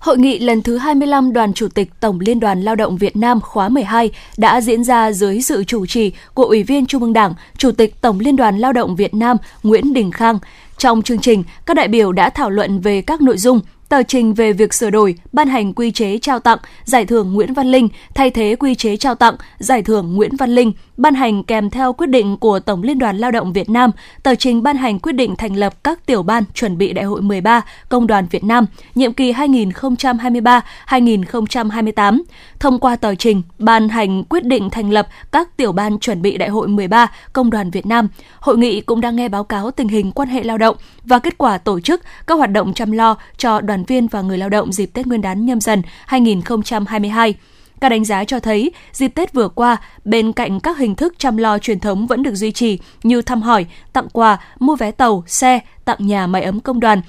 Hội 0.00 0.18
nghị 0.18 0.38
lần 0.38 0.62
thứ 0.62 0.76
25 0.78 1.32
Đoàn 1.32 1.52
Chủ 1.52 1.68
tịch 1.68 1.90
Tổng 2.00 2.20
Liên 2.20 2.40
đoàn 2.40 2.62
Lao 2.62 2.76
động 2.76 2.96
Việt 2.96 3.16
Nam 3.16 3.40
khóa 3.40 3.68
12 3.68 4.10
đã 4.36 4.60
diễn 4.60 4.84
ra 4.84 5.12
dưới 5.12 5.42
sự 5.42 5.64
chủ 5.64 5.86
trì 5.86 6.12
của 6.34 6.44
Ủy 6.44 6.62
viên 6.62 6.86
Trung 6.86 7.02
ương 7.02 7.12
Đảng, 7.12 7.34
Chủ 7.56 7.72
tịch 7.72 8.00
Tổng 8.00 8.20
Liên 8.20 8.36
đoàn 8.36 8.58
Lao 8.58 8.72
động 8.72 8.96
Việt 8.96 9.14
Nam 9.14 9.36
Nguyễn 9.62 9.92
Đình 9.92 10.10
Khang. 10.10 10.38
Trong 10.80 11.02
chương 11.02 11.18
trình, 11.18 11.44
các 11.66 11.74
đại 11.74 11.88
biểu 11.88 12.12
đã 12.12 12.30
thảo 12.30 12.50
luận 12.50 12.80
về 12.80 13.02
các 13.02 13.20
nội 13.20 13.38
dung 13.38 13.60
tờ 13.90 14.02
trình 14.02 14.34
về 14.34 14.52
việc 14.52 14.74
sửa 14.74 14.90
đổi, 14.90 15.14
ban 15.32 15.48
hành 15.48 15.72
quy 15.72 15.90
chế 15.90 16.18
trao 16.18 16.38
tặng 16.38 16.58
giải 16.84 17.04
thưởng 17.04 17.32
Nguyễn 17.32 17.54
Văn 17.54 17.66
Linh 17.66 17.88
thay 18.14 18.30
thế 18.30 18.56
quy 18.58 18.74
chế 18.74 18.96
trao 18.96 19.14
tặng 19.14 19.34
giải 19.58 19.82
thưởng 19.82 20.16
Nguyễn 20.16 20.36
Văn 20.36 20.54
Linh, 20.54 20.72
ban 20.96 21.14
hành 21.14 21.44
kèm 21.44 21.70
theo 21.70 21.92
quyết 21.92 22.06
định 22.06 22.36
của 22.36 22.60
Tổng 22.60 22.82
Liên 22.82 22.98
đoàn 22.98 23.18
Lao 23.18 23.30
động 23.30 23.52
Việt 23.52 23.70
Nam, 23.70 23.90
tờ 24.22 24.34
trình 24.34 24.62
ban 24.62 24.76
hành 24.76 24.98
quyết 24.98 25.12
định 25.12 25.36
thành 25.36 25.56
lập 25.56 25.84
các 25.84 26.06
tiểu 26.06 26.22
ban 26.22 26.44
chuẩn 26.54 26.78
bị 26.78 26.92
Đại 26.92 27.04
hội 27.04 27.22
13 27.22 27.60
Công 27.88 28.06
đoàn 28.06 28.26
Việt 28.30 28.44
Nam, 28.44 28.66
nhiệm 28.94 29.12
kỳ 29.12 29.32
2023-2028, 29.32 32.22
thông 32.58 32.78
qua 32.78 32.96
tờ 32.96 33.14
trình 33.14 33.42
ban 33.58 33.88
hành 33.88 34.24
quyết 34.24 34.44
định 34.44 34.70
thành 34.70 34.90
lập 34.90 35.08
các 35.32 35.56
tiểu 35.56 35.72
ban 35.72 35.98
chuẩn 35.98 36.22
bị 36.22 36.38
Đại 36.38 36.48
hội 36.48 36.68
13 36.68 37.12
Công 37.32 37.50
đoàn 37.50 37.70
Việt 37.70 37.86
Nam. 37.86 38.08
Hội 38.40 38.58
nghị 38.58 38.80
cũng 38.80 39.00
đang 39.00 39.16
nghe 39.16 39.28
báo 39.28 39.44
cáo 39.44 39.70
tình 39.70 39.88
hình 39.88 40.12
quan 40.12 40.28
hệ 40.28 40.42
lao 40.42 40.58
động 40.58 40.76
và 41.04 41.18
kết 41.18 41.38
quả 41.38 41.58
tổ 41.58 41.80
chức 41.80 42.02
các 42.26 42.34
hoạt 42.34 42.50
động 42.50 42.74
chăm 42.74 42.92
lo 42.92 43.16
cho 43.36 43.60
đoàn 43.60 43.79
đoàn 43.80 43.86
viên 43.86 44.08
và 44.08 44.22
người 44.22 44.38
lao 44.38 44.48
động 44.48 44.72
dịp 44.72 44.86
Tết 44.86 45.06
Nguyên 45.06 45.20
đán 45.20 45.46
nhâm 45.46 45.60
dần 45.60 45.82
2022. 46.06 47.34
Các 47.80 47.88
đánh 47.88 48.04
giá 48.04 48.24
cho 48.24 48.40
thấy, 48.40 48.72
dịp 48.92 49.08
Tết 49.08 49.32
vừa 49.32 49.48
qua, 49.48 49.76
bên 50.04 50.32
cạnh 50.32 50.60
các 50.60 50.78
hình 50.78 50.94
thức 50.94 51.14
chăm 51.18 51.36
lo 51.36 51.58
truyền 51.58 51.80
thống 51.80 52.06
vẫn 52.06 52.22
được 52.22 52.34
duy 52.34 52.52
trì 52.52 52.78
như 53.02 53.22
thăm 53.22 53.42
hỏi, 53.42 53.66
tặng 53.92 54.08
quà, 54.12 54.38
mua 54.58 54.76
vé 54.76 54.90
tàu, 54.90 55.24
xe, 55.26 55.60
tặng 55.84 55.98
nhà 56.00 56.26
máy 56.26 56.42
ấm 56.42 56.60
công 56.60 56.80
đoàn, 56.80 57.02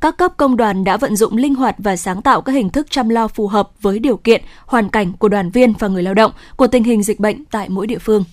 các 0.00 0.16
cấp 0.16 0.32
công 0.36 0.56
đoàn 0.56 0.84
đã 0.84 0.96
vận 0.96 1.16
dụng 1.16 1.36
linh 1.36 1.54
hoạt 1.54 1.74
và 1.78 1.96
sáng 1.96 2.22
tạo 2.22 2.40
các 2.40 2.52
hình 2.52 2.70
thức 2.70 2.86
chăm 2.90 3.08
lo 3.08 3.28
phù 3.28 3.48
hợp 3.48 3.70
với 3.80 3.98
điều 3.98 4.16
kiện, 4.16 4.42
hoàn 4.66 4.88
cảnh 4.88 5.12
của 5.12 5.28
đoàn 5.28 5.50
viên 5.50 5.72
và 5.78 5.88
người 5.88 6.02
lao 6.02 6.14
động 6.14 6.32
của 6.56 6.66
tình 6.66 6.84
hình 6.84 7.02
dịch 7.02 7.20
bệnh 7.20 7.44
tại 7.44 7.68
mỗi 7.68 7.86
địa 7.86 7.98
phương. 7.98 8.24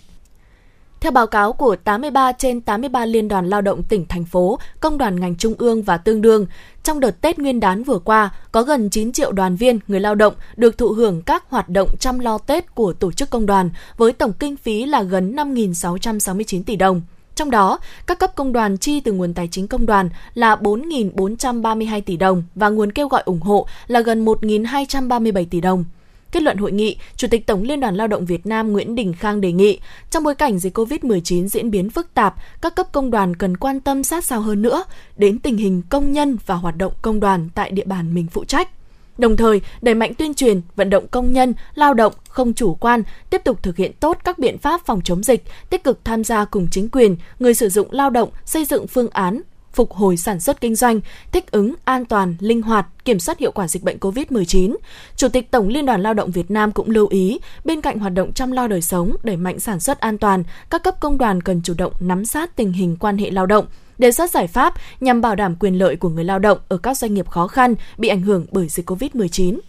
Theo 1.01 1.11
báo 1.11 1.27
cáo 1.27 1.53
của 1.53 1.75
83 1.75 2.31
trên 2.31 2.61
83 2.61 3.05
liên 3.05 3.27
đoàn 3.27 3.49
lao 3.49 3.61
động 3.61 3.83
tỉnh, 3.83 4.05
thành 4.05 4.25
phố, 4.25 4.59
công 4.79 4.97
đoàn 4.97 5.19
ngành 5.19 5.35
trung 5.35 5.53
ương 5.57 5.83
và 5.83 5.97
tương 5.97 6.21
đương, 6.21 6.45
trong 6.83 6.99
đợt 6.99 7.21
Tết 7.21 7.39
Nguyên 7.39 7.59
đán 7.59 7.83
vừa 7.83 7.99
qua, 7.99 8.29
có 8.51 8.63
gần 8.63 8.89
9 8.89 9.11
triệu 9.11 9.31
đoàn 9.31 9.55
viên, 9.55 9.79
người 9.87 9.99
lao 9.99 10.15
động 10.15 10.33
được 10.55 10.77
thụ 10.77 10.87
hưởng 10.87 11.21
các 11.21 11.43
hoạt 11.49 11.69
động 11.69 11.89
chăm 11.99 12.19
lo 12.19 12.37
Tết 12.37 12.75
của 12.75 12.93
tổ 12.93 13.11
chức 13.11 13.29
công 13.29 13.45
đoàn 13.45 13.69
với 13.97 14.13
tổng 14.13 14.33
kinh 14.33 14.57
phí 14.57 14.85
là 14.85 15.03
gần 15.03 15.35
5.669 15.35 16.63
tỷ 16.63 16.75
đồng. 16.75 17.01
Trong 17.35 17.51
đó, 17.51 17.79
các 18.07 18.19
cấp 18.19 18.35
công 18.35 18.53
đoàn 18.53 18.77
chi 18.77 18.99
từ 18.99 19.11
nguồn 19.11 19.33
tài 19.33 19.47
chính 19.51 19.67
công 19.67 19.85
đoàn 19.85 20.09
là 20.33 20.55
4.432 20.55 22.01
tỷ 22.01 22.17
đồng 22.17 22.43
và 22.55 22.69
nguồn 22.69 22.91
kêu 22.91 23.07
gọi 23.07 23.23
ủng 23.25 23.41
hộ 23.41 23.67
là 23.87 23.99
gần 23.99 24.25
1.237 24.25 25.45
tỷ 25.49 25.61
đồng. 25.61 25.85
Kết 26.31 26.43
luận 26.43 26.57
hội 26.57 26.71
nghị, 26.71 26.97
Chủ 27.15 27.27
tịch 27.31 27.47
Tổng 27.47 27.63
Liên 27.63 27.79
đoàn 27.79 27.95
Lao 27.95 28.07
động 28.07 28.25
Việt 28.25 28.45
Nam 28.45 28.71
Nguyễn 28.71 28.95
Đình 28.95 29.13
Khang 29.13 29.41
đề 29.41 29.51
nghị, 29.51 29.79
trong 30.09 30.23
bối 30.23 30.35
cảnh 30.35 30.59
dịch 30.59 30.77
COVID-19 30.77 31.47
diễn 31.47 31.71
biến 31.71 31.89
phức 31.89 32.13
tạp, 32.13 32.35
các 32.61 32.75
cấp 32.75 32.87
công 32.91 33.11
đoàn 33.11 33.35
cần 33.35 33.57
quan 33.57 33.79
tâm 33.79 34.03
sát 34.03 34.25
sao 34.25 34.41
hơn 34.41 34.61
nữa 34.61 34.83
đến 35.17 35.39
tình 35.39 35.57
hình 35.57 35.81
công 35.89 36.11
nhân 36.11 36.37
và 36.45 36.55
hoạt 36.55 36.77
động 36.77 36.93
công 37.01 37.19
đoàn 37.19 37.49
tại 37.55 37.71
địa 37.71 37.85
bàn 37.85 38.13
mình 38.13 38.27
phụ 38.31 38.45
trách. 38.45 38.69
Đồng 39.17 39.37
thời, 39.37 39.61
đẩy 39.81 39.95
mạnh 39.95 40.13
tuyên 40.13 40.33
truyền, 40.33 40.61
vận 40.75 40.89
động 40.89 41.07
công 41.07 41.33
nhân, 41.33 41.53
lao 41.75 41.93
động 41.93 42.13
không 42.29 42.53
chủ 42.53 42.73
quan, 42.73 43.03
tiếp 43.29 43.41
tục 43.43 43.63
thực 43.63 43.77
hiện 43.77 43.91
tốt 43.99 44.17
các 44.23 44.39
biện 44.39 44.57
pháp 44.57 44.85
phòng 44.85 45.01
chống 45.03 45.23
dịch, 45.23 45.43
tích 45.69 45.83
cực 45.83 46.05
tham 46.05 46.23
gia 46.23 46.45
cùng 46.45 46.67
chính 46.71 46.89
quyền, 46.89 47.15
người 47.39 47.53
sử 47.53 47.69
dụng 47.69 47.87
lao 47.91 48.09
động 48.09 48.29
xây 48.45 48.65
dựng 48.65 48.87
phương 48.87 49.09
án 49.09 49.41
phục 49.73 49.93
hồi 49.93 50.17
sản 50.17 50.39
xuất 50.39 50.61
kinh 50.61 50.75
doanh, 50.75 50.99
thích 51.31 51.51
ứng 51.51 51.73
an 51.83 52.05
toàn, 52.05 52.35
linh 52.39 52.61
hoạt, 52.61 52.87
kiểm 53.05 53.19
soát 53.19 53.39
hiệu 53.39 53.51
quả 53.51 53.67
dịch 53.67 53.83
bệnh 53.83 53.97
COVID-19. 53.97 54.75
Chủ 55.15 55.27
tịch 55.29 55.51
Tổng 55.51 55.67
Liên 55.67 55.85
đoàn 55.85 56.01
Lao 56.01 56.13
động 56.13 56.31
Việt 56.31 56.51
Nam 56.51 56.71
cũng 56.71 56.89
lưu 56.89 57.07
ý, 57.07 57.39
bên 57.65 57.81
cạnh 57.81 57.99
hoạt 57.99 58.13
động 58.13 58.33
chăm 58.33 58.51
lo 58.51 58.67
đời 58.67 58.81
sống, 58.81 59.15
đẩy 59.23 59.37
mạnh 59.37 59.59
sản 59.59 59.79
xuất 59.79 59.99
an 59.99 60.17
toàn, 60.17 60.43
các 60.69 60.83
cấp 60.83 60.95
công 60.99 61.17
đoàn 61.17 61.41
cần 61.41 61.61
chủ 61.63 61.73
động 61.77 61.93
nắm 61.99 62.25
sát 62.25 62.55
tình 62.55 62.71
hình 62.71 62.97
quan 62.99 63.17
hệ 63.17 63.31
lao 63.31 63.45
động, 63.45 63.65
đề 63.97 64.11
xuất 64.11 64.31
giải 64.31 64.47
pháp 64.47 64.73
nhằm 64.99 65.21
bảo 65.21 65.35
đảm 65.35 65.55
quyền 65.55 65.77
lợi 65.77 65.95
của 65.95 66.09
người 66.09 66.23
lao 66.23 66.39
động 66.39 66.57
ở 66.67 66.77
các 66.77 66.97
doanh 66.97 67.13
nghiệp 67.13 67.29
khó 67.29 67.47
khăn 67.47 67.75
bị 67.97 68.07
ảnh 68.07 68.21
hưởng 68.21 68.45
bởi 68.51 68.67
dịch 68.67 68.89
COVID-19. 68.89 69.59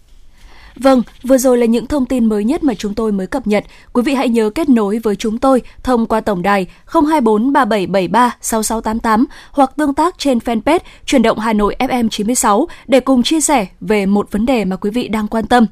Vâng, 0.77 1.03
vừa 1.23 1.39
rồi 1.39 1.59
là 1.59 1.67
những 1.67 1.87
thông 1.87 2.07
tin 2.07 2.25
mới 2.25 2.45
nhất 2.45 2.63
mà 2.63 2.75
chúng 2.75 2.95
tôi 2.95 3.13
mới 3.13 3.27
cập 3.27 3.47
nhật. 3.47 3.65
Quý 3.93 4.03
vị 4.03 4.15
hãy 4.15 4.29
nhớ 4.29 4.51
kết 4.51 4.69
nối 4.69 4.99
với 4.99 5.17
chúng 5.17 5.39
tôi 5.39 5.63
thông 5.83 6.07
qua 6.07 6.21
tổng 6.21 6.43
đài 6.43 6.67
024 6.87 7.53
3773 7.53 8.37
6688 8.41 9.27
hoặc 9.51 9.73
tương 9.77 9.95
tác 9.95 10.19
trên 10.19 10.39
fanpage 10.39 10.79
chuyển 11.07 11.23
động 11.23 11.39
Hà 11.39 11.53
Nội 11.53 11.77
FM 11.79 12.09
96 12.09 12.67
để 12.87 13.01
cùng 13.01 13.23
chia 13.23 13.41
sẻ 13.41 13.67
về 13.81 14.07
một 14.07 14.33
vấn 14.33 14.47
đề 14.47 14.65
mà 14.65 14.77
quý 14.77 14.91
vị 14.91 15.09
đang 15.09 15.29
quan 15.29 15.47
tâm. 15.47 15.67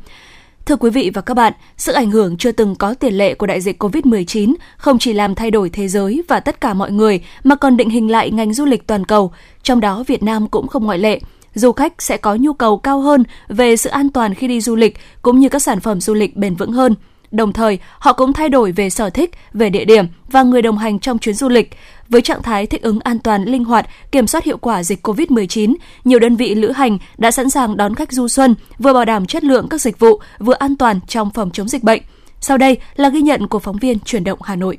Thưa 0.67 0.77
quý 0.77 0.91
vị 0.91 1.11
và 1.15 1.21
các 1.21 1.35
bạn, 1.35 1.53
sự 1.77 1.93
ảnh 1.93 2.11
hưởng 2.11 2.37
chưa 2.37 2.53
từng 2.53 2.75
có 2.75 2.95
tiền 2.95 3.15
lệ 3.15 3.35
của 3.35 3.47
đại 3.47 3.61
dịch 3.61 3.83
COVID-19 3.83 4.55
không 4.77 4.99
chỉ 4.99 5.13
làm 5.13 5.35
thay 5.35 5.51
đổi 5.51 5.71
thế 5.71 5.89
giới 5.89 6.23
và 6.29 6.41
tất 6.41 6.61
cả 6.61 6.75
mọi 6.75 6.91
người 6.91 7.21
mà 7.45 7.55
còn 7.55 7.77
định 7.77 7.91
hình 7.91 8.11
lại 8.11 8.31
ngành 8.31 8.55
du 8.55 8.65
lịch 8.65 8.87
toàn 8.87 9.05
cầu, 9.05 9.33
trong 9.63 9.81
đó 9.81 10.05
Việt 10.07 10.23
Nam 10.23 10.49
cũng 10.49 10.69
không 10.69 10.85
ngoại 10.85 10.99
lệ 10.99 11.21
du 11.55 11.73
khách 11.73 12.03
sẽ 12.03 12.17
có 12.17 12.35
nhu 12.35 12.53
cầu 12.53 12.79
cao 12.79 13.01
hơn 13.01 13.25
về 13.49 13.77
sự 13.77 13.91
an 13.91 14.11
toàn 14.11 14.35
khi 14.35 14.49
đi 14.49 14.61
du 14.61 14.77
lịch 14.77 14.99
cũng 15.23 15.39
như 15.39 15.49
các 15.49 15.63
sản 15.63 15.81
phẩm 15.81 16.01
du 16.01 16.15
lịch 16.15 16.37
bền 16.37 16.55
vững 16.55 16.73
hơn. 16.73 16.95
Đồng 17.31 17.53
thời, 17.53 17.79
họ 17.99 18.13
cũng 18.13 18.33
thay 18.33 18.49
đổi 18.49 18.73
về 18.73 18.91
sở 18.91 19.11
thích, 19.11 19.31
về 19.53 19.71
địa 19.71 19.85
điểm 19.85 20.07
và 20.31 20.43
người 20.43 20.63
đồng 20.63 20.79
hành 20.79 20.99
trong 20.99 21.19
chuyến 21.19 21.35
du 21.35 21.49
lịch. 21.49 21.71
Với 22.09 22.23
trạng 22.23 22.43
thái 22.43 22.67
thích 22.67 22.83
ứng 22.83 23.01
an 23.01 23.19
toàn, 23.19 23.45
linh 23.45 23.65
hoạt, 23.65 23.87
kiểm 24.13 24.27
soát 24.27 24.45
hiệu 24.45 24.57
quả 24.57 24.83
dịch 24.83 25.07
COVID-19, 25.07 25.75
nhiều 26.05 26.19
đơn 26.19 26.37
vị 26.37 26.55
lữ 26.55 26.73
hành 26.73 26.99
đã 27.19 27.31
sẵn 27.31 27.51
sàng 27.51 27.77
đón 27.77 27.95
khách 27.95 28.13
du 28.13 28.29
xuân, 28.29 28.55
vừa 28.79 28.93
bảo 28.93 29.05
đảm 29.05 29.27
chất 29.27 29.45
lượng 29.45 29.69
các 29.69 29.81
dịch 29.81 29.99
vụ, 29.99 30.21
vừa 30.39 30.55
an 30.55 30.77
toàn 30.77 31.01
trong 31.07 31.31
phòng 31.31 31.51
chống 31.53 31.69
dịch 31.69 31.83
bệnh. 31.83 32.03
Sau 32.41 32.59
đây 32.59 32.77
là 32.97 33.09
ghi 33.09 33.21
nhận 33.21 33.47
của 33.47 33.59
phóng 33.59 33.79
viên 33.79 33.99
Chuyển 33.99 34.25
động 34.25 34.39
Hà 34.43 34.57
Nội. 34.57 34.79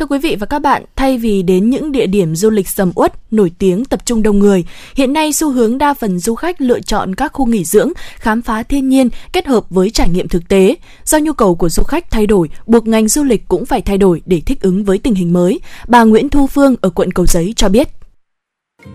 Thưa 0.00 0.06
quý 0.06 0.18
vị 0.18 0.36
và 0.40 0.46
các 0.46 0.58
bạn, 0.58 0.84
thay 0.96 1.18
vì 1.18 1.42
đến 1.42 1.70
những 1.70 1.92
địa 1.92 2.06
điểm 2.06 2.36
du 2.36 2.50
lịch 2.50 2.68
sầm 2.68 2.92
uất, 2.94 3.32
nổi 3.32 3.52
tiếng 3.58 3.84
tập 3.84 4.06
trung 4.06 4.22
đông 4.22 4.38
người, 4.38 4.64
hiện 4.96 5.12
nay 5.12 5.32
xu 5.32 5.50
hướng 5.50 5.78
đa 5.78 5.94
phần 5.94 6.18
du 6.18 6.34
khách 6.34 6.60
lựa 6.60 6.80
chọn 6.80 7.14
các 7.14 7.32
khu 7.32 7.46
nghỉ 7.46 7.64
dưỡng, 7.64 7.92
khám 8.16 8.42
phá 8.42 8.62
thiên 8.62 8.88
nhiên 8.88 9.08
kết 9.32 9.46
hợp 9.46 9.64
với 9.70 9.90
trải 9.90 10.08
nghiệm 10.08 10.28
thực 10.28 10.48
tế. 10.48 10.74
Do 11.04 11.18
nhu 11.18 11.32
cầu 11.32 11.54
của 11.54 11.68
du 11.68 11.82
khách 11.82 12.10
thay 12.10 12.26
đổi, 12.26 12.48
buộc 12.66 12.86
ngành 12.86 13.08
du 13.08 13.22
lịch 13.24 13.48
cũng 13.48 13.66
phải 13.66 13.82
thay 13.82 13.98
đổi 13.98 14.22
để 14.26 14.42
thích 14.46 14.62
ứng 14.62 14.84
với 14.84 14.98
tình 14.98 15.14
hình 15.14 15.32
mới. 15.32 15.60
Bà 15.88 16.04
Nguyễn 16.04 16.28
Thu 16.28 16.46
Phương 16.46 16.76
ở 16.80 16.90
quận 16.90 17.12
Cầu 17.12 17.26
Giấy 17.26 17.52
cho 17.56 17.68
biết. 17.68 17.88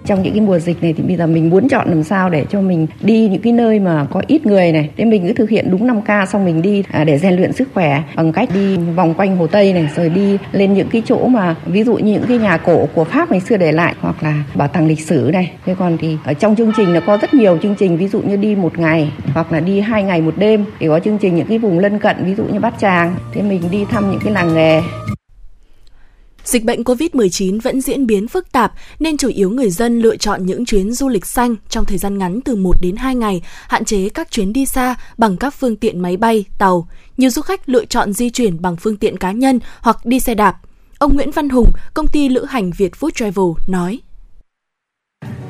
Trong 0.05 0.23
những 0.23 0.33
cái 0.33 0.41
mùa 0.41 0.59
dịch 0.59 0.83
này 0.83 0.93
thì 0.93 1.03
bây 1.03 1.17
giờ 1.17 1.27
mình 1.27 1.49
muốn 1.49 1.69
chọn 1.69 1.89
làm 1.89 2.03
sao 2.03 2.29
để 2.29 2.45
cho 2.49 2.61
mình 2.61 2.87
đi 3.01 3.27
những 3.27 3.41
cái 3.41 3.53
nơi 3.53 3.79
mà 3.79 4.07
có 4.11 4.21
ít 4.27 4.45
người 4.45 4.71
này, 4.71 4.89
để 4.97 5.05
mình 5.05 5.27
cứ 5.27 5.33
thực 5.33 5.49
hiện 5.49 5.71
đúng 5.71 5.87
5K 5.87 6.25
xong 6.25 6.45
mình 6.45 6.61
đi 6.61 6.83
à, 6.91 7.03
để 7.03 7.17
rèn 7.17 7.35
luyện 7.35 7.53
sức 7.53 7.69
khỏe 7.73 8.03
bằng 8.15 8.31
cách 8.31 8.49
đi 8.53 8.77
vòng 8.77 9.13
quanh 9.13 9.37
Hồ 9.37 9.47
Tây 9.47 9.73
này, 9.73 9.89
rồi 9.95 10.09
đi 10.09 10.37
lên 10.51 10.73
những 10.73 10.87
cái 10.89 11.01
chỗ 11.05 11.27
mà 11.27 11.55
ví 11.65 11.83
dụ 11.83 11.95
như 11.95 12.13
những 12.13 12.25
cái 12.27 12.37
nhà 12.37 12.57
cổ 12.57 12.87
của 12.93 13.03
Pháp 13.03 13.31
ngày 13.31 13.39
xưa 13.39 13.57
để 13.57 13.71
lại 13.71 13.95
hoặc 13.99 14.23
là 14.23 14.43
bảo 14.55 14.67
tàng 14.67 14.87
lịch 14.87 14.99
sử 14.99 15.29
này. 15.33 15.51
Thế 15.65 15.75
còn 15.79 15.97
thì 15.97 16.17
ở 16.23 16.33
trong 16.33 16.55
chương 16.55 16.71
trình 16.77 16.93
nó 16.93 16.99
có 17.05 17.17
rất 17.17 17.33
nhiều 17.33 17.57
chương 17.63 17.75
trình 17.75 17.97
ví 17.97 18.07
dụ 18.07 18.21
như 18.21 18.35
đi 18.35 18.55
một 18.55 18.79
ngày 18.79 19.11
hoặc 19.33 19.51
là 19.51 19.59
đi 19.59 19.79
hai 19.79 20.03
ngày 20.03 20.21
một 20.21 20.33
đêm 20.37 20.65
thì 20.79 20.87
có 20.87 20.99
chương 20.99 21.17
trình 21.17 21.35
những 21.35 21.47
cái 21.47 21.57
vùng 21.57 21.79
lân 21.79 21.99
cận 21.99 22.15
ví 22.25 22.35
dụ 22.35 22.43
như 22.43 22.59
Bát 22.59 22.73
Tràng, 22.79 23.15
thế 23.33 23.41
mình 23.41 23.61
đi 23.71 23.85
thăm 23.89 24.11
những 24.11 24.19
cái 24.23 24.33
làng 24.33 24.53
nghề. 24.53 24.81
Dịch 26.45 26.63
bệnh 26.63 26.83
COVID-19 26.83 27.59
vẫn 27.59 27.81
diễn 27.81 28.07
biến 28.07 28.27
phức 28.27 28.51
tạp 28.51 28.73
nên 28.99 29.17
chủ 29.17 29.29
yếu 29.29 29.49
người 29.49 29.69
dân 29.69 29.99
lựa 29.99 30.15
chọn 30.15 30.45
những 30.45 30.65
chuyến 30.65 30.91
du 30.91 31.09
lịch 31.09 31.25
xanh 31.25 31.55
trong 31.69 31.85
thời 31.85 31.97
gian 31.97 32.17
ngắn 32.17 32.41
từ 32.41 32.55
1 32.55 32.75
đến 32.81 32.95
2 32.95 33.15
ngày, 33.15 33.41
hạn 33.67 33.85
chế 33.85 34.09
các 34.09 34.31
chuyến 34.31 34.53
đi 34.53 34.65
xa 34.65 34.95
bằng 35.17 35.37
các 35.37 35.53
phương 35.53 35.75
tiện 35.75 35.99
máy 35.99 36.17
bay, 36.17 36.45
tàu. 36.57 36.87
Nhiều 37.17 37.29
du 37.29 37.41
khách 37.41 37.69
lựa 37.69 37.85
chọn 37.85 38.13
di 38.13 38.29
chuyển 38.29 38.61
bằng 38.61 38.75
phương 38.75 38.97
tiện 38.97 39.17
cá 39.17 39.31
nhân 39.31 39.59
hoặc 39.79 40.05
đi 40.05 40.19
xe 40.19 40.35
đạp. 40.35 40.57
Ông 40.99 41.15
Nguyễn 41.15 41.31
Văn 41.31 41.49
Hùng, 41.49 41.71
công 41.93 42.07
ty 42.07 42.29
lữ 42.29 42.45
hành 42.45 42.71
Việt 42.77 42.93
Food 42.99 43.09
Travel 43.09 43.45
nói. 43.67 43.99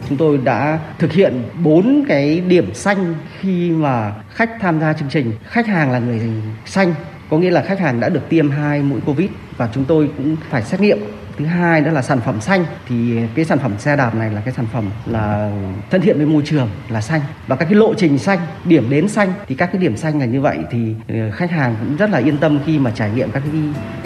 Chúng 0.09 0.17
tôi 0.17 0.38
đã 0.38 0.80
thực 0.99 1.11
hiện 1.11 1.43
4 1.63 2.05
cái 2.07 2.39
điểm 2.39 2.73
xanh 2.73 3.15
khi 3.39 3.69
mà 3.69 4.23
khách 4.30 4.49
tham 4.61 4.80
gia 4.80 4.93
chương 4.93 5.09
trình. 5.11 5.34
Khách 5.43 5.67
hàng 5.67 5.91
là 5.91 5.99
người 5.99 6.22
xanh, 6.65 6.95
có 7.30 7.38
nghĩa 7.38 7.52
là 7.52 7.61
khách 7.61 7.80
hàng 7.80 7.99
đã 7.99 8.10
được 8.10 8.30
tiêm 8.30 8.52
hai 8.52 8.81
mũi 8.81 9.02
Covid 9.06 9.30
và 9.57 9.69
chúng 9.73 9.85
tôi 9.85 10.10
cũng 10.18 10.35
phải 10.49 10.64
xét 10.64 10.81
nghiệm. 10.81 10.97
Thứ 11.38 11.45
hai 11.45 11.81
đó 11.81 11.91
là 11.91 12.02
sản 12.02 12.19
phẩm 12.26 12.41
xanh. 12.41 12.65
Thì 12.88 13.19
cái 13.35 13.45
sản 13.45 13.60
phẩm 13.60 13.72
xe 13.77 13.95
đạp 13.95 14.15
này 14.15 14.31
là 14.31 14.41
cái 14.41 14.53
sản 14.53 14.65
phẩm 14.73 14.89
là 15.06 15.52
thân 15.91 16.02
thiện 16.02 16.18
với 16.18 16.26
môi 16.26 16.43
trường 16.45 16.69
là 16.89 17.02
xanh. 17.02 17.22
Và 17.47 17.56
các 17.56 17.65
cái 17.65 17.76
lộ 17.76 17.93
trình 17.93 18.18
xanh 18.18 18.39
điểm 18.65 18.89
đến 18.89 19.10
xanh 19.10 19.34
thì 19.47 19.56
các 19.56 19.69
cái 19.73 19.81
điểm 19.81 19.97
xanh 19.97 20.19
là 20.19 20.26
như 20.26 20.41
vậy. 20.41 20.57
Thì 20.72 20.95
ờ, 21.07 21.31
khách 21.31 21.52
hàng 21.52 21.76
cũng 21.80 21.97
rất 21.97 22.10
là 22.10 22.18
yên 22.18 22.38
tâm 22.38 22.60
khi 22.65 22.80
mà 22.80 22.91
trải 22.91 23.11
nghiệm 23.15 23.31
các 23.31 23.43
cái, 23.52 23.61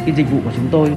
cái 0.06 0.16
dịch 0.16 0.32
vụ 0.32 0.40
của 0.44 0.52
chúng 0.56 0.68
tôi 0.72 0.92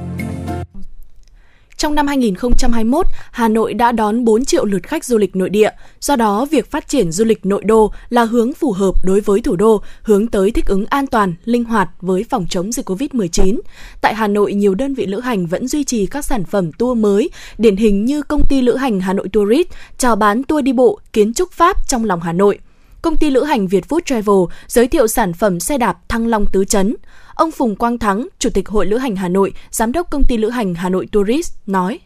trong 1.83 1.95
năm 1.95 2.07
2021, 2.07 3.05
Hà 3.31 3.47
Nội 3.47 3.73
đã 3.73 3.91
đón 3.91 4.25
4 4.25 4.45
triệu 4.45 4.65
lượt 4.65 4.83
khách 4.83 5.05
du 5.05 5.17
lịch 5.17 5.35
nội 5.35 5.49
địa. 5.49 5.69
Do 5.99 6.15
đó, 6.15 6.45
việc 6.51 6.71
phát 6.71 6.87
triển 6.87 7.11
du 7.11 7.25
lịch 7.25 7.45
nội 7.45 7.63
đô 7.63 7.91
là 8.09 8.23
hướng 8.23 8.53
phù 8.53 8.71
hợp 8.71 9.05
đối 9.05 9.21
với 9.21 9.41
thủ 9.41 9.55
đô, 9.55 9.81
hướng 10.01 10.27
tới 10.27 10.51
thích 10.51 10.65
ứng 10.65 10.85
an 10.85 11.07
toàn, 11.07 11.33
linh 11.45 11.63
hoạt 11.63 11.89
với 12.01 12.25
phòng 12.29 12.45
chống 12.49 12.71
dịch 12.71 12.89
COVID-19. 12.89 13.59
Tại 14.01 14.15
Hà 14.15 14.27
Nội, 14.27 14.53
nhiều 14.53 14.75
đơn 14.75 14.93
vị 14.93 15.05
lữ 15.05 15.19
hành 15.19 15.45
vẫn 15.45 15.67
duy 15.67 15.83
trì 15.83 16.05
các 16.05 16.25
sản 16.25 16.45
phẩm 16.45 16.71
tour 16.71 16.97
mới, 16.97 17.29
điển 17.57 17.75
hình 17.75 18.05
như 18.05 18.21
công 18.21 18.47
ty 18.49 18.61
lữ 18.61 18.75
hành 18.75 18.99
Hà 18.99 19.13
Nội 19.13 19.29
Tourist 19.33 19.67
chào 19.97 20.15
bán 20.15 20.43
tour 20.43 20.63
đi 20.63 20.73
bộ 20.73 20.99
kiến 21.13 21.33
trúc 21.33 21.51
Pháp 21.51 21.87
trong 21.87 22.05
lòng 22.05 22.21
Hà 22.21 22.33
Nội. 22.33 22.59
Công 23.01 23.17
ty 23.17 23.29
lữ 23.29 23.43
hành 23.43 23.67
Việt 23.67 23.85
Food 23.89 23.99
Travel 24.05 24.55
giới 24.67 24.87
thiệu 24.87 25.07
sản 25.07 25.33
phẩm 25.33 25.59
xe 25.59 25.77
đạp 25.77 26.09
Thăng 26.09 26.27
Long 26.27 26.45
Tứ 26.51 26.65
Chấn. 26.65 26.95
Ông 27.35 27.51
Phùng 27.51 27.75
Quang 27.75 27.97
Thắng, 27.97 28.27
Chủ 28.39 28.49
tịch 28.49 28.69
Hội 28.69 28.85
Lữ 28.85 28.97
hành 28.97 29.15
Hà 29.15 29.29
Nội, 29.29 29.53
Giám 29.71 29.91
đốc 29.91 30.09
Công 30.09 30.23
ty 30.23 30.37
Lữ 30.37 30.49
hành 30.49 30.75
Hà 30.75 30.89
Nội 30.89 31.07
Tourist 31.11 31.53
nói. 31.65 31.99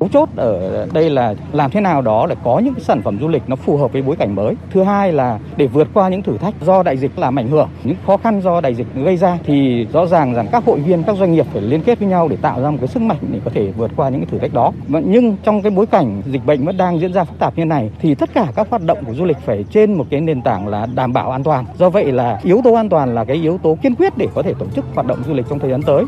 Mấu 0.00 0.08
chốt 0.08 0.28
ở 0.36 0.86
đây 0.92 1.10
là 1.10 1.34
làm 1.52 1.70
thế 1.70 1.80
nào 1.80 2.02
đó 2.02 2.26
để 2.26 2.36
có 2.44 2.58
những 2.58 2.74
sản 2.80 3.02
phẩm 3.02 3.18
du 3.20 3.28
lịch 3.28 3.42
nó 3.46 3.56
phù 3.56 3.76
hợp 3.76 3.92
với 3.92 4.02
bối 4.02 4.16
cảnh 4.16 4.34
mới. 4.34 4.54
Thứ 4.70 4.82
hai 4.82 5.12
là 5.12 5.38
để 5.56 5.66
vượt 5.66 5.88
qua 5.94 6.08
những 6.08 6.22
thử 6.22 6.36
thách 6.36 6.54
do 6.60 6.82
đại 6.82 6.96
dịch 6.96 7.18
làm 7.18 7.38
ảnh 7.38 7.48
hưởng, 7.48 7.68
những 7.84 7.96
khó 8.06 8.16
khăn 8.16 8.40
do 8.40 8.60
đại 8.60 8.74
dịch 8.74 8.86
gây 8.94 9.16
ra 9.16 9.38
thì 9.44 9.86
rõ 9.92 10.06
ràng 10.06 10.34
rằng 10.34 10.46
các 10.52 10.64
hội 10.64 10.80
viên, 10.80 11.02
các 11.02 11.16
doanh 11.16 11.32
nghiệp 11.32 11.46
phải 11.52 11.62
liên 11.62 11.82
kết 11.82 11.98
với 11.98 12.08
nhau 12.08 12.28
để 12.28 12.36
tạo 12.36 12.62
ra 12.62 12.70
một 12.70 12.76
cái 12.80 12.88
sức 12.88 13.02
mạnh 13.02 13.18
để 13.32 13.40
có 13.44 13.50
thể 13.54 13.72
vượt 13.76 13.90
qua 13.96 14.08
những 14.08 14.20
cái 14.20 14.30
thử 14.30 14.38
thách 14.38 14.54
đó. 14.54 14.72
Nhưng 14.88 15.36
trong 15.42 15.62
cái 15.62 15.70
bối 15.70 15.86
cảnh 15.86 16.22
dịch 16.26 16.46
bệnh 16.46 16.64
vẫn 16.64 16.76
đang 16.76 17.00
diễn 17.00 17.12
ra 17.12 17.24
phức 17.24 17.38
tạp 17.38 17.58
như 17.58 17.64
này 17.64 17.90
thì 18.00 18.14
tất 18.14 18.30
cả 18.34 18.46
các 18.56 18.70
hoạt 18.70 18.82
động 18.82 18.98
của 19.06 19.14
du 19.14 19.24
lịch 19.24 19.38
phải 19.38 19.64
trên 19.70 19.94
một 19.94 20.06
cái 20.10 20.20
nền 20.20 20.42
tảng 20.42 20.68
là 20.68 20.86
đảm 20.94 21.12
bảo 21.12 21.30
an 21.30 21.44
toàn. 21.44 21.64
Do 21.78 21.90
vậy 21.90 22.12
là 22.12 22.40
yếu 22.42 22.60
tố 22.64 22.74
an 22.74 22.88
toàn 22.88 23.14
là 23.14 23.24
cái 23.24 23.36
yếu 23.36 23.58
tố 23.58 23.78
kiên 23.82 23.94
quyết 23.94 24.18
để 24.18 24.28
có 24.34 24.42
thể 24.42 24.54
tổ 24.58 24.66
chức 24.74 24.84
hoạt 24.94 25.06
động 25.06 25.18
du 25.26 25.34
lịch 25.34 25.46
trong 25.48 25.58
thời 25.58 25.70
gian 25.70 25.82
tới. 25.82 26.04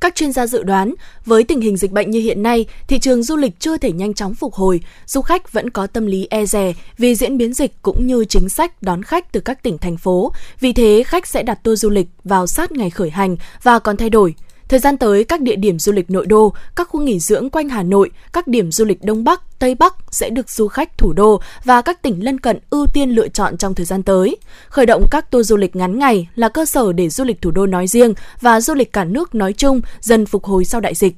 Các 0.00 0.14
chuyên 0.14 0.32
gia 0.32 0.46
dự 0.46 0.62
đoán, 0.62 0.94
với 1.26 1.44
tình 1.44 1.60
hình 1.60 1.76
dịch 1.76 1.90
bệnh 1.90 2.10
như 2.10 2.20
hiện 2.20 2.42
nay, 2.42 2.66
thị 2.88 2.98
trường 2.98 3.22
du 3.22 3.36
lịch 3.36 3.60
chưa 3.60 3.78
thể 3.78 3.92
nhanh 3.92 4.14
chóng 4.14 4.34
phục 4.34 4.54
hồi, 4.54 4.80
du 5.06 5.22
khách 5.22 5.52
vẫn 5.52 5.70
có 5.70 5.86
tâm 5.86 6.06
lý 6.06 6.26
e 6.30 6.46
dè 6.46 6.72
vì 6.98 7.14
diễn 7.14 7.38
biến 7.38 7.54
dịch 7.54 7.72
cũng 7.82 8.06
như 8.06 8.24
chính 8.24 8.48
sách 8.48 8.82
đón 8.82 9.02
khách 9.02 9.32
từ 9.32 9.40
các 9.40 9.62
tỉnh 9.62 9.78
thành 9.78 9.96
phố. 9.96 10.32
Vì 10.60 10.72
thế, 10.72 11.02
khách 11.06 11.26
sẽ 11.26 11.42
đặt 11.42 11.64
tour 11.64 11.82
du 11.82 11.90
lịch 11.90 12.06
vào 12.24 12.46
sát 12.46 12.72
ngày 12.72 12.90
khởi 12.90 13.10
hành 13.10 13.36
và 13.62 13.78
còn 13.78 13.96
thay 13.96 14.10
đổi. 14.10 14.34
Thời 14.70 14.78
gian 14.78 14.98
tới, 14.98 15.24
các 15.24 15.40
địa 15.40 15.56
điểm 15.56 15.78
du 15.78 15.92
lịch 15.92 16.10
nội 16.10 16.26
đô, 16.26 16.52
các 16.76 16.88
khu 16.88 17.00
nghỉ 17.00 17.18
dưỡng 17.18 17.50
quanh 17.50 17.68
Hà 17.68 17.82
Nội, 17.82 18.10
các 18.32 18.46
điểm 18.46 18.72
du 18.72 18.84
lịch 18.84 19.04
Đông 19.04 19.24
Bắc, 19.24 19.58
Tây 19.58 19.74
Bắc 19.74 19.94
sẽ 20.10 20.30
được 20.30 20.50
du 20.50 20.68
khách 20.68 20.98
thủ 20.98 21.12
đô 21.12 21.40
và 21.64 21.82
các 21.82 22.02
tỉnh 22.02 22.24
lân 22.24 22.40
cận 22.40 22.58
ưu 22.70 22.86
tiên 22.94 23.10
lựa 23.10 23.28
chọn 23.28 23.56
trong 23.56 23.74
thời 23.74 23.86
gian 23.86 24.02
tới. 24.02 24.36
Khởi 24.68 24.86
động 24.86 25.04
các 25.10 25.30
tour 25.30 25.48
du 25.48 25.56
lịch 25.56 25.76
ngắn 25.76 25.98
ngày 25.98 26.28
là 26.34 26.48
cơ 26.48 26.64
sở 26.64 26.92
để 26.92 27.08
du 27.08 27.24
lịch 27.24 27.42
thủ 27.42 27.50
đô 27.50 27.66
nói 27.66 27.86
riêng 27.86 28.14
và 28.40 28.60
du 28.60 28.74
lịch 28.74 28.92
cả 28.92 29.04
nước 29.04 29.34
nói 29.34 29.52
chung 29.52 29.80
dần 30.00 30.26
phục 30.26 30.44
hồi 30.44 30.64
sau 30.64 30.80
đại 30.80 30.94
dịch. 30.94 31.16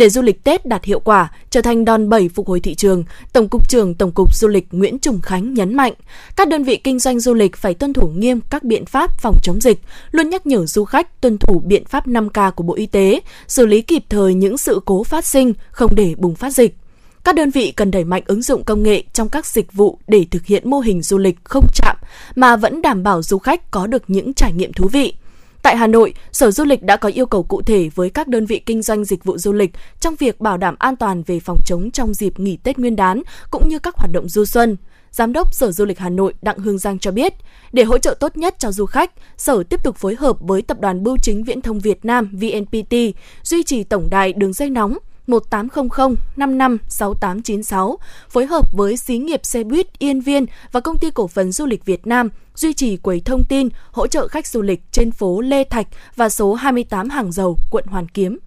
Để 0.00 0.08
du 0.08 0.22
lịch 0.22 0.44
Tết 0.44 0.66
đạt 0.66 0.84
hiệu 0.84 1.00
quả, 1.00 1.32
trở 1.50 1.60
thành 1.60 1.84
đòn 1.84 2.08
bẩy 2.08 2.28
phục 2.28 2.48
hồi 2.48 2.60
thị 2.60 2.74
trường, 2.74 3.04
Tổng 3.32 3.48
cục 3.48 3.68
trưởng 3.68 3.94
Tổng 3.94 4.12
cục 4.12 4.34
Du 4.34 4.48
lịch 4.48 4.66
Nguyễn 4.70 4.98
Trùng 4.98 5.20
Khánh 5.20 5.54
nhấn 5.54 5.74
mạnh, 5.74 5.92
các 6.36 6.48
đơn 6.48 6.64
vị 6.64 6.76
kinh 6.76 6.98
doanh 6.98 7.20
du 7.20 7.34
lịch 7.34 7.56
phải 7.56 7.74
tuân 7.74 7.92
thủ 7.92 8.08
nghiêm 8.08 8.40
các 8.50 8.64
biện 8.64 8.86
pháp 8.86 9.20
phòng 9.20 9.36
chống 9.42 9.60
dịch, 9.60 9.80
luôn 10.10 10.30
nhắc 10.30 10.46
nhở 10.46 10.66
du 10.66 10.84
khách 10.84 11.20
tuân 11.20 11.38
thủ 11.38 11.62
biện 11.64 11.84
pháp 11.84 12.06
5K 12.06 12.50
của 12.50 12.62
Bộ 12.62 12.74
Y 12.74 12.86
tế, 12.86 13.20
xử 13.46 13.66
lý 13.66 13.82
kịp 13.82 14.04
thời 14.08 14.34
những 14.34 14.58
sự 14.58 14.80
cố 14.84 15.04
phát 15.04 15.26
sinh, 15.26 15.52
không 15.70 15.94
để 15.94 16.14
bùng 16.18 16.34
phát 16.34 16.50
dịch. 16.50 16.76
Các 17.24 17.34
đơn 17.34 17.50
vị 17.50 17.72
cần 17.76 17.90
đẩy 17.90 18.04
mạnh 18.04 18.22
ứng 18.26 18.42
dụng 18.42 18.64
công 18.64 18.82
nghệ 18.82 19.02
trong 19.12 19.28
các 19.28 19.46
dịch 19.46 19.72
vụ 19.72 19.98
để 20.08 20.26
thực 20.30 20.46
hiện 20.46 20.70
mô 20.70 20.80
hình 20.80 21.02
du 21.02 21.18
lịch 21.18 21.38
không 21.44 21.66
chạm 21.74 21.96
mà 22.34 22.56
vẫn 22.56 22.82
đảm 22.82 23.02
bảo 23.02 23.22
du 23.22 23.38
khách 23.38 23.70
có 23.70 23.86
được 23.86 24.02
những 24.08 24.34
trải 24.34 24.52
nghiệm 24.52 24.72
thú 24.72 24.88
vị. 24.88 25.12
Tại 25.62 25.76
Hà 25.76 25.86
Nội, 25.86 26.14
Sở 26.32 26.50
Du 26.50 26.64
lịch 26.64 26.82
đã 26.82 26.96
có 26.96 27.08
yêu 27.08 27.26
cầu 27.26 27.42
cụ 27.42 27.62
thể 27.62 27.90
với 27.94 28.10
các 28.10 28.28
đơn 28.28 28.46
vị 28.46 28.62
kinh 28.66 28.82
doanh 28.82 29.04
dịch 29.04 29.24
vụ 29.24 29.38
du 29.38 29.52
lịch 29.52 29.70
trong 30.00 30.16
việc 30.16 30.40
bảo 30.40 30.56
đảm 30.56 30.74
an 30.78 30.96
toàn 30.96 31.22
về 31.22 31.40
phòng 31.40 31.58
chống 31.66 31.90
trong 31.90 32.14
dịp 32.14 32.40
nghỉ 32.40 32.56
Tết 32.56 32.78
Nguyên 32.78 32.96
đán 32.96 33.22
cũng 33.50 33.68
như 33.68 33.78
các 33.78 33.94
hoạt 33.96 34.10
động 34.12 34.28
du 34.28 34.44
xuân. 34.44 34.76
Giám 35.10 35.32
đốc 35.32 35.54
Sở 35.54 35.72
Du 35.72 35.84
lịch 35.84 35.98
Hà 35.98 36.08
Nội 36.08 36.34
Đặng 36.42 36.58
Hương 36.58 36.78
Giang 36.78 36.98
cho 36.98 37.10
biết, 37.10 37.34
để 37.72 37.84
hỗ 37.84 37.98
trợ 37.98 38.14
tốt 38.20 38.36
nhất 38.36 38.54
cho 38.58 38.72
du 38.72 38.86
khách, 38.86 39.12
Sở 39.36 39.62
tiếp 39.62 39.82
tục 39.84 39.96
phối 39.96 40.14
hợp 40.14 40.36
với 40.40 40.62
Tập 40.62 40.80
đoàn 40.80 41.02
Bưu 41.02 41.16
chính 41.22 41.44
Viễn 41.44 41.60
thông 41.60 41.80
Việt 41.80 42.04
Nam 42.04 42.30
VNPT 42.32 42.94
duy 43.42 43.62
trì 43.62 43.84
tổng 43.84 44.10
đài 44.10 44.32
đường 44.32 44.52
dây 44.52 44.70
nóng 44.70 44.98
1800 45.26 46.14
55 46.36 46.78
6896 46.88 47.98
phối 48.28 48.46
hợp 48.46 48.72
với 48.72 48.96
xí 48.96 49.18
nghiệp 49.18 49.40
xe 49.42 49.64
buýt 49.64 49.98
Yên 49.98 50.20
Viên 50.20 50.46
và 50.72 50.80
công 50.80 50.98
ty 50.98 51.10
cổ 51.10 51.28
phần 51.28 51.52
du 51.52 51.66
lịch 51.66 51.84
Việt 51.84 52.06
Nam 52.06 52.28
duy 52.60 52.72
trì 52.72 52.96
quầy 52.96 53.20
thông 53.20 53.44
tin 53.44 53.68
hỗ 53.90 54.06
trợ 54.06 54.28
khách 54.28 54.46
du 54.46 54.62
lịch 54.62 54.80
trên 54.92 55.12
phố 55.12 55.40
Lê 55.40 55.64
Thạch 55.64 55.86
và 56.16 56.28
số 56.28 56.54
28 56.54 57.08
Hàng 57.08 57.32
Dầu, 57.32 57.56
quận 57.70 57.84
Hoàn 57.86 58.08
Kiếm. 58.08 58.38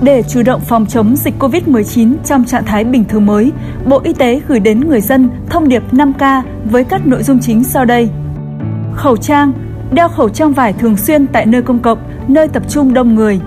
Để 0.03 0.23
chủ 0.27 0.43
động 0.43 0.61
phòng 0.61 0.85
chống 0.85 1.15
dịch 1.15 1.33
COVID-19 1.39 2.15
trong 2.25 2.45
trạng 2.45 2.65
thái 2.65 2.83
bình 2.83 3.03
thường 3.05 3.25
mới, 3.25 3.51
Bộ 3.85 4.01
Y 4.03 4.13
tế 4.13 4.41
gửi 4.47 4.59
đến 4.59 4.79
người 4.79 5.01
dân 5.01 5.29
thông 5.49 5.67
điệp 5.67 5.83
5K 5.91 6.41
với 6.65 6.83
các 6.83 7.07
nội 7.07 7.23
dung 7.23 7.39
chính 7.41 7.63
sau 7.63 7.85
đây. 7.85 8.09
Khẩu 8.93 9.17
trang, 9.17 9.53
đeo 9.91 10.09
khẩu 10.09 10.29
trang 10.29 10.53
vải 10.53 10.73
thường 10.73 10.97
xuyên 10.97 11.27
tại 11.27 11.45
nơi 11.45 11.61
công 11.61 11.79
cộng, 11.79 11.97
nơi 12.27 12.47
tập 12.47 12.63
trung 12.69 12.93
đông 12.93 13.15
người. 13.15 13.39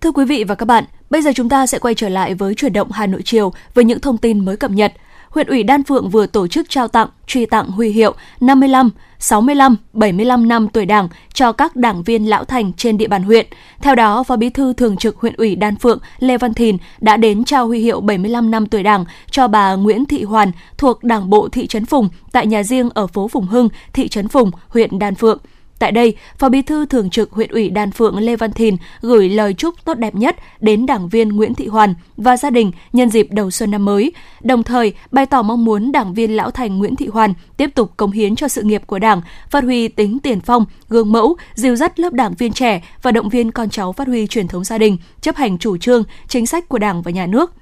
Thưa 0.00 0.12
quý 0.12 0.24
vị 0.24 0.44
và 0.44 0.54
các 0.54 0.66
bạn, 0.66 0.84
bây 1.10 1.22
giờ 1.22 1.30
chúng 1.34 1.48
ta 1.48 1.66
sẽ 1.66 1.78
quay 1.78 1.94
trở 1.94 2.08
lại 2.08 2.34
với 2.34 2.54
chuyển 2.54 2.72
động 2.72 2.90
Hà 2.92 3.06
Nội 3.06 3.22
chiều 3.24 3.52
với 3.74 3.84
những 3.84 4.00
thông 4.00 4.18
tin 4.18 4.44
mới 4.44 4.56
cập 4.56 4.70
nhật. 4.70 4.92
Huyện 5.31 5.47
ủy 5.47 5.62
Đan 5.62 5.85
Phượng 5.85 6.11
vừa 6.11 6.27
tổ 6.27 6.47
chức 6.47 6.70
trao 6.70 6.89
tặng, 6.89 7.09
truy 7.27 7.47
tặng 7.47 7.70
huy 7.70 7.89
hiệu 7.90 8.15
55, 8.40 8.90
65, 9.19 9.77
75 9.93 10.48
năm 10.48 10.69
tuổi 10.69 10.86
Đảng 10.86 11.09
cho 11.32 11.52
các 11.52 11.77
đảng 11.77 12.02
viên 12.02 12.24
lão 12.24 12.44
thành 12.44 12.73
trên 12.73 12.98
địa 12.98 13.09
bàn 13.09 13.23
huyện. 13.23 13.47
Theo 13.81 13.94
đó, 13.94 14.23
Phó 14.23 14.36
Bí 14.36 14.51
thư 14.51 14.73
Thường 14.73 14.97
trực 14.97 15.16
huyện 15.16 15.35
ủy 15.36 15.57
Đan 15.57 15.77
Phượng 15.77 15.98
Lê 16.19 16.39
Văn 16.39 16.55
Thìn 16.55 16.77
đã 17.01 17.16
đến 17.16 17.44
trao 17.44 17.66
huy 17.66 17.78
hiệu 17.78 18.01
75 18.01 18.51
năm 18.51 18.66
tuổi 18.66 18.82
Đảng 18.82 19.05
cho 19.31 19.48
bà 19.48 19.74
Nguyễn 19.74 20.05
Thị 20.05 20.24
Hoàn 20.24 20.52
thuộc 20.78 21.05
Đảng 21.05 21.31
bộ 21.31 21.48
thị 21.48 21.66
trấn 21.66 21.86
Phùng 21.86 22.09
tại 22.32 22.47
nhà 22.47 22.62
riêng 22.62 22.90
ở 22.94 23.07
phố 23.07 23.28
Phùng 23.28 23.47
Hưng, 23.47 23.69
thị 23.93 24.09
trấn 24.09 24.28
Phùng, 24.28 24.51
huyện 24.69 24.98
Đan 24.98 25.15
Phượng. 25.15 25.39
Tại 25.81 25.93
đây, 25.93 26.16
Phó 26.39 26.48
Bí 26.48 26.62
thư 26.62 26.86
Thường 26.86 27.11
trực 27.11 27.32
huyện 27.32 27.51
ủy 27.51 27.70
Đan 27.70 27.90
Phượng 27.90 28.19
Lê 28.19 28.36
Văn 28.36 28.52
Thìn 28.52 28.77
gửi 29.01 29.28
lời 29.28 29.55
chúc 29.55 29.74
tốt 29.85 29.98
đẹp 29.98 30.15
nhất 30.15 30.36
đến 30.61 30.86
đảng 30.86 31.09
viên 31.09 31.28
Nguyễn 31.28 31.55
Thị 31.55 31.66
Hoàn 31.66 31.94
và 32.16 32.36
gia 32.36 32.51
đình 32.51 32.73
nhân 32.93 33.11
dịp 33.11 33.28
đầu 33.31 33.51
xuân 33.51 33.70
năm 33.70 33.85
mới, 33.85 34.12
đồng 34.43 34.62
thời 34.62 34.94
bày 35.11 35.27
tỏ 35.27 35.43
mong 35.43 35.65
muốn 35.65 35.93
đảng 35.93 36.15
viên 36.15 36.36
lão 36.36 36.51
thành 36.51 36.78
Nguyễn 36.78 36.97
Thị 36.97 37.07
Hoàn 37.07 37.35
tiếp 37.57 37.70
tục 37.74 37.97
cống 37.97 38.11
hiến 38.11 38.36
cho 38.36 38.48
sự 38.48 38.62
nghiệp 38.62 38.82
của 38.86 38.98
Đảng, 38.98 39.20
phát 39.51 39.65
huy 39.65 39.89
tính 39.89 40.19
tiền 40.19 40.40
phong, 40.40 40.66
gương 40.89 41.12
mẫu, 41.12 41.36
dìu 41.55 41.77
dắt 41.77 42.01
lớp 42.01 42.12
đảng 42.12 42.35
viên 42.35 42.52
trẻ 42.52 42.82
và 43.02 43.12
động 43.12 43.28
viên 43.28 43.51
con 43.51 43.70
cháu 43.70 43.93
phát 43.93 44.07
huy 44.07 44.27
truyền 44.27 44.48
thống 44.48 44.65
gia 44.65 44.78
đình, 44.78 44.97
chấp 45.20 45.36
hành 45.36 45.59
chủ 45.59 45.77
trương, 45.77 46.05
chính 46.28 46.47
sách 46.47 46.69
của 46.69 46.78
Đảng 46.78 47.02
và 47.02 47.11
Nhà 47.11 47.27
nước 47.27 47.55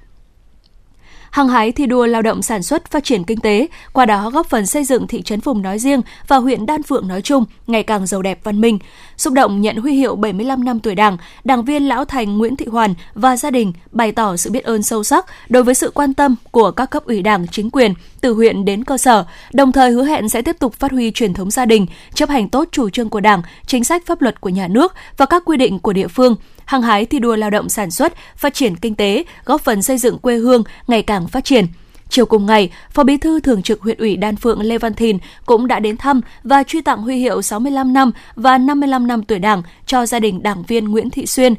hăng 1.31 1.47
hái 1.47 1.71
thi 1.71 1.85
đua 1.85 2.05
lao 2.05 2.21
động 2.21 2.41
sản 2.41 2.63
xuất 2.63 2.91
phát 2.91 3.03
triển 3.03 3.23
kinh 3.23 3.39
tế, 3.39 3.67
qua 3.93 4.05
đó 4.05 4.29
góp 4.29 4.47
phần 4.47 4.65
xây 4.65 4.83
dựng 4.83 5.07
thị 5.07 5.21
trấn 5.21 5.41
Phùng 5.41 5.61
nói 5.61 5.79
riêng 5.79 6.01
và 6.27 6.37
huyện 6.37 6.65
Đan 6.65 6.83
Phượng 6.83 7.07
nói 7.07 7.21
chung 7.21 7.45
ngày 7.67 7.83
càng 7.83 8.07
giàu 8.07 8.21
đẹp 8.21 8.39
văn 8.43 8.61
minh. 8.61 8.79
Xúc 9.19 9.33
động 9.33 9.61
nhận 9.61 9.77
huy 9.77 9.93
hiệu 9.93 10.15
75 10.15 10.63
năm 10.63 10.79
tuổi 10.79 10.95
Đảng, 10.95 11.17
đảng 11.43 11.65
viên 11.65 11.87
Lão 11.87 12.05
Thành 12.05 12.37
Nguyễn 12.37 12.55
Thị 12.55 12.65
Hoàn 12.65 12.93
và 13.13 13.37
gia 13.37 13.51
đình 13.51 13.73
bày 13.91 14.11
tỏ 14.11 14.37
sự 14.37 14.51
biết 14.51 14.63
ơn 14.63 14.83
sâu 14.83 15.03
sắc 15.03 15.25
đối 15.49 15.63
với 15.63 15.75
sự 15.75 15.91
quan 15.93 16.13
tâm 16.13 16.35
của 16.51 16.71
các 16.71 16.85
cấp 16.85 17.05
ủy 17.05 17.21
Đảng, 17.21 17.47
chính 17.47 17.69
quyền 17.69 17.93
từ 18.21 18.33
huyện 18.33 18.65
đến 18.65 18.83
cơ 18.83 18.97
sở, 18.97 19.25
đồng 19.53 19.71
thời 19.71 19.91
hứa 19.91 20.03
hẹn 20.03 20.29
sẽ 20.29 20.41
tiếp 20.41 20.55
tục 20.59 20.73
phát 20.73 20.91
huy 20.91 21.11
truyền 21.11 21.33
thống 21.33 21.51
gia 21.51 21.65
đình, 21.65 21.85
chấp 22.13 22.29
hành 22.29 22.49
tốt 22.49 22.67
chủ 22.71 22.89
trương 22.89 23.09
của 23.09 23.19
Đảng, 23.19 23.41
chính 23.65 23.83
sách 23.83 24.05
pháp 24.05 24.21
luật 24.21 24.41
của 24.41 24.49
nhà 24.49 24.67
nước 24.67 24.93
và 25.17 25.25
các 25.25 25.43
quy 25.45 25.57
định 25.57 25.79
của 25.79 25.93
địa 25.93 26.07
phương, 26.07 26.35
hăng 26.65 26.81
hái 26.81 27.05
thi 27.05 27.19
đua 27.19 27.35
lao 27.35 27.49
động 27.49 27.69
sản 27.69 27.91
xuất, 27.91 28.13
phát 28.35 28.53
triển 28.53 28.75
kinh 28.75 28.95
tế, 28.95 29.23
góp 29.45 29.61
phần 29.61 29.81
xây 29.81 29.97
dựng 29.97 30.17
quê 30.17 30.35
hương 30.35 30.63
ngày 30.87 31.03
càng 31.03 31.27
phát 31.27 31.45
triển. 31.45 31.65
Chiều 32.09 32.25
cùng 32.25 32.45
ngày, 32.45 32.71
Phó 32.91 33.03
Bí 33.03 33.17
thư 33.17 33.39
Thường 33.39 33.61
trực 33.61 33.81
huyện 33.81 33.97
ủy 33.97 34.17
Đan 34.17 34.35
Phượng 34.35 34.61
Lê 34.61 34.77
Văn 34.77 34.93
Thìn 34.93 35.17
cũng 35.45 35.67
đã 35.67 35.79
đến 35.79 35.97
thăm 35.97 36.21
và 36.43 36.63
truy 36.63 36.81
tặng 36.81 37.01
huy 37.01 37.17
hiệu 37.17 37.41
65 37.41 37.93
năm 37.93 38.11
và 38.35 38.57
55 38.57 39.07
năm 39.07 39.23
tuổi 39.23 39.39
Đảng 39.39 39.63
cho 39.85 40.05
gia 40.05 40.19
đình 40.19 40.43
đảng 40.43 40.63
viên 40.63 40.85
Nguyễn 40.85 41.09
Thị 41.09 41.25
Xuyên, 41.25 41.53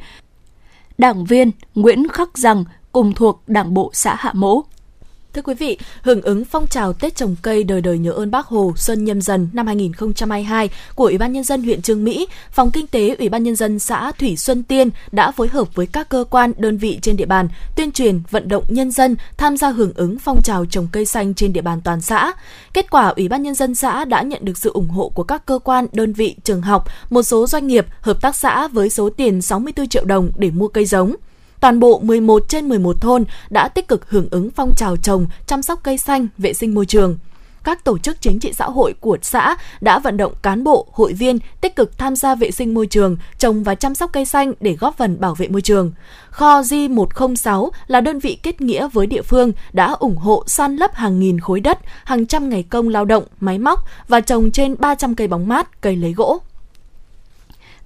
đảng 0.98 1.24
viên 1.24 1.50
Nguyễn 1.74 2.08
Khắc 2.08 2.38
Rằng 2.38 2.64
cùng 2.92 3.14
thuộc 3.14 3.42
Đảng 3.46 3.74
bộ 3.74 3.90
xã 3.94 4.14
Hạ 4.18 4.30
Mỗ. 4.34 4.62
Thưa 5.34 5.42
quý 5.42 5.54
vị, 5.54 5.78
hưởng 6.02 6.22
ứng 6.22 6.44
phong 6.44 6.66
trào 6.66 6.92
Tết 6.92 7.16
trồng 7.16 7.36
cây 7.42 7.64
đời 7.64 7.80
đời 7.80 7.98
nhớ 7.98 8.12
ơn 8.12 8.30
Bác 8.30 8.46
Hồ 8.46 8.72
Xuân 8.76 9.04
Nhâm 9.04 9.20
Dần 9.20 9.48
năm 9.52 9.66
2022 9.66 10.68
của 10.94 11.04
Ủy 11.04 11.18
ban 11.18 11.32
nhân 11.32 11.44
dân 11.44 11.62
huyện 11.62 11.82
Trương 11.82 12.04
Mỹ, 12.04 12.26
Phòng 12.52 12.70
Kinh 12.70 12.86
tế 12.86 13.14
Ủy 13.18 13.28
ban 13.28 13.42
nhân 13.42 13.56
dân 13.56 13.78
xã 13.78 14.12
Thủy 14.12 14.36
Xuân 14.36 14.62
Tiên 14.62 14.90
đã 15.12 15.30
phối 15.30 15.48
hợp 15.48 15.74
với 15.74 15.86
các 15.86 16.08
cơ 16.08 16.24
quan, 16.30 16.52
đơn 16.56 16.78
vị 16.78 16.98
trên 17.02 17.16
địa 17.16 17.26
bàn 17.26 17.48
tuyên 17.76 17.92
truyền, 17.92 18.20
vận 18.30 18.48
động 18.48 18.64
nhân 18.68 18.90
dân 18.90 19.16
tham 19.36 19.56
gia 19.56 19.70
hưởng 19.70 19.92
ứng 19.94 20.18
phong 20.18 20.42
trào 20.42 20.66
trồng 20.66 20.88
cây 20.92 21.06
xanh 21.06 21.34
trên 21.34 21.52
địa 21.52 21.62
bàn 21.62 21.80
toàn 21.84 22.00
xã. 22.00 22.32
Kết 22.72 22.90
quả, 22.90 23.08
Ủy 23.08 23.28
ban 23.28 23.42
nhân 23.42 23.54
dân 23.54 23.74
xã 23.74 24.04
đã 24.04 24.22
nhận 24.22 24.44
được 24.44 24.58
sự 24.58 24.70
ủng 24.72 24.88
hộ 24.88 25.08
của 25.08 25.24
các 25.24 25.46
cơ 25.46 25.58
quan, 25.58 25.86
đơn 25.92 26.12
vị, 26.12 26.36
trường 26.44 26.62
học, 26.62 26.88
một 27.10 27.22
số 27.22 27.46
doanh 27.46 27.66
nghiệp, 27.66 27.86
hợp 28.00 28.20
tác 28.20 28.36
xã 28.36 28.68
với 28.68 28.90
số 28.90 29.10
tiền 29.10 29.42
64 29.42 29.88
triệu 29.88 30.04
đồng 30.04 30.30
để 30.36 30.50
mua 30.50 30.68
cây 30.68 30.84
giống 30.84 31.16
toàn 31.60 31.80
bộ 31.80 32.00
11 32.04 32.48
trên 32.48 32.68
11 32.68 33.00
thôn 33.00 33.24
đã 33.50 33.68
tích 33.68 33.88
cực 33.88 34.10
hưởng 34.10 34.28
ứng 34.30 34.50
phong 34.50 34.74
trào 34.76 34.96
trồng, 34.96 35.26
chăm 35.46 35.62
sóc 35.62 35.80
cây 35.82 35.98
xanh, 35.98 36.26
vệ 36.38 36.52
sinh 36.52 36.74
môi 36.74 36.86
trường. 36.86 37.18
Các 37.64 37.84
tổ 37.84 37.98
chức 37.98 38.20
chính 38.20 38.38
trị 38.38 38.52
xã 38.52 38.64
hội 38.64 38.94
của 39.00 39.18
xã 39.22 39.56
đã 39.80 39.98
vận 39.98 40.16
động 40.16 40.32
cán 40.42 40.64
bộ, 40.64 40.86
hội 40.92 41.12
viên 41.12 41.38
tích 41.60 41.76
cực 41.76 41.98
tham 41.98 42.16
gia 42.16 42.34
vệ 42.34 42.50
sinh 42.50 42.74
môi 42.74 42.86
trường, 42.86 43.16
trồng 43.38 43.62
và 43.62 43.74
chăm 43.74 43.94
sóc 43.94 44.10
cây 44.12 44.24
xanh 44.24 44.52
để 44.60 44.76
góp 44.80 44.96
phần 44.96 45.20
bảo 45.20 45.34
vệ 45.34 45.48
môi 45.48 45.62
trường. 45.62 45.92
Kho 46.30 46.60
G106 46.60 47.70
là 47.86 48.00
đơn 48.00 48.18
vị 48.18 48.38
kết 48.42 48.60
nghĩa 48.60 48.88
với 48.88 49.06
địa 49.06 49.22
phương 49.22 49.52
đã 49.72 49.92
ủng 49.92 50.16
hộ 50.16 50.44
san 50.46 50.76
lấp 50.76 50.94
hàng 50.94 51.20
nghìn 51.20 51.40
khối 51.40 51.60
đất, 51.60 51.78
hàng 52.04 52.26
trăm 52.26 52.48
ngày 52.48 52.62
công 52.62 52.88
lao 52.88 53.04
động, 53.04 53.24
máy 53.40 53.58
móc 53.58 53.84
và 54.08 54.20
trồng 54.20 54.50
trên 54.50 54.74
300 54.78 55.14
cây 55.14 55.28
bóng 55.28 55.48
mát, 55.48 55.80
cây 55.80 55.96
lấy 55.96 56.12
gỗ. 56.12 56.40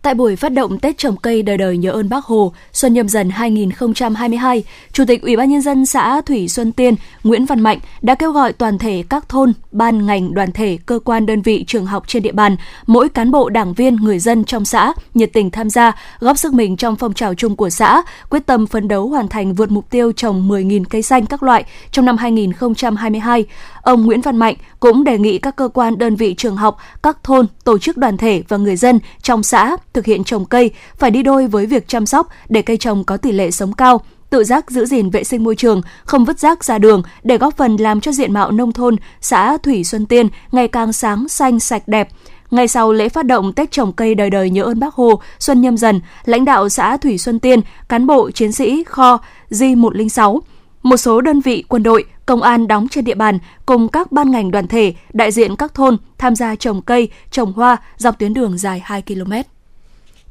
Tại 0.04 0.14
buổi 0.14 0.36
phát 0.36 0.48
động 0.48 0.78
Tết 0.78 0.98
trồng 0.98 1.16
cây 1.16 1.42
đời 1.42 1.56
đời 1.56 1.78
nhớ 1.78 1.90
ơn 1.90 2.08
Bác 2.08 2.24
Hồ 2.24 2.52
Xuân 2.72 2.94
Nhâm 2.94 3.08
Dần 3.08 3.30
2022, 3.30 4.64
Chủ 4.92 5.04
tịch 5.04 5.22
Ủy 5.22 5.36
ban 5.36 5.50
nhân 5.50 5.60
dân 5.60 5.86
xã 5.86 6.20
Thủy 6.20 6.48
Xuân 6.48 6.72
Tiên 6.72 6.94
Nguyễn 7.24 7.46
Văn 7.46 7.60
Mạnh 7.60 7.78
đã 8.02 8.14
kêu 8.14 8.32
gọi 8.32 8.52
toàn 8.52 8.78
thể 8.78 9.04
các 9.08 9.28
thôn, 9.28 9.52
ban 9.72 10.06
ngành, 10.06 10.34
đoàn 10.34 10.52
thể, 10.52 10.78
cơ 10.86 10.98
quan 11.04 11.26
đơn 11.26 11.42
vị 11.42 11.64
trường 11.66 11.86
học 11.86 12.04
trên 12.06 12.22
địa 12.22 12.32
bàn, 12.32 12.56
mỗi 12.86 13.08
cán 13.08 13.30
bộ 13.30 13.48
đảng 13.48 13.74
viên, 13.74 13.96
người 13.96 14.18
dân 14.18 14.44
trong 14.44 14.64
xã 14.64 14.92
nhiệt 15.14 15.30
tình 15.32 15.50
tham 15.50 15.70
gia, 15.70 15.92
góp 16.20 16.38
sức 16.38 16.54
mình 16.54 16.76
trong 16.76 16.96
phong 16.96 17.14
trào 17.14 17.34
chung 17.34 17.56
của 17.56 17.70
xã, 17.70 18.02
quyết 18.30 18.46
tâm 18.46 18.66
phấn 18.66 18.88
đấu 18.88 19.08
hoàn 19.08 19.28
thành 19.28 19.54
vượt 19.54 19.70
mục 19.70 19.90
tiêu 19.90 20.12
trồng 20.12 20.48
10.000 20.48 20.84
cây 20.90 21.02
xanh 21.02 21.26
các 21.26 21.42
loại 21.42 21.64
trong 21.90 22.04
năm 22.04 22.16
2022. 22.16 23.44
Ông 23.84 24.06
Nguyễn 24.06 24.20
Văn 24.20 24.36
Mạnh 24.36 24.54
cũng 24.80 25.04
đề 25.04 25.18
nghị 25.18 25.38
các 25.38 25.56
cơ 25.56 25.68
quan 25.68 25.98
đơn 25.98 26.16
vị 26.16 26.34
trường 26.34 26.56
học, 26.56 26.76
các 27.02 27.24
thôn, 27.24 27.46
tổ 27.64 27.78
chức 27.78 27.96
đoàn 27.96 28.16
thể 28.16 28.42
và 28.48 28.56
người 28.56 28.76
dân 28.76 29.00
trong 29.22 29.42
xã 29.42 29.76
thực 29.92 30.04
hiện 30.04 30.24
trồng 30.24 30.44
cây 30.44 30.70
phải 30.98 31.10
đi 31.10 31.22
đôi 31.22 31.46
với 31.46 31.66
việc 31.66 31.88
chăm 31.88 32.06
sóc 32.06 32.28
để 32.48 32.62
cây 32.62 32.76
trồng 32.76 33.04
có 33.04 33.16
tỷ 33.16 33.32
lệ 33.32 33.50
sống 33.50 33.72
cao, 33.72 34.00
tự 34.30 34.44
giác 34.44 34.70
giữ 34.70 34.86
gìn 34.86 35.10
vệ 35.10 35.24
sinh 35.24 35.44
môi 35.44 35.56
trường, 35.56 35.82
không 36.04 36.24
vứt 36.24 36.38
rác 36.38 36.64
ra 36.64 36.78
đường 36.78 37.02
để 37.22 37.38
góp 37.38 37.56
phần 37.56 37.76
làm 37.76 38.00
cho 38.00 38.12
diện 38.12 38.32
mạo 38.32 38.50
nông 38.50 38.72
thôn 38.72 38.96
xã 39.20 39.56
Thủy 39.56 39.84
Xuân 39.84 40.06
Tiên 40.06 40.28
ngày 40.52 40.68
càng 40.68 40.92
sáng 40.92 41.28
xanh 41.28 41.60
sạch 41.60 41.88
đẹp. 41.88 42.08
Ngày 42.50 42.68
sau 42.68 42.92
lễ 42.92 43.08
phát 43.08 43.26
động 43.26 43.52
Tết 43.52 43.70
trồng 43.70 43.92
cây 43.92 44.14
đời 44.14 44.30
đời 44.30 44.50
nhớ 44.50 44.62
ơn 44.62 44.80
Bác 44.80 44.94
Hồ 44.94 45.20
Xuân 45.38 45.60
Nhâm 45.60 45.76
Dần, 45.76 46.00
lãnh 46.24 46.44
đạo 46.44 46.68
xã 46.68 46.96
Thủy 46.96 47.18
Xuân 47.18 47.38
Tiên, 47.38 47.60
cán 47.88 48.06
bộ 48.06 48.30
chiến 48.30 48.52
sĩ 48.52 48.84
kho 48.84 49.18
G106, 49.50 50.40
một 50.82 50.96
số 50.96 51.20
đơn 51.20 51.40
vị 51.40 51.64
quân 51.68 51.82
đội, 51.82 52.04
công 52.26 52.42
an 52.42 52.68
đóng 52.68 52.88
trên 52.90 53.04
địa 53.04 53.14
bàn 53.14 53.38
cùng 53.66 53.88
các 53.88 54.12
ban 54.12 54.30
ngành 54.30 54.50
đoàn 54.50 54.68
thể, 54.68 54.94
đại 55.12 55.32
diện 55.32 55.56
các 55.56 55.74
thôn 55.74 55.96
tham 56.18 56.34
gia 56.34 56.54
trồng 56.54 56.82
cây, 56.82 57.08
trồng 57.30 57.52
hoa 57.52 57.76
dọc 57.96 58.18
tuyến 58.18 58.34
đường 58.34 58.58
dài 58.58 58.80
2 58.84 59.02
km. 59.02 59.32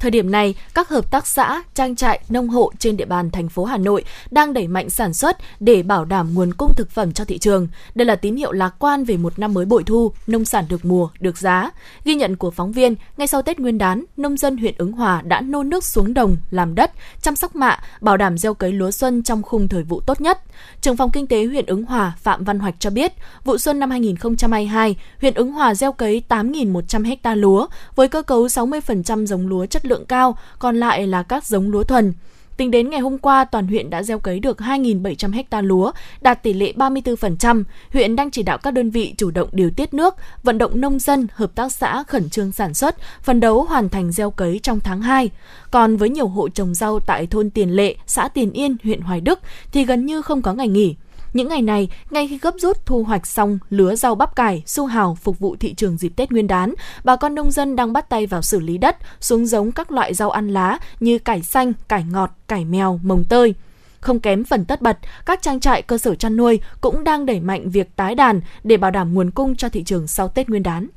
Thời 0.03 0.11
điểm 0.11 0.31
này, 0.31 0.55
các 0.73 0.89
hợp 0.89 1.11
tác 1.11 1.27
xã, 1.27 1.63
trang 1.73 1.95
trại, 1.95 2.19
nông 2.29 2.49
hộ 2.49 2.71
trên 2.79 2.97
địa 2.97 3.05
bàn 3.05 3.31
thành 3.31 3.49
phố 3.49 3.65
Hà 3.65 3.77
Nội 3.77 4.03
đang 4.31 4.53
đẩy 4.53 4.67
mạnh 4.67 4.89
sản 4.89 5.13
xuất 5.13 5.37
để 5.59 5.83
bảo 5.83 6.05
đảm 6.05 6.33
nguồn 6.33 6.53
cung 6.53 6.73
thực 6.75 6.91
phẩm 6.91 7.13
cho 7.13 7.25
thị 7.25 7.37
trường. 7.37 7.67
Đây 7.95 8.05
là 8.05 8.15
tín 8.15 8.35
hiệu 8.35 8.51
lạc 8.51 8.75
quan 8.79 9.03
về 9.03 9.17
một 9.17 9.39
năm 9.39 9.53
mới 9.53 9.65
bội 9.65 9.83
thu, 9.83 10.11
nông 10.27 10.45
sản 10.45 10.65
được 10.69 10.85
mùa, 10.85 11.09
được 11.19 11.37
giá. 11.37 11.69
Ghi 12.05 12.15
nhận 12.15 12.35
của 12.35 12.51
phóng 12.51 12.71
viên, 12.71 12.95
ngay 13.17 13.27
sau 13.27 13.41
Tết 13.41 13.59
Nguyên 13.59 13.77
đán, 13.77 14.05
nông 14.17 14.37
dân 14.37 14.57
huyện 14.57 14.75
Ứng 14.77 14.91
Hòa 14.91 15.21
đã 15.21 15.41
nô 15.41 15.63
nước 15.63 15.83
xuống 15.83 16.13
đồng, 16.13 16.37
làm 16.51 16.75
đất, 16.75 16.91
chăm 17.21 17.35
sóc 17.35 17.55
mạ, 17.55 17.79
bảo 18.01 18.17
đảm 18.17 18.37
gieo 18.37 18.53
cấy 18.53 18.71
lúa 18.71 18.91
xuân 18.91 19.23
trong 19.23 19.43
khung 19.43 19.67
thời 19.67 19.83
vụ 19.83 19.99
tốt 19.99 20.21
nhất. 20.21 20.41
Trưởng 20.81 20.97
phòng 20.97 21.11
kinh 21.11 21.27
tế 21.27 21.45
huyện 21.45 21.65
Ứng 21.65 21.83
Hòa 21.83 22.13
Phạm 22.17 22.43
Văn 22.43 22.59
Hoạch 22.59 22.75
cho 22.79 22.89
biết, 22.89 23.13
vụ 23.43 23.57
xuân 23.57 23.79
năm 23.79 23.89
2022, 23.89 24.95
huyện 25.21 25.33
Ứng 25.33 25.51
Hòa 25.51 25.75
gieo 25.75 25.91
cấy 25.91 26.23
8.100 26.29 27.15
ha 27.23 27.35
lúa 27.35 27.67
với 27.95 28.07
cơ 28.07 28.21
cấu 28.21 28.45
60% 28.45 29.25
giống 29.25 29.47
lúa 29.47 29.65
chất 29.65 29.85
lượng 29.85 30.05
cao, 30.05 30.37
còn 30.59 30.79
lại 30.79 31.07
là 31.07 31.23
các 31.23 31.45
giống 31.45 31.71
lúa 31.71 31.83
thuần. 31.83 32.13
Tính 32.57 32.71
đến 32.71 32.89
ngày 32.89 32.99
hôm 32.99 33.17
qua, 33.17 33.45
toàn 33.45 33.67
huyện 33.67 33.89
đã 33.89 34.03
gieo 34.03 34.19
cấy 34.19 34.39
được 34.39 34.57
2.700 34.57 35.43
ha 35.51 35.61
lúa, 35.61 35.91
đạt 36.21 36.43
tỷ 36.43 36.53
lệ 36.53 36.73
34%. 36.75 37.63
Huyện 37.93 38.15
đang 38.15 38.31
chỉ 38.31 38.43
đạo 38.43 38.57
các 38.57 38.71
đơn 38.71 38.89
vị 38.89 39.13
chủ 39.17 39.31
động 39.31 39.49
điều 39.51 39.69
tiết 39.69 39.93
nước, 39.93 40.15
vận 40.43 40.57
động 40.57 40.81
nông 40.81 40.99
dân, 40.99 41.27
hợp 41.33 41.55
tác 41.55 41.71
xã 41.71 42.03
khẩn 42.03 42.29
trương 42.29 42.51
sản 42.51 42.73
xuất, 42.73 42.95
phấn 43.21 43.39
đấu 43.39 43.63
hoàn 43.63 43.89
thành 43.89 44.11
gieo 44.11 44.31
cấy 44.31 44.59
trong 44.63 44.79
tháng 44.79 45.01
2. 45.01 45.29
Còn 45.71 45.97
với 45.97 46.09
nhiều 46.09 46.27
hộ 46.27 46.49
trồng 46.49 46.73
rau 46.73 46.99
tại 46.99 47.27
thôn 47.27 47.49
Tiền 47.49 47.69
Lệ, 47.69 47.95
xã 48.05 48.27
Tiền 48.27 48.51
Yên, 48.51 48.75
huyện 48.83 49.01
Hoài 49.01 49.21
Đức 49.21 49.39
thì 49.71 49.85
gần 49.85 50.05
như 50.05 50.21
không 50.21 50.41
có 50.41 50.53
ngày 50.53 50.67
nghỉ. 50.67 50.95
Những 51.33 51.47
ngày 51.47 51.61
này, 51.61 51.89
ngay 52.09 52.27
khi 52.27 52.37
gấp 52.37 52.53
rút 52.57 52.85
thu 52.85 53.03
hoạch 53.03 53.27
xong 53.27 53.59
lứa 53.69 53.95
rau 53.95 54.15
bắp 54.15 54.35
cải, 54.35 54.63
su 54.65 54.85
hào 54.85 55.17
phục 55.21 55.39
vụ 55.39 55.55
thị 55.59 55.73
trường 55.73 55.97
dịp 55.97 56.09
Tết 56.15 56.31
Nguyên 56.31 56.47
đán, 56.47 56.73
bà 57.03 57.15
con 57.15 57.35
nông 57.35 57.51
dân 57.51 57.75
đang 57.75 57.93
bắt 57.93 58.09
tay 58.09 58.25
vào 58.25 58.41
xử 58.41 58.59
lý 58.59 58.77
đất, 58.77 58.97
xuống 59.19 59.45
giống 59.45 59.71
các 59.71 59.91
loại 59.91 60.13
rau 60.13 60.29
ăn 60.29 60.49
lá 60.49 60.79
như 60.99 61.19
cải 61.19 61.41
xanh, 61.41 61.73
cải 61.87 62.03
ngọt, 62.03 62.31
cải 62.47 62.65
mèo, 62.65 62.99
mồng 63.03 63.23
tơi. 63.29 63.53
Không 63.99 64.19
kém 64.19 64.43
phần 64.43 64.65
tất 64.65 64.81
bật, 64.81 64.97
các 65.25 65.41
trang 65.41 65.59
trại 65.59 65.81
cơ 65.81 65.97
sở 65.97 66.15
chăn 66.15 66.37
nuôi 66.37 66.59
cũng 66.81 67.03
đang 67.03 67.25
đẩy 67.25 67.39
mạnh 67.39 67.69
việc 67.69 67.95
tái 67.95 68.15
đàn 68.15 68.41
để 68.63 68.77
bảo 68.77 68.91
đảm 68.91 69.13
nguồn 69.13 69.31
cung 69.31 69.55
cho 69.55 69.69
thị 69.69 69.83
trường 69.83 70.07
sau 70.07 70.27
Tết 70.27 70.49
Nguyên 70.49 70.63
đán. 70.63 70.87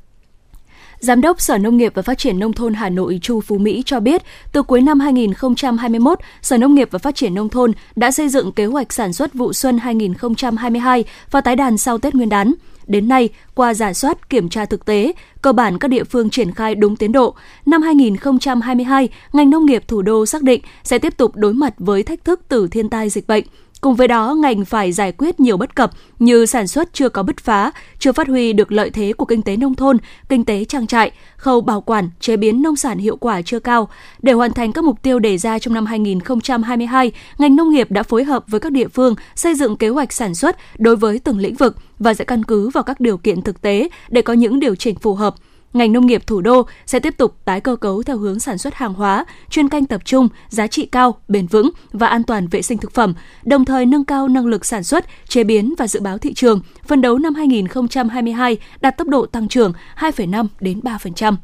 Giám 0.99 1.21
đốc 1.21 1.41
Sở 1.41 1.57
Nông 1.57 1.77
nghiệp 1.77 1.91
và 1.95 2.01
Phát 2.01 2.17
triển 2.17 2.39
Nông 2.39 2.53
thôn 2.53 2.73
Hà 2.73 2.89
Nội 2.89 3.19
Chu 3.21 3.41
Phú 3.41 3.57
Mỹ 3.57 3.83
cho 3.85 3.99
biết, 3.99 4.21
từ 4.51 4.63
cuối 4.63 4.81
năm 4.81 4.99
2021, 4.99 6.19
Sở 6.41 6.57
Nông 6.57 6.75
nghiệp 6.75 6.87
và 6.91 6.99
Phát 6.99 7.15
triển 7.15 7.33
Nông 7.33 7.49
thôn 7.49 7.71
đã 7.95 8.11
xây 8.11 8.29
dựng 8.29 8.51
kế 8.51 8.65
hoạch 8.65 8.93
sản 8.93 9.13
xuất 9.13 9.33
vụ 9.33 9.53
xuân 9.53 9.77
2022 9.77 11.03
và 11.31 11.41
tái 11.41 11.55
đàn 11.55 11.77
sau 11.77 11.97
Tết 11.97 12.15
Nguyên 12.15 12.29
đán. 12.29 12.53
Đến 12.87 13.07
nay, 13.07 13.29
qua 13.55 13.73
giả 13.73 13.93
soát, 13.93 14.29
kiểm 14.29 14.49
tra 14.49 14.65
thực 14.65 14.85
tế, 14.85 15.13
cơ 15.41 15.53
bản 15.53 15.77
các 15.79 15.87
địa 15.87 16.03
phương 16.03 16.29
triển 16.29 16.51
khai 16.51 16.75
đúng 16.75 16.95
tiến 16.95 17.11
độ. 17.11 17.35
Năm 17.65 17.81
2022, 17.81 19.09
ngành 19.33 19.49
nông 19.49 19.65
nghiệp 19.65 19.83
thủ 19.87 20.01
đô 20.01 20.25
xác 20.25 20.43
định 20.43 20.61
sẽ 20.83 20.99
tiếp 20.99 21.17
tục 21.17 21.35
đối 21.35 21.53
mặt 21.53 21.73
với 21.77 22.03
thách 22.03 22.23
thức 22.23 22.41
từ 22.47 22.67
thiên 22.67 22.89
tai 22.89 23.09
dịch 23.09 23.27
bệnh, 23.27 23.43
Cùng 23.81 23.95
với 23.95 24.07
đó, 24.07 24.33
ngành 24.33 24.65
phải 24.65 24.91
giải 24.91 25.11
quyết 25.11 25.39
nhiều 25.39 25.57
bất 25.57 25.75
cập 25.75 25.91
như 26.19 26.45
sản 26.45 26.67
xuất 26.67 26.93
chưa 26.93 27.09
có 27.09 27.23
bứt 27.23 27.37
phá, 27.37 27.71
chưa 27.99 28.11
phát 28.11 28.27
huy 28.27 28.53
được 28.53 28.71
lợi 28.71 28.89
thế 28.89 29.13
của 29.13 29.25
kinh 29.25 29.41
tế 29.41 29.57
nông 29.57 29.75
thôn, 29.75 29.97
kinh 30.29 30.45
tế 30.45 30.65
trang 30.65 30.87
trại, 30.87 31.11
khâu 31.37 31.61
bảo 31.61 31.81
quản, 31.81 32.09
chế 32.19 32.37
biến 32.37 32.61
nông 32.61 32.75
sản 32.75 32.97
hiệu 32.97 33.17
quả 33.17 33.41
chưa 33.41 33.59
cao. 33.59 33.89
Để 34.21 34.33
hoàn 34.33 34.53
thành 34.53 34.71
các 34.71 34.83
mục 34.83 35.01
tiêu 35.01 35.19
đề 35.19 35.37
ra 35.37 35.59
trong 35.59 35.73
năm 35.73 35.85
2022, 35.85 37.11
ngành 37.37 37.55
nông 37.55 37.69
nghiệp 37.69 37.91
đã 37.91 38.03
phối 38.03 38.23
hợp 38.23 38.43
với 38.47 38.59
các 38.59 38.71
địa 38.71 38.87
phương 38.87 39.15
xây 39.35 39.55
dựng 39.55 39.77
kế 39.77 39.89
hoạch 39.89 40.13
sản 40.13 40.35
xuất 40.35 40.57
đối 40.77 40.95
với 40.95 41.19
từng 41.19 41.37
lĩnh 41.37 41.55
vực 41.55 41.75
và 41.99 42.13
sẽ 42.13 42.25
căn 42.25 42.43
cứ 42.43 42.69
vào 42.69 42.83
các 42.83 42.99
điều 42.99 43.17
kiện 43.17 43.41
thực 43.41 43.61
tế 43.61 43.89
để 44.09 44.21
có 44.21 44.33
những 44.33 44.59
điều 44.59 44.75
chỉnh 44.75 44.95
phù 44.95 45.13
hợp 45.13 45.35
ngành 45.77 45.93
nông 45.93 46.05
nghiệp 46.05 46.27
thủ 46.27 46.41
đô 46.41 46.67
sẽ 46.85 46.99
tiếp 46.99 47.17
tục 47.17 47.35
tái 47.45 47.61
cơ 47.61 47.75
cấu 47.75 48.03
theo 48.03 48.17
hướng 48.17 48.39
sản 48.39 48.57
xuất 48.57 48.73
hàng 48.73 48.93
hóa, 48.93 49.25
chuyên 49.49 49.69
canh 49.69 49.85
tập 49.85 50.01
trung, 50.05 50.27
giá 50.49 50.67
trị 50.67 50.85
cao, 50.85 51.15
bền 51.27 51.47
vững 51.47 51.69
và 51.91 52.07
an 52.07 52.23
toàn 52.23 52.47
vệ 52.47 52.61
sinh 52.61 52.77
thực 52.77 52.91
phẩm, 52.91 53.13
đồng 53.43 53.65
thời 53.65 53.85
nâng 53.85 54.05
cao 54.05 54.27
năng 54.27 54.45
lực 54.45 54.65
sản 54.65 54.83
xuất, 54.83 55.05
chế 55.27 55.43
biến 55.43 55.73
và 55.77 55.87
dự 55.87 55.99
báo 55.99 56.17
thị 56.17 56.33
trường, 56.33 56.61
phân 56.87 57.01
đấu 57.01 57.17
năm 57.17 57.35
2022 57.35 58.57
đạt 58.81 58.97
tốc 58.97 59.07
độ 59.07 59.25
tăng 59.25 59.47
trưởng 59.47 59.73
2,5 59.97 60.47
đến 60.59 60.79
3%. 60.79 61.35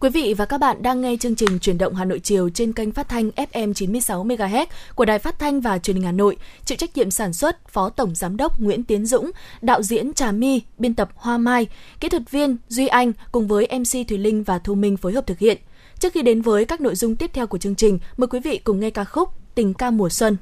Quý 0.00 0.10
vị 0.10 0.34
và 0.34 0.44
các 0.44 0.58
bạn 0.58 0.82
đang 0.82 1.00
nghe 1.00 1.16
chương 1.16 1.34
trình 1.34 1.58
Truyền 1.58 1.78
động 1.78 1.94
Hà 1.94 2.04
Nội 2.04 2.18
chiều 2.18 2.50
trên 2.54 2.72
kênh 2.72 2.92
phát 2.92 3.08
thanh 3.08 3.30
FM 3.30 3.72
96 3.72 4.24
MHz 4.24 4.66
của 4.94 5.04
Đài 5.04 5.18
Phát 5.18 5.38
thanh 5.38 5.60
và 5.60 5.78
Truyền 5.78 5.96
hình 5.96 6.04
Hà 6.04 6.12
Nội. 6.12 6.36
Chịu 6.64 6.76
trách 6.76 6.96
nhiệm 6.96 7.10
sản 7.10 7.32
xuất 7.32 7.68
Phó 7.68 7.88
Tổng 7.88 8.14
giám 8.14 8.36
đốc 8.36 8.60
Nguyễn 8.60 8.84
Tiến 8.84 9.06
Dũng, 9.06 9.30
đạo 9.62 9.82
diễn 9.82 10.12
Trà 10.12 10.32
My, 10.32 10.60
biên 10.78 10.94
tập 10.94 11.08
Hoa 11.14 11.38
Mai, 11.38 11.66
kỹ 12.00 12.08
thuật 12.08 12.30
viên 12.30 12.56
Duy 12.68 12.86
Anh 12.86 13.12
cùng 13.32 13.48
với 13.48 13.68
MC 13.78 14.08
Thùy 14.08 14.18
Linh 14.18 14.42
và 14.42 14.58
Thu 14.58 14.74
Minh 14.74 14.96
phối 14.96 15.12
hợp 15.12 15.26
thực 15.26 15.38
hiện. 15.38 15.58
Trước 15.98 16.12
khi 16.12 16.22
đến 16.22 16.42
với 16.42 16.64
các 16.64 16.80
nội 16.80 16.94
dung 16.94 17.16
tiếp 17.16 17.30
theo 17.34 17.46
của 17.46 17.58
chương 17.58 17.74
trình, 17.74 17.98
mời 18.16 18.28
quý 18.28 18.40
vị 18.40 18.58
cùng 18.58 18.80
nghe 18.80 18.90
ca 18.90 19.04
khúc 19.04 19.28
Tình 19.54 19.74
ca 19.74 19.90
mùa 19.90 20.08
xuân. 20.08 20.36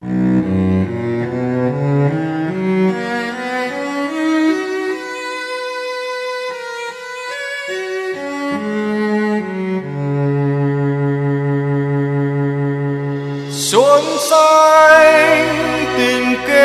xuân 0.00 0.35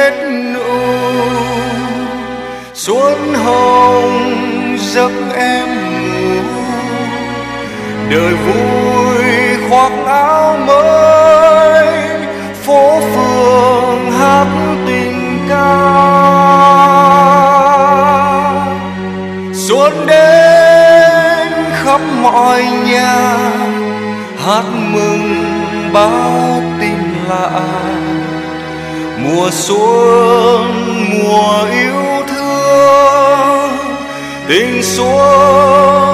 hết 0.02 0.14
nụ. 0.54 0.74
Xuân 2.74 3.34
hồng 3.34 4.78
giấc 4.80 5.12
em 5.36 5.68
ngủ, 6.02 6.42
đời 8.10 8.34
vui 8.34 9.26
khoác 9.70 9.92
áo 10.06 10.58
mới, 10.68 11.88
phố 12.64 13.00
phường 13.00 14.12
hát 14.12 14.48
tình 14.88 15.40
ca. 15.50 15.82
Xuân 19.54 19.94
đến 20.08 21.54
khắp 21.84 22.02
mọi 22.22 22.64
nhà 22.86 23.38
hát 24.46 24.64
mừng 24.94 25.46
bao 25.94 26.41
mùa 29.36 29.50
xuân 29.52 30.72
mùa 31.10 31.66
yêu 31.72 32.24
thương 32.28 33.78
tình 34.48 34.84
xuân. 34.84 36.11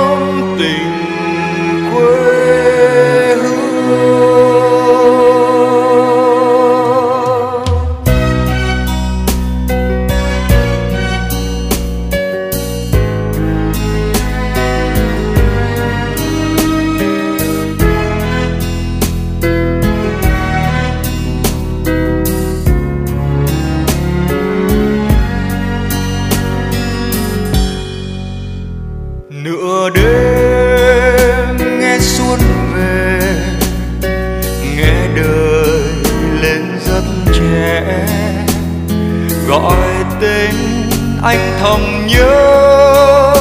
nhớ 42.18 43.34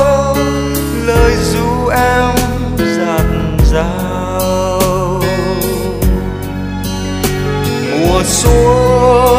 lời 1.06 1.34
ru 1.52 1.88
em 1.88 2.34
dạt 2.78 3.26
dào 3.72 5.20
mùa 7.90 8.22
xuân 8.24 9.35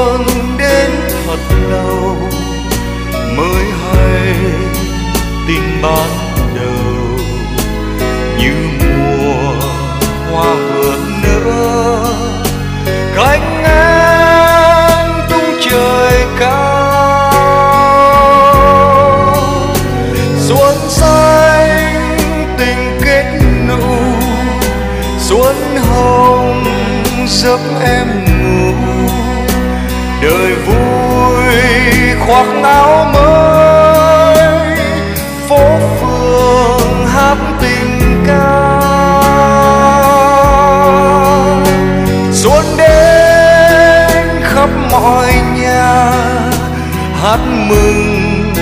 mừng 47.69 48.53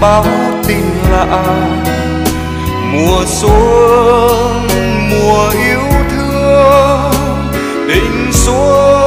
báo 0.00 0.24
tin 0.66 0.84
lạ 1.10 1.42
mùa 2.92 3.24
xuân 3.26 4.66
mùa 5.10 5.50
yêu 5.50 5.80
thương 6.10 7.12
tình 7.88 8.32
xuống. 8.32 9.03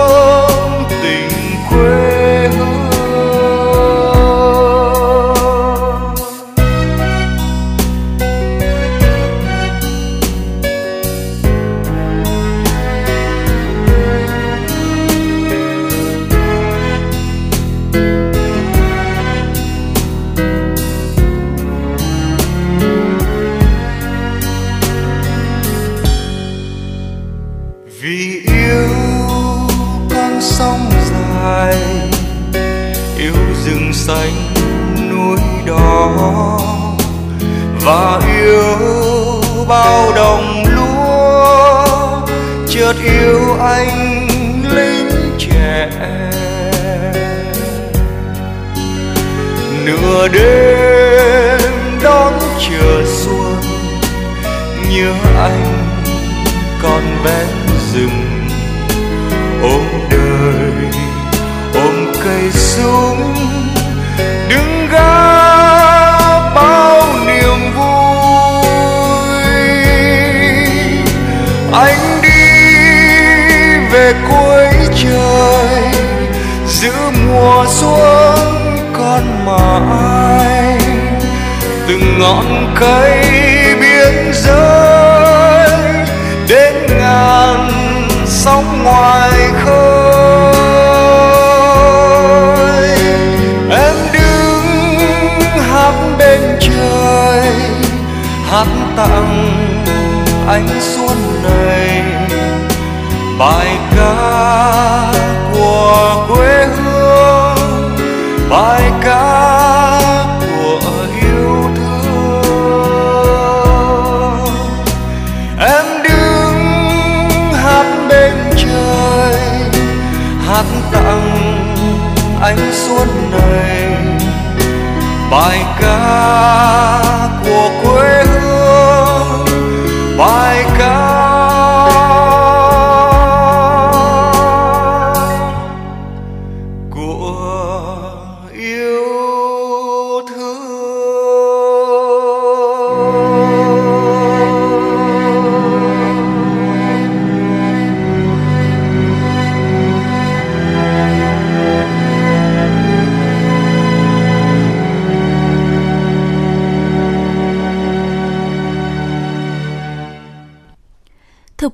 bao 39.68 40.12
đồng 40.16 40.64
lúa, 40.76 41.86
chợt 42.68 42.94
yêu 43.04 43.58
anh 43.62 44.28
lính 44.76 45.36
trẻ. 45.40 45.90
Nửa 49.86 50.28
đêm 50.28 51.62
đón 52.04 52.34
chờ 52.60 53.04
xuân, 53.06 53.62
nhớ 54.92 55.14
anh 55.38 55.74
còn 56.84 57.02
ven 57.24 57.48
rừng. 57.94 58.50
Ôm 59.64 59.88
đời, 60.12 60.92
ôm 61.74 62.14
cây 62.24 62.52
súng 62.52 63.47
mùa 77.48 77.66
xuống 77.68 78.90
con 78.94 79.46
mà 79.46 79.80
ai 80.02 80.78
từng 81.88 82.20
ngọn 82.20 82.76
cây 82.80 83.47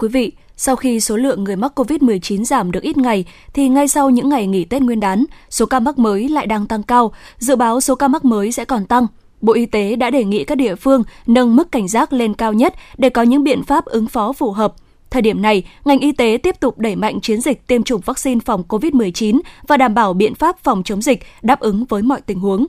quý 0.03 0.09
vị, 0.09 0.31
sau 0.57 0.75
khi 0.75 0.99
số 0.99 1.17
lượng 1.17 1.43
người 1.43 1.55
mắc 1.55 1.79
COVID-19 1.79 2.43
giảm 2.43 2.71
được 2.71 2.83
ít 2.83 2.97
ngày, 2.97 3.25
thì 3.53 3.69
ngay 3.69 3.87
sau 3.87 4.09
những 4.09 4.29
ngày 4.29 4.47
nghỉ 4.47 4.65
Tết 4.65 4.81
Nguyên 4.81 4.99
đán, 4.99 5.25
số 5.49 5.65
ca 5.65 5.79
mắc 5.79 5.99
mới 5.99 6.29
lại 6.29 6.47
đang 6.47 6.67
tăng 6.67 6.83
cao. 6.83 7.11
Dự 7.37 7.55
báo 7.55 7.81
số 7.81 7.95
ca 7.95 8.07
mắc 8.07 8.25
mới 8.25 8.51
sẽ 8.51 8.65
còn 8.65 8.85
tăng. 8.85 9.07
Bộ 9.41 9.53
Y 9.53 9.65
tế 9.65 9.95
đã 9.95 10.09
đề 10.09 10.23
nghị 10.23 10.43
các 10.43 10.55
địa 10.55 10.75
phương 10.75 11.03
nâng 11.27 11.55
mức 11.55 11.71
cảnh 11.71 11.87
giác 11.87 12.13
lên 12.13 12.33
cao 12.33 12.53
nhất 12.53 12.73
để 12.97 13.09
có 13.09 13.21
những 13.21 13.43
biện 13.43 13.63
pháp 13.63 13.85
ứng 13.85 14.07
phó 14.07 14.33
phù 14.33 14.51
hợp. 14.51 14.73
Thời 15.09 15.21
điểm 15.21 15.41
này, 15.41 15.63
ngành 15.85 15.99
y 15.99 16.11
tế 16.11 16.37
tiếp 16.43 16.55
tục 16.59 16.79
đẩy 16.79 16.95
mạnh 16.95 17.21
chiến 17.21 17.41
dịch 17.41 17.67
tiêm 17.67 17.83
chủng 17.83 18.01
vaccine 18.01 18.39
phòng 18.45 18.63
COVID-19 18.69 19.39
và 19.67 19.77
đảm 19.77 19.93
bảo 19.93 20.13
biện 20.13 20.35
pháp 20.35 20.63
phòng 20.63 20.83
chống 20.83 21.01
dịch 21.01 21.23
đáp 21.41 21.59
ứng 21.59 21.85
với 21.85 22.01
mọi 22.01 22.21
tình 22.21 22.39
huống. 22.39 22.65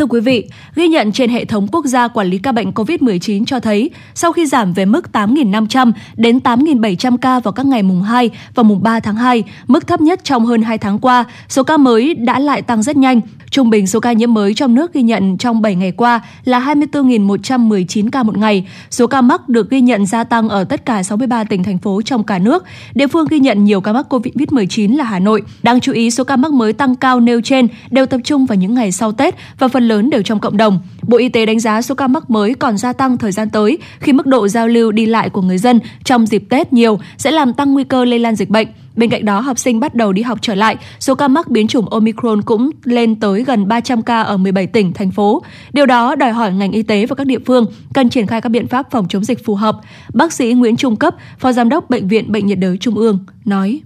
Thưa 0.00 0.06
quý 0.06 0.20
vị, 0.20 0.48
ghi 0.74 0.88
nhận 0.88 1.12
trên 1.12 1.30
hệ 1.30 1.44
thống 1.44 1.66
quốc 1.72 1.86
gia 1.86 2.08
quản 2.08 2.26
lý 2.26 2.38
ca 2.38 2.52
bệnh 2.52 2.70
COVID-19 2.70 3.44
cho 3.44 3.60
thấy, 3.60 3.90
sau 4.14 4.32
khi 4.32 4.46
giảm 4.46 4.72
về 4.72 4.84
mức 4.84 5.06
8.500 5.12 5.92
đến 6.16 6.38
8.700 6.38 7.16
ca 7.16 7.40
vào 7.40 7.52
các 7.52 7.66
ngày 7.66 7.82
mùng 7.82 8.02
2 8.02 8.30
và 8.54 8.62
mùng 8.62 8.82
3 8.82 9.00
tháng 9.00 9.16
2, 9.16 9.44
mức 9.66 9.86
thấp 9.86 10.00
nhất 10.00 10.20
trong 10.24 10.46
hơn 10.46 10.62
2 10.62 10.78
tháng 10.78 10.98
qua, 10.98 11.24
số 11.48 11.62
ca 11.62 11.76
mới 11.76 12.14
đã 12.14 12.38
lại 12.38 12.62
tăng 12.62 12.82
rất 12.82 12.96
nhanh. 12.96 13.20
Trung 13.50 13.70
bình 13.70 13.86
số 13.86 14.00
ca 14.00 14.12
nhiễm 14.12 14.34
mới 14.34 14.54
trong 14.54 14.74
nước 14.74 14.92
ghi 14.92 15.02
nhận 15.02 15.38
trong 15.38 15.62
7 15.62 15.74
ngày 15.74 15.92
qua 15.92 16.20
là 16.44 16.60
24.119 16.60 18.10
ca 18.10 18.22
một 18.22 18.36
ngày. 18.36 18.66
Số 18.90 19.06
ca 19.06 19.20
mắc 19.20 19.48
được 19.48 19.70
ghi 19.70 19.80
nhận 19.80 20.06
gia 20.06 20.24
tăng 20.24 20.48
ở 20.48 20.64
tất 20.64 20.86
cả 20.86 21.02
63 21.02 21.44
tỉnh 21.44 21.62
thành 21.62 21.78
phố 21.78 22.02
trong 22.02 22.24
cả 22.24 22.38
nước. 22.38 22.64
Địa 22.94 23.06
phương 23.06 23.26
ghi 23.30 23.38
nhận 23.38 23.64
nhiều 23.64 23.80
ca 23.80 23.92
mắc 23.92 24.12
COVID-19 24.12 24.96
là 24.96 25.04
Hà 25.04 25.18
Nội. 25.18 25.42
Đáng 25.62 25.80
chú 25.80 25.92
ý 25.92 26.10
số 26.10 26.24
ca 26.24 26.36
mắc 26.36 26.52
mới 26.52 26.72
tăng 26.72 26.96
cao 26.96 27.20
nêu 27.20 27.40
trên 27.40 27.68
đều 27.90 28.06
tập 28.06 28.20
trung 28.24 28.46
vào 28.46 28.56
những 28.56 28.74
ngày 28.74 28.92
sau 28.92 29.12
Tết 29.12 29.34
và 29.58 29.68
phần 29.68 29.88
lớn 29.90 30.10
đều 30.10 30.22
trong 30.22 30.40
cộng 30.40 30.56
đồng. 30.56 30.78
Bộ 31.02 31.16
Y 31.16 31.28
tế 31.28 31.46
đánh 31.46 31.60
giá 31.60 31.82
số 31.82 31.94
ca 31.94 32.06
mắc 32.06 32.30
mới 32.30 32.54
còn 32.54 32.78
gia 32.78 32.92
tăng 32.92 33.18
thời 33.18 33.32
gian 33.32 33.50
tới 33.50 33.78
khi 34.00 34.12
mức 34.12 34.26
độ 34.26 34.48
giao 34.48 34.68
lưu 34.68 34.92
đi 34.92 35.06
lại 35.06 35.30
của 35.30 35.42
người 35.42 35.58
dân 35.58 35.80
trong 36.04 36.26
dịp 36.26 36.44
Tết 36.50 36.72
nhiều 36.72 37.00
sẽ 37.18 37.30
làm 37.30 37.52
tăng 37.52 37.72
nguy 37.72 37.84
cơ 37.84 38.04
lây 38.04 38.18
lan 38.18 38.34
dịch 38.34 38.48
bệnh. 38.50 38.68
Bên 38.96 39.10
cạnh 39.10 39.24
đó, 39.24 39.40
học 39.40 39.58
sinh 39.58 39.80
bắt 39.80 39.94
đầu 39.94 40.12
đi 40.12 40.22
học 40.22 40.38
trở 40.42 40.54
lại, 40.54 40.76
số 41.00 41.14
ca 41.14 41.28
mắc 41.28 41.48
biến 41.48 41.66
chủng 41.66 41.88
Omicron 41.88 42.42
cũng 42.42 42.70
lên 42.84 43.20
tới 43.20 43.44
gần 43.44 43.68
300 43.68 44.02
ca 44.02 44.20
ở 44.20 44.36
17 44.36 44.66
tỉnh, 44.66 44.92
thành 44.92 45.10
phố. 45.10 45.42
Điều 45.72 45.86
đó 45.86 46.14
đòi 46.14 46.32
hỏi 46.32 46.52
ngành 46.52 46.72
y 46.72 46.82
tế 46.82 47.06
và 47.06 47.14
các 47.16 47.26
địa 47.26 47.38
phương 47.46 47.66
cần 47.94 48.08
triển 48.08 48.26
khai 48.26 48.40
các 48.40 48.48
biện 48.48 48.68
pháp 48.68 48.90
phòng 48.90 49.06
chống 49.08 49.24
dịch 49.24 49.44
phù 49.44 49.54
hợp. 49.54 49.76
Bác 50.14 50.32
sĩ 50.32 50.52
Nguyễn 50.52 50.76
Trung 50.76 50.96
Cấp, 50.96 51.14
Phó 51.38 51.52
Giám 51.52 51.68
đốc 51.68 51.90
Bệnh 51.90 52.08
viện 52.08 52.32
Bệnh 52.32 52.46
nhiệt 52.46 52.58
đới 52.58 52.76
Trung 52.76 52.94
ương, 52.94 53.18
nói. 53.44 53.80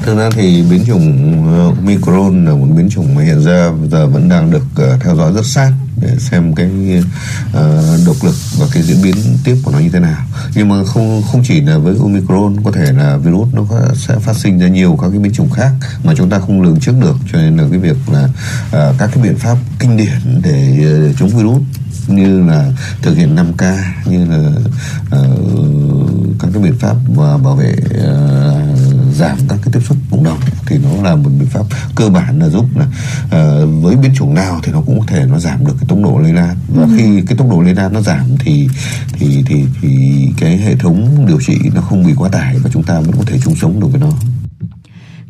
Thực 0.00 0.18
ra 0.18 0.30
thì 0.30 0.64
biến 0.70 0.84
chủng 0.86 1.46
ờ, 1.46 1.66
Omicron 1.66 2.44
là 2.44 2.52
một 2.52 2.66
biến 2.76 2.90
chủng 2.90 3.14
mà 3.14 3.22
hiện 3.22 3.42
ra 3.42 3.70
bây 3.80 3.88
giờ 3.88 4.06
vẫn 4.06 4.28
đang 4.28 4.50
được 4.50 4.64
ờ, 4.76 4.98
theo 5.00 5.16
dõi 5.16 5.32
rất 5.32 5.46
sát 5.46 5.72
để 6.00 6.16
xem 6.18 6.54
cái 6.54 6.70
uh, 7.48 8.06
độc 8.06 8.16
lực 8.24 8.34
và 8.58 8.66
cái 8.72 8.82
diễn 8.82 9.02
biến 9.02 9.14
tiếp 9.44 9.56
của 9.62 9.70
nó 9.70 9.78
như 9.78 9.88
thế 9.88 10.00
nào. 10.00 10.24
Nhưng 10.54 10.68
mà 10.68 10.84
không 10.84 11.22
không 11.32 11.42
chỉ 11.44 11.60
là 11.60 11.78
với 11.78 11.96
Omicron 12.00 12.56
có 12.64 12.70
thể 12.72 12.92
là 12.92 13.16
virus 13.16 13.54
nó 13.54 13.66
sẽ 13.94 14.18
phát 14.18 14.36
sinh 14.36 14.58
ra 14.58 14.68
nhiều 14.68 14.98
các 15.02 15.08
cái 15.10 15.18
biến 15.18 15.32
chủng 15.32 15.50
khác 15.50 15.72
mà 16.04 16.14
chúng 16.16 16.30
ta 16.30 16.38
không 16.38 16.62
lường 16.62 16.80
trước 16.80 16.94
được 17.00 17.16
cho 17.32 17.38
nên 17.38 17.56
là 17.56 17.64
cái 17.70 17.78
việc 17.78 17.96
là 18.12 18.24
uh, 18.66 18.98
các 18.98 19.10
cái 19.14 19.22
biện 19.22 19.36
pháp 19.36 19.56
kinh 19.78 19.96
điển 19.96 20.42
để 20.42 20.86
uh, 21.10 21.16
chống 21.18 21.28
virus 21.28 21.62
như 22.06 22.42
là 22.42 22.72
thực 23.02 23.16
hiện 23.16 23.36
5K 23.36 23.78
như 24.06 24.24
là 24.24 24.48
uh, 25.20 26.38
các 26.38 26.48
cái 26.52 26.62
biện 26.62 26.74
pháp 26.78 26.96
và 27.08 27.36
bảo 27.36 27.56
vệ 27.56 27.74
uh, 27.74 29.14
giảm 29.14 29.36
các 29.48 29.58
cái 29.62 29.72
tiếp 29.72 29.80
xúc 29.88 29.96
cộng 30.10 30.24
đồng 30.24 30.38
thì 30.66 30.78
nó 30.78 31.02
là 31.02 31.16
một 31.16 31.30
biện 31.38 31.48
pháp 31.48 31.64
cơ 31.94 32.08
bản 32.08 32.38
là 32.38 32.48
giúp 32.48 32.64
là 32.76 32.86
uh, 33.24 33.82
với 33.82 33.96
biến 33.96 34.14
chủng 34.14 34.34
nào 34.34 34.60
thì 34.62 34.72
nó 34.72 34.80
cũng 34.86 35.00
có 35.00 35.06
thể 35.08 35.26
nó 35.26 35.38
giảm 35.38 35.66
được 35.66 35.74
cái 35.80 35.88
tốc 35.88 35.98
độ 36.04 36.18
lây 36.18 36.32
lan 36.32 36.56
và 36.68 36.82
ừ. 36.82 36.88
khi 36.96 37.22
cái 37.26 37.36
tốc 37.36 37.50
độ 37.50 37.60
lây 37.60 37.74
lan 37.74 37.92
nó 37.92 38.00
giảm 38.00 38.24
thì 38.38 38.68
thì 39.12 39.44
thì 39.46 39.64
thì 39.82 40.28
cái 40.36 40.56
hệ 40.56 40.76
thống 40.76 41.26
điều 41.26 41.40
trị 41.40 41.58
nó 41.74 41.80
không 41.80 42.06
bị 42.06 42.12
quá 42.16 42.28
tải 42.28 42.58
và 42.58 42.70
chúng 42.72 42.82
ta 42.82 43.00
vẫn 43.00 43.12
có 43.12 43.24
thể 43.26 43.38
chung 43.44 43.54
sống 43.56 43.80
được 43.80 43.86
với 43.86 44.00
nó. 44.00 44.10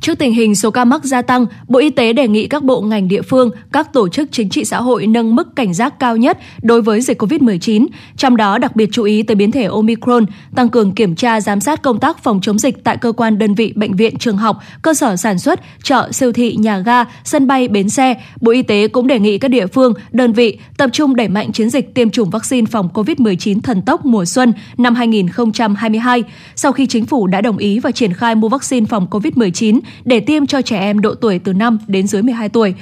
Trước 0.02 0.18
tình 0.18 0.34
hình 0.34 0.54
số 0.54 0.70
ca 0.70 0.84
mắc 0.84 1.04
gia 1.04 1.22
tăng, 1.22 1.46
Bộ 1.68 1.78
Y 1.78 1.90
tế 1.90 2.12
đề 2.12 2.28
nghị 2.28 2.46
các 2.46 2.64
bộ 2.64 2.80
ngành 2.80 3.08
địa 3.08 3.22
phương, 3.22 3.50
các 3.72 3.92
tổ 3.92 4.08
chức 4.08 4.28
chính 4.32 4.48
trị 4.48 4.64
xã 4.64 4.80
hội 4.80 5.06
nâng 5.06 5.34
mức 5.34 5.56
cảnh 5.56 5.74
giác 5.74 5.98
cao 6.00 6.16
nhất 6.16 6.38
đối 6.62 6.82
với 6.82 7.00
dịch 7.00 7.22
COVID-19, 7.22 7.86
trong 8.16 8.36
đó 8.36 8.58
đặc 8.58 8.76
biệt 8.76 8.88
chú 8.92 9.02
ý 9.02 9.22
tới 9.22 9.34
biến 9.34 9.50
thể 9.50 9.64
Omicron, 9.64 10.26
tăng 10.54 10.68
cường 10.68 10.92
kiểm 10.92 11.14
tra 11.14 11.40
giám 11.40 11.60
sát 11.60 11.82
công 11.82 12.00
tác 12.00 12.22
phòng 12.22 12.40
chống 12.42 12.58
dịch 12.58 12.84
tại 12.84 12.96
cơ 12.96 13.12
quan 13.12 13.38
đơn 13.38 13.54
vị, 13.54 13.72
bệnh 13.76 13.96
viện, 13.96 14.16
trường 14.18 14.36
học, 14.36 14.58
cơ 14.82 14.94
sở 14.94 15.16
sản 15.16 15.38
xuất, 15.38 15.60
chợ, 15.82 16.08
siêu 16.12 16.32
thị, 16.32 16.56
nhà 16.56 16.78
ga, 16.78 17.04
sân 17.24 17.46
bay, 17.46 17.68
bến 17.68 17.88
xe. 17.88 18.14
Bộ 18.40 18.52
Y 18.52 18.62
tế 18.62 18.88
cũng 18.88 19.06
đề 19.06 19.18
nghị 19.18 19.38
các 19.38 19.48
địa 19.48 19.66
phương, 19.66 19.94
đơn 20.12 20.32
vị 20.32 20.58
tập 20.76 20.90
trung 20.92 21.16
đẩy 21.16 21.28
mạnh 21.28 21.52
chiến 21.52 21.70
dịch 21.70 21.94
tiêm 21.94 22.10
chủng 22.10 22.30
vaccine 22.30 22.66
phòng 22.70 22.88
COVID-19 22.94 23.60
thần 23.60 23.82
tốc 23.82 24.04
mùa 24.04 24.24
xuân 24.24 24.52
năm 24.78 24.94
2022. 24.94 26.24
Sau 26.56 26.72
khi 26.72 26.86
chính 26.86 27.06
phủ 27.06 27.26
đã 27.26 27.40
đồng 27.40 27.56
ý 27.56 27.78
và 27.78 27.90
triển 27.90 28.12
khai 28.12 28.34
mua 28.34 28.48
vaccine 28.48 28.86
phòng 28.86 29.06
COVID-19 29.10 29.80
để 30.04 30.20
tiêm 30.20 30.46
cho 30.46 30.62
trẻ 30.62 30.80
em 30.80 31.00
độ 31.00 31.14
tuổi 31.14 31.38
từ 31.38 31.52
5 31.52 31.78
đến 31.86 32.06
dưới 32.06 32.22
12 32.22 32.48
tuổi. 32.48 32.74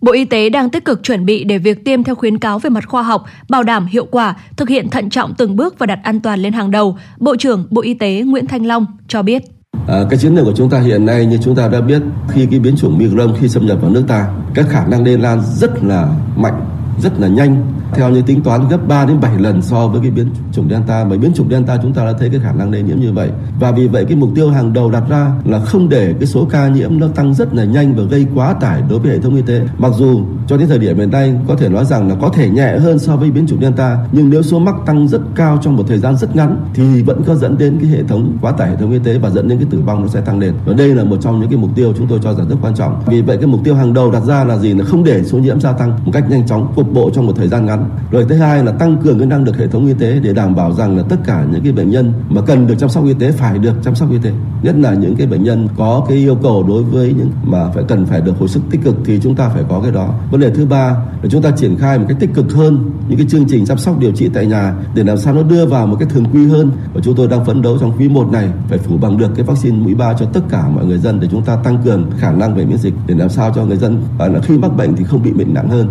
Bộ 0.00 0.12
Y 0.12 0.24
tế 0.24 0.50
đang 0.50 0.70
tích 0.70 0.84
cực 0.84 1.02
chuẩn 1.02 1.26
bị 1.26 1.44
để 1.44 1.58
việc 1.58 1.84
tiêm 1.84 2.02
theo 2.02 2.14
khuyến 2.14 2.38
cáo 2.38 2.58
về 2.58 2.70
mặt 2.70 2.88
khoa 2.88 3.02
học, 3.02 3.24
bảo 3.48 3.62
đảm 3.62 3.86
hiệu 3.86 4.06
quả, 4.10 4.36
thực 4.56 4.68
hiện 4.68 4.90
thận 4.90 5.10
trọng 5.10 5.34
từng 5.34 5.56
bước 5.56 5.78
và 5.78 5.86
đặt 5.86 5.98
an 6.02 6.20
toàn 6.20 6.40
lên 6.40 6.52
hàng 6.52 6.70
đầu. 6.70 6.98
Bộ 7.18 7.36
trưởng 7.36 7.66
Bộ 7.70 7.82
Y 7.82 7.94
tế 7.94 8.22
Nguyễn 8.26 8.46
Thanh 8.46 8.66
Long 8.66 8.86
cho 9.08 9.22
biết. 9.22 9.42
À, 9.88 10.04
cái 10.10 10.18
chiến 10.18 10.34
lược 10.34 10.44
của 10.44 10.52
chúng 10.56 10.70
ta 10.70 10.80
hiện 10.80 11.06
nay 11.06 11.26
như 11.26 11.38
chúng 11.42 11.56
ta 11.56 11.68
đã 11.68 11.80
biết 11.80 12.02
khi 12.28 12.46
cái 12.50 12.60
biến 12.60 12.76
chủng 12.76 12.98
Micron 12.98 13.34
khi 13.40 13.48
xâm 13.48 13.66
nhập 13.66 13.78
vào 13.80 13.90
nước 13.90 14.04
ta, 14.08 14.26
các 14.54 14.66
khả 14.68 14.86
năng 14.86 15.04
lây 15.04 15.18
lan 15.18 15.42
rất 15.56 15.84
là 15.84 16.08
mạnh 16.36 16.83
rất 17.02 17.20
là 17.20 17.28
nhanh. 17.28 17.66
Theo 17.94 18.10
như 18.10 18.22
tính 18.22 18.42
toán 18.42 18.68
gấp 18.68 18.88
3 18.88 19.04
đến 19.04 19.20
7 19.20 19.38
lần 19.38 19.62
so 19.62 19.88
với 19.88 20.00
cái 20.00 20.10
biến 20.10 20.26
chủng 20.52 20.68
Delta, 20.70 21.04
bởi 21.04 21.18
biến 21.18 21.32
chủng 21.34 21.50
Delta 21.50 21.76
chúng 21.82 21.92
ta 21.92 22.04
đã 22.04 22.12
thấy 22.18 22.30
cái 22.30 22.40
khả 22.40 22.52
năng 22.52 22.72
lây 22.72 22.82
nhiễm 22.82 23.00
như 23.00 23.12
vậy. 23.12 23.30
Và 23.60 23.70
vì 23.70 23.88
vậy 23.88 24.04
cái 24.04 24.16
mục 24.16 24.30
tiêu 24.34 24.50
hàng 24.50 24.72
đầu 24.72 24.90
đặt 24.90 25.02
ra 25.08 25.32
là 25.44 25.60
không 25.60 25.88
để 25.88 26.14
cái 26.20 26.26
số 26.26 26.44
ca 26.50 26.68
nhiễm 26.68 27.00
nó 27.00 27.08
tăng 27.08 27.34
rất 27.34 27.54
là 27.54 27.64
nhanh 27.64 27.94
và 27.94 28.02
gây 28.02 28.26
quá 28.34 28.52
tải 28.52 28.82
đối 28.90 28.98
với 28.98 29.10
hệ 29.10 29.18
thống 29.18 29.36
y 29.36 29.42
tế. 29.42 29.60
Mặc 29.78 29.92
dù 29.96 30.20
cho 30.46 30.56
đến 30.56 30.68
thời 30.68 30.78
điểm 30.78 30.98
hiện 30.98 31.10
nay 31.10 31.34
có 31.48 31.56
thể 31.56 31.68
nói 31.68 31.84
rằng 31.84 32.08
là 32.08 32.14
có 32.20 32.28
thể 32.28 32.50
nhẹ 32.50 32.78
hơn 32.78 32.98
so 32.98 33.16
với 33.16 33.30
biến 33.30 33.46
chủng 33.46 33.60
Delta, 33.60 33.98
nhưng 34.12 34.30
nếu 34.30 34.42
số 34.42 34.58
mắc 34.58 34.74
tăng 34.86 35.08
rất 35.08 35.20
cao 35.34 35.58
trong 35.62 35.76
một 35.76 35.84
thời 35.88 35.98
gian 35.98 36.16
rất 36.16 36.36
ngắn 36.36 36.56
thì 36.74 37.02
vẫn 37.02 37.22
có 37.26 37.34
dẫn 37.34 37.58
đến 37.58 37.78
cái 37.80 37.90
hệ 37.90 38.02
thống 38.08 38.38
quá 38.40 38.52
tải 38.52 38.70
hệ 38.70 38.76
thống 38.76 38.92
y 38.92 38.98
tế 38.98 39.18
và 39.18 39.30
dẫn 39.30 39.48
đến 39.48 39.58
cái 39.58 39.68
tử 39.70 39.80
vong 39.86 40.02
nó 40.02 40.08
sẽ 40.08 40.20
tăng 40.20 40.38
lên. 40.38 40.54
Và 40.64 40.72
đây 40.72 40.94
là 40.94 41.04
một 41.04 41.16
trong 41.20 41.40
những 41.40 41.48
cái 41.48 41.58
mục 41.58 41.70
tiêu 41.74 41.92
chúng 41.98 42.06
tôi 42.06 42.18
cho 42.22 42.34
rằng 42.34 42.48
rất 42.48 42.56
quan 42.62 42.74
trọng. 42.74 43.02
Vì 43.06 43.22
vậy 43.22 43.36
cái 43.36 43.46
mục 43.46 43.60
tiêu 43.64 43.74
hàng 43.74 43.92
đầu 43.94 44.10
đặt 44.10 44.24
ra 44.24 44.44
là 44.44 44.58
gì? 44.58 44.74
Là 44.74 44.84
không 44.84 45.04
để 45.04 45.24
số 45.24 45.38
nhiễm 45.38 45.60
gia 45.60 45.72
tăng 45.72 45.98
một 46.04 46.12
cách 46.14 46.30
nhanh 46.30 46.46
chóng 46.46 46.72
cục 46.84 46.94
bộ 46.94 47.10
trong 47.10 47.26
một 47.26 47.32
thời 47.36 47.48
gian 47.48 47.66
ngắn. 47.66 47.88
Rồi 48.10 48.26
thứ 48.28 48.34
hai 48.34 48.64
là 48.64 48.72
tăng 48.72 48.96
cường 48.96 49.18
cái 49.18 49.26
năng 49.26 49.44
lực 49.44 49.56
hệ 49.56 49.66
thống 49.66 49.86
y 49.86 49.94
tế 49.94 50.20
để 50.22 50.32
đảm 50.32 50.54
bảo 50.54 50.72
rằng 50.72 50.96
là 50.96 51.02
tất 51.08 51.16
cả 51.24 51.44
những 51.52 51.62
cái 51.62 51.72
bệnh 51.72 51.90
nhân 51.90 52.12
mà 52.28 52.40
cần 52.40 52.66
được 52.66 52.74
chăm 52.78 52.88
sóc 52.88 53.04
y 53.04 53.14
tế 53.14 53.32
phải 53.32 53.58
được 53.58 53.74
chăm 53.82 53.94
sóc 53.94 54.10
y 54.10 54.18
tế. 54.18 54.32
Nhất 54.62 54.74
là 54.78 54.94
những 54.94 55.16
cái 55.16 55.26
bệnh 55.26 55.44
nhân 55.44 55.68
có 55.76 56.06
cái 56.08 56.16
yêu 56.16 56.36
cầu 56.42 56.62
đối 56.68 56.82
với 56.82 57.14
những 57.18 57.30
mà 57.42 57.70
phải 57.74 57.84
cần 57.88 58.06
phải 58.06 58.20
được 58.20 58.38
hồi 58.38 58.48
sức 58.48 58.60
tích 58.70 58.80
cực 58.84 58.96
thì 59.04 59.20
chúng 59.22 59.34
ta 59.34 59.48
phải 59.48 59.62
có 59.68 59.80
cái 59.80 59.92
đó. 59.92 60.14
Vấn 60.30 60.40
đề 60.40 60.50
thứ 60.50 60.66
ba 60.66 60.96
là 61.22 61.28
chúng 61.30 61.42
ta 61.42 61.50
triển 61.50 61.76
khai 61.76 61.98
một 61.98 62.04
cách 62.08 62.16
tích 62.20 62.30
cực 62.34 62.52
hơn 62.52 62.90
những 63.08 63.18
cái 63.18 63.26
chương 63.30 63.44
trình 63.48 63.66
chăm 63.66 63.78
sóc 63.78 63.98
điều 63.98 64.12
trị 64.12 64.30
tại 64.34 64.46
nhà 64.46 64.74
để 64.94 65.04
làm 65.04 65.18
sao 65.18 65.34
nó 65.34 65.42
đưa 65.42 65.66
vào 65.66 65.86
một 65.86 65.96
cái 66.00 66.08
thường 66.08 66.24
quy 66.32 66.46
hơn 66.46 66.70
và 66.94 67.00
chúng 67.04 67.14
tôi 67.14 67.28
đang 67.28 67.44
phấn 67.44 67.62
đấu 67.62 67.78
trong 67.80 67.92
quý 67.98 68.08
1 68.08 68.32
này 68.32 68.48
phải 68.68 68.78
phủ 68.78 68.96
bằng 68.96 69.18
được 69.18 69.30
cái 69.36 69.44
vaccine 69.44 69.78
mũi 69.78 69.94
3 69.94 70.12
cho 70.12 70.26
tất 70.26 70.40
cả 70.48 70.68
mọi 70.68 70.86
người 70.86 70.98
dân 70.98 71.20
để 71.20 71.28
chúng 71.30 71.42
ta 71.42 71.56
tăng 71.56 71.82
cường 71.84 72.10
khả 72.18 72.32
năng 72.32 72.54
về 72.54 72.64
miễn 72.64 72.78
dịch 72.78 72.94
để 73.06 73.14
làm 73.14 73.28
sao 73.28 73.52
cho 73.54 73.64
người 73.64 73.76
dân 73.76 74.02
à, 74.18 74.28
là 74.28 74.40
khi 74.40 74.58
mắc 74.58 74.76
bệnh 74.76 74.96
thì 74.96 75.04
không 75.04 75.22
bị 75.22 75.32
bệnh 75.32 75.54
nặng 75.54 75.68
hơn. 75.68 75.88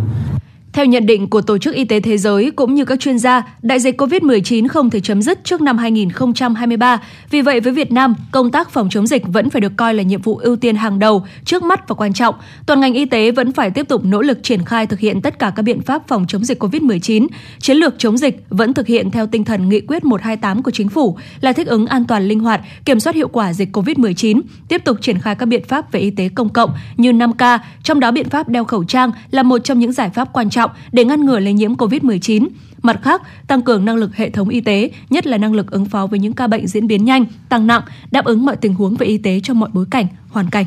Theo 0.74 0.86
nhận 0.86 1.06
định 1.06 1.30
của 1.30 1.42
Tổ 1.42 1.58
chức 1.58 1.74
Y 1.76 1.86
tế 1.86 2.00
Thế 2.00 2.18
giới 2.18 2.52
cũng 2.52 2.76
như 2.76 2.86
các 2.86 3.00
chuyên 3.00 3.20
gia, 3.20 3.44
đại 3.62 3.80
dịch 3.80 4.02
COVID-19 4.02 4.68
không 4.68 4.90
thể 4.90 5.00
chấm 5.00 5.22
dứt 5.22 5.44
trước 5.44 5.62
năm 5.62 5.78
2023. 5.78 7.02
Vì 7.30 7.42
vậy 7.42 7.60
với 7.60 7.74
Việt 7.74 7.92
Nam, 7.92 8.16
công 8.32 8.52
tác 8.52 8.70
phòng 8.70 8.90
chống 8.92 9.08
dịch 9.08 9.24
vẫn 9.28 9.50
phải 9.50 9.62
được 9.62 9.72
coi 9.78 9.94
là 9.94 10.04
nhiệm 10.04 10.22
vụ 10.22 10.38
ưu 10.38 10.56
tiên 10.56 10.76
hàng 10.76 11.00
đầu, 11.00 11.26
trước 11.46 11.64
mắt 11.64 11.88
và 11.88 11.96
quan 11.96 12.14
trọng. 12.14 12.36
Toàn 12.66 12.80
ngành 12.80 12.94
y 12.94 13.06
tế 13.06 13.32
vẫn 13.32 13.52
phải 13.52 13.72
tiếp 13.72 13.88
tục 13.88 14.06
nỗ 14.06 14.22
lực 14.22 14.44
triển 14.44 14.66
khai 14.66 14.88
thực 14.88 15.00
hiện 15.00 15.22
tất 15.22 15.40
cả 15.40 15.52
các 15.56 15.64
biện 15.64 15.82
pháp 15.82 16.08
phòng 16.08 16.26
chống 16.28 16.44
dịch 16.44 16.64
COVID-19. 16.64 17.28
Chiến 17.60 17.78
lược 17.78 17.94
chống 17.98 18.18
dịch 18.18 18.44
vẫn 18.50 18.74
thực 18.74 18.88
hiện 18.88 19.12
theo 19.12 19.28
tinh 19.28 19.44
thần 19.44 19.70
nghị 19.70 19.82
quyết 19.82 20.06
128 20.06 20.64
của 20.64 20.72
chính 20.72 20.90
phủ 20.90 21.18
là 21.42 21.54
thích 21.54 21.68
ứng 21.68 21.88
an 21.88 22.06
toàn 22.06 22.28
linh 22.28 22.40
hoạt, 22.40 22.62
kiểm 22.86 23.00
soát 23.00 23.16
hiệu 23.16 23.28
quả 23.28 23.54
dịch 23.54 23.76
COVID-19, 23.76 24.42
tiếp 24.68 24.82
tục 24.86 24.98
triển 25.02 25.20
khai 25.20 25.36
các 25.36 25.46
biện 25.46 25.64
pháp 25.64 25.92
về 25.92 26.00
y 26.00 26.10
tế 26.10 26.30
công 26.36 26.50
cộng 26.50 26.72
như 26.98 27.12
5K, 27.12 27.60
trong 27.84 28.00
đó 28.00 28.12
biện 28.12 28.30
pháp 28.30 28.50
đeo 28.50 28.64
khẩu 28.64 28.84
trang 28.84 29.12
là 29.32 29.44
một 29.44 29.58
trong 29.64 29.80
những 29.80 29.92
giải 29.92 30.10
pháp 30.10 30.34
quan 30.34 30.50
trọng 30.50 30.63
trọng 30.64 30.72
để 30.92 31.06
ngăn 31.06 31.26
ngừa 31.26 31.40
lây 31.40 31.54
nhiễm 31.54 31.74
COVID-19. 31.74 32.48
Mặt 32.82 33.00
khác, 33.04 33.22
tăng 33.48 33.62
cường 33.62 33.86
năng 33.86 33.96
lực 33.96 34.16
hệ 34.16 34.30
thống 34.30 34.50
y 34.50 34.62
tế, 34.62 34.90
nhất 35.10 35.28
là 35.28 35.38
năng 35.38 35.54
lực 35.54 35.72
ứng 35.72 35.86
phó 35.86 36.08
với 36.08 36.20
những 36.20 36.34
ca 36.34 36.48
bệnh 36.48 36.68
diễn 36.68 36.88
biến 36.88 37.06
nhanh, 37.06 37.26
tăng 37.50 37.68
nặng, 37.68 37.82
đáp 38.12 38.26
ứng 38.26 38.46
mọi 38.46 38.56
tình 38.56 38.74
huống 38.74 38.96
về 38.96 39.08
y 39.08 39.18
tế 39.18 39.40
trong 39.44 39.60
mọi 39.60 39.70
bối 39.74 39.86
cảnh, 39.92 40.08
hoàn 40.30 40.50
cảnh. 40.50 40.66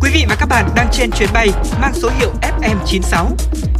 Quý 0.00 0.10
vị 0.14 0.24
và 0.28 0.36
các 0.40 0.46
bạn 0.46 0.70
đang 0.76 0.88
trên 0.92 1.10
chuyến 1.10 1.28
bay 1.34 1.48
mang 1.80 1.94
số 1.94 2.10
hiệu 2.18 2.30
FM96. 2.42 3.26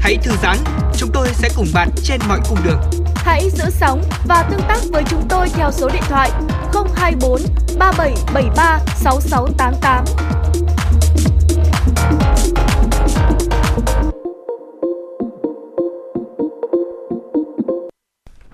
Hãy 0.00 0.16
thư 0.22 0.32
giãn, 0.42 0.56
chúng 0.96 1.10
tôi 1.12 1.28
sẽ 1.32 1.48
cùng 1.56 1.66
bạn 1.74 1.88
trên 2.02 2.20
mọi 2.28 2.40
cung 2.48 2.58
đường. 2.64 2.80
Hãy 3.14 3.50
giữ 3.50 3.64
sóng 3.70 4.02
và 4.28 4.48
tương 4.50 4.60
tác 4.68 4.78
với 4.92 5.02
chúng 5.10 5.22
tôi 5.28 5.48
theo 5.48 5.70
số 5.72 5.88
điện 5.92 6.02
thoại 6.08 6.30
024 6.96 7.40
3773 7.78 8.78
6688. 8.96 10.04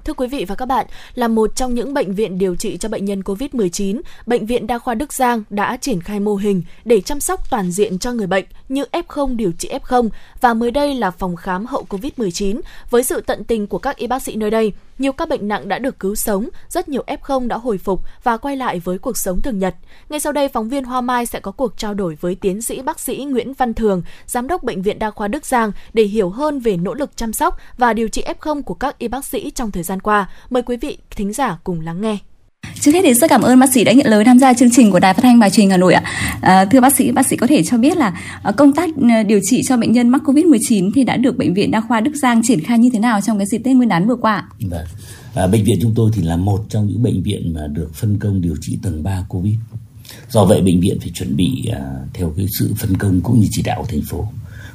Thưa 0.05 0.13
quý 0.13 0.27
vị 0.27 0.45
và 0.45 0.55
các 0.55 0.67
bạn, 0.67 0.87
là 1.15 1.29
một 1.29 1.57
trong 1.57 1.75
những 1.75 1.95
bệnh 1.95 2.15
viện 2.15 2.39
điều 2.39 2.57
trị 2.57 2.77
cho 2.77 2.89
bệnh 2.89 3.05
nhân 3.05 3.21
COVID-19, 3.21 4.01
Bệnh 4.27 4.47
viện 4.47 4.67
Đa 4.67 4.79
khoa 4.79 4.95
Đức 4.95 5.13
Giang 5.13 5.43
đã 5.51 5.77
triển 5.77 6.01
khai 6.01 6.21
mô 6.21 6.35
hình 6.35 6.63
để 6.85 7.01
chăm 7.01 7.21
sóc 7.21 7.51
toàn 7.51 7.71
diện 7.71 7.99
cho 7.99 8.13
người 8.13 8.27
bệnh 8.27 8.45
như 8.69 8.85
F0 8.93 9.37
điều 9.37 9.53
trị 9.59 9.71
F0 9.83 10.09
và 10.41 10.55
mới 10.55 10.71
đây 10.71 10.95
là 10.95 11.11
phòng 11.11 11.37
khám 11.37 11.67
hậu 11.67 11.87
COVID-19 11.89 12.61
với 12.91 13.05
sự 13.05 13.21
tận 13.21 13.45
tình 13.45 13.67
của 13.67 13.79
các 13.79 13.97
y 13.97 14.07
bác 14.07 14.23
sĩ 14.23 14.37
nơi 14.37 14.51
đây. 14.51 14.73
Nhiều 15.03 15.13
các 15.13 15.29
bệnh 15.29 15.49
nặng 15.49 15.69
đã 15.69 15.79
được 15.79 15.99
cứu 15.99 16.15
sống, 16.15 16.49
rất 16.69 16.89
nhiều 16.89 17.05
F0 17.07 17.49
đã 17.49 17.57
hồi 17.57 17.79
phục 17.79 18.01
và 18.23 18.37
quay 18.37 18.57
lại 18.57 18.81
với 18.81 18.99
cuộc 18.99 19.17
sống 19.17 19.43
thường 19.43 19.59
nhật. 19.59 19.75
Ngay 20.09 20.21
sau 20.21 20.33
đây, 20.33 20.49
phóng 20.49 20.69
viên 20.69 20.85
Hoa 20.85 21.01
Mai 21.01 21.27
sẽ 21.27 21.41
có 21.41 21.53
cuộc 21.53 21.79
trao 21.79 21.95
đổi 21.95 22.15
với 22.21 22.35
tiến 22.35 22.63
sĩ 22.63 22.83
bác 22.83 23.01
sĩ 23.01 23.17
Nguyễn 23.17 23.53
Văn 23.55 23.75
Thường, 23.75 24.03
giám 24.27 24.49
đốc 24.49 24.63
Bệnh 24.63 24.83
viện 24.83 24.99
Đa 24.99 25.11
khoa 25.11 25.29
Đức 25.29 25.47
Giang 25.47 25.73
để 25.93 26.03
hiểu 26.03 26.31
hơn 26.31 26.61
về 26.61 26.77
nỗ 26.77 26.95
lực 26.95 27.17
chăm 27.17 27.33
sóc 27.33 27.59
và 27.79 27.93
điều 27.93 28.09
trị 28.09 28.25
F0 28.41 28.63
của 28.63 28.75
các 28.75 28.99
y 28.99 29.09
bác 29.09 29.25
sĩ 29.25 29.51
trong 29.51 29.71
thời 29.71 29.83
gian 29.83 30.01
qua. 30.01 30.31
Mời 30.51 30.63
quý 30.63 30.77
vị 30.77 30.99
thính 31.11 31.33
giả 31.33 31.59
cùng 31.65 31.81
lắng 31.81 32.01
nghe. 32.01 32.19
Trước 32.83 32.93
hết 32.95 33.01
thì 33.03 33.15
rất 33.15 33.31
cảm 33.31 33.43
ơn 33.43 33.61
bác 33.61 33.73
sĩ 33.73 33.85
đã 33.85 33.93
nhận 33.93 34.07
lời 34.07 34.25
tham 34.25 34.39
gia 34.39 34.55
chương 34.55 34.71
trình 34.71 34.91
của 34.91 35.01
Đài 35.01 35.15
Phát 35.15 35.23
thanh 35.23 35.41
và 35.41 35.51
Truyền 35.51 35.65
hình 35.65 35.71
Hà 35.71 35.77
Nội 35.77 35.95
ạ. 35.95 36.03
À, 36.41 36.65
thưa 36.65 36.81
bác 36.81 36.97
sĩ, 36.97 37.11
bác 37.11 37.27
sĩ 37.27 37.37
có 37.37 37.47
thể 37.47 37.63
cho 37.63 37.79
biết 37.79 37.97
là 37.97 38.21
à, 38.43 38.53
công 38.53 38.73
tác 38.73 38.91
à, 39.11 39.23
điều 39.23 39.41
trị 39.43 39.63
cho 39.69 39.77
bệnh 39.77 39.93
nhân 39.93 40.09
mắc 40.09 40.23
Covid-19 40.25 40.91
thì 40.95 41.05
đã 41.05 41.17
được 41.17 41.37
bệnh 41.37 41.55
viện 41.55 41.71
Đa 41.71 41.81
khoa 41.81 42.01
Đức 42.01 42.13
Giang 42.23 42.43
triển 42.43 42.61
khai 42.61 42.79
như 42.79 42.91
thế 42.93 42.99
nào 42.99 43.21
trong 43.21 43.39
cái 43.39 43.47
dịp 43.47 43.59
Tết 43.59 43.77
Nguyên 43.77 43.89
đán 43.89 44.09
vừa 44.09 44.17
qua? 44.17 44.49
Vâng. 44.61 44.87
À, 45.35 45.47
bệnh 45.47 45.65
viện 45.65 45.79
chúng 45.83 45.93
tôi 45.97 46.11
thì 46.15 46.23
là 46.23 46.37
một 46.37 46.65
trong 46.69 46.87
những 46.87 47.03
bệnh 47.03 47.23
viện 47.23 47.55
mà 47.55 47.67
được 47.67 47.95
phân 47.95 48.19
công 48.19 48.41
điều 48.41 48.55
trị 48.61 48.79
tầng 48.83 49.03
3 49.03 49.25
Covid. 49.29 49.55
Do 50.31 50.45
vậy 50.45 50.61
bệnh 50.61 50.81
viện 50.81 50.99
phải 51.01 51.11
chuẩn 51.15 51.37
bị 51.37 51.69
à, 51.73 51.81
theo 52.15 52.33
cái 52.37 52.47
sự 52.59 52.75
phân 52.79 52.97
công 52.97 53.21
cũng 53.21 53.41
như 53.41 53.47
chỉ 53.51 53.63
đạo 53.63 53.81
của 53.81 53.89
thành 53.89 54.03
phố. 54.09 54.29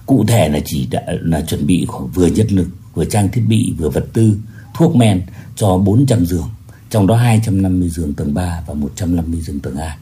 Cụ 0.05 0.25
thể 0.27 0.49
là 0.49 0.59
chỉ 0.65 0.87
đã, 0.91 1.01
là 1.07 1.41
chuẩn 1.41 1.67
bị 1.67 1.85
khoảng 1.87 2.07
vừa 2.07 2.27
nhân 2.27 2.47
lực, 2.49 2.67
vừa 2.93 3.05
trang 3.05 3.29
thiết 3.31 3.41
bị, 3.47 3.73
vừa 3.77 3.89
vật 3.89 4.05
tư, 4.13 4.37
thuốc 4.73 4.95
men 4.95 5.21
cho 5.55 5.77
400 5.77 6.25
giường, 6.25 6.49
trong 6.89 7.07
đó 7.07 7.15
250 7.15 7.89
giường 7.89 8.13
tầng 8.13 8.33
3 8.33 8.63
và 8.67 8.73
150 8.73 9.41
giường 9.41 9.59
tầng 9.59 9.75
2. 9.75 9.97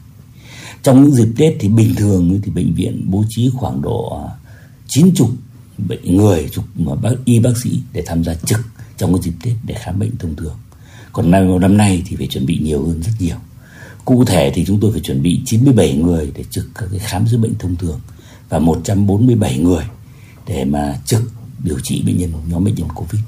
Trong 0.82 1.04
những 1.04 1.14
dịp 1.14 1.28
Tết 1.36 1.54
thì 1.60 1.68
bình 1.68 1.94
thường 1.96 2.40
thì 2.44 2.50
bệnh 2.50 2.74
viện 2.74 3.04
bố 3.10 3.24
trí 3.28 3.50
khoảng 3.54 3.82
độ 3.82 4.22
à, 4.26 4.34
90 4.88 5.28
bệnh 5.78 6.16
người, 6.16 6.48
chục 6.52 6.64
mà 6.74 6.94
bác, 6.94 7.10
y 7.24 7.38
bác 7.38 7.56
sĩ 7.62 7.80
để 7.92 8.02
tham 8.06 8.24
gia 8.24 8.34
trực 8.34 8.60
trong 8.96 9.12
cái 9.12 9.22
dịp 9.22 9.32
Tết 9.42 9.54
để 9.64 9.74
khám 9.78 9.98
bệnh 9.98 10.16
thông 10.16 10.36
thường. 10.36 10.56
Còn 11.12 11.30
năm 11.30 11.60
năm 11.60 11.76
nay 11.76 12.02
thì 12.06 12.16
phải 12.16 12.26
chuẩn 12.26 12.46
bị 12.46 12.58
nhiều 12.58 12.86
hơn 12.86 13.02
rất 13.02 13.12
nhiều. 13.18 13.36
Cụ 14.04 14.24
thể 14.24 14.52
thì 14.54 14.64
chúng 14.66 14.80
tôi 14.80 14.92
phải 14.92 15.00
chuẩn 15.00 15.22
bị 15.22 15.40
97 15.44 15.96
người 15.96 16.32
để 16.34 16.44
trực 16.50 16.68
các 16.74 16.86
cái 16.90 16.98
khám 16.98 17.26
chữa 17.30 17.38
bệnh 17.38 17.54
thông 17.58 17.76
thường 17.76 18.00
và 18.48 18.58
147 18.58 19.58
người 19.58 19.84
để 20.46 20.64
mà 20.64 20.98
trực 21.04 21.22
điều 21.64 21.78
trị 21.82 22.02
bệnh 22.06 22.18
nhân, 22.18 22.32
nhóm 22.50 22.64
bệnh 22.64 22.74
nhân 22.74 22.88
Covid. 22.94 23.20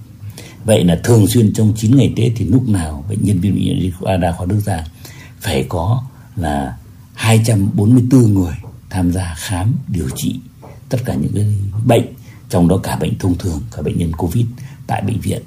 Vậy 0.64 0.84
là 0.84 1.00
thường 1.04 1.26
xuyên 1.26 1.52
trong 1.52 1.72
9 1.76 1.96
ngày 1.96 2.12
Tết 2.16 2.32
thì 2.36 2.44
lúc 2.44 2.68
nào 2.68 3.04
bệnh 3.08 3.18
nhân 3.22 3.40
viêm 3.40 3.54
bệnh 3.54 3.64
viện 3.64 3.92
đa 4.20 4.32
khoa 4.32 4.46
Đức 4.46 4.60
Giang 4.60 4.84
phải 5.40 5.66
có 5.68 6.02
là 6.36 6.76
244 7.14 8.34
người 8.34 8.54
tham 8.90 9.12
gia 9.12 9.34
khám 9.38 9.74
điều 9.88 10.08
trị 10.16 10.40
tất 10.88 10.98
cả 11.04 11.14
những 11.14 11.32
cái 11.34 11.46
bệnh 11.84 12.06
trong 12.48 12.68
đó 12.68 12.76
cả 12.82 12.96
bệnh 12.96 13.18
thông 13.18 13.38
thường 13.38 13.60
cả 13.76 13.82
bệnh 13.82 13.98
nhân 13.98 14.12
Covid 14.12 14.46
tại 14.86 15.02
bệnh 15.02 15.20
viện 15.20 15.42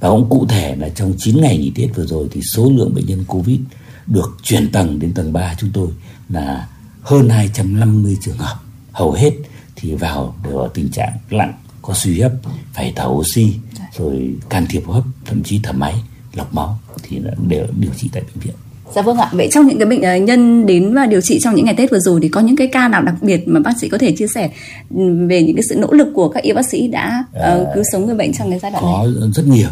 và 0.00 0.10
cũng 0.10 0.28
cụ 0.30 0.46
thể 0.48 0.76
là 0.76 0.88
trong 0.88 1.14
9 1.18 1.40
ngày 1.40 1.58
nghỉ 1.58 1.72
Tết 1.74 1.96
vừa 1.96 2.06
rồi 2.06 2.28
thì 2.32 2.40
số 2.54 2.72
lượng 2.76 2.94
bệnh 2.94 3.06
nhân 3.06 3.24
Covid 3.28 3.60
được 4.06 4.36
chuyển 4.42 4.72
tầng 4.72 4.98
đến 4.98 5.14
tầng 5.14 5.32
3 5.32 5.54
chúng 5.58 5.70
tôi 5.72 5.88
là 6.28 6.68
hơn 7.02 7.28
250 7.28 8.16
trường 8.22 8.38
hợp. 8.38 8.56
Hầu 8.92 9.12
hết 9.12 9.30
thì 9.76 9.94
vào 9.94 10.34
đều 10.44 10.58
ở 10.58 10.68
tình 10.74 10.90
trạng 10.90 11.12
lặng, 11.30 11.52
có 11.82 11.94
suy 11.94 12.20
hấp, 12.20 12.32
phải 12.72 12.92
thở 12.96 13.06
oxy, 13.06 13.54
rồi 13.98 14.34
can 14.48 14.66
thiệp 14.70 14.82
hô 14.86 14.92
hấp, 14.92 15.04
thậm 15.26 15.42
chí 15.42 15.60
thở 15.62 15.72
máy, 15.72 15.94
lọc 16.32 16.54
máu 16.54 16.78
thì 17.02 17.20
đều 17.48 17.66
điều 17.78 17.90
trị 17.96 18.10
tại 18.12 18.22
bệnh 18.22 18.40
viện. 18.44 18.54
Dạ 18.94 19.02
vâng 19.02 19.16
ạ. 19.16 19.30
Vậy 19.32 19.48
trong 19.52 19.66
những 19.66 19.78
cái 19.78 19.86
bệnh 19.86 20.02
ờ, 20.02 20.16
nhân 20.16 20.66
đến 20.66 20.94
và 20.94 21.06
điều 21.06 21.20
trị 21.20 21.38
trong 21.42 21.54
những 21.54 21.64
ngày 21.64 21.74
Tết 21.78 21.90
vừa 21.90 21.98
rồi 21.98 22.20
thì 22.22 22.28
có 22.28 22.40
những 22.40 22.56
cái 22.56 22.66
ca 22.66 22.88
nào 22.88 23.02
đặc 23.02 23.14
biệt 23.22 23.48
mà 23.48 23.60
bác 23.60 23.72
sĩ 23.80 23.88
có 23.88 23.98
thể 23.98 24.14
chia 24.16 24.26
sẻ 24.26 24.50
ừ, 24.94 25.26
về 25.28 25.42
những 25.42 25.56
cái 25.56 25.62
sự 25.68 25.76
nỗ 25.78 25.92
lực 25.92 26.08
của 26.14 26.28
các 26.28 26.42
y 26.42 26.52
bác 26.52 26.66
sĩ 26.66 26.88
đã 26.88 27.24
à, 27.32 27.58
cứu 27.74 27.84
sống 27.92 28.06
người 28.06 28.14
bệnh 28.14 28.32
trong 28.32 28.50
cái 28.50 28.58
giai 28.58 28.70
đoạn 28.70 28.84
có 28.84 29.04
này? 29.04 29.14
Có 29.20 29.26
rất 29.34 29.46
nhiều 29.46 29.68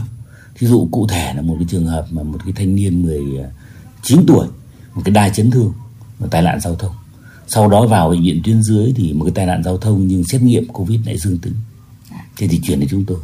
thí 0.59 0.67
dụ 0.67 0.89
cụ 0.91 1.07
thể 1.07 1.35
là 1.35 1.43
một 1.43 1.55
cái 1.59 1.67
trường 1.71 1.87
hợp 1.87 2.07
mà 2.11 2.23
một 2.23 2.39
cái 2.45 2.53
thanh 2.57 2.75
niên 2.75 3.03
19 3.03 4.27
tuổi 4.27 4.47
một 4.95 5.03
cái 5.05 5.13
đai 5.13 5.31
chấn 5.35 5.51
thương 5.51 5.73
một 6.19 6.27
tai 6.31 6.43
nạn 6.43 6.61
giao 6.61 6.75
thông 6.75 6.93
sau 7.49 7.69
đó 7.69 7.87
vào 7.87 8.11
bệnh 8.11 8.23
viện 8.23 8.41
tuyến 8.45 8.63
dưới 8.63 8.93
thì 8.97 9.13
một 9.13 9.25
cái 9.25 9.33
tai 9.35 9.47
nạn 9.47 9.63
giao 9.65 9.79
thông 9.79 10.07
nhưng 10.07 10.25
xét 10.25 10.43
nghiệm 10.43 10.69
covid 10.69 11.01
lại 11.07 11.19
dương 11.19 11.39
tính 11.39 11.55
thế 12.37 12.49
thì 12.49 12.61
chuyển 12.63 12.81
đến 12.81 12.89
chúng 12.91 13.05
tôi 13.05 13.19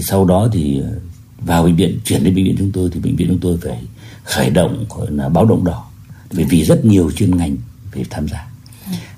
thì 0.00 0.06
sau 0.06 0.24
đó 0.24 0.48
thì 0.52 0.80
ờ, 0.80 0.92
vào 1.38 1.64
bệnh 1.64 1.76
viện 1.76 1.98
chuyển 2.04 2.24
đến 2.24 2.34
bệnh 2.34 2.44
viện 2.44 2.56
chúng 2.58 2.72
tôi 2.72 2.90
thì 2.92 3.00
bệnh 3.00 3.16
viện 3.16 3.28
chúng 3.28 3.38
tôi 3.38 3.58
phải 3.62 3.78
khởi 4.24 4.50
động 4.50 4.84
gọi 4.88 5.06
là 5.10 5.28
báo 5.28 5.44
động 5.44 5.64
đỏ. 5.64 5.90
Bởi 6.32 6.44
vì 6.44 6.64
rất 6.64 6.84
nhiều 6.84 7.10
chuyên 7.16 7.36
ngành 7.36 7.56
phải 7.92 8.04
tham 8.10 8.28
gia. 8.28 8.46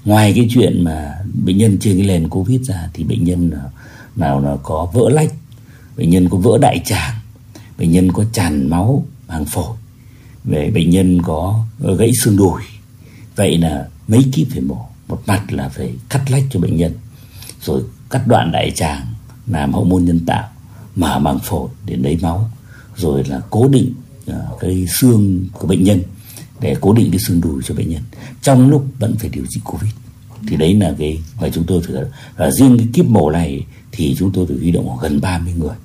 Ngoài 0.05 0.33
cái 0.37 0.49
chuyện 0.51 0.85
mà 0.85 1.15
bệnh 1.45 1.59
nhân 1.59 1.79
trên 1.81 1.97
cái 1.97 2.07
nền 2.07 2.29
covid 2.29 2.61
ra 2.63 2.89
thì 2.95 3.05
bệnh 3.05 3.25
nhân 3.25 3.51
nào, 3.51 3.71
nào 4.17 4.41
là 4.41 4.57
có 4.63 4.91
vỡ 4.93 5.11
lách 5.11 5.33
bệnh 5.97 6.11
nhân 6.11 6.29
có 6.29 6.39
vỡ 6.39 6.59
đại 6.59 6.83
tràng 6.85 7.15
bệnh 7.79 7.93
nhân 7.93 8.13
có 8.13 8.25
tràn 8.33 8.71
máu 8.71 9.07
màng 9.29 9.45
phổi 9.45 9.77
về 10.45 10.71
bệnh 10.71 10.91
nhân 10.91 11.23
có 11.23 11.65
ờ, 11.83 11.97
gãy 11.97 12.11
xương 12.23 12.37
đùi. 12.37 12.63
Vậy 13.37 13.59
là 13.59 13.89
mấy 14.09 14.25
kíp 14.33 14.49
phải 14.51 14.61
mổ. 14.61 14.87
Một 15.09 15.23
mặt 15.27 15.53
là 15.53 15.69
phải 15.69 15.95
cắt 16.09 16.31
lách 16.31 16.45
cho 16.51 16.61
bệnh 16.61 16.77
nhân 16.77 16.93
rồi 17.61 17.83
cắt 18.11 18.23
đoạn 18.27 18.53
đại 18.53 18.71
tràng 18.75 19.07
làm 19.47 19.73
hậu 19.73 19.85
môn 19.85 20.05
nhân 20.05 20.21
tạo 20.27 20.52
mở 20.97 21.19
màng 21.19 21.39
phổi 21.39 21.69
để 21.87 21.97
lấy 21.97 22.19
máu. 22.23 22.51
Rồi 22.97 23.25
là 23.25 23.41
cố 23.51 23.69
định 23.69 23.95
uh, 24.31 24.61
cái 24.61 24.87
xương 25.01 25.45
của 25.53 25.67
bệnh 25.67 25.85
nhân. 25.85 26.03
Để 26.61 26.77
cố 26.81 26.93
định 26.93 27.11
cái 27.11 27.21
xương 27.21 27.41
đùi 27.41 27.63
cho 27.65 27.75
bệnh 27.75 27.91
nhân. 27.91 28.03
Trong 28.43 28.71
lúc 28.71 28.87
vẫn 28.99 29.17
phải 29.17 29.31
điều 29.31 29.45
trị 29.49 29.61
covid. 29.65 29.91
Thì 30.49 30.57
đấy 30.57 30.75
là 30.75 30.95
cái 30.99 31.19
mà 31.41 31.49
chúng 31.55 31.65
tôi 31.65 31.83
phải 31.83 31.95
là 32.37 32.51
riêng 32.51 32.79
cái 32.79 32.87
kíp 32.93 33.07
mổ 33.07 33.31
này 33.31 33.67
thì 33.93 34.15
chúng 34.19 34.33
tôi 34.33 34.47
phải 34.47 34.57
huy 34.57 34.71
động 34.71 34.97
gần 35.03 35.21
30 35.21 35.55
người. 35.59 35.77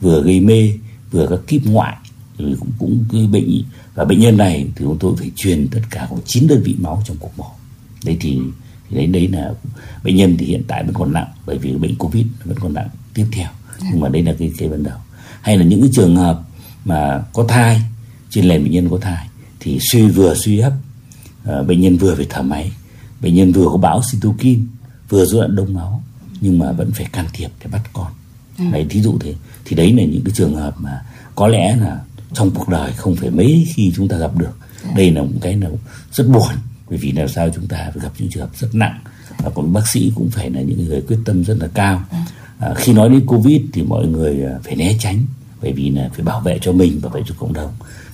Vừa 0.00 0.22
gây 0.22 0.40
mê 0.40 0.72
vừa 1.10 1.26
các 1.26 1.40
kíp 1.46 1.66
ngoại. 1.66 1.96
Rồi 2.38 2.56
cũng 2.60 2.70
cũng 2.78 3.04
cái 3.12 3.26
bệnh 3.26 3.62
và 3.94 4.04
bệnh 4.04 4.20
nhân 4.20 4.36
này 4.36 4.66
thì 4.76 4.84
chúng 4.84 4.98
tôi 5.00 5.16
phải 5.16 5.30
truyền 5.36 5.68
tất 5.70 5.80
cả 5.90 6.06
có 6.10 6.16
9 6.26 6.46
đơn 6.46 6.62
vị 6.64 6.76
máu 6.78 7.02
trong 7.06 7.16
cuộc 7.20 7.30
mổ. 7.36 7.46
Đấy 8.04 8.16
thì, 8.20 8.38
thì 8.90 8.96
đấy 8.96 9.06
đấy 9.06 9.28
là 9.28 9.54
bệnh 10.04 10.16
nhân 10.16 10.36
thì 10.38 10.46
hiện 10.46 10.62
tại 10.68 10.84
vẫn 10.84 10.94
còn 10.94 11.12
nặng. 11.12 11.28
Bởi 11.46 11.58
vì 11.58 11.72
bệnh 11.72 11.94
covid 11.94 12.26
vẫn 12.44 12.58
còn 12.60 12.74
nặng 12.74 12.88
tiếp 13.14 13.26
theo 13.32 13.48
nhưng 13.82 14.00
mà 14.00 14.08
đây 14.08 14.22
là 14.22 14.34
cái 14.38 14.52
cái 14.58 14.68
ban 14.68 14.82
đầu. 14.82 14.98
Hay 15.40 15.58
là 15.58 15.64
những 15.64 15.80
cái 15.80 15.90
trường 15.92 16.16
hợp 16.16 16.42
mà 16.84 17.24
có 17.32 17.44
thai 17.48 17.80
trên 18.30 18.48
nền 18.48 18.62
bệnh 18.62 18.72
nhân 18.72 18.90
có 18.90 18.98
thai 19.00 19.26
thì 19.60 19.78
suy 19.92 20.08
vừa 20.08 20.34
suy 20.34 20.60
hấp 20.60 20.72
à, 21.44 21.62
bệnh 21.62 21.80
nhân 21.80 21.96
vừa 21.96 22.14
phải 22.14 22.26
thở 22.30 22.42
máy 22.42 22.72
bệnh 23.20 23.34
nhân 23.34 23.52
vừa 23.52 23.66
có 23.66 23.76
bão 23.76 24.00
cytokine 24.12 24.62
vừa 25.08 25.24
rối 25.24 25.40
loạn 25.40 25.56
đông 25.56 25.74
máu 25.74 26.02
nhưng 26.40 26.58
mà 26.58 26.72
vẫn 26.72 26.90
phải 26.92 27.06
can 27.12 27.26
thiệp 27.32 27.50
để 27.60 27.70
bắt 27.72 27.82
con. 27.92 28.12
Ừ. 28.58 28.64
đấy 28.72 28.86
thí 28.90 29.02
dụ 29.02 29.18
thế. 29.20 29.34
Thì 29.64 29.76
đấy 29.76 29.92
là 29.92 30.02
những 30.04 30.24
cái 30.24 30.32
trường 30.34 30.56
hợp 30.56 30.74
mà 30.78 31.02
có 31.34 31.48
lẽ 31.48 31.76
là 31.76 32.00
trong 32.32 32.50
cuộc 32.50 32.68
đời 32.68 32.92
không 32.92 33.16
phải 33.16 33.30
mấy 33.30 33.66
khi 33.74 33.92
chúng 33.96 34.08
ta 34.08 34.16
gặp 34.16 34.30
được. 34.36 34.58
Đây 34.96 35.10
là 35.10 35.22
một 35.22 35.38
cái 35.40 35.56
nào 35.56 35.78
rất 36.12 36.28
buồn 36.28 36.52
bởi 36.90 36.98
vì 36.98 37.12
làm 37.12 37.28
sao 37.28 37.50
chúng 37.54 37.66
ta 37.66 37.76
phải 37.76 38.02
gặp 38.02 38.12
những 38.18 38.30
trường 38.30 38.42
hợp 38.42 38.50
rất 38.56 38.74
nặng. 38.74 39.00
Và 39.38 39.50
còn 39.54 39.72
bác 39.72 39.88
sĩ 39.88 40.12
cũng 40.14 40.30
phải 40.30 40.50
là 40.50 40.60
những 40.60 40.84
người 40.84 41.00
quyết 41.00 41.18
tâm 41.24 41.44
rất 41.44 41.56
là 41.60 41.68
cao. 41.74 42.04
À, 42.10 42.26
khi 42.76 42.92
nói 42.92 43.08
đến 43.08 43.26
covid 43.26 43.60
thì 43.72 43.82
mọi 43.82 44.06
người 44.06 44.44
à, 44.44 44.58
phải 44.64 44.76
né 44.76 44.94
tránh 44.98 45.18
bởi 45.62 45.72
vì 45.72 45.90
là 45.90 46.10
phải 46.12 46.24
bảo 46.24 46.40
vệ 46.40 46.58
cho 46.62 46.72
mình 46.72 47.00
bảo 47.02 47.10
vệ 47.10 47.22
cho 47.26 47.34
cộng 47.38 47.52
đồng 47.52 47.70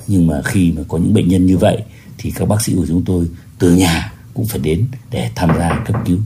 nhưng 0.07 0.27
mà 0.27 0.43
khi 0.45 0.73
mà 0.77 0.83
có 0.89 0.99
những 0.99 1.15
bệnh 1.15 1.29
nhân 1.29 1.47
như 1.47 1.59
vậy 1.59 1.79
thì 2.19 2.31
các 2.31 2.49
bác 2.49 2.63
sĩ 2.63 2.75
của 2.77 2.87
chúng 2.89 3.03
tôi 3.05 3.27
từ 3.59 3.75
nhà 3.75 4.13
cũng 4.35 4.47
phải 4.47 4.59
đến 4.59 4.85
để 5.11 5.31
tham 5.35 5.51
gia 5.59 5.85
cấp 5.87 5.97
cứu 6.07 6.19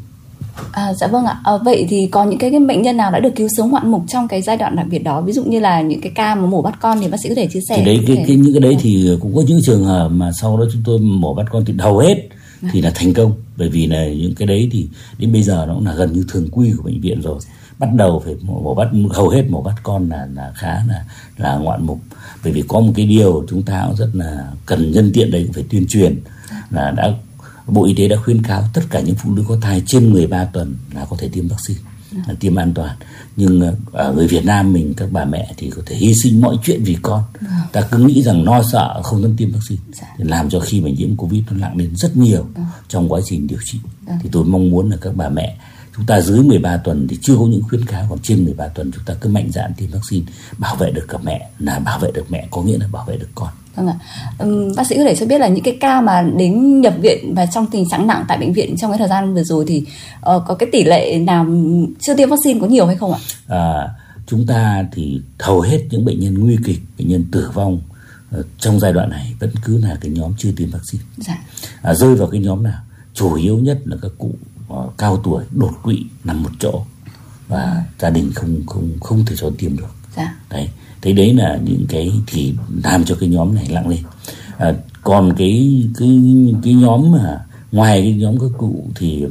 À, 0.73 0.95
dạ 0.95 1.07
vâng 1.07 1.25
ạ. 1.25 1.41
À, 1.45 1.53
vậy 1.65 1.87
thì 1.89 2.09
có 2.11 2.25
những 2.25 2.39
cái, 2.39 2.51
cái 2.51 2.61
bệnh 2.61 2.83
nhân 2.83 2.97
nào 2.97 3.11
đã 3.11 3.21
được 3.21 3.31
cứu 3.37 3.49
sống 3.57 3.71
ngoạn 3.71 3.91
mục 3.91 4.03
trong 4.09 4.29
cái 4.29 4.43
giai 4.43 4.57
đoạn 4.57 4.77
đặc 4.77 4.87
biệt 4.91 4.99
đó? 4.99 5.21
Ví 5.21 5.33
dụ 5.33 5.45
như 5.45 5.61
là 5.61 5.81
những 5.81 6.01
cái 6.01 6.13
ca 6.15 6.35
mà 6.35 6.47
mổ 6.47 6.63
bắt 6.63 6.75
con 6.81 7.01
thì 7.01 7.09
bác 7.09 7.17
sĩ 7.23 7.29
có 7.29 7.35
thể 7.35 7.49
chia 7.53 7.61
sẻ. 7.69 7.77
Thì 7.77 7.85
đấy 7.85 8.01
cái, 8.07 8.17
thể... 8.17 8.25
cái 8.27 8.37
những 8.37 8.53
cái 8.53 8.61
đấy 8.61 8.77
thì 8.81 9.11
cũng 9.21 9.37
có 9.37 9.43
những 9.47 9.61
trường 9.63 9.85
hợp 9.85 10.09
mà 10.09 10.33
sau 10.33 10.57
đó 10.57 10.65
chúng 10.73 10.83
tôi 10.85 10.99
mổ 10.99 11.35
bắt 11.35 11.47
con 11.51 11.65
thì 11.65 11.75
hầu 11.79 11.99
hết 11.99 12.29
thì 12.73 12.83
là 12.83 12.93
thành 12.95 13.15
công 13.15 13.33
bởi 13.57 13.69
vì 13.69 13.87
là 13.87 14.07
những 14.07 14.35
cái 14.35 14.47
đấy 14.47 14.69
thì 14.73 14.89
đến 15.19 15.33
bây 15.33 15.43
giờ 15.43 15.65
nó 15.69 15.75
cũng 15.75 15.87
là 15.87 15.95
gần 15.95 16.13
như 16.13 16.25
thường 16.29 16.49
quy 16.53 16.73
của 16.77 16.83
bệnh 16.83 17.01
viện 17.01 17.21
rồi 17.21 17.39
bắt 17.81 17.89
đầu 17.95 18.23
phải 18.25 18.37
mổ, 18.43 18.75
bắt 18.75 18.89
hầu 19.11 19.29
hết 19.29 19.45
mổ 19.51 19.63
bắt 19.63 19.75
con 19.83 20.09
là 20.09 20.29
là 20.35 20.53
khá 20.57 20.85
là 20.89 21.05
là 21.37 21.57
ngoạn 21.57 21.87
mục. 21.87 22.01
Bởi 22.45 22.53
vì 22.53 22.63
có 22.69 22.81
một 22.81 22.93
cái 22.97 23.07
điều 23.07 23.47
chúng 23.49 23.63
ta 23.63 23.85
cũng 23.87 23.97
rất 23.97 24.11
là 24.13 24.53
cần 24.67 24.93
nhân 24.93 25.11
tiện 25.15 25.31
đây 25.31 25.45
cũng 25.45 25.53
phải 25.53 25.65
tuyên 25.71 25.87
truyền 25.89 26.21
là 26.71 26.91
đã 26.91 27.13
Bộ 27.67 27.85
Y 27.85 27.95
tế 27.95 28.09
đã 28.09 28.17
khuyến 28.17 28.43
cáo 28.43 28.65
tất 28.75 28.83
cả 28.91 29.01
những 29.01 29.15
phụ 29.15 29.35
nữ 29.35 29.45
có 29.49 29.57
thai 29.61 29.83
trên 29.87 30.13
13 30.13 30.45
tuần 30.45 30.77
là 30.95 31.07
có 31.11 31.17
thể 31.21 31.29
tiêm 31.33 31.49
vaccine 31.49 31.81
là 32.29 32.35
tiêm 32.41 32.55
an 32.55 32.75
toàn. 32.75 32.97
Nhưng 33.37 33.61
ờ, 33.61 33.75
ở 33.93 34.13
người 34.13 34.27
Việt 34.27 34.45
Nam 34.45 34.73
mình 34.73 34.95
các 34.97 35.09
bà 35.13 35.25
mẹ 35.25 35.53
thì 35.57 35.71
có 35.71 35.83
thể 35.87 35.97
hy 35.97 36.15
sinh 36.15 36.41
mọi 36.41 36.57
chuyện 36.65 36.85
vì 36.85 36.97
con. 37.03 37.23
Ta 37.73 37.81
cứ 37.91 37.99
nghĩ 37.99 38.23
rằng 38.23 38.45
lo 38.45 38.63
sợ 38.73 39.01
không 39.03 39.23
dám 39.23 39.37
tiêm 39.37 39.51
vaccine 39.53 39.83
thì 40.19 40.25
làm 40.25 40.51
cho 40.51 40.61
khi 40.61 40.81
mà 40.81 40.91
nhiễm 40.91 41.17
covid 41.17 41.43
nó 41.51 41.57
nặng 41.57 41.77
lên 41.77 41.97
rất 41.97 42.17
nhiều 42.17 42.47
trong 42.89 43.13
quá 43.13 43.21
trình 43.25 43.47
điều 43.47 43.59
trị. 43.65 43.79
Thì 44.23 44.29
tôi 44.33 44.45
mong 44.45 44.71
muốn 44.71 44.91
là 44.91 44.97
các 45.01 45.17
bà 45.17 45.29
mẹ 45.29 45.57
chúng 45.97 46.07
ta 46.07 46.21
dưới 46.21 46.43
13 46.43 46.77
tuần 46.77 47.07
thì 47.09 47.19
chưa 47.23 47.37
có 47.37 47.45
những 47.45 47.63
khuyến 47.69 47.85
cáo 47.85 48.07
còn 48.11 48.19
trên 48.23 48.45
13 48.45 48.69
tuần 48.69 48.91
chúng 48.95 49.05
ta 49.05 49.15
cứ 49.21 49.31
mạnh 49.31 49.51
dạn 49.53 49.73
tiêm 49.77 49.91
vaccine 49.91 50.27
bảo 50.59 50.77
vệ 50.77 50.91
được 50.91 51.07
cả 51.09 51.19
mẹ 51.23 51.51
là 51.59 51.79
bảo 51.79 51.99
vệ 51.99 52.11
được 52.15 52.25
mẹ 52.29 52.49
có 52.51 52.63
nghĩa 52.63 52.79
là 52.79 52.87
bảo 52.93 53.05
vệ 53.05 53.17
được 53.17 53.29
con 53.35 53.51
Vâng 53.75 53.89
ạ. 53.89 53.97
Bác 54.77 54.87
sĩ 54.87 54.97
có 54.97 55.05
thể 55.05 55.15
cho 55.17 55.27
biết 55.27 55.39
là 55.39 55.49
những 55.49 55.65
cái 55.65 55.77
ca 55.81 56.01
mà 56.01 56.23
đến 56.37 56.81
nhập 56.81 56.95
viện 57.01 57.35
và 57.35 57.47
trong 57.47 57.67
tình 57.71 57.89
trạng 57.89 58.07
nặng 58.07 58.25
tại 58.29 58.39
bệnh 58.39 58.53
viện 58.53 58.77
trong 58.77 58.91
cái 58.91 58.99
thời 58.99 59.09
gian 59.09 59.35
vừa 59.35 59.43
rồi 59.43 59.65
thì 59.69 59.85
uh, 60.17 60.43
có 60.47 60.55
cái 60.59 60.69
tỷ 60.73 60.85
lệ 60.85 61.19
nào 61.19 61.47
chưa 62.01 62.17
tiêm 62.17 62.29
vaccine 62.29 62.61
có 62.61 62.67
nhiều 62.67 62.87
hay 62.87 62.97
không 62.97 63.13
ạ? 63.13 63.19
À, 63.49 63.89
chúng 64.27 64.47
ta 64.47 64.85
thì 64.93 65.21
hầu 65.39 65.61
hết 65.61 65.87
những 65.91 66.05
bệnh 66.05 66.21
nhân 66.21 66.39
nguy 66.39 66.59
kịch, 66.65 66.81
bệnh 66.99 67.09
nhân 67.09 67.25
tử 67.33 67.51
vong 67.55 67.81
uh, 68.39 68.47
trong 68.59 68.81
giai 68.81 68.93
đoạn 68.93 69.11
này 69.11 69.35
vẫn 69.41 69.51
cứ 69.65 69.79
là 69.79 69.99
cái 70.01 70.11
nhóm 70.11 70.33
chưa 70.39 70.51
tiêm 70.57 70.71
vaccine. 70.71 71.05
Dạ. 71.17 71.39
À, 71.83 71.95
rơi 71.95 72.15
vào 72.15 72.29
cái 72.29 72.41
nhóm 72.41 72.63
nào? 72.63 72.81
Chủ 73.15 73.35
yếu 73.35 73.59
nhất 73.59 73.79
là 73.85 73.97
các 74.03 74.13
cụ 74.19 74.35
cao 74.99 75.21
tuổi 75.25 75.45
đột 75.51 75.73
quỵ 75.83 76.05
nằm 76.25 76.43
một 76.43 76.51
chỗ 76.59 76.85
và 77.49 77.85
gia 77.99 78.11
đình 78.11 78.33
không 78.35 78.67
không 78.67 78.91
không 79.01 79.25
thể 79.25 79.37
cho 79.37 79.51
tiêm 79.59 79.77
được. 79.77 79.95
Dạ. 80.17 80.37
Đấy 80.51 80.69
thế 81.03 81.13
đấy 81.13 81.35
là 81.35 81.59
những 81.65 81.87
cái 81.89 82.13
thì 82.27 82.55
làm 82.85 83.05
cho 83.05 83.15
cái 83.21 83.29
nhóm 83.29 83.55
này 83.55 83.69
nặng 83.71 83.89
lên 83.89 84.03
à, 84.59 84.75
còn 85.03 85.35
cái 85.37 85.85
cái 85.99 86.21
cái 86.63 86.75
nhóm 86.75 87.13
mà 87.13 87.45
ngoài 87.73 88.03
cái 88.03 88.13
nhóm 88.13 88.39
các 88.39 88.51
cụ 88.59 88.85
thì 88.95 89.25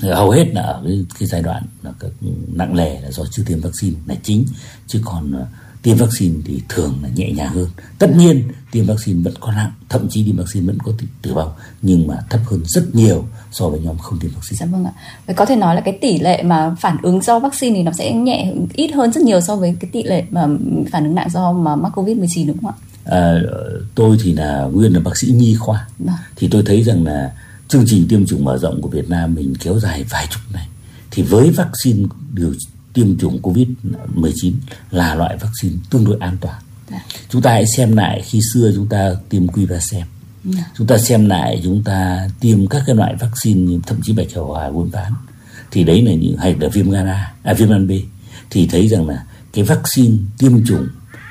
hầu 0.00 0.30
hết 0.30 0.44
là 0.52 0.62
ở 0.62 0.82
cái, 0.86 1.06
cái 1.18 1.28
giai 1.28 1.42
đoạn 1.42 1.62
là 1.82 1.92
các 2.00 2.10
nặng 2.52 2.74
lề 2.74 3.00
là 3.00 3.10
do 3.10 3.24
chưa 3.30 3.42
tiêm 3.46 3.60
vaccine 3.60 3.96
là 4.06 4.14
chính 4.22 4.44
chứ 4.86 5.00
còn 5.04 5.42
uh, 5.42 5.48
tiêm 5.84 5.96
vaccine 5.96 6.34
thì 6.44 6.62
thường 6.68 6.98
là 7.02 7.08
nhẹ 7.16 7.32
nhàng 7.32 7.52
hơn 7.52 7.68
tất 7.98 8.16
nhiên 8.16 8.48
tiêm 8.70 8.86
vaccine 8.86 9.22
vẫn 9.22 9.34
có 9.40 9.52
nặng 9.52 9.72
thậm 9.88 10.08
chí 10.10 10.24
tiêm 10.24 10.36
vaccine 10.36 10.66
vẫn 10.66 10.78
có 10.84 10.92
tử 11.22 11.34
vong 11.34 11.52
nhưng 11.82 12.06
mà 12.06 12.18
thấp 12.30 12.40
hơn 12.50 12.60
rất 12.64 12.94
nhiều 12.94 13.24
so 13.52 13.68
với 13.68 13.80
nhóm 13.80 13.98
không 13.98 14.18
tiêm 14.18 14.30
vaccine. 14.30 14.56
Dạ 14.60 14.66
vâng 14.66 14.84
ạ. 14.84 14.92
Vậy 15.26 15.34
có 15.34 15.46
thể 15.46 15.56
nói 15.56 15.74
là 15.74 15.80
cái 15.80 15.98
tỷ 16.00 16.18
lệ 16.18 16.42
mà 16.42 16.74
phản 16.80 16.96
ứng 17.02 17.22
do 17.22 17.38
vaccine 17.38 17.76
thì 17.76 17.82
nó 17.82 17.92
sẽ 17.92 18.12
nhẹ 18.12 18.54
ít 18.72 18.90
hơn 18.94 19.12
rất 19.12 19.22
nhiều 19.24 19.40
so 19.40 19.56
với 19.56 19.76
cái 19.80 19.90
tỷ 19.92 20.02
lệ 20.02 20.24
mà 20.30 20.46
phản 20.92 21.04
ứng 21.04 21.14
nặng 21.14 21.28
do 21.30 21.52
mà 21.52 21.76
mắc 21.76 21.92
covid 21.94 22.16
19 22.16 22.46
đúng 22.46 22.58
không 22.62 22.70
ạ? 22.70 22.76
À, 23.04 23.38
tôi 23.94 24.18
thì 24.22 24.32
là 24.32 24.68
nguyên 24.72 24.92
là 24.92 25.00
bác 25.00 25.16
sĩ 25.16 25.26
nhi 25.26 25.54
khoa 25.54 25.86
Vâng. 25.98 26.14
thì 26.36 26.48
tôi 26.50 26.62
thấy 26.66 26.82
rằng 26.82 27.04
là 27.04 27.32
chương 27.68 27.84
trình 27.86 28.06
tiêm 28.08 28.26
chủng 28.26 28.44
mở 28.44 28.58
rộng 28.58 28.82
của 28.82 28.88
Việt 28.88 29.10
Nam 29.10 29.34
mình 29.34 29.54
kéo 29.60 29.80
dài 29.80 30.04
vài 30.10 30.26
chục 30.30 30.42
này 30.52 30.68
thì 31.10 31.22
với 31.22 31.50
vaccine 31.50 32.08
điều 32.32 32.54
tiêm 32.94 33.18
chủng 33.18 33.42
covid 33.42 33.68
19 34.14 34.54
là 34.90 35.14
loại 35.14 35.36
vaccine 35.36 35.76
tương 35.90 36.04
đối 36.04 36.16
an 36.20 36.36
toàn. 36.40 36.62
Chúng 37.28 37.42
ta 37.42 37.50
hãy 37.50 37.64
xem 37.76 37.96
lại 37.96 38.22
khi 38.24 38.40
xưa 38.54 38.72
chúng 38.74 38.88
ta 38.88 39.14
tiêm 39.28 39.48
Quivasem 39.48 40.06
chúng 40.78 40.86
ta 40.86 40.98
xem 40.98 41.26
lại 41.26 41.60
chúng 41.64 41.82
ta 41.82 42.28
tiêm 42.40 42.66
các 42.66 42.82
cái 42.86 42.96
loại 42.96 43.14
vaccine 43.20 43.60
như 43.60 43.80
thậm 43.86 44.00
chí 44.02 44.12
bạch 44.12 44.26
hầu 44.34 44.46
hòa 44.46 44.66
uốn 44.66 44.90
ván 44.90 45.12
thì 45.70 45.84
đấy 45.84 46.02
là 46.02 46.12
những 46.12 46.36
hay 46.36 46.54
là 46.60 46.68
viêm 46.68 46.90
gan 46.90 47.06
A, 47.06 47.32
à, 47.42 47.54
viêm 47.54 47.68
gan 47.68 47.88
B. 47.88 47.90
Thì 48.50 48.66
thấy 48.66 48.88
rằng 48.88 49.08
là 49.08 49.24
cái 49.52 49.64
vaccine 49.64 50.16
tiêm 50.38 50.66
chủng 50.66 50.88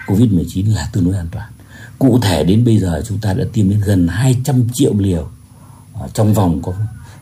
covid 0.07 0.31
19 0.31 0.65
là 0.65 0.90
tương 0.94 1.06
đối 1.06 1.15
an 1.15 1.27
toàn. 1.31 1.49
Cụ 1.99 2.19
thể 2.19 2.44
đến 2.44 2.65
bây 2.65 2.77
giờ 2.77 3.03
chúng 3.07 3.19
ta 3.19 3.34
đã 3.34 3.44
tiêm 3.53 3.69
đến 3.69 3.81
gần 3.85 4.07
200 4.07 4.68
triệu 4.73 4.94
liều 4.98 5.30
trong 6.14 6.34
vòng 6.34 6.61
có 6.61 6.73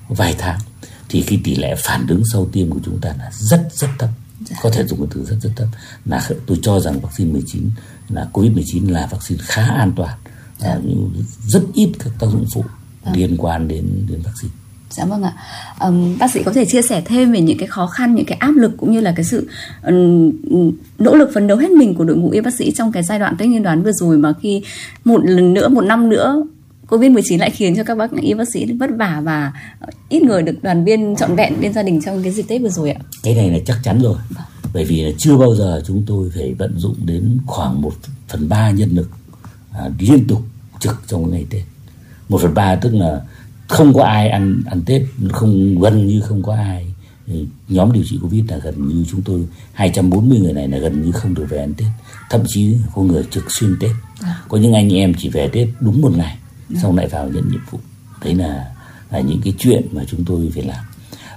vài 0.07 0.35
tháng. 0.38 0.59
Thì 1.09 1.22
cái 1.22 1.41
tỷ 1.43 1.55
lệ 1.55 1.76
phản 1.77 2.07
ứng 2.07 2.23
sau 2.34 2.45
tiêm 2.51 2.69
của 2.69 2.80
chúng 2.85 2.99
ta 3.01 3.13
là 3.19 3.30
rất 3.34 3.68
rất 3.73 3.89
thấp 3.99 4.09
có 4.61 4.69
thể 4.69 4.83
dùng 4.87 5.07
từ 5.13 5.25
rất 5.25 5.35
rất 5.41 5.49
thấp 5.55 5.67
là 6.05 6.29
tôi 6.45 6.59
cho 6.61 6.79
rằng 6.79 6.99
vaccine 6.99 7.31
19 7.31 7.69
là 8.09 8.27
covid 8.33 8.51
19 8.51 8.87
là 8.87 9.07
vaccine 9.11 9.41
khá 9.43 9.63
an 9.63 9.91
toàn 9.95 10.17
à, 10.59 10.79
rất 11.47 11.63
ít 11.73 11.91
các 11.99 12.13
tác 12.19 12.27
dụng 12.27 12.45
phụ 12.53 12.63
liên 13.13 13.37
quan 13.37 13.67
đến 13.67 14.05
đến 14.09 14.21
vaccine. 14.21 14.53
Dạ 14.89 15.05
vâng 15.05 15.23
ạ. 15.23 15.33
Um, 15.79 16.17
bác 16.17 16.31
sĩ 16.31 16.43
có 16.43 16.53
thể 16.53 16.65
chia 16.65 16.81
sẻ 16.81 17.01
thêm 17.05 17.31
về 17.31 17.41
những 17.41 17.57
cái 17.57 17.67
khó 17.67 17.87
khăn, 17.87 18.15
những 18.15 18.25
cái 18.25 18.37
áp 18.37 18.51
lực 18.55 18.71
cũng 18.77 18.91
như 18.91 18.99
là 18.99 19.13
cái 19.15 19.25
sự 19.25 19.49
um, 19.83 20.31
nỗ 20.99 21.15
lực 21.15 21.29
phấn 21.33 21.47
đấu 21.47 21.57
hết 21.57 21.71
mình 21.71 21.95
của 21.95 22.03
đội 22.03 22.17
ngũ 22.17 22.29
y 22.29 22.41
bác 22.41 22.53
sĩ 22.53 22.71
trong 22.71 22.91
cái 22.91 23.03
giai 23.03 23.19
đoạn 23.19 23.35
Tết 23.37 23.47
Nguyên 23.47 23.63
đán 23.63 23.83
vừa 23.83 23.91
rồi 23.91 24.17
mà 24.17 24.33
khi 24.41 24.63
một 25.05 25.21
lần 25.25 25.53
nữa, 25.53 25.69
một 25.69 25.81
năm 25.81 26.09
nữa 26.09 26.43
Covid-19 26.91 27.39
lại 27.39 27.49
khiến 27.49 27.76
cho 27.76 27.84
các 27.84 27.97
bác 27.97 28.11
y 28.22 28.34
bác 28.34 28.49
sĩ 28.49 28.65
vất 28.80 28.89
vả 28.97 29.22
và 29.23 29.53
ít 30.09 30.23
người 30.23 30.41
được 30.41 30.55
đoàn 30.61 30.85
viên 30.85 31.15
trọn 31.15 31.35
vẹn 31.35 31.53
bên 31.61 31.73
gia 31.73 31.84
đình 31.84 32.01
trong 32.05 32.23
cái 32.23 32.31
dịp 32.31 32.43
Tết 32.47 32.61
vừa 32.61 32.69
rồi 32.69 32.91
ạ. 32.91 32.99
Cái 33.23 33.35
này 33.35 33.49
là 33.49 33.57
chắc 33.65 33.77
chắn 33.84 34.01
rồi. 34.01 34.18
Bởi 34.73 34.85
vì 34.85 35.01
là 35.01 35.11
chưa 35.18 35.38
bao 35.38 35.55
giờ 35.55 35.84
chúng 35.88 36.03
tôi 36.07 36.31
phải 36.35 36.53
vận 36.53 36.80
dụng 36.80 36.95
đến 37.05 37.38
khoảng 37.45 37.81
1 37.81 37.93
phần 38.27 38.49
3 38.49 38.72
nhân 38.72 38.89
lực 38.89 39.09
à, 39.73 39.89
liên 39.99 40.27
tục 40.27 40.41
trực 40.80 41.01
trong 41.07 41.31
ngày 41.31 41.45
Tết. 41.49 41.61
Một 42.30 42.41
phần 42.41 42.53
ba 42.53 42.76
tức 42.76 42.93
là 42.93 43.22
không 43.68 43.93
có 43.93 44.03
ai 44.03 44.30
ăn 44.30 44.61
ăn 44.65 44.81
Tết, 44.85 45.01
không 45.31 45.80
gần 45.80 46.07
như 46.07 46.22
không 46.22 46.43
có 46.43 46.53
ai. 46.53 46.93
Thì 47.27 47.45
nhóm 47.69 47.91
điều 47.91 48.03
trị 48.03 48.19
Covid 48.22 48.43
là 48.47 48.57
gần 48.57 48.88
như 48.88 49.05
chúng 49.11 49.22
tôi 49.22 49.47
240 49.73 50.39
người 50.39 50.53
này 50.53 50.68
là 50.68 50.77
gần 50.77 51.01
như 51.01 51.11
không 51.11 51.34
được 51.34 51.45
về 51.49 51.57
ăn 51.57 51.73
Tết. 51.73 51.88
Thậm 52.30 52.41
chí 52.47 52.76
có 52.95 53.01
người 53.01 53.23
trực 53.31 53.43
xuyên 53.51 53.76
Tết. 53.80 53.91
Có 54.49 54.57
những 54.57 54.73
anh 54.73 54.93
em 54.93 55.13
chỉ 55.18 55.30
về 55.30 55.49
Tết 55.53 55.68
đúng 55.80 56.01
một 56.01 56.18
ngày, 56.18 56.38
xong 56.81 56.95
lại 56.95 57.07
vào 57.07 57.30
nhận 57.30 57.52
nhiệm 57.52 57.61
vụ. 57.72 57.80
Đấy 58.23 58.35
là 58.35 58.65
là 59.11 59.19
những 59.19 59.41
cái 59.43 59.53
chuyện 59.60 59.88
mà 59.91 60.03
chúng 60.07 60.26
tôi 60.26 60.52
phải 60.53 60.64
làm. 60.64 60.85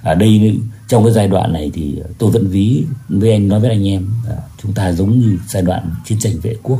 Ở 0.01 0.15
đây 0.15 0.59
trong 0.87 1.03
cái 1.03 1.13
giai 1.13 1.27
đoạn 1.27 1.53
này 1.53 1.71
thì 1.73 1.99
tôi 2.17 2.31
vẫn 2.31 2.47
ví 2.47 2.83
với 3.09 3.31
anh, 3.31 3.47
nói 3.47 3.59
với 3.59 3.69
anh 3.69 3.87
em 3.87 4.09
chúng 4.65 4.73
ta 4.73 4.91
giống 4.91 5.19
như 5.19 5.39
giai 5.47 5.63
đoạn 5.63 5.91
chiến 6.05 6.19
tranh 6.19 6.33
vệ 6.41 6.55
quốc 6.63 6.79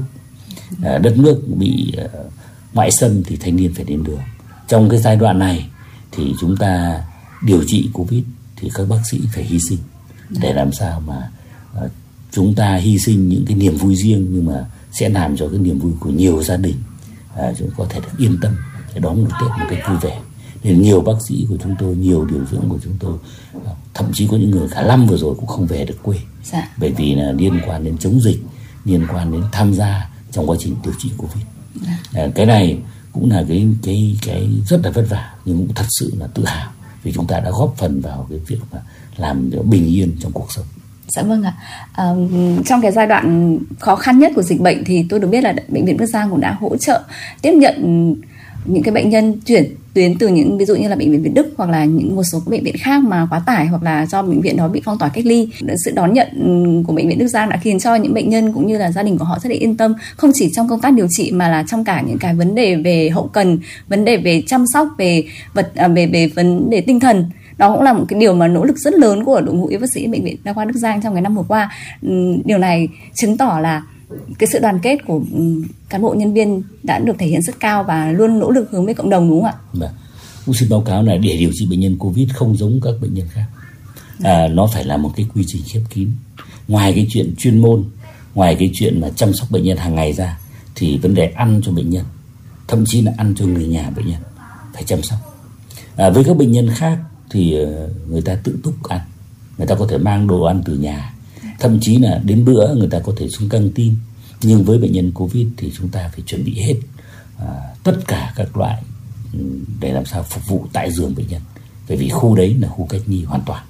ờ, 0.83 0.97
đất 0.97 1.17
nước 1.17 1.41
bị 1.57 1.93
ờ, 1.97 2.29
ngoại 2.73 2.91
xâm 2.91 3.23
thì 3.23 3.35
thanh 3.35 3.55
niên 3.55 3.73
phải 3.73 3.85
đến 3.85 4.03
đường 4.03 4.19
trong 4.67 4.89
cái 4.89 4.99
giai 4.99 5.15
đoạn 5.15 5.39
này 5.39 5.69
thì 6.11 6.33
chúng 6.41 6.57
ta 6.57 7.03
điều 7.43 7.63
trị 7.67 7.89
covid 7.93 8.23
thì 8.55 8.69
các 8.73 8.89
bác 8.89 8.99
sĩ 9.11 9.21
phải 9.33 9.43
hy 9.43 9.59
sinh 9.69 9.79
để 10.29 10.53
làm 10.53 10.71
sao 10.71 10.99
mà 10.99 11.29
ờ, 11.73 11.89
chúng 12.31 12.55
ta 12.55 12.75
hy 12.75 12.99
sinh 12.99 13.29
những 13.29 13.45
cái 13.45 13.57
niềm 13.57 13.77
vui 13.77 13.95
riêng 13.95 14.27
nhưng 14.29 14.45
mà 14.45 14.65
sẽ 14.91 15.09
làm 15.09 15.37
cho 15.37 15.47
cái 15.47 15.59
niềm 15.59 15.79
vui 15.79 15.91
của 15.99 16.09
nhiều 16.09 16.43
gia 16.43 16.57
đình 16.57 16.75
chúng 17.57 17.69
có 17.77 17.85
thể 17.89 17.99
được 17.99 18.17
yên 18.17 18.37
tâm 18.41 18.55
để 18.93 18.99
đón 18.99 19.23
một 19.23 19.29
tết 19.41 19.49
một 19.49 19.65
cách 19.69 19.79
vui 19.89 19.97
vẻ. 20.01 20.21
Nên 20.63 20.81
nhiều 20.81 21.01
bác 21.01 21.13
sĩ 21.27 21.45
của 21.49 21.57
chúng 21.63 21.75
tôi 21.79 21.95
nhiều 21.95 22.25
điều 22.25 22.45
dưỡng 22.51 22.69
của 22.69 22.79
chúng 22.83 22.93
tôi 22.99 23.13
uh, 23.57 23.63
thậm 23.93 24.05
chí 24.13 24.27
có 24.27 24.37
những 24.37 24.51
người 24.51 24.67
cả 24.71 24.83
năm 24.83 25.07
vừa 25.07 25.17
rồi 25.17 25.35
cũng 25.35 25.47
không 25.47 25.65
về 25.65 25.85
được 25.85 26.03
quê. 26.03 26.17
Dạ. 26.43 26.69
bởi 26.77 26.91
vì 26.91 27.15
là 27.15 27.31
liên 27.31 27.59
quan 27.67 27.83
đến 27.83 27.97
chống 27.97 28.21
dịch 28.21 28.39
liên 28.85 29.07
quan 29.13 29.31
đến 29.31 29.43
tham 29.51 29.73
gia 29.73 30.09
trong 30.31 30.49
quá 30.49 30.57
trình 30.59 30.75
điều 30.83 30.93
trị 30.99 31.11
covid. 31.17 31.43
À, 32.13 32.27
cái 32.35 32.45
này 32.45 32.77
cũng 33.13 33.31
là 33.31 33.43
cái 33.47 33.67
cái 33.83 34.17
cái 34.25 34.49
rất 34.67 34.81
là 34.83 34.91
vất 34.91 35.05
vả 35.09 35.33
nhưng 35.45 35.57
cũng 35.57 35.75
thật 35.75 35.85
sự 35.89 36.13
là 36.19 36.27
tự 36.27 36.45
hào 36.45 36.71
vì 37.03 37.11
chúng 37.11 37.27
ta 37.27 37.39
đã 37.39 37.51
góp 37.51 37.75
phần 37.77 38.01
vào 38.01 38.27
cái 38.29 38.39
việc 38.39 38.59
mà 38.71 38.81
làm 39.17 39.49
bình 39.63 39.87
yên 39.87 40.17
trong 40.19 40.31
cuộc 40.31 40.51
sống 40.51 40.65
Dạ 41.07 41.21
vâng 41.21 41.43
ạ. 41.43 41.53
À, 41.93 42.05
trong 42.65 42.81
cái 42.81 42.91
giai 42.91 43.07
đoạn 43.07 43.57
khó 43.79 43.95
khăn 43.95 44.19
nhất 44.19 44.31
của 44.35 44.41
dịch 44.41 44.61
bệnh 44.61 44.83
thì 44.83 45.05
tôi 45.09 45.19
được 45.19 45.27
biết 45.27 45.43
là 45.43 45.53
bệnh 45.67 45.85
viện 45.85 45.97
Đức 45.97 46.05
Giang 46.05 46.29
cũng 46.29 46.41
đã 46.41 46.57
hỗ 46.59 46.77
trợ 46.77 47.01
tiếp 47.41 47.51
nhận 47.51 48.15
những 48.65 48.83
cái 48.83 48.93
bệnh 48.93 49.09
nhân 49.09 49.39
chuyển 49.45 49.75
tuyến 49.93 50.17
từ 50.17 50.27
những 50.27 50.57
ví 50.57 50.65
dụ 50.65 50.75
như 50.75 50.87
là 50.87 50.95
bệnh 50.95 51.11
viện 51.11 51.23
Việt 51.23 51.33
Đức 51.33 51.53
hoặc 51.57 51.69
là 51.69 51.85
những 51.85 52.15
một 52.15 52.23
số 52.23 52.41
bệnh 52.45 52.63
viện 52.63 52.75
khác 52.77 53.03
mà 53.03 53.27
quá 53.29 53.41
tải 53.45 53.67
hoặc 53.67 53.83
là 53.83 54.05
do 54.05 54.21
bệnh 54.21 54.41
viện 54.41 54.57
đó 54.57 54.67
bị 54.67 54.81
phong 54.85 54.97
tỏa 54.97 55.09
cách 55.09 55.25
ly. 55.25 55.49
Sự 55.85 55.91
đón 55.95 56.13
nhận 56.13 56.27
của 56.87 56.93
bệnh 56.93 57.07
viện 57.07 57.19
Đức 57.19 57.27
Giang 57.27 57.49
đã 57.49 57.57
khiến 57.57 57.79
cho 57.79 57.95
những 57.95 58.13
bệnh 58.13 58.29
nhân 58.29 58.53
cũng 58.53 58.67
như 58.67 58.77
là 58.77 58.91
gia 58.91 59.03
đình 59.03 59.17
của 59.17 59.25
họ 59.25 59.39
rất 59.39 59.49
là 59.49 59.55
yên 59.59 59.77
tâm. 59.77 59.93
Không 60.17 60.31
chỉ 60.33 60.49
trong 60.55 60.67
công 60.67 60.81
tác 60.81 60.93
điều 60.93 61.07
trị 61.09 61.31
mà 61.31 61.49
là 61.49 61.63
trong 61.67 61.83
cả 61.83 62.01
những 62.07 62.17
cái 62.17 62.35
vấn 62.35 62.55
đề 62.55 62.75
về 62.75 63.09
hậu 63.09 63.27
cần 63.27 63.59
vấn 63.87 64.05
đề 64.05 64.17
về 64.17 64.43
chăm 64.47 64.65
sóc 64.73 64.87
về 64.97 65.23
vật 65.53 65.71
à, 65.75 65.87
về 65.87 66.07
về 66.07 66.27
vấn 66.27 66.69
đề 66.69 66.81
tinh 66.81 66.99
thần 66.99 67.29
đó 67.57 67.73
cũng 67.73 67.81
là 67.81 67.93
một 67.93 68.05
cái 68.07 68.19
điều 68.19 68.33
mà 68.33 68.47
nỗ 68.47 68.63
lực 68.63 68.77
rất 68.77 68.93
lớn 68.93 69.25
của 69.25 69.41
đội 69.41 69.55
ngũ 69.55 69.67
y 69.67 69.77
bác 69.77 69.91
sĩ 69.93 70.07
bệnh 70.07 70.23
viện 70.23 70.37
đa 70.43 70.53
khoa 70.53 70.65
Đức 70.65 70.75
Giang 70.75 71.01
trong 71.01 71.13
cái 71.13 71.21
năm 71.21 71.35
vừa 71.35 71.43
qua 71.47 71.71
ừ, 72.01 72.35
điều 72.45 72.57
này 72.57 72.87
chứng 73.13 73.37
tỏ 73.37 73.59
là 73.61 73.83
cái 74.39 74.47
sự 74.51 74.59
đoàn 74.59 74.79
kết 74.79 74.97
của 75.07 75.21
ừ, 75.33 75.63
cán 75.89 76.01
bộ 76.01 76.13
nhân 76.13 76.33
viên 76.33 76.61
đã 76.83 76.99
được 76.99 77.15
thể 77.19 77.27
hiện 77.27 77.41
rất 77.41 77.59
cao 77.59 77.83
và 77.83 78.11
luôn 78.11 78.39
nỗ 78.39 78.51
lực 78.51 78.71
hướng 78.71 78.85
về 78.85 78.93
cộng 78.93 79.09
đồng 79.09 79.29
đúng 79.29 79.41
không 79.41 79.51
ạ? 79.51 79.55
Vâng. 79.73 79.89
Cũng 80.45 80.55
xin 80.55 80.69
báo 80.69 80.81
cáo 80.81 81.03
là 81.03 81.17
để 81.17 81.37
điều 81.37 81.51
trị 81.53 81.67
bệnh 81.69 81.79
nhân 81.79 81.97
Covid 81.99 82.29
không 82.33 82.57
giống 82.57 82.79
các 82.83 82.93
bệnh 83.01 83.13
nhân 83.13 83.27
khác. 83.31 83.45
À, 84.23 84.47
nó 84.47 84.67
phải 84.73 84.83
là 84.83 84.97
một 84.97 85.11
cái 85.15 85.27
quy 85.35 85.43
trình 85.47 85.61
khép 85.65 85.81
kín. 85.89 86.09
Ngoài 86.67 86.93
cái 86.95 87.07
chuyện 87.09 87.33
chuyên 87.37 87.59
môn, 87.59 87.83
ngoài 88.35 88.55
cái 88.59 88.71
chuyện 88.73 89.01
mà 89.01 89.09
chăm 89.15 89.33
sóc 89.33 89.51
bệnh 89.51 89.63
nhân 89.63 89.77
hàng 89.77 89.95
ngày 89.95 90.13
ra, 90.13 90.39
thì 90.75 90.97
vấn 90.97 91.15
đề 91.15 91.25
ăn 91.27 91.61
cho 91.63 91.71
bệnh 91.71 91.89
nhân, 91.89 92.05
thậm 92.67 92.83
chí 92.87 93.01
là 93.01 93.11
ăn 93.17 93.35
cho 93.37 93.45
người 93.45 93.67
nhà 93.67 93.89
bệnh 93.95 94.07
nhân 94.07 94.21
phải 94.73 94.83
chăm 94.83 95.01
sóc. 95.01 95.19
À, 95.95 96.09
với 96.09 96.23
các 96.23 96.37
bệnh 96.37 96.51
nhân 96.51 96.69
khác 96.75 96.97
thì 97.35 97.53
ờ, 97.53 97.89
người 98.09 98.21
ta 98.21 98.35
tự 98.43 98.57
túc 98.63 98.83
ăn, 98.83 99.01
người 99.57 99.67
ta 99.67 99.75
có 99.75 99.87
thể 99.89 99.97
mang 99.97 100.27
đồ 100.27 100.41
ăn 100.41 100.61
từ 100.65 100.77
nhà. 100.77 101.13
Thậm 101.59 101.79
chí 101.81 101.97
là 101.97 102.21
đến 102.25 102.45
bữa 102.45 102.75
người 102.75 102.87
ta 102.87 102.99
có 102.99 103.13
thể 103.17 103.29
xuống 103.29 103.49
căng 103.49 103.71
tin. 103.71 103.95
Nhưng 104.41 104.63
với 104.63 104.77
bệnh 104.77 104.91
nhân 104.91 105.11
covid 105.11 105.47
thì 105.57 105.71
chúng 105.77 105.89
ta 105.89 106.09
phải 106.13 106.21
chuẩn 106.25 106.45
bị 106.45 106.59
hết 106.59 106.73
à, 107.39 107.47
tất 107.83 107.97
cả 108.07 108.33
các 108.35 108.57
loại 108.57 108.83
ừ, 109.33 109.39
để 109.79 109.93
làm 109.93 110.05
sao 110.05 110.23
phục 110.23 110.47
vụ 110.47 110.65
tại 110.73 110.91
giường 110.91 111.15
bệnh 111.15 111.27
nhân. 111.27 111.41
Bởi 111.87 111.97
vì 111.97 112.09
khu 112.09 112.35
đấy 112.35 112.55
là 112.59 112.67
khu 112.67 112.85
cách 112.89 113.01
ly 113.07 113.23
hoàn 113.23 113.41
toàn. 113.45 113.63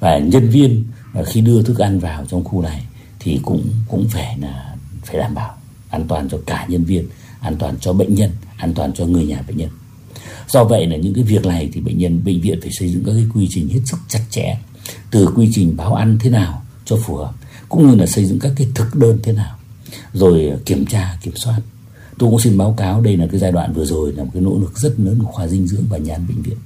Và 0.00 0.18
nhân 0.18 0.48
viên 0.50 0.84
ờ, 1.14 1.24
khi 1.24 1.40
đưa 1.40 1.62
thức 1.62 1.78
ăn 1.78 1.98
vào 1.98 2.24
trong 2.28 2.44
khu 2.44 2.62
này 2.62 2.86
thì 3.20 3.40
cũng 3.42 3.64
cũng 3.88 4.08
phải 4.08 4.38
là 4.38 4.74
phải 5.04 5.18
đảm 5.18 5.34
bảo 5.34 5.54
an 5.90 6.04
toàn 6.08 6.28
cho 6.28 6.38
cả 6.46 6.66
nhân 6.68 6.84
viên 6.84 7.08
an 7.40 7.56
toàn 7.58 7.74
cho 7.80 7.92
bệnh 7.92 8.14
nhân 8.14 8.30
an 8.56 8.74
toàn 8.74 8.92
cho 8.92 9.06
người 9.06 9.26
nhà 9.26 9.42
bệnh 9.48 9.56
nhân 9.56 9.70
do 10.48 10.64
vậy 10.64 10.86
là 10.86 10.96
những 10.96 11.14
cái 11.14 11.24
việc 11.24 11.46
này 11.46 11.68
thì 11.72 11.80
bệnh 11.80 11.98
nhân 11.98 12.24
bệnh 12.24 12.40
viện 12.40 12.60
phải 12.62 12.70
xây 12.72 12.88
dựng 12.88 13.04
các 13.04 13.12
cái 13.12 13.24
quy 13.34 13.48
trình 13.50 13.68
hết 13.68 13.80
sức 13.84 13.98
chặt 14.08 14.20
chẽ. 14.30 14.58
Từ 15.10 15.28
quy 15.36 15.48
trình 15.52 15.76
báo 15.76 15.94
ăn 15.94 16.18
thế 16.20 16.30
nào 16.30 16.62
cho 16.84 16.96
phù 16.96 17.16
hợp 17.16 17.32
cũng 17.68 17.90
như 17.90 17.94
là 17.94 18.06
xây 18.06 18.24
dựng 18.24 18.38
các 18.38 18.52
cái 18.56 18.68
thực 18.74 18.94
đơn 18.94 19.18
thế 19.22 19.32
nào. 19.32 19.56
Rồi 20.12 20.52
kiểm 20.64 20.86
tra 20.86 21.18
kiểm 21.22 21.36
soát. 21.36 21.60
Tôi 22.18 22.30
cũng 22.30 22.40
xin 22.40 22.58
báo 22.58 22.74
cáo 22.76 23.00
đây 23.00 23.16
là 23.16 23.26
cái 23.26 23.40
giai 23.40 23.52
đoạn 23.52 23.72
vừa 23.72 23.84
rồi 23.84 24.12
là 24.12 24.24
một 24.24 24.30
cái 24.32 24.42
nỗ 24.42 24.58
lực 24.60 24.78
rất 24.78 25.00
lớn 25.00 25.18
của 25.18 25.32
khoa 25.32 25.46
dinh 25.46 25.66
dưỡng 25.66 25.84
và 25.88 25.98
nhà 25.98 26.14
ăn 26.14 26.26
bệnh 26.28 26.42
viện. 26.42 26.56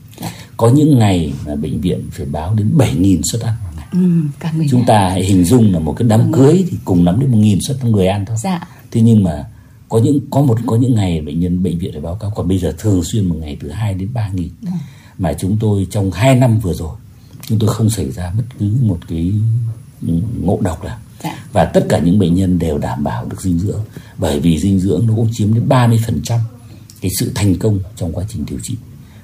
Có 0.57 0.69
những 0.69 0.99
ngày 0.99 1.33
mà 1.47 1.55
bệnh 1.55 1.81
viện 1.81 2.01
phải 2.11 2.27
báo 2.27 2.55
đến 2.55 2.73
7.000 2.79 3.21
suất 3.33 3.43
ăn 3.43 3.55
một 3.65 3.71
ngày. 3.77 3.87
Ừ, 3.93 4.63
chúng 4.71 4.85
ta 4.87 5.09
hãy 5.09 5.25
hình 5.25 5.45
dung 5.45 5.73
là 5.73 5.79
một 5.79 5.95
cái 5.99 6.09
đám 6.09 6.33
cưới 6.33 6.65
thì 6.71 6.77
cùng 6.85 7.05
lắm 7.05 7.21
đến 7.21 7.31
một 7.31 7.39
nghìn 7.39 7.59
suất 7.67 7.85
người 7.85 8.07
ăn 8.07 8.25
thôi. 8.27 8.37
Dạ. 8.41 8.69
thế 8.91 9.01
nhưng 9.01 9.25
mà 9.25 9.45
có 9.91 9.99
những 9.99 10.21
có 10.31 10.43
một 10.43 10.59
có 10.67 10.77
những 10.77 10.95
ngày 10.95 11.21
bệnh 11.21 11.41
nhân 11.41 11.63
bệnh 11.63 11.79
viện 11.79 11.93
phải 11.93 12.01
báo 12.01 12.15
cáo. 12.15 12.33
Còn 12.37 12.49
bây 12.49 12.59
giờ 12.59 12.75
thường 12.79 13.05
xuyên 13.05 13.25
một 13.25 13.37
ngày 13.41 13.57
từ 13.61 13.71
2 13.71 13.95
đến 13.95 14.09
3 14.15 14.31
nghìn. 14.35 14.51
Ừ. 14.63 14.69
mà 15.19 15.33
chúng 15.33 15.57
tôi 15.61 15.87
trong 15.91 16.11
2 16.11 16.35
năm 16.35 16.59
vừa 16.59 16.73
rồi 16.73 16.97
chúng 17.49 17.59
tôi 17.59 17.71
không 17.75 17.91
xảy 17.91 18.11
ra 18.11 18.33
bất 18.37 18.45
cứ 18.59 18.73
một 18.83 18.99
cái 19.09 19.33
ngộ 20.43 20.59
độc 20.61 20.85
nào. 20.85 20.99
Dạ. 21.23 21.45
và 21.53 21.65
tất 21.65 21.87
cả 21.89 21.99
những 21.99 22.19
bệnh 22.19 22.35
nhân 22.35 22.59
đều 22.59 22.79
đảm 22.79 23.05
bảo 23.05 23.25
được 23.25 23.43
dinh 23.43 23.59
dưỡng. 23.59 23.81
Bởi 24.19 24.41
vì 24.41 24.59
dinh 24.59 24.81
dưỡng 24.81 25.07
nó 25.07 25.15
cũng 25.17 25.29
chiếm 25.33 25.55
đến 25.55 25.69
30% 25.69 26.39
cái 27.01 27.11
sự 27.19 27.33
thành 27.35 27.55
công 27.59 27.79
trong 27.97 28.13
quá 28.13 28.25
trình 28.29 28.45
điều 28.51 28.59
trị 28.63 28.77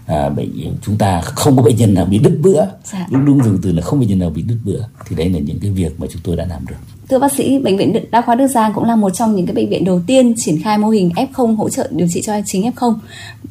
à, 0.07 0.29
bệnh 0.29 0.51
chúng 0.83 0.99
ta 0.99 1.21
không 1.21 1.57
có 1.57 1.63
bệnh 1.63 1.77
nhân 1.77 1.95
nào 1.95 2.05
bị 2.05 2.19
đứt 2.19 2.39
bữa 2.43 2.67
dạ. 2.85 3.07
đúng 3.11 3.25
đúng 3.25 3.45
dùng 3.45 3.59
từ 3.63 3.73
là 3.73 3.83
không 3.83 4.01
bệnh 4.01 4.09
nhân 4.09 4.19
nào 4.19 4.31
bị 4.31 4.43
đứt 4.43 4.57
bữa 4.65 4.81
thì 5.09 5.17
đấy 5.17 5.31
là 5.31 5.39
những 5.39 5.59
cái 5.63 5.71
việc 5.71 6.01
mà 6.01 6.07
chúng 6.13 6.23
tôi 6.25 6.37
đã 6.37 6.47
làm 6.47 6.67
được 6.67 6.77
Thưa 7.09 7.19
bác 7.19 7.33
sĩ, 7.33 7.59
bệnh 7.59 7.77
viện 7.77 8.05
đa 8.11 8.23
khoa 8.23 8.35
Đức 8.35 8.47
Giang 8.47 8.73
cũng 8.75 8.85
là 8.85 8.97
một 8.97 9.11
trong 9.11 9.37
những 9.37 9.47
cái 9.47 9.55
bệnh 9.55 9.69
viện 9.69 9.85
đầu 9.85 10.01
tiên 10.07 10.35
triển 10.37 10.63
khai 10.63 10.79
mô 10.79 10.89
hình 10.89 11.11
F0 11.17 11.57
hỗ 11.57 11.69
trợ 11.69 11.89
điều 11.91 12.09
trị 12.11 12.23
cho 12.23 12.33
chính 12.47 12.71
F0 12.71 12.95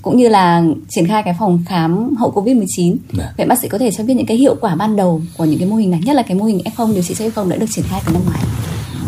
cũng 0.01 0.17
như 0.17 0.29
là 0.29 0.63
triển 0.89 1.07
khai 1.07 1.23
cái 1.23 1.35
phòng 1.39 1.63
khám 1.67 2.15
hậu 2.15 2.31
Covid-19. 2.31 2.95
Dạ. 3.17 3.33
Vậy 3.37 3.47
bác 3.47 3.61
sĩ 3.61 3.67
có 3.67 3.77
thể 3.77 3.91
cho 3.91 4.03
biết 4.03 4.13
những 4.13 4.25
cái 4.25 4.37
hiệu 4.37 4.55
quả 4.61 4.75
ban 4.75 4.95
đầu 4.95 5.21
của 5.37 5.45
những 5.45 5.59
cái 5.59 5.67
mô 5.67 5.75
hình 5.75 5.91
này, 5.91 6.01
nhất 6.05 6.15
là 6.15 6.21
cái 6.21 6.37
mô 6.37 6.45
hình 6.45 6.61
F0 6.65 6.93
điều 6.93 7.03
trị 7.03 7.13
cho 7.13 7.25
F0 7.25 7.49
đã 7.49 7.55
được 7.55 7.65
triển 7.69 7.85
khai 7.87 8.01
từ 8.07 8.13
năm 8.13 8.21
ngoái. 8.25 8.39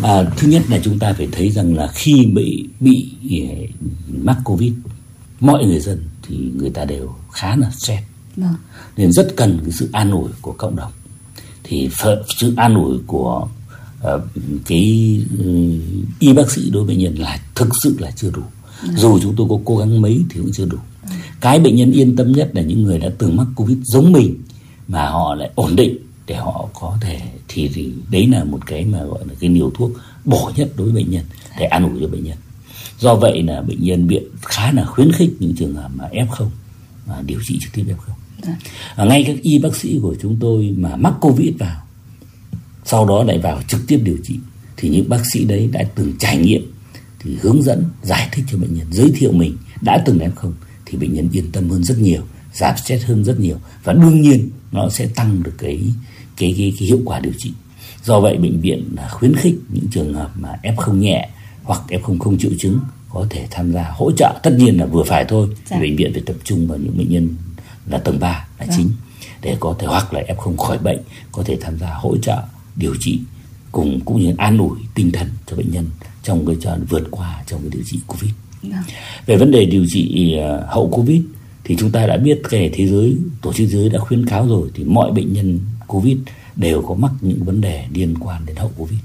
À, 0.02 0.30
thứ 0.36 0.48
nhất 0.48 0.62
là 0.70 0.78
chúng 0.82 0.98
ta 0.98 1.12
phải 1.12 1.28
thấy 1.32 1.50
rằng 1.50 1.76
là 1.76 1.86
khi 1.86 2.26
bị 2.34 2.68
bị 2.80 3.08
mắc 4.22 4.36
Covid, 4.44 4.72
mọi 5.40 5.64
người 5.64 5.80
dân 5.80 5.98
thì 6.28 6.36
người 6.56 6.70
ta 6.70 6.84
đều 6.84 7.14
khá 7.32 7.56
là 7.56 7.70
stress. 7.70 8.02
Vâng. 8.36 8.54
Nên 8.96 9.12
rất 9.12 9.32
cần 9.36 9.60
cái 9.62 9.72
sự 9.72 9.88
an 9.92 10.10
ủi 10.10 10.30
của 10.42 10.52
cộng 10.52 10.76
đồng. 10.76 10.92
Thì 11.64 11.90
sự 12.38 12.54
an 12.56 12.74
ủi 12.74 12.98
của 13.06 13.48
uh, 14.02 14.22
cái 14.66 15.20
uh, 15.34 16.18
y 16.18 16.32
bác 16.32 16.50
sĩ 16.50 16.70
đối 16.70 16.84
với 16.84 16.94
bệnh 16.94 17.04
nhân 17.04 17.14
là 17.18 17.40
thực 17.54 17.68
sự 17.82 17.96
là 17.98 18.10
chưa 18.10 18.30
đủ 18.30 18.42
ừ. 18.82 18.88
dù 18.96 19.18
chúng 19.22 19.34
tôi 19.36 19.46
có 19.50 19.58
cố 19.64 19.76
gắng 19.76 20.02
mấy 20.02 20.20
thì 20.30 20.40
cũng 20.40 20.52
chưa 20.52 20.64
đủ 20.64 20.78
ừ. 21.02 21.08
cái 21.40 21.58
bệnh 21.58 21.76
nhân 21.76 21.92
yên 21.92 22.16
tâm 22.16 22.32
nhất 22.32 22.50
là 22.54 22.62
những 22.62 22.82
người 22.82 22.98
đã 22.98 23.08
từng 23.18 23.36
mắc 23.36 23.46
covid 23.56 23.78
giống 23.82 24.12
mình 24.12 24.42
mà 24.88 25.08
họ 25.08 25.34
lại 25.34 25.50
ổn 25.54 25.76
định 25.76 25.96
để 26.26 26.34
họ 26.34 26.68
có 26.80 26.98
thể 27.00 27.20
thì, 27.48 27.70
thì 27.74 27.92
đấy 28.10 28.26
là 28.26 28.44
một 28.44 28.66
cái 28.66 28.84
mà 28.84 29.04
gọi 29.04 29.20
là 29.28 29.34
cái 29.40 29.50
liều 29.50 29.70
thuốc 29.70 29.90
bổ 30.24 30.50
nhất 30.56 30.70
đối 30.76 30.86
với 30.90 31.02
bệnh 31.02 31.10
nhân 31.10 31.24
để 31.58 31.66
an 31.66 31.90
ủi 31.92 32.00
cho 32.00 32.08
bệnh 32.08 32.24
nhân 32.24 32.36
do 32.98 33.14
vậy 33.14 33.42
là 33.42 33.62
bệnh 33.62 33.84
nhân 33.84 34.06
biện 34.06 34.22
khá 34.42 34.72
là 34.72 34.84
khuyến 34.84 35.12
khích 35.12 35.30
những 35.38 35.54
trường 35.56 35.74
hợp 35.74 35.90
mà 35.94 36.08
f 36.12 36.26
không 36.26 36.50
mà 37.06 37.22
điều 37.26 37.38
trị 37.46 37.58
trực 37.60 37.72
tiếp 37.72 37.84
f 37.88 37.96
không. 37.96 38.16
À, 38.96 39.04
ngay 39.04 39.24
các 39.26 39.36
y 39.42 39.58
bác 39.58 39.76
sĩ 39.76 39.98
của 40.02 40.14
chúng 40.22 40.36
tôi 40.40 40.74
mà 40.78 40.96
mắc 40.96 41.14
covid 41.20 41.50
vào 41.58 41.82
sau 42.84 43.06
đó 43.06 43.22
lại 43.22 43.38
vào 43.38 43.62
trực 43.68 43.80
tiếp 43.86 44.00
điều 44.04 44.16
trị 44.24 44.38
thì 44.76 44.88
những 44.88 45.08
bác 45.08 45.22
sĩ 45.32 45.44
đấy 45.44 45.68
đã 45.72 45.84
từng 45.94 46.12
trải 46.18 46.36
nghiệm 46.36 46.72
thì 47.20 47.36
hướng 47.40 47.62
dẫn 47.62 47.84
giải 48.02 48.28
thích 48.32 48.44
cho 48.50 48.58
bệnh 48.58 48.74
nhân 48.74 48.86
giới 48.90 49.10
thiệu 49.16 49.32
mình 49.32 49.56
đã 49.82 50.02
từng 50.06 50.18
em 50.18 50.32
không 50.34 50.54
thì 50.86 50.98
bệnh 50.98 51.14
nhân 51.14 51.28
yên 51.32 51.52
tâm 51.52 51.70
hơn 51.70 51.84
rất 51.84 51.98
nhiều 51.98 52.22
giảm 52.52 52.76
stress 52.76 53.04
hơn 53.04 53.24
rất 53.24 53.40
nhiều 53.40 53.56
và 53.84 53.92
đương 53.92 54.20
nhiên 54.20 54.50
nó 54.72 54.88
sẽ 54.88 55.06
tăng 55.14 55.42
được 55.42 55.54
cái 55.58 55.80
cái 56.36 56.54
cái, 56.58 56.72
cái 56.78 56.88
hiệu 56.88 57.00
quả 57.04 57.20
điều 57.20 57.32
trị. 57.38 57.52
Do 58.04 58.20
vậy 58.20 58.36
bệnh 58.36 58.60
viện 58.60 58.96
khuyến 59.10 59.36
khích 59.36 59.54
những 59.68 59.86
trường 59.90 60.14
hợp 60.14 60.30
mà 60.34 60.56
f 60.62 60.76
không 60.76 61.00
nhẹ 61.00 61.28
hoặc 61.68 61.82
f 61.88 62.00
không 62.02 62.18
không 62.18 62.38
triệu 62.38 62.50
chứng 62.58 62.80
có 63.10 63.26
thể 63.30 63.46
tham 63.50 63.72
gia 63.72 63.90
hỗ 63.90 64.12
trợ 64.12 64.40
tất 64.42 64.50
nhiên 64.58 64.78
là 64.78 64.86
vừa 64.86 65.02
phải 65.02 65.24
thôi 65.28 65.48
dạ. 65.66 65.80
bệnh 65.80 65.96
viện 65.96 66.12
phải 66.12 66.22
tập 66.26 66.36
trung 66.44 66.66
vào 66.68 66.78
những 66.78 66.98
bệnh 66.98 67.12
nhân 67.12 67.28
là 67.86 67.98
tầng 67.98 68.20
3 68.20 68.48
là 68.58 68.66
dạ. 68.66 68.74
chính 68.76 68.90
để 69.42 69.56
có 69.60 69.76
thể 69.78 69.86
hoặc 69.86 70.12
là 70.12 70.22
f 70.28 70.34
không 70.34 70.56
khỏi 70.56 70.78
bệnh 70.78 70.98
có 71.32 71.42
thể 71.42 71.58
tham 71.60 71.78
gia 71.78 71.94
hỗ 71.94 72.16
trợ 72.16 72.42
điều 72.76 72.94
trị 73.00 73.20
cùng 73.72 74.00
cũng 74.04 74.20
như 74.20 74.34
an 74.38 74.58
ủi 74.58 74.78
tinh 74.94 75.10
thần 75.12 75.28
cho 75.46 75.56
bệnh 75.56 75.72
nhân 75.72 75.86
trong 76.22 76.46
cái 76.46 76.56
cho 76.60 76.76
vượt 76.88 77.08
qua 77.10 77.42
trong 77.46 77.60
cái 77.60 77.70
điều 77.72 77.82
trị 77.86 78.00
covid 78.06 78.30
dạ. 78.62 78.84
về 79.26 79.36
vấn 79.36 79.50
đề 79.50 79.64
điều 79.64 79.84
trị 79.88 80.34
ờ, 80.36 80.66
hậu 80.70 80.90
covid 80.90 81.20
thì 81.64 81.76
chúng 81.78 81.90
ta 81.90 82.06
đã 82.06 82.16
biết 82.16 82.40
cái 82.50 82.70
thế 82.72 82.86
giới 82.86 83.16
tổ 83.42 83.52
chức 83.52 83.68
giới 83.68 83.88
đã 83.88 83.98
khuyến 83.98 84.26
cáo 84.26 84.48
rồi 84.48 84.70
thì 84.74 84.84
mọi 84.84 85.12
bệnh 85.12 85.32
nhân 85.32 85.58
covid 85.86 86.16
đều 86.56 86.82
có 86.82 86.94
mắc 86.94 87.12
những 87.20 87.44
vấn 87.44 87.60
đề 87.60 87.86
liên 87.92 88.14
quan 88.20 88.46
đến 88.46 88.56
hậu 88.56 88.72
covid 88.76 88.98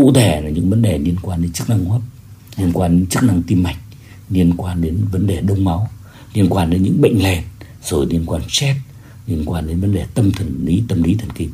cụ 0.00 0.12
thể 0.12 0.40
là 0.40 0.50
những 0.50 0.70
vấn 0.70 0.82
đề 0.82 0.98
liên 0.98 1.16
quan 1.22 1.42
đến 1.42 1.52
chức 1.52 1.70
năng 1.70 1.84
hô 1.84 1.92
hấp 1.92 2.02
liên 2.56 2.70
quan 2.72 2.98
đến 2.98 3.06
chức 3.06 3.22
năng 3.22 3.42
tim 3.42 3.62
mạch 3.62 3.78
liên 4.30 4.54
quan 4.56 4.82
đến 4.82 5.04
vấn 5.12 5.26
đề 5.26 5.40
đông 5.40 5.64
máu 5.64 5.88
liên 6.34 6.46
quan 6.50 6.70
đến 6.70 6.82
những 6.82 7.00
bệnh 7.00 7.18
nền 7.18 7.42
rồi 7.84 8.06
liên 8.10 8.22
quan 8.26 8.42
stress 8.48 8.78
liên 9.26 9.42
quan 9.46 9.66
đến 9.66 9.80
vấn 9.80 9.92
đề 9.92 10.06
tâm 10.14 10.32
thần 10.32 10.60
lý 10.64 10.82
tâm 10.88 11.02
lý 11.02 11.14
thần 11.14 11.30
kinh. 11.34 11.50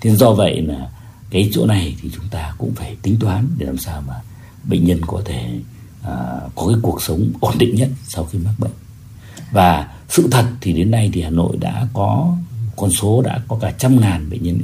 Thế 0.00 0.16
do 0.16 0.32
vậy 0.32 0.62
là 0.62 0.90
cái 1.30 1.50
chỗ 1.52 1.66
này 1.66 1.96
thì 2.02 2.10
chúng 2.14 2.28
ta 2.30 2.54
cũng 2.58 2.74
phải 2.74 2.96
tính 3.02 3.16
toán 3.20 3.46
để 3.58 3.66
làm 3.66 3.78
sao 3.78 4.02
mà 4.06 4.14
bệnh 4.64 4.84
nhân 4.84 5.00
có 5.06 5.22
thể 5.24 5.60
à, 6.02 6.14
có 6.54 6.66
cái 6.66 6.76
cuộc 6.82 7.02
sống 7.02 7.30
ổn 7.40 7.58
định 7.58 7.74
nhất 7.74 7.88
sau 8.08 8.24
khi 8.24 8.38
mắc 8.38 8.54
bệnh. 8.58 8.72
Và 9.52 9.94
sự 10.08 10.28
thật 10.30 10.44
thì 10.60 10.72
đến 10.72 10.90
nay 10.90 11.10
thì 11.12 11.22
Hà 11.22 11.30
Nội 11.30 11.56
đã 11.60 11.86
có 11.92 12.36
con 12.76 12.90
số 12.90 13.22
đã 13.22 13.42
có 13.48 13.58
cả 13.60 13.72
trăm 13.78 14.00
ngàn 14.00 14.30
bệnh 14.30 14.42
nhân 14.42 14.58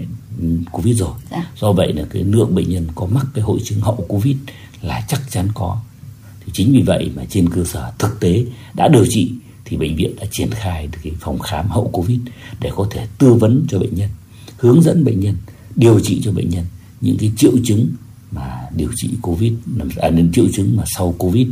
Covid 0.72 0.98
rồi. 0.98 1.14
Dạ. 1.30 1.50
Do 1.60 1.72
vậy 1.72 1.92
là 1.92 2.04
cái 2.10 2.24
lượng 2.24 2.54
bệnh 2.54 2.70
nhân 2.70 2.86
có 2.94 3.06
mắc 3.06 3.26
cái 3.34 3.44
hội 3.44 3.58
chứng 3.64 3.80
hậu 3.80 4.04
Covid 4.08 4.36
là 4.82 5.04
chắc 5.08 5.22
chắn 5.30 5.48
có. 5.54 5.80
Thì 6.46 6.52
chính 6.54 6.72
vì 6.72 6.82
vậy 6.82 7.10
mà 7.16 7.24
trên 7.30 7.48
cơ 7.48 7.64
sở 7.64 7.92
thực 7.98 8.20
tế 8.20 8.44
đã 8.74 8.88
điều 8.88 9.04
trị 9.08 9.32
thì 9.64 9.76
bệnh 9.76 9.96
viện 9.96 10.16
đã 10.16 10.26
triển 10.30 10.50
khai 10.50 10.86
được 10.86 10.98
cái 11.02 11.12
phòng 11.20 11.38
khám 11.38 11.68
hậu 11.68 11.88
Covid 11.88 12.20
để 12.60 12.70
có 12.76 12.86
thể 12.90 13.06
tư 13.18 13.34
vấn 13.34 13.66
cho 13.68 13.78
bệnh 13.78 13.94
nhân 13.94 14.08
hướng 14.56 14.82
dẫn 14.82 15.04
bệnh 15.04 15.20
nhân 15.20 15.36
điều 15.76 16.00
trị 16.00 16.20
cho 16.24 16.32
bệnh 16.32 16.50
nhân 16.50 16.64
những 17.00 17.16
cái 17.18 17.32
triệu 17.36 17.52
chứng 17.64 17.88
mà 18.30 18.60
điều 18.76 18.90
trị 18.96 19.10
covid 19.22 19.52
à, 19.96 20.08
những 20.08 20.32
triệu 20.32 20.44
chứng 20.52 20.76
mà 20.76 20.84
sau 20.86 21.14
covid 21.18 21.48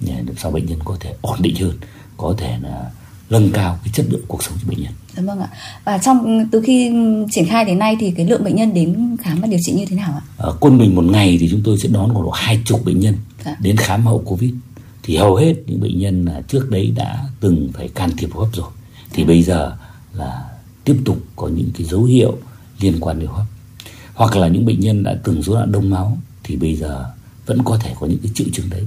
làm 0.00 0.36
sao 0.36 0.50
bệnh 0.50 0.66
nhân 0.66 0.78
có 0.84 0.96
thể 1.00 1.14
ổn 1.20 1.42
định 1.42 1.56
hơn 1.56 1.78
có 2.16 2.34
thể 2.38 2.58
là 2.62 2.90
nâng 3.30 3.50
cao 3.52 3.78
cái 3.84 3.92
chất 3.94 4.06
lượng 4.10 4.24
cuộc 4.28 4.42
sống 4.42 4.58
cho 4.62 4.68
bệnh 4.68 4.82
nhân. 4.82 4.92
Dạ 5.16 5.22
vâng 5.22 5.40
ạ. 5.40 5.48
Và 5.84 5.98
trong 5.98 6.46
từ 6.50 6.60
khi 6.60 6.92
triển 7.30 7.46
khai 7.46 7.64
đến 7.64 7.78
nay 7.78 7.96
thì 8.00 8.10
cái 8.10 8.26
lượng 8.26 8.44
bệnh 8.44 8.56
nhân 8.56 8.74
đến 8.74 9.16
khám 9.22 9.40
và 9.40 9.46
điều 9.46 9.60
trị 9.62 9.72
như 9.72 9.84
thế 9.86 9.96
nào 9.96 10.12
ạ? 10.12 10.22
Ở 10.36 10.56
quân 10.60 10.78
mình 10.78 10.94
một 10.94 11.04
ngày 11.04 11.36
thì 11.40 11.48
chúng 11.50 11.62
tôi 11.64 11.78
sẽ 11.78 11.88
đón 11.88 12.12
khoảng 12.12 12.24
độ 12.24 12.30
hai 12.30 12.60
chục 12.64 12.84
bệnh 12.84 13.00
nhân 13.00 13.14
dạ. 13.44 13.56
đến 13.60 13.76
khám 13.76 14.06
hậu 14.06 14.18
covid. 14.18 14.50
Thì 15.02 15.16
hầu 15.16 15.36
hết 15.36 15.54
những 15.66 15.80
bệnh 15.80 15.98
nhân 15.98 16.24
là 16.24 16.42
trước 16.48 16.70
đấy 16.70 16.92
đã 16.96 17.24
từng 17.40 17.70
phải 17.74 17.88
can 17.88 18.10
thiệp 18.16 18.32
hô 18.32 18.40
hấp 18.40 18.54
rồi. 18.54 18.70
Thì 19.12 19.22
dạ. 19.22 19.26
bây 19.26 19.42
giờ 19.42 19.76
là 20.12 20.44
tiếp 20.84 20.96
tục 21.04 21.18
có 21.36 21.48
những 21.48 21.70
cái 21.78 21.86
dấu 21.86 22.04
hiệu 22.04 22.38
liên 22.80 22.96
quan 23.00 23.18
đến 23.18 23.28
hô 23.28 23.34
hấp 23.34 23.46
hoặc 24.16 24.36
là 24.36 24.48
những 24.48 24.66
bệnh 24.66 24.80
nhân 24.80 25.02
đã 25.02 25.16
từng 25.24 25.42
rối 25.42 25.56
loạn 25.56 25.72
đông 25.72 25.90
máu 25.90 26.18
thì 26.44 26.56
bây 26.56 26.76
giờ 26.76 27.04
vẫn 27.46 27.62
có 27.64 27.78
thể 27.78 27.94
có 28.00 28.06
những 28.06 28.18
cái 28.22 28.32
triệu 28.34 28.46
chứng 28.52 28.70
đấy 28.70 28.82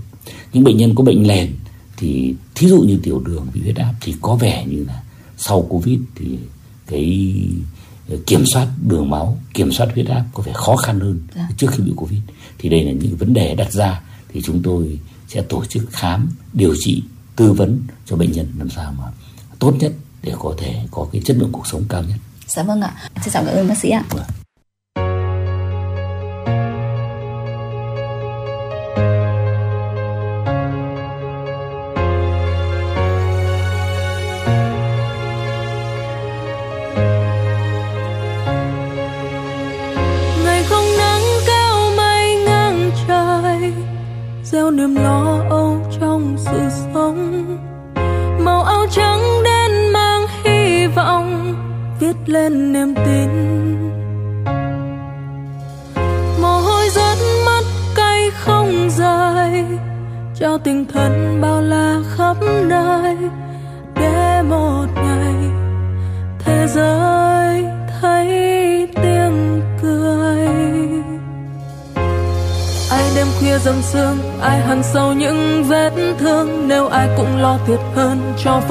những 0.53 0.63
bệnh 0.63 0.77
nhân 0.77 0.95
có 0.95 1.03
bệnh 1.03 1.27
nền 1.27 1.53
thì 1.97 2.35
thí 2.55 2.67
dụ 2.67 2.81
như 2.81 2.99
tiểu 3.03 3.19
đường 3.19 3.47
bị 3.53 3.61
huyết 3.61 3.75
áp 3.75 3.93
thì 4.01 4.15
có 4.21 4.35
vẻ 4.35 4.65
như 4.65 4.85
là 4.87 5.03
sau 5.39 5.61
covid 5.61 5.99
thì 6.15 6.37
cái 6.87 7.35
kiểm 8.27 8.43
soát 8.45 8.67
đường 8.87 9.09
máu 9.09 9.39
kiểm 9.53 9.71
soát 9.71 9.89
huyết 9.93 10.07
áp 10.07 10.25
có 10.33 10.43
vẻ 10.43 10.51
khó 10.55 10.75
khăn 10.75 10.99
hơn 10.99 11.19
dạ. 11.35 11.49
trước 11.57 11.67
khi 11.71 11.83
bị 11.83 11.91
covid 11.95 12.19
thì 12.59 12.69
đây 12.69 12.83
là 12.83 12.91
những 12.91 13.17
vấn 13.17 13.33
đề 13.33 13.55
đặt 13.55 13.71
ra 13.71 14.01
thì 14.33 14.41
chúng 14.41 14.63
tôi 14.63 14.99
sẽ 15.27 15.41
tổ 15.41 15.65
chức 15.65 15.83
khám 15.91 16.29
điều 16.53 16.75
trị 16.79 17.03
tư 17.35 17.53
vấn 17.53 17.81
cho 18.05 18.15
bệnh 18.15 18.31
nhân 18.31 18.47
làm 18.57 18.69
sao 18.69 18.93
mà 18.97 19.03
tốt 19.59 19.75
nhất 19.79 19.93
để 20.23 20.33
có 20.39 20.55
thể 20.57 20.81
có 20.91 21.07
cái 21.11 21.21
chất 21.25 21.37
lượng 21.37 21.51
cuộc 21.51 21.67
sống 21.67 21.83
cao 21.89 22.03
nhất. 22.03 22.17
Dạ 22.47 22.63
vâng 22.63 22.81
ạ. 22.81 22.95
Xin 23.21 23.33
cảm 23.33 23.45
ơn 23.45 23.67
bác 23.67 23.77
sĩ 23.77 23.89
ạ. 23.89 24.03
Vâng. 24.09 24.23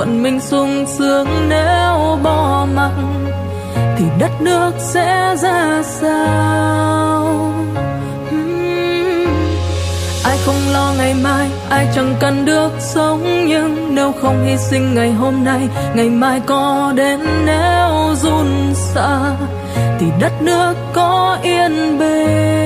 Phận 0.08 0.22
mình 0.22 0.40
sung 0.40 0.84
sướng 0.98 1.28
nếu 1.48 2.18
bỏ 2.22 2.66
mặc 2.74 2.92
thì 3.98 4.04
đất 4.18 4.30
nước 4.40 4.72
sẽ 4.78 5.36
ra 5.42 5.82
sao 5.82 7.52
Hmm. 8.30 9.26
ai 10.24 10.38
không 10.46 10.72
lo 10.72 10.92
ngày 10.98 11.14
mai, 11.14 11.48
ai 11.70 11.86
chẳng 11.94 12.14
cần 12.20 12.44
được 12.44 12.70
sống 12.78 13.46
nhưng 13.48 13.94
nếu 13.94 14.12
không 14.20 14.44
hy 14.46 14.56
sinh 14.56 14.94
ngày 14.94 15.12
hôm 15.12 15.44
nay, 15.44 15.68
ngày 15.94 16.10
mai 16.10 16.40
có 16.46 16.92
đến 16.96 17.20
nếu 17.44 18.14
run 18.14 18.74
sợ 18.74 19.34
thì 20.00 20.06
đất 20.20 20.32
nước 20.42 20.74
có 20.92 21.38
yên 21.42 21.98
bình 21.98 22.57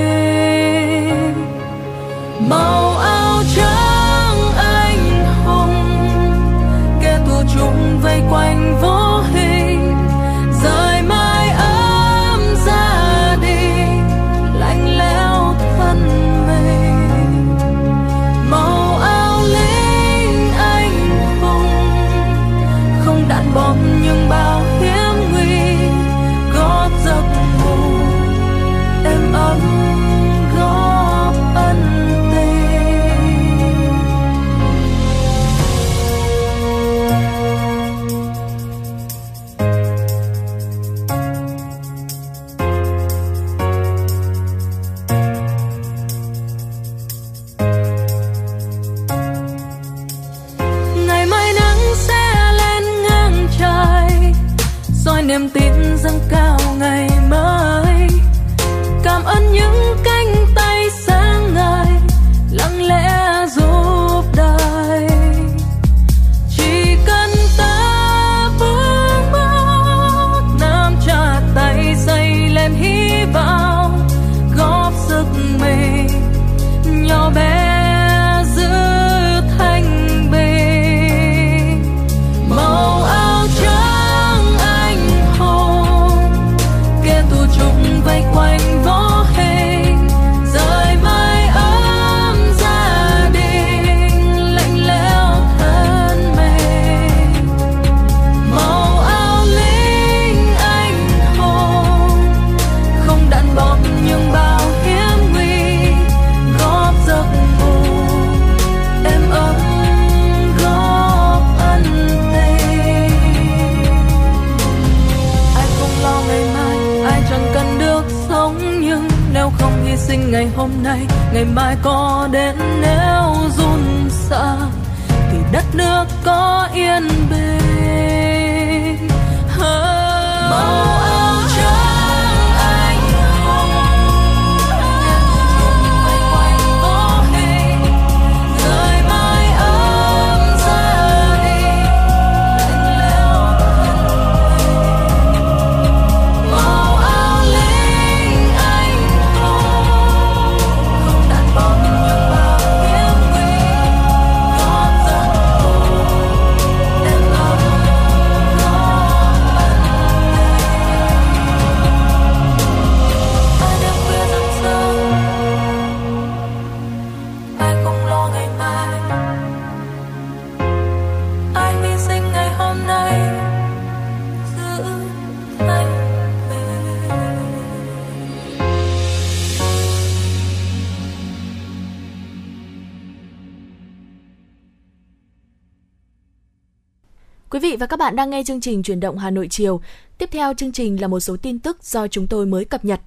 bạn 188.02 188.16
đang 188.16 188.30
nghe 188.30 188.42
chương 188.44 188.60
trình 188.60 188.82
Truyền 188.82 189.00
động 189.00 189.18
Hà 189.18 189.30
Nội 189.30 189.48
chiều. 189.50 189.80
Tiếp 190.18 190.28
theo 190.32 190.54
chương 190.54 190.72
trình 190.72 191.00
là 191.00 191.08
một 191.08 191.20
số 191.20 191.36
tin 191.36 191.58
tức 191.58 191.84
do 191.84 192.08
chúng 192.08 192.26
tôi 192.26 192.46
mới 192.46 192.64
cập 192.64 192.84
nhật. 192.84 193.00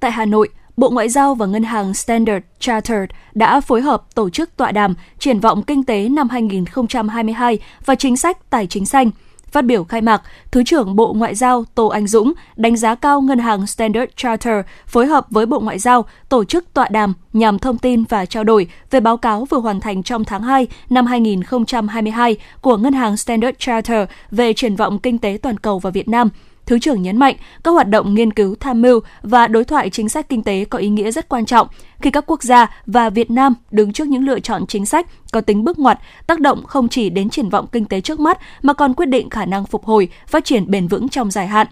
Tại 0.00 0.10
Hà 0.10 0.24
Nội, 0.24 0.48
Bộ 0.76 0.90
Ngoại 0.90 1.08
giao 1.08 1.34
và 1.34 1.46
Ngân 1.46 1.62
hàng 1.62 1.94
Standard 1.94 2.46
Chartered 2.60 3.10
đã 3.34 3.60
phối 3.60 3.80
hợp 3.80 4.14
tổ 4.14 4.30
chức 4.30 4.56
tọa 4.56 4.72
đàm 4.72 4.94
triển 5.18 5.40
vọng 5.40 5.62
kinh 5.62 5.84
tế 5.84 6.08
năm 6.08 6.28
2022 6.28 7.58
và 7.84 7.94
chính 7.94 8.16
sách 8.16 8.50
tài 8.50 8.66
chính 8.66 8.86
xanh. 8.86 9.10
Phát 9.52 9.64
biểu 9.64 9.84
khai 9.84 10.00
mạc, 10.00 10.22
Thứ 10.50 10.62
trưởng 10.64 10.96
Bộ 10.96 11.12
Ngoại 11.12 11.34
giao 11.34 11.64
Tô 11.74 11.86
Anh 11.86 12.06
Dũng 12.06 12.32
đánh 12.56 12.76
giá 12.76 12.94
cao 12.94 13.20
Ngân 13.20 13.38
hàng 13.38 13.66
Standard 13.66 14.12
Chartered 14.16 14.66
phối 14.86 15.06
hợp 15.06 15.26
với 15.30 15.46
Bộ 15.46 15.60
Ngoại 15.60 15.78
giao 15.78 16.04
tổ 16.28 16.44
chức 16.44 16.74
tọa 16.74 16.88
đàm 16.90 17.14
nhằm 17.32 17.58
thông 17.58 17.78
tin 17.78 18.04
và 18.04 18.26
trao 18.26 18.44
đổi 18.44 18.66
về 18.90 19.00
báo 19.00 19.16
cáo 19.16 19.44
vừa 19.44 19.58
hoàn 19.58 19.80
thành 19.80 20.02
trong 20.02 20.24
tháng 20.24 20.42
2 20.42 20.66
năm 20.90 21.06
2022 21.06 22.36
của 22.60 22.76
Ngân 22.76 22.92
hàng 22.92 23.16
Standard 23.16 23.56
Chartered 23.58 24.08
về 24.30 24.52
triển 24.52 24.76
vọng 24.76 24.98
kinh 24.98 25.18
tế 25.18 25.38
toàn 25.42 25.58
cầu 25.58 25.78
và 25.78 25.90
Việt 25.90 26.08
Nam– 26.08 26.28
Thứ 26.72 26.78
trưởng 26.78 27.02
nhấn 27.02 27.16
mạnh 27.16 27.36
các 27.64 27.70
hoạt 27.70 27.88
động 27.88 28.14
nghiên 28.14 28.32
cứu 28.32 28.54
tham 28.60 28.82
mưu 28.82 29.00
và 29.22 29.46
đối 29.46 29.64
thoại 29.64 29.90
chính 29.90 30.08
sách 30.08 30.28
kinh 30.28 30.42
tế 30.42 30.64
có 30.64 30.78
ý 30.78 30.88
nghĩa 30.88 31.10
rất 31.10 31.28
quan 31.28 31.46
trọng 31.46 31.68
khi 32.00 32.10
các 32.10 32.24
quốc 32.26 32.42
gia 32.42 32.76
và 32.86 33.10
Việt 33.10 33.30
Nam 33.30 33.54
đứng 33.70 33.92
trước 33.92 34.08
những 34.08 34.24
lựa 34.24 34.40
chọn 34.40 34.66
chính 34.66 34.86
sách 34.86 35.06
có 35.32 35.40
tính 35.40 35.64
bước 35.64 35.78
ngoặt, 35.78 35.98
tác 36.26 36.40
động 36.40 36.66
không 36.66 36.88
chỉ 36.88 37.10
đến 37.10 37.30
triển 37.30 37.48
vọng 37.48 37.66
kinh 37.72 37.84
tế 37.84 38.00
trước 38.00 38.20
mắt 38.20 38.38
mà 38.62 38.72
còn 38.72 38.94
quyết 38.94 39.06
định 39.06 39.30
khả 39.30 39.44
năng 39.44 39.66
phục 39.66 39.84
hồi, 39.84 40.08
phát 40.26 40.44
triển 40.44 40.70
bền 40.70 40.88
vững 40.88 41.08
trong 41.08 41.30
dài 41.30 41.46
hạn. 41.46 41.66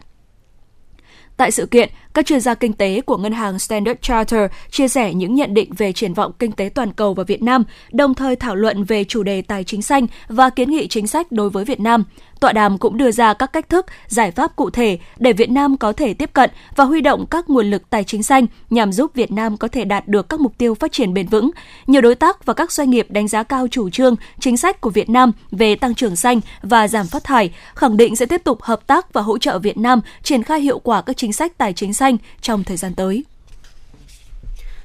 Tại 1.37 1.51
sự 1.51 1.67
kiện, 1.67 1.91
các 2.15 2.27
chuyên 2.27 2.41
gia 2.41 2.55
kinh 2.55 2.73
tế 2.73 3.01
của 3.01 3.17
ngân 3.17 3.33
hàng 3.33 3.59
Standard 3.59 4.01
Chartered 4.03 4.51
chia 4.71 4.89
sẻ 4.89 5.15
những 5.15 5.35
nhận 5.35 5.55
định 5.55 5.73
về 5.75 5.93
triển 5.93 6.15
vọng 6.15 6.33
kinh 6.39 6.53
tế 6.53 6.71
toàn 6.75 6.93
cầu 6.93 7.15
và 7.15 7.25
Việt 7.25 7.43
Nam, 7.43 7.65
đồng 7.93 8.15
thời 8.15 8.37
thảo 8.37 8.55
luận 8.55 8.85
về 8.85 9.05
chủ 9.05 9.23
đề 9.23 9.43
tài 9.43 9.65
chính 9.65 9.83
xanh 9.83 10.07
và 10.29 10.51
kiến 10.51 10.71
nghị 10.71 10.89
chính 10.89 11.07
sách 11.07 11.33
đối 11.33 11.51
với 11.51 11.65
Việt 11.65 11.81
Nam. 11.81 12.05
Tọa 12.41 12.53
đàm 12.53 12.79
cũng 12.79 12.97
đưa 12.97 13.11
ra 13.11 13.35
các 13.35 13.53
cách 13.53 13.69
thức, 13.69 13.87
giải 14.07 14.31
pháp 14.31 14.57
cụ 14.57 14.71
thể 14.71 14.99
để 15.19 15.33
Việt 15.33 15.51
Nam 15.51 15.77
có 15.77 15.93
thể 15.93 16.15
tiếp 16.15 16.31
cận 16.33 16.51
và 16.77 16.85
huy 16.85 17.01
động 17.01 17.27
các 17.31 17.51
nguồn 17.51 17.71
lực 17.71 17.91
tài 17.91 18.05
chính 18.05 18.23
xanh 18.23 18.47
nhằm 18.71 18.93
giúp 18.93 19.11
Việt 19.15 19.33
Nam 19.33 19.57
có 19.57 19.69
thể 19.69 19.85
đạt 19.85 20.09
được 20.09 20.29
các 20.29 20.41
mục 20.41 20.59
tiêu 20.59 20.75
phát 20.75 20.93
triển 20.93 21.15
bền 21.15 21.27
vững. 21.27 21.51
Nhiều 21.87 22.01
đối 22.01 22.15
tác 22.15 22.45
và 22.45 22.55
các 22.55 22.73
doanh 22.73 22.91
nghiệp 22.91 23.07
đánh 23.11 23.29
giá 23.29 23.43
cao 23.43 23.67
chủ 23.71 23.91
trương, 23.91 24.17
chính 24.41 24.57
sách 24.57 24.81
của 24.81 24.91
Việt 24.91 25.11
Nam 25.11 25.33
về 25.51 25.77
tăng 25.77 25.95
trưởng 25.95 26.17
xanh 26.17 26.41
và 26.63 26.89
giảm 26.89 27.07
phát 27.07 27.25
thải, 27.25 27.51
khẳng 27.75 27.97
định 27.97 28.17
sẽ 28.17 28.27
tiếp 28.27 28.45
tục 28.45 28.63
hợp 28.63 28.87
tác 28.87 29.13
và 29.13 29.21
hỗ 29.21 29.39
trợ 29.39 29.59
Việt 29.59 29.79
Nam 29.79 30.01
triển 30.23 30.43
khai 30.43 30.61
hiệu 30.61 30.79
quả 30.79 31.03
các 31.03 31.17
chính 31.17 31.33
sách 31.33 31.59
tài 31.59 31.73
chính 31.73 31.95
xanh 32.01 32.17
trong 32.41 32.65
thời 32.65 32.77
gian 32.77 32.95
tới. 32.95 33.25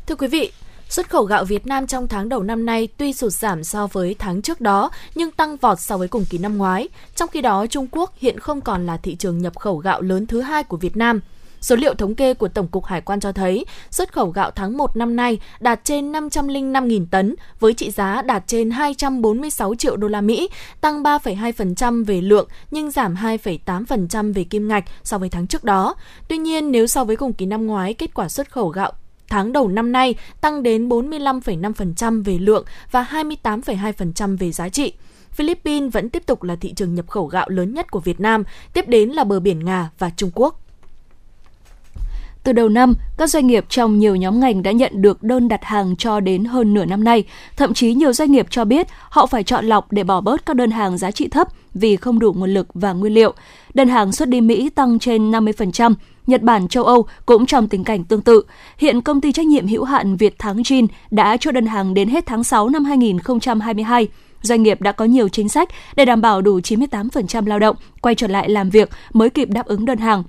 Thưa 0.06 0.16
quý 0.16 0.28
vị, 0.28 0.52
Xuất 0.90 1.10
khẩu 1.10 1.24
gạo 1.24 1.46
Việt 1.46 1.68
Nam 1.68 1.88
trong 1.88 2.08
tháng 2.08 2.30
đầu 2.30 2.44
năm 2.44 2.66
nay 2.66 2.88
tuy 2.98 3.14
sụt 3.14 3.34
giảm 3.34 3.64
so 3.64 3.88
với 3.88 4.16
tháng 4.20 4.42
trước 4.42 4.62
đó 4.62 4.92
nhưng 5.16 5.32
tăng 5.32 5.58
vọt 5.58 5.80
so 5.80 5.98
với 5.98 6.08
cùng 6.08 6.26
kỳ 6.30 6.38
năm 6.38 6.58
ngoái. 6.58 6.88
Trong 7.16 7.30
khi 7.30 7.42
đó, 7.42 7.66
Trung 7.68 7.88
Quốc 7.92 8.14
hiện 8.18 8.40
không 8.40 8.62
còn 8.62 8.86
là 8.86 8.98
thị 8.98 9.16
trường 9.16 9.38
nhập 9.38 9.60
khẩu 9.60 9.78
gạo 9.78 10.02
lớn 10.02 10.28
thứ 10.28 10.42
hai 10.42 10.64
của 10.64 10.78
Việt 10.78 10.98
Nam. 10.98 11.20
Số 11.66 11.76
liệu 11.76 11.94
thống 11.94 12.16
kê 12.16 12.34
của 12.34 12.48
Tổng 12.48 12.68
cục 12.68 12.86
Hải 12.86 13.02
quan 13.02 13.20
cho 13.20 13.32
thấy, 13.32 13.66
xuất 13.90 14.14
khẩu 14.14 14.30
gạo 14.30 14.52
tháng 14.52 14.78
1 14.78 14.98
năm 14.98 15.16
nay 15.16 15.40
đạt 15.60 15.80
trên 15.84 16.12
505.000 16.12 17.06
tấn 17.12 17.36
với 17.60 17.74
trị 17.74 17.92
giá 17.92 18.22
đạt 18.22 18.44
trên 18.48 18.72
246 18.72 19.76
triệu 19.76 19.96
đô 19.96 20.08
la 20.08 20.22
Mỹ, 20.22 20.50
tăng 20.82 21.04
3,2% 21.04 22.06
về 22.06 22.22
lượng 22.22 22.48
nhưng 22.72 22.92
giảm 22.92 23.16
2,8% 23.16 24.34
về 24.34 24.44
kim 24.44 24.68
ngạch 24.68 24.84
so 25.04 25.18
với 25.18 25.30
tháng 25.30 25.48
trước 25.48 25.64
đó. 25.64 25.96
Tuy 26.28 26.38
nhiên, 26.38 26.72
nếu 26.72 26.88
so 26.88 27.04
với 27.04 27.16
cùng 27.16 27.34
kỳ 27.34 27.46
năm 27.46 27.68
ngoái, 27.68 27.94
kết 27.94 28.14
quả 28.14 28.30
xuất 28.30 28.52
khẩu 28.52 28.68
gạo 28.70 28.92
tháng 29.28 29.54
đầu 29.54 29.68
năm 29.68 29.92
nay 29.92 30.16
tăng 30.42 30.64
đến 30.64 30.90
45,5% 30.90 32.24
về 32.24 32.38
lượng 32.38 32.66
và 32.92 33.08
28,2% 33.12 34.38
về 34.38 34.52
giá 34.52 34.70
trị. 34.70 34.94
Philippines 35.32 35.94
vẫn 35.94 36.10
tiếp 36.10 36.26
tục 36.26 36.44
là 36.44 36.56
thị 36.56 36.74
trường 36.74 36.96
nhập 36.96 37.08
khẩu 37.08 37.28
gạo 37.28 37.50
lớn 37.50 37.74
nhất 37.74 37.92
của 37.92 38.00
Việt 38.00 38.20
Nam, 38.20 38.44
tiếp 38.74 38.88
đến 38.88 39.10
là 39.10 39.24
bờ 39.24 39.40
biển 39.40 39.66
Nga 39.66 39.90
và 40.00 40.10
Trung 40.10 40.32
Quốc. 40.36 40.65
Từ 42.46 42.54
đầu 42.54 42.70
năm, 42.70 42.94
các 43.18 43.30
doanh 43.30 43.48
nghiệp 43.48 43.66
trong 43.70 44.00
nhiều 44.00 44.16
nhóm 44.16 44.40
ngành 44.40 44.64
đã 44.64 44.72
nhận 44.72 45.02
được 45.02 45.24
đơn 45.24 45.48
đặt 45.48 45.64
hàng 45.64 45.96
cho 45.96 46.20
đến 46.20 46.46
hơn 46.46 46.74
nửa 46.74 46.86
năm 46.86 47.04
nay. 47.04 47.24
Thậm 47.58 47.74
chí 47.74 47.94
nhiều 47.94 48.14
doanh 48.14 48.32
nghiệp 48.32 48.48
cho 48.50 48.66
biết 48.66 48.88
họ 49.10 49.26
phải 49.26 49.44
chọn 49.44 49.66
lọc 49.66 49.92
để 49.92 50.04
bỏ 50.04 50.22
bớt 50.22 50.46
các 50.46 50.56
đơn 50.56 50.72
hàng 50.72 50.98
giá 50.98 51.12
trị 51.12 51.28
thấp 51.28 51.48
vì 51.74 51.96
không 51.96 52.20
đủ 52.20 52.34
nguồn 52.34 52.54
lực 52.54 52.68
và 52.74 52.94
nguyên 52.94 53.14
liệu. 53.14 53.34
Đơn 53.74 53.90
hàng 53.90 54.12
xuất 54.12 54.30
đi 54.30 54.42
Mỹ 54.42 54.70
tăng 54.70 55.00
trên 55.00 55.32
50%, 55.32 55.94
Nhật 56.28 56.42
Bản, 56.42 56.68
châu 56.68 56.84
Âu 56.84 57.06
cũng 57.26 57.46
trong 57.46 57.68
tình 57.68 57.84
cảnh 57.84 58.04
tương 58.04 58.22
tự. 58.22 58.42
Hiện 58.78 59.02
công 59.02 59.22
ty 59.22 59.32
trách 59.32 59.46
nhiệm 59.46 59.68
hữu 59.68 59.84
hạn 59.84 60.16
Việt 60.16 60.40
Thắng 60.40 60.58
Jin 60.58 60.88
đã 61.12 61.38
cho 61.38 61.52
đơn 61.52 61.66
hàng 61.66 61.94
đến 61.94 62.10
hết 62.10 62.26
tháng 62.26 62.44
6 62.44 62.70
năm 62.70 62.86
2022 62.86 64.08
doanh 64.42 64.64
nghiệp 64.64 64.82
đã 64.82 64.92
có 64.92 65.06
nhiều 65.06 65.30
chính 65.30 65.50
sách 65.50 65.70
để 65.96 66.06
đảm 66.06 66.22
bảo 66.22 66.42
đủ 66.42 66.60
98% 66.60 67.46
lao 67.46 67.60
động 67.60 67.76
quay 68.02 68.16
trở 68.16 68.28
lại 68.28 68.50
làm 68.50 68.70
việc 68.70 68.90
mới 69.14 69.30
kịp 69.30 69.50
đáp 69.50 69.66
ứng 69.66 69.86
đơn 69.86 69.98
hàng 69.98 70.24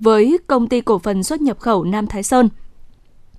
với 0.00 0.38
công 0.46 0.68
ty 0.68 0.80
cổ 0.80 0.98
phần 0.98 1.22
xuất 1.22 1.40
nhập 1.40 1.58
khẩu 1.60 1.84
Nam 1.84 2.06
Thái 2.06 2.22
Sơn. 2.22 2.48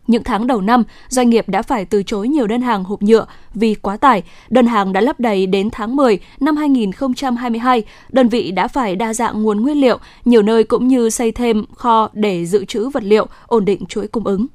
Những 0.07 0.23
tháng 0.23 0.47
đầu 0.47 0.61
năm, 0.61 0.83
doanh 1.09 1.29
nghiệp 1.29 1.49
đã 1.49 1.61
phải 1.61 1.85
từ 1.85 2.03
chối 2.03 2.27
nhiều 2.27 2.47
đơn 2.47 2.61
hàng 2.61 2.83
hộp 2.83 3.01
nhựa 3.01 3.25
vì 3.53 3.75
quá 3.75 3.97
tải. 3.97 4.23
Đơn 4.49 4.67
hàng 4.67 4.93
đã 4.93 5.01
lấp 5.01 5.19
đầy 5.19 5.45
đến 5.45 5.69
tháng 5.71 5.95
10 5.95 6.19
năm 6.39 6.57
2022. 6.57 7.83
Đơn 8.09 8.27
vị 8.27 8.51
đã 8.51 8.67
phải 8.67 8.95
đa 8.95 9.13
dạng 9.13 9.43
nguồn 9.43 9.61
nguyên 9.61 9.81
liệu, 9.81 9.97
nhiều 10.25 10.41
nơi 10.41 10.63
cũng 10.63 10.87
như 10.87 11.09
xây 11.09 11.31
thêm 11.31 11.65
kho 11.75 12.09
để 12.13 12.45
dự 12.45 12.65
trữ 12.65 12.89
vật 12.89 13.03
liệu, 13.03 13.27
ổn 13.47 13.65
định 13.65 13.85
chuỗi 13.85 14.07
cung 14.07 14.23
ứng. 14.23 14.47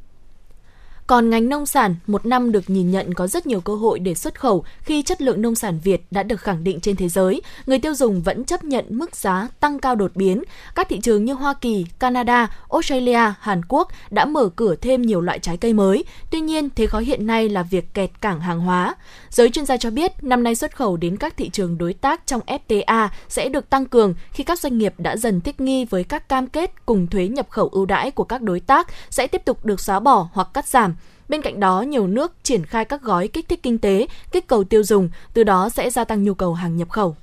Còn 1.07 1.31
ngành 1.31 1.49
nông 1.49 1.67
sản, 1.67 1.95
một 2.07 2.27
năm 2.27 2.53
được 2.53 2.71
nhìn 2.71 2.91
nhận 2.91 3.15
có 3.15 3.27
rất 3.27 3.47
nhiều 3.47 3.61
cơ 3.61 3.75
hội 3.75 3.99
để 3.99 4.15
xuất 4.15 4.41
khẩu 4.41 4.65
khi 4.81 5.03
chất 5.03 5.23
lượng 5.23 5.43
nông 5.43 5.55
sản 5.55 5.79
Việt 5.85 6.07
đã 6.11 6.23
được 6.23 6.41
khẳng 6.41 6.65
định 6.65 6.81
trên 6.81 6.97
thế 6.97 7.09
giới. 7.09 7.43
Người 7.67 7.79
tiêu 7.79 7.95
dùng 7.95 8.23
vẫn 8.23 8.45
chấp 8.45 8.65
nhận 8.65 8.85
mức 8.89 9.17
giá 9.17 9.49
tăng 9.61 9.79
cao 9.79 9.95
đột 9.95 10.11
biến. 10.15 10.43
Các 10.75 10.89
thị 10.89 11.01
trường 11.03 11.25
như 11.25 11.33
Hoa 11.33 11.55
Kỳ, 11.55 11.87
Canada, 11.99 12.57
Australia, 12.71 13.33
Hàn 13.41 13.61
Quốc 13.69 13.89
đã 14.11 14.25
mở 14.25 14.49
cửa 14.57 14.77
thêm 14.77 15.03
nhiều 15.03 15.21
loại 15.21 15.39
trái 15.39 15.57
cây 15.57 15.73
mới. 15.73 16.05
Tuy 16.31 16.41
nhiên, 16.41 16.69
thế 16.71 16.87
khó 16.87 16.99
hiện 16.99 17.27
nay 17.27 17.49
là 17.49 17.63
việc 17.63 17.95
kẹt 17.95 18.11
cảng 18.21 18.41
hàng 18.41 18.61
hóa. 18.61 18.95
Giới 19.31 19.51
chuyên 19.51 19.67
gia 19.67 19.77
cho 19.77 19.91
biết, 19.91 20.13
năm 20.23 20.43
nay 20.43 20.55
xuất 20.55 20.77
khẩu 20.77 20.97
đến 20.97 21.17
các 21.17 21.37
thị 21.37 21.49
trường 21.49 21.79
đối 21.79 21.93
tác 21.93 22.27
trong 22.27 22.41
FTA 22.47 23.09
sẽ 23.29 23.49
được 23.49 23.71
tăng 23.71 23.87
cường 23.87 24.15
khi 24.33 24.45
các 24.45 24.59
doanh 24.59 24.79
nghiệp 24.79 24.95
đã 24.99 25.17
dần 25.17 25.41
thích 25.41 25.61
nghi 25.61 25.85
với 25.85 26.05
các 26.05 26.29
cam 26.29 26.47
kết 26.47 26.87
cùng 26.87 27.07
thuế 27.07 27.29
nhập 27.29 27.47
khẩu 27.51 27.69
ưu 27.69 27.87
đãi 27.87 28.11
của 28.11 28.25
các 28.25 28.43
đối 28.43 28.61
tác 28.61 28.89
sẽ 29.11 29.27
tiếp 29.27 29.43
tục 29.45 29.65
được 29.65 29.81
xóa 29.81 30.01
bỏ 30.01 30.29
hoặc 30.33 30.49
cắt 30.55 30.69
giảm 30.69 30.96
Bên 31.29 31.43
cạnh 31.43 31.61
đó, 31.61 31.83
nhiều 31.83 32.07
nước 32.07 32.33
triển 32.43 32.67
khai 32.67 32.85
các 32.85 33.03
gói 33.03 33.29
kích 33.29 33.49
thích 33.49 33.63
kinh 33.63 33.79
tế, 33.79 34.07
kích 34.33 34.47
cầu 34.47 34.65
tiêu 34.65 34.83
dùng, 34.83 35.09
từ 35.35 35.45
đó 35.45 35.69
sẽ 35.69 35.91
gia 35.91 36.05
tăng 36.05 36.25
nhu 36.25 36.35
cầu 36.35 36.55
hàng 36.55 36.77
nhập 36.77 36.91
khẩu. 36.91 37.17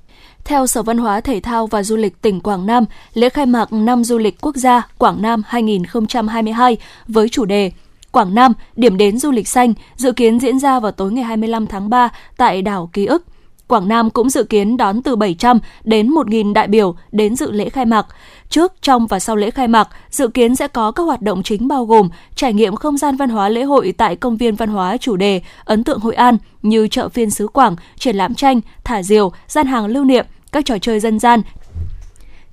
Theo 0.44 0.66
Sở 0.66 0.82
Văn 0.82 0.98
hóa 0.98 1.20
Thể 1.20 1.40
thao 1.40 1.66
và 1.66 1.82
Du 1.82 1.96
lịch 1.96 2.22
tỉnh 2.22 2.40
Quảng 2.40 2.66
Nam, 2.66 2.84
lễ 3.14 3.28
khai 3.28 3.46
mạc 3.46 3.72
năm 3.72 4.04
du 4.04 4.18
lịch 4.18 4.40
quốc 4.40 4.56
gia 4.56 4.88
Quảng 4.98 5.22
Nam 5.22 5.42
2022 5.46 6.76
với 7.08 7.28
chủ 7.28 7.44
đề 7.44 7.72
Quảng 8.12 8.34
Nam, 8.34 8.52
điểm 8.76 8.96
đến 8.96 9.18
du 9.18 9.30
lịch 9.30 9.48
xanh 9.48 9.74
dự 9.96 10.12
kiến 10.12 10.40
diễn 10.40 10.58
ra 10.58 10.80
vào 10.80 10.92
tối 10.92 11.12
ngày 11.12 11.24
25 11.24 11.66
tháng 11.66 11.90
3 11.90 12.08
tại 12.36 12.62
đảo 12.62 12.90
Ký 12.92 13.06
ức. 13.06 13.24
Quảng 13.68 13.88
Nam 13.88 14.10
cũng 14.10 14.30
dự 14.30 14.44
kiến 14.44 14.76
đón 14.76 15.02
từ 15.02 15.16
700 15.16 15.58
đến 15.84 16.10
1.000 16.10 16.52
đại 16.52 16.68
biểu 16.68 16.94
đến 17.12 17.36
dự 17.36 17.50
lễ 17.50 17.68
khai 17.68 17.84
mạc. 17.84 18.06
Trước, 18.54 18.72
trong 18.82 19.06
và 19.06 19.18
sau 19.18 19.36
lễ 19.36 19.50
khai 19.50 19.68
mạc, 19.68 19.88
dự 20.10 20.28
kiến 20.28 20.56
sẽ 20.56 20.68
có 20.68 20.90
các 20.90 21.02
hoạt 21.02 21.22
động 21.22 21.42
chính 21.42 21.68
bao 21.68 21.84
gồm 21.84 22.08
trải 22.34 22.52
nghiệm 22.52 22.76
không 22.76 22.98
gian 22.98 23.16
văn 23.16 23.30
hóa 23.30 23.48
lễ 23.48 23.62
hội 23.62 23.94
tại 23.96 24.16
công 24.16 24.36
viên 24.36 24.54
văn 24.54 24.68
hóa 24.68 24.96
chủ 24.96 25.16
đề 25.16 25.42
ấn 25.64 25.84
tượng 25.84 26.00
Hội 26.00 26.14
An 26.14 26.36
như 26.62 26.88
chợ 26.88 27.08
phiên 27.08 27.30
xứ 27.30 27.48
Quảng, 27.48 27.76
triển 27.98 28.16
lãm 28.16 28.34
tranh, 28.34 28.60
thả 28.84 29.02
diều, 29.02 29.32
gian 29.48 29.66
hàng 29.66 29.86
lưu 29.86 30.04
niệm, 30.04 30.26
các 30.52 30.64
trò 30.64 30.78
chơi 30.78 31.00
dân 31.00 31.18
gian, 31.18 31.42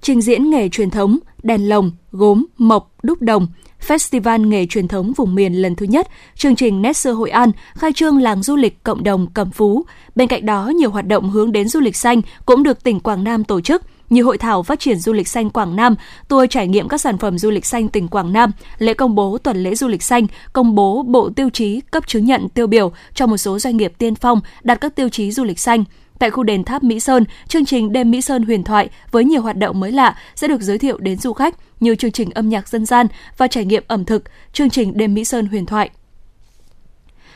trình 0.02 0.22
diễn 0.22 0.50
nghề 0.50 0.70
truyền 0.70 0.90
thống, 0.90 1.18
đèn 1.44 1.70
lồng, 1.70 1.92
gốm, 2.12 2.46
mộc, 2.58 2.92
đúc 3.04 3.22
đồng, 3.22 3.48
Festival 3.88 4.48
nghề 4.48 4.66
truyền 4.66 4.88
thống 4.88 5.14
vùng 5.14 5.36
miền 5.36 5.54
lần 5.54 5.76
thứ 5.76 5.86
nhất, 5.86 6.08
chương 6.36 6.56
trình 6.56 6.82
Nét 6.82 6.98
xưa 6.98 7.12
Hội 7.12 7.30
An, 7.30 7.52
khai 7.74 7.94
trương 7.94 8.22
làng 8.22 8.44
du 8.44 8.56
lịch 8.56 8.84
cộng 8.84 9.04
đồng 9.04 9.28
Cẩm 9.34 9.52
Phú. 9.52 9.86
Bên 10.16 10.28
cạnh 10.28 10.46
đó, 10.46 10.72
nhiều 10.76 10.90
hoạt 10.90 11.08
động 11.08 11.30
hướng 11.30 11.52
đến 11.52 11.68
du 11.68 11.80
lịch 11.80 11.96
xanh 11.96 12.22
cũng 12.46 12.64
được 12.64 12.84
tỉnh 12.84 13.00
Quảng 13.00 13.24
Nam 13.24 13.44
tổ 13.44 13.62
chức 13.62 13.82
như 14.12 14.24
hội 14.24 14.38
thảo 14.38 14.64
phát 14.64 14.80
triển 14.80 15.00
du 15.00 15.14
lịch 15.14 15.28
xanh 15.28 15.50
Quảng 15.50 15.76
Nam, 15.76 15.96
tour 16.28 16.50
trải 16.50 16.68
nghiệm 16.68 16.88
các 16.88 17.02
sản 17.02 17.18
phẩm 17.18 17.38
du 17.38 17.50
lịch 17.50 17.66
xanh 17.66 17.90
tỉnh 17.90 18.08
Quảng 18.08 18.34
Nam, 18.34 18.52
lễ 18.78 18.94
công 18.94 19.16
bố 19.16 19.38
tuần 19.38 19.64
lễ 19.64 19.76
du 19.76 19.88
lịch 19.88 20.04
xanh, 20.04 20.28
công 20.54 20.76
bố 20.76 21.04
bộ 21.04 21.30
tiêu 21.36 21.50
chí 21.50 21.82
cấp 21.92 22.08
chứng 22.08 22.26
nhận 22.26 22.50
tiêu 22.50 22.68
biểu 22.68 22.92
cho 23.14 23.28
một 23.28 23.38
số 23.38 23.60
doanh 23.60 23.78
nghiệp 23.78 23.94
tiên 23.98 24.16
phong 24.16 24.42
đạt 24.64 24.82
các 24.82 24.96
tiêu 24.96 25.10
chí 25.10 25.32
du 25.32 25.44
lịch 25.44 25.60
xanh. 25.60 25.84
Tại 26.20 26.30
khu 26.30 26.44
đền 26.44 26.64
tháp 26.64 26.84
Mỹ 26.84 27.00
Sơn, 27.00 27.26
chương 27.48 27.66
trình 27.66 27.92
Đêm 27.92 28.12
Mỹ 28.12 28.22
Sơn 28.22 28.44
huyền 28.44 28.64
thoại 28.64 28.90
với 29.12 29.26
nhiều 29.26 29.42
hoạt 29.42 29.58
động 29.58 29.80
mới 29.80 29.92
lạ 29.92 30.18
sẽ 30.36 30.48
được 30.48 30.62
giới 30.62 30.78
thiệu 30.78 30.98
đến 30.98 31.18
du 31.18 31.34
khách 31.34 31.56
như 31.80 31.96
chương 31.96 32.12
trình 32.12 32.30
âm 32.30 32.50
nhạc 32.50 32.68
dân 32.68 32.86
gian 32.86 33.08
và 33.38 33.48
trải 33.48 33.66
nghiệm 33.66 33.84
ẩm 33.88 34.06
thực, 34.06 34.24
chương 34.54 34.70
trình 34.70 34.98
Đêm 34.98 35.14
Mỹ 35.14 35.26
Sơn 35.26 35.46
huyền 35.46 35.66
thoại. 35.66 35.90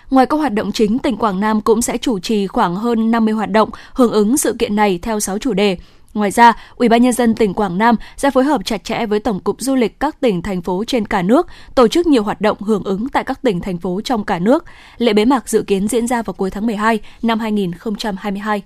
Ngoài 0.09 0.25
các 0.25 0.37
hoạt 0.37 0.53
động 0.53 0.71
chính, 0.71 0.99
tỉnh 0.99 1.17
Quảng 1.17 1.39
Nam 1.39 1.61
cũng 1.61 1.81
sẽ 1.81 1.97
chủ 1.97 2.19
trì 2.19 2.47
khoảng 2.47 2.75
hơn 2.75 3.11
50 3.11 3.33
hoạt 3.33 3.51
động 3.51 3.69
hưởng 3.93 4.11
ứng 4.11 4.37
sự 4.37 4.55
kiện 4.59 4.75
này 4.75 4.99
theo 5.01 5.19
6 5.19 5.37
chủ 5.37 5.53
đề. 5.53 5.77
Ngoài 6.15 6.31
ra, 6.31 6.53
Ủy 6.75 6.89
ban 6.89 7.01
nhân 7.01 7.13
dân 7.13 7.35
tỉnh 7.35 7.53
Quảng 7.53 7.77
Nam 7.77 7.95
sẽ 8.17 8.31
phối 8.31 8.43
hợp 8.43 8.65
chặt 8.65 8.83
chẽ 8.83 9.05
với 9.05 9.19
Tổng 9.19 9.39
cục 9.39 9.61
Du 9.61 9.75
lịch 9.75 9.99
các 9.99 10.19
tỉnh 10.21 10.41
thành 10.41 10.61
phố 10.61 10.83
trên 10.87 11.07
cả 11.07 11.21
nước, 11.21 11.47
tổ 11.75 11.87
chức 11.87 12.07
nhiều 12.07 12.23
hoạt 12.23 12.41
động 12.41 12.61
hưởng 12.61 12.83
ứng 12.83 13.09
tại 13.09 13.23
các 13.23 13.41
tỉnh 13.41 13.61
thành 13.61 13.77
phố 13.77 14.01
trong 14.03 14.23
cả 14.23 14.39
nước. 14.39 14.65
Lễ 14.97 15.13
bế 15.13 15.25
mạc 15.25 15.49
dự 15.49 15.63
kiến 15.63 15.87
diễn 15.87 16.07
ra 16.07 16.21
vào 16.21 16.33
cuối 16.33 16.51
tháng 16.51 16.65
12 16.65 16.99
năm 17.21 17.39
2022. 17.39 18.63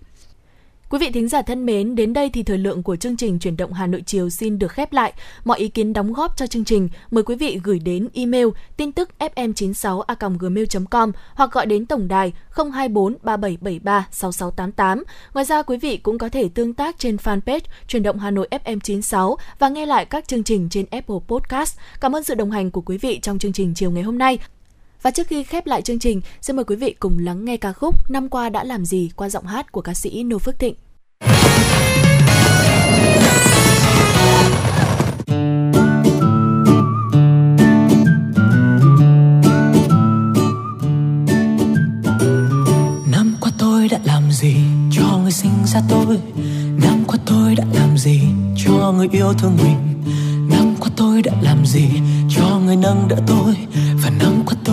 Quý 0.90 1.00
vị 1.00 1.12
thính 1.12 1.28
giả 1.28 1.42
thân 1.42 1.66
mến, 1.66 1.96
đến 1.96 2.14
đây 2.14 2.30
thì 2.30 2.44
thời 2.44 2.58
lượng 2.58 2.84
của 2.84 2.96
chương 2.96 3.18
trình 3.18 3.40
Chuyển 3.40 3.58
động 3.58 3.74
Hà 3.74 3.88
Nội 3.88 4.04
chiều 4.06 4.30
xin 4.30 4.60
được 4.60 4.72
khép 4.72 4.94
lại. 4.94 5.14
Mọi 5.46 5.60
ý 5.60 5.68
kiến 5.68 5.94
đóng 5.94 6.14
góp 6.14 6.38
cho 6.38 6.48
chương 6.48 6.66
trình 6.66 6.90
mời 7.12 7.24
quý 7.24 7.36
vị 7.36 7.60
gửi 7.64 7.80
đến 7.80 8.08
email 8.14 8.48
tin 8.78 8.92
tức 8.92 9.10
fm96a.gmail.com 9.20 11.12
hoặc 11.34 11.52
gọi 11.52 11.66
đến 11.66 11.86
tổng 11.86 12.08
đài 12.08 12.34
024 12.52 13.16
3773 13.24 14.08
6688. 14.12 15.04
Ngoài 15.34 15.46
ra 15.46 15.62
quý 15.62 15.78
vị 15.78 15.98
cũng 15.98 16.18
có 16.18 16.30
thể 16.30 16.50
tương 16.50 16.74
tác 16.74 17.00
trên 17.00 17.16
fanpage 17.16 17.62
Chuyển 17.88 18.04
động 18.04 18.20
Hà 18.20 18.32
Nội 18.32 18.48
FM96 18.52 19.36
và 19.60 19.70
nghe 19.70 19.86
lại 19.86 20.06
các 20.06 20.28
chương 20.28 20.44
trình 20.44 20.70
trên 20.70 20.86
Apple 20.92 21.20
Podcast. 21.28 21.78
Cảm 22.02 22.16
ơn 22.16 22.24
sự 22.24 22.36
đồng 22.36 22.52
hành 22.52 22.72
của 22.72 22.82
quý 22.82 22.98
vị 22.98 23.20
trong 23.22 23.40
chương 23.40 23.54
trình 23.54 23.74
chiều 23.74 23.92
ngày 23.92 24.04
hôm 24.04 24.18
nay. 24.18 24.40
Và 25.02 25.12
trước 25.12 25.28
khi 25.28 25.44
khép 25.44 25.68
lại 25.68 25.82
chương 25.82 26.00
trình, 26.00 26.22
xin 26.42 26.56
mời 26.56 26.66
quý 26.66 26.76
vị 26.76 26.96
cùng 27.00 27.20
lắng 27.20 27.46
nghe 27.46 27.58
ca 27.58 27.74
khúc 27.74 28.10
Năm 28.12 28.30
qua 28.30 28.50
đã 28.50 28.64
làm 28.64 28.86
gì 28.86 29.10
qua 29.16 29.30
giọng 29.30 29.46
hát 29.46 29.72
của 29.72 29.82
ca 29.82 29.94
sĩ 29.94 30.24
Nô 30.24 30.40
Phước 30.40 30.60
Thịnh. 30.60 30.76
Năm 43.12 43.36
qua 43.42 43.52
tôi 43.60 43.88
đã 43.92 44.00
làm 44.04 44.32
gì 44.32 44.56
cho 44.92 45.18
người 45.22 45.32
sinh 45.32 45.66
ra 45.66 45.82
tôi? 45.90 46.20
Năm 46.82 47.04
qua 47.08 47.18
tôi 47.26 47.56
đã 47.56 47.66
làm 47.74 47.98
gì 47.98 48.22
cho 48.66 48.94
người 48.98 49.08
yêu 49.12 49.34
thương 49.40 49.58
mình? 49.64 49.78
Năm 50.50 50.76
qua 50.80 50.90
tôi 50.98 51.22
đã 51.22 51.34
làm 51.42 51.66
gì 51.66 51.90
cho 52.30 52.60
người 52.66 52.76
nâng 52.76 53.08
đỡ 53.10 53.18
tôi? 53.28 53.56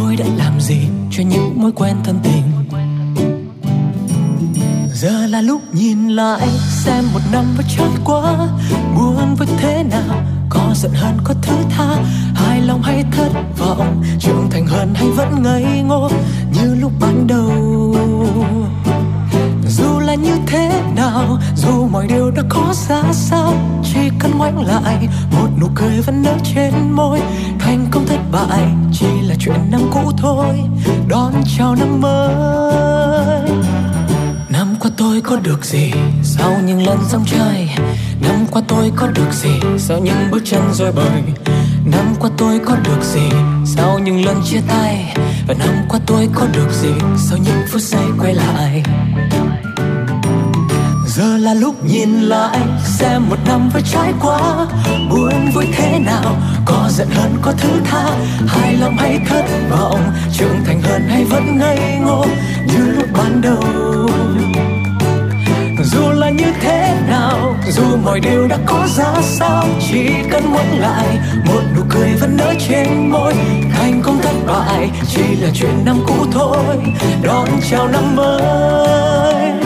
Tôi 0.07 0.17
đã 0.17 0.25
làm 0.37 0.61
gì 0.61 0.79
cho 1.11 1.23
những 1.23 1.53
mối 1.57 1.73
quen 1.73 1.97
thân 2.05 2.19
tình? 2.23 2.43
Giờ 4.95 5.27
là 5.27 5.41
lúc 5.41 5.63
nhìn 5.73 6.09
lại, 6.09 6.49
xem 6.85 7.05
một 7.13 7.21
năm 7.33 7.45
vừa 7.57 7.65
chán 7.77 7.91
quá 8.05 8.49
Buồn 8.97 9.35
với 9.35 9.49
thế 9.59 9.83
nào, 9.83 10.23
Có 10.51 10.75
giận 10.75 10.93
hơn 10.95 11.19
có 11.25 11.35
thứ 11.43 11.57
tha. 11.71 11.97
Hài 12.35 12.61
lòng 12.61 12.83
hay 12.83 13.05
thất 13.13 13.29
vọng, 13.59 14.03
Trưởng 14.19 14.49
thành 14.51 14.67
hơn 14.67 14.95
hay 14.95 15.09
vẫn 15.09 15.43
ngây 15.43 15.83
ngô, 15.83 16.09
Như 16.53 16.75
lúc 16.75 16.93
ban 17.01 17.27
đầu. 17.27 17.51
Dù 19.69 19.99
là 19.99 20.15
như 20.15 20.37
thế 20.47 20.83
nào, 20.97 21.39
dù 21.57 21.87
mọi 21.87 22.07
điều 22.07 22.31
đã 22.31 22.43
có 22.49 22.75
ra 22.89 23.03
sao, 23.13 23.55
chỉ 23.85 24.11
cần 24.19 24.39
ngoảnh 24.39 24.67
lại, 24.67 25.09
một 25.33 25.49
nụ 25.61 25.67
cười 25.75 26.01
vẫn 26.01 26.23
nở 26.23 26.37
trên 26.55 26.73
môi 26.93 27.21
thành 27.67 27.87
công 27.91 28.07
thất 28.07 28.21
bại 28.33 28.69
chỉ 28.93 29.07
là 29.23 29.35
chuyện 29.39 29.71
năm 29.71 29.81
cũ 29.93 30.13
thôi. 30.17 30.61
Đón 31.09 31.33
chào 31.59 31.75
năm 31.75 32.01
mới. 32.01 33.51
Năm 34.51 34.77
qua 34.81 34.91
tôi 34.97 35.21
có 35.21 35.37
được 35.37 35.65
gì? 35.65 35.93
Sau 36.23 36.53
những 36.67 36.87
lần 36.87 36.99
sóng 37.09 37.25
chơi 37.27 37.69
năm 38.21 38.47
qua 38.51 38.63
tôi 38.69 38.93
có 38.97 39.07
được 39.07 39.33
gì? 39.33 39.61
Sau 39.79 39.99
những 39.99 40.31
bước 40.31 40.43
chân 40.45 40.63
rồi 40.73 40.93
bời. 40.93 41.23
Năm 41.85 42.15
qua 42.21 42.31
tôi 42.39 42.61
có 42.67 42.77
được 42.85 43.03
gì? 43.03 43.29
Sau 43.65 43.99
những 43.99 44.25
lần 44.25 44.43
chia 44.45 44.61
tay. 44.69 45.17
Và 45.49 45.55
năm 45.55 45.75
qua 45.89 46.01
tôi 46.07 46.29
có 46.35 46.47
được 46.53 46.71
gì? 46.73 46.93
Sau 47.17 47.39
những 47.39 47.63
phút 47.71 47.83
giây 47.83 48.05
quay 48.21 48.35
lại 48.35 48.83
giờ 51.17 51.37
là 51.37 51.55
lúc 51.55 51.85
nhìn 51.85 52.21
lại, 52.21 52.59
xem 52.85 53.29
một 53.29 53.37
năm 53.47 53.71
vừa 53.75 53.81
trải 53.93 54.13
qua, 54.21 54.67
buồn 55.11 55.51
vui 55.55 55.67
thế 55.77 55.99
nào, 55.99 56.37
có 56.65 56.89
giận 56.91 57.09
hơn, 57.11 57.37
có 57.43 57.53
thứ 57.59 57.69
tha. 57.85 58.05
Hài 58.47 58.75
lòng 58.77 58.97
hay 58.97 59.21
thất 59.29 59.45
vọng, 59.71 60.01
trưởng 60.33 60.65
thành 60.67 60.83
hơn 60.83 61.09
hay 61.09 61.25
vẫn 61.25 61.59
ngây 61.59 61.79
ngô, 62.01 62.27
như 62.67 62.93
lúc 62.97 63.07
ban 63.13 63.41
đầu. 63.41 63.63
Dù 65.85 66.11
là 66.11 66.31
như 66.31 66.53
thế 66.61 66.95
nào, 67.09 67.57
dù 67.71 67.97
mọi 68.05 68.21
điều 68.21 68.49
đã 68.49 68.59
có 68.67 68.87
ra 68.97 69.15
sao, 69.23 69.65
chỉ 69.91 70.09
cần 70.31 70.51
ngoảnh 70.53 70.81
lại, 70.81 71.19
một 71.47 71.63
nụ 71.77 71.83
cười 71.89 72.09
vẫn 72.21 72.37
nở 72.37 72.55
trên 72.69 73.11
môi. 73.11 73.35
Thành 73.77 74.03
công 74.05 74.19
thất 74.23 74.35
bại 74.47 74.91
chỉ 75.09 75.37
là 75.37 75.49
chuyện 75.55 75.85
năm 75.85 75.97
cũ 76.07 76.27
thôi, 76.33 76.77
đón 77.23 77.49
chào 77.71 77.89
năm 77.89 78.17
mới. 78.17 79.66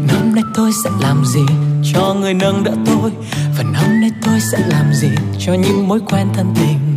Nay 0.41 0.51
tôi 0.55 0.71
sẽ 0.83 0.89
làm 1.01 1.25
gì? 1.25 1.45
Cho 1.93 2.13
người 2.13 2.33
nâng 2.33 2.63
đỡ 2.63 2.71
tôi. 2.85 3.11
Và 3.57 3.63
năm 3.63 4.01
nay 4.01 4.11
tôi 4.25 4.39
sẽ 4.51 4.57
làm 4.67 4.93
gì? 4.93 5.09
Cho 5.39 5.53
những 5.53 5.87
mối 5.87 5.99
quen 6.09 6.27
thân 6.33 6.53
tình. 6.55 6.90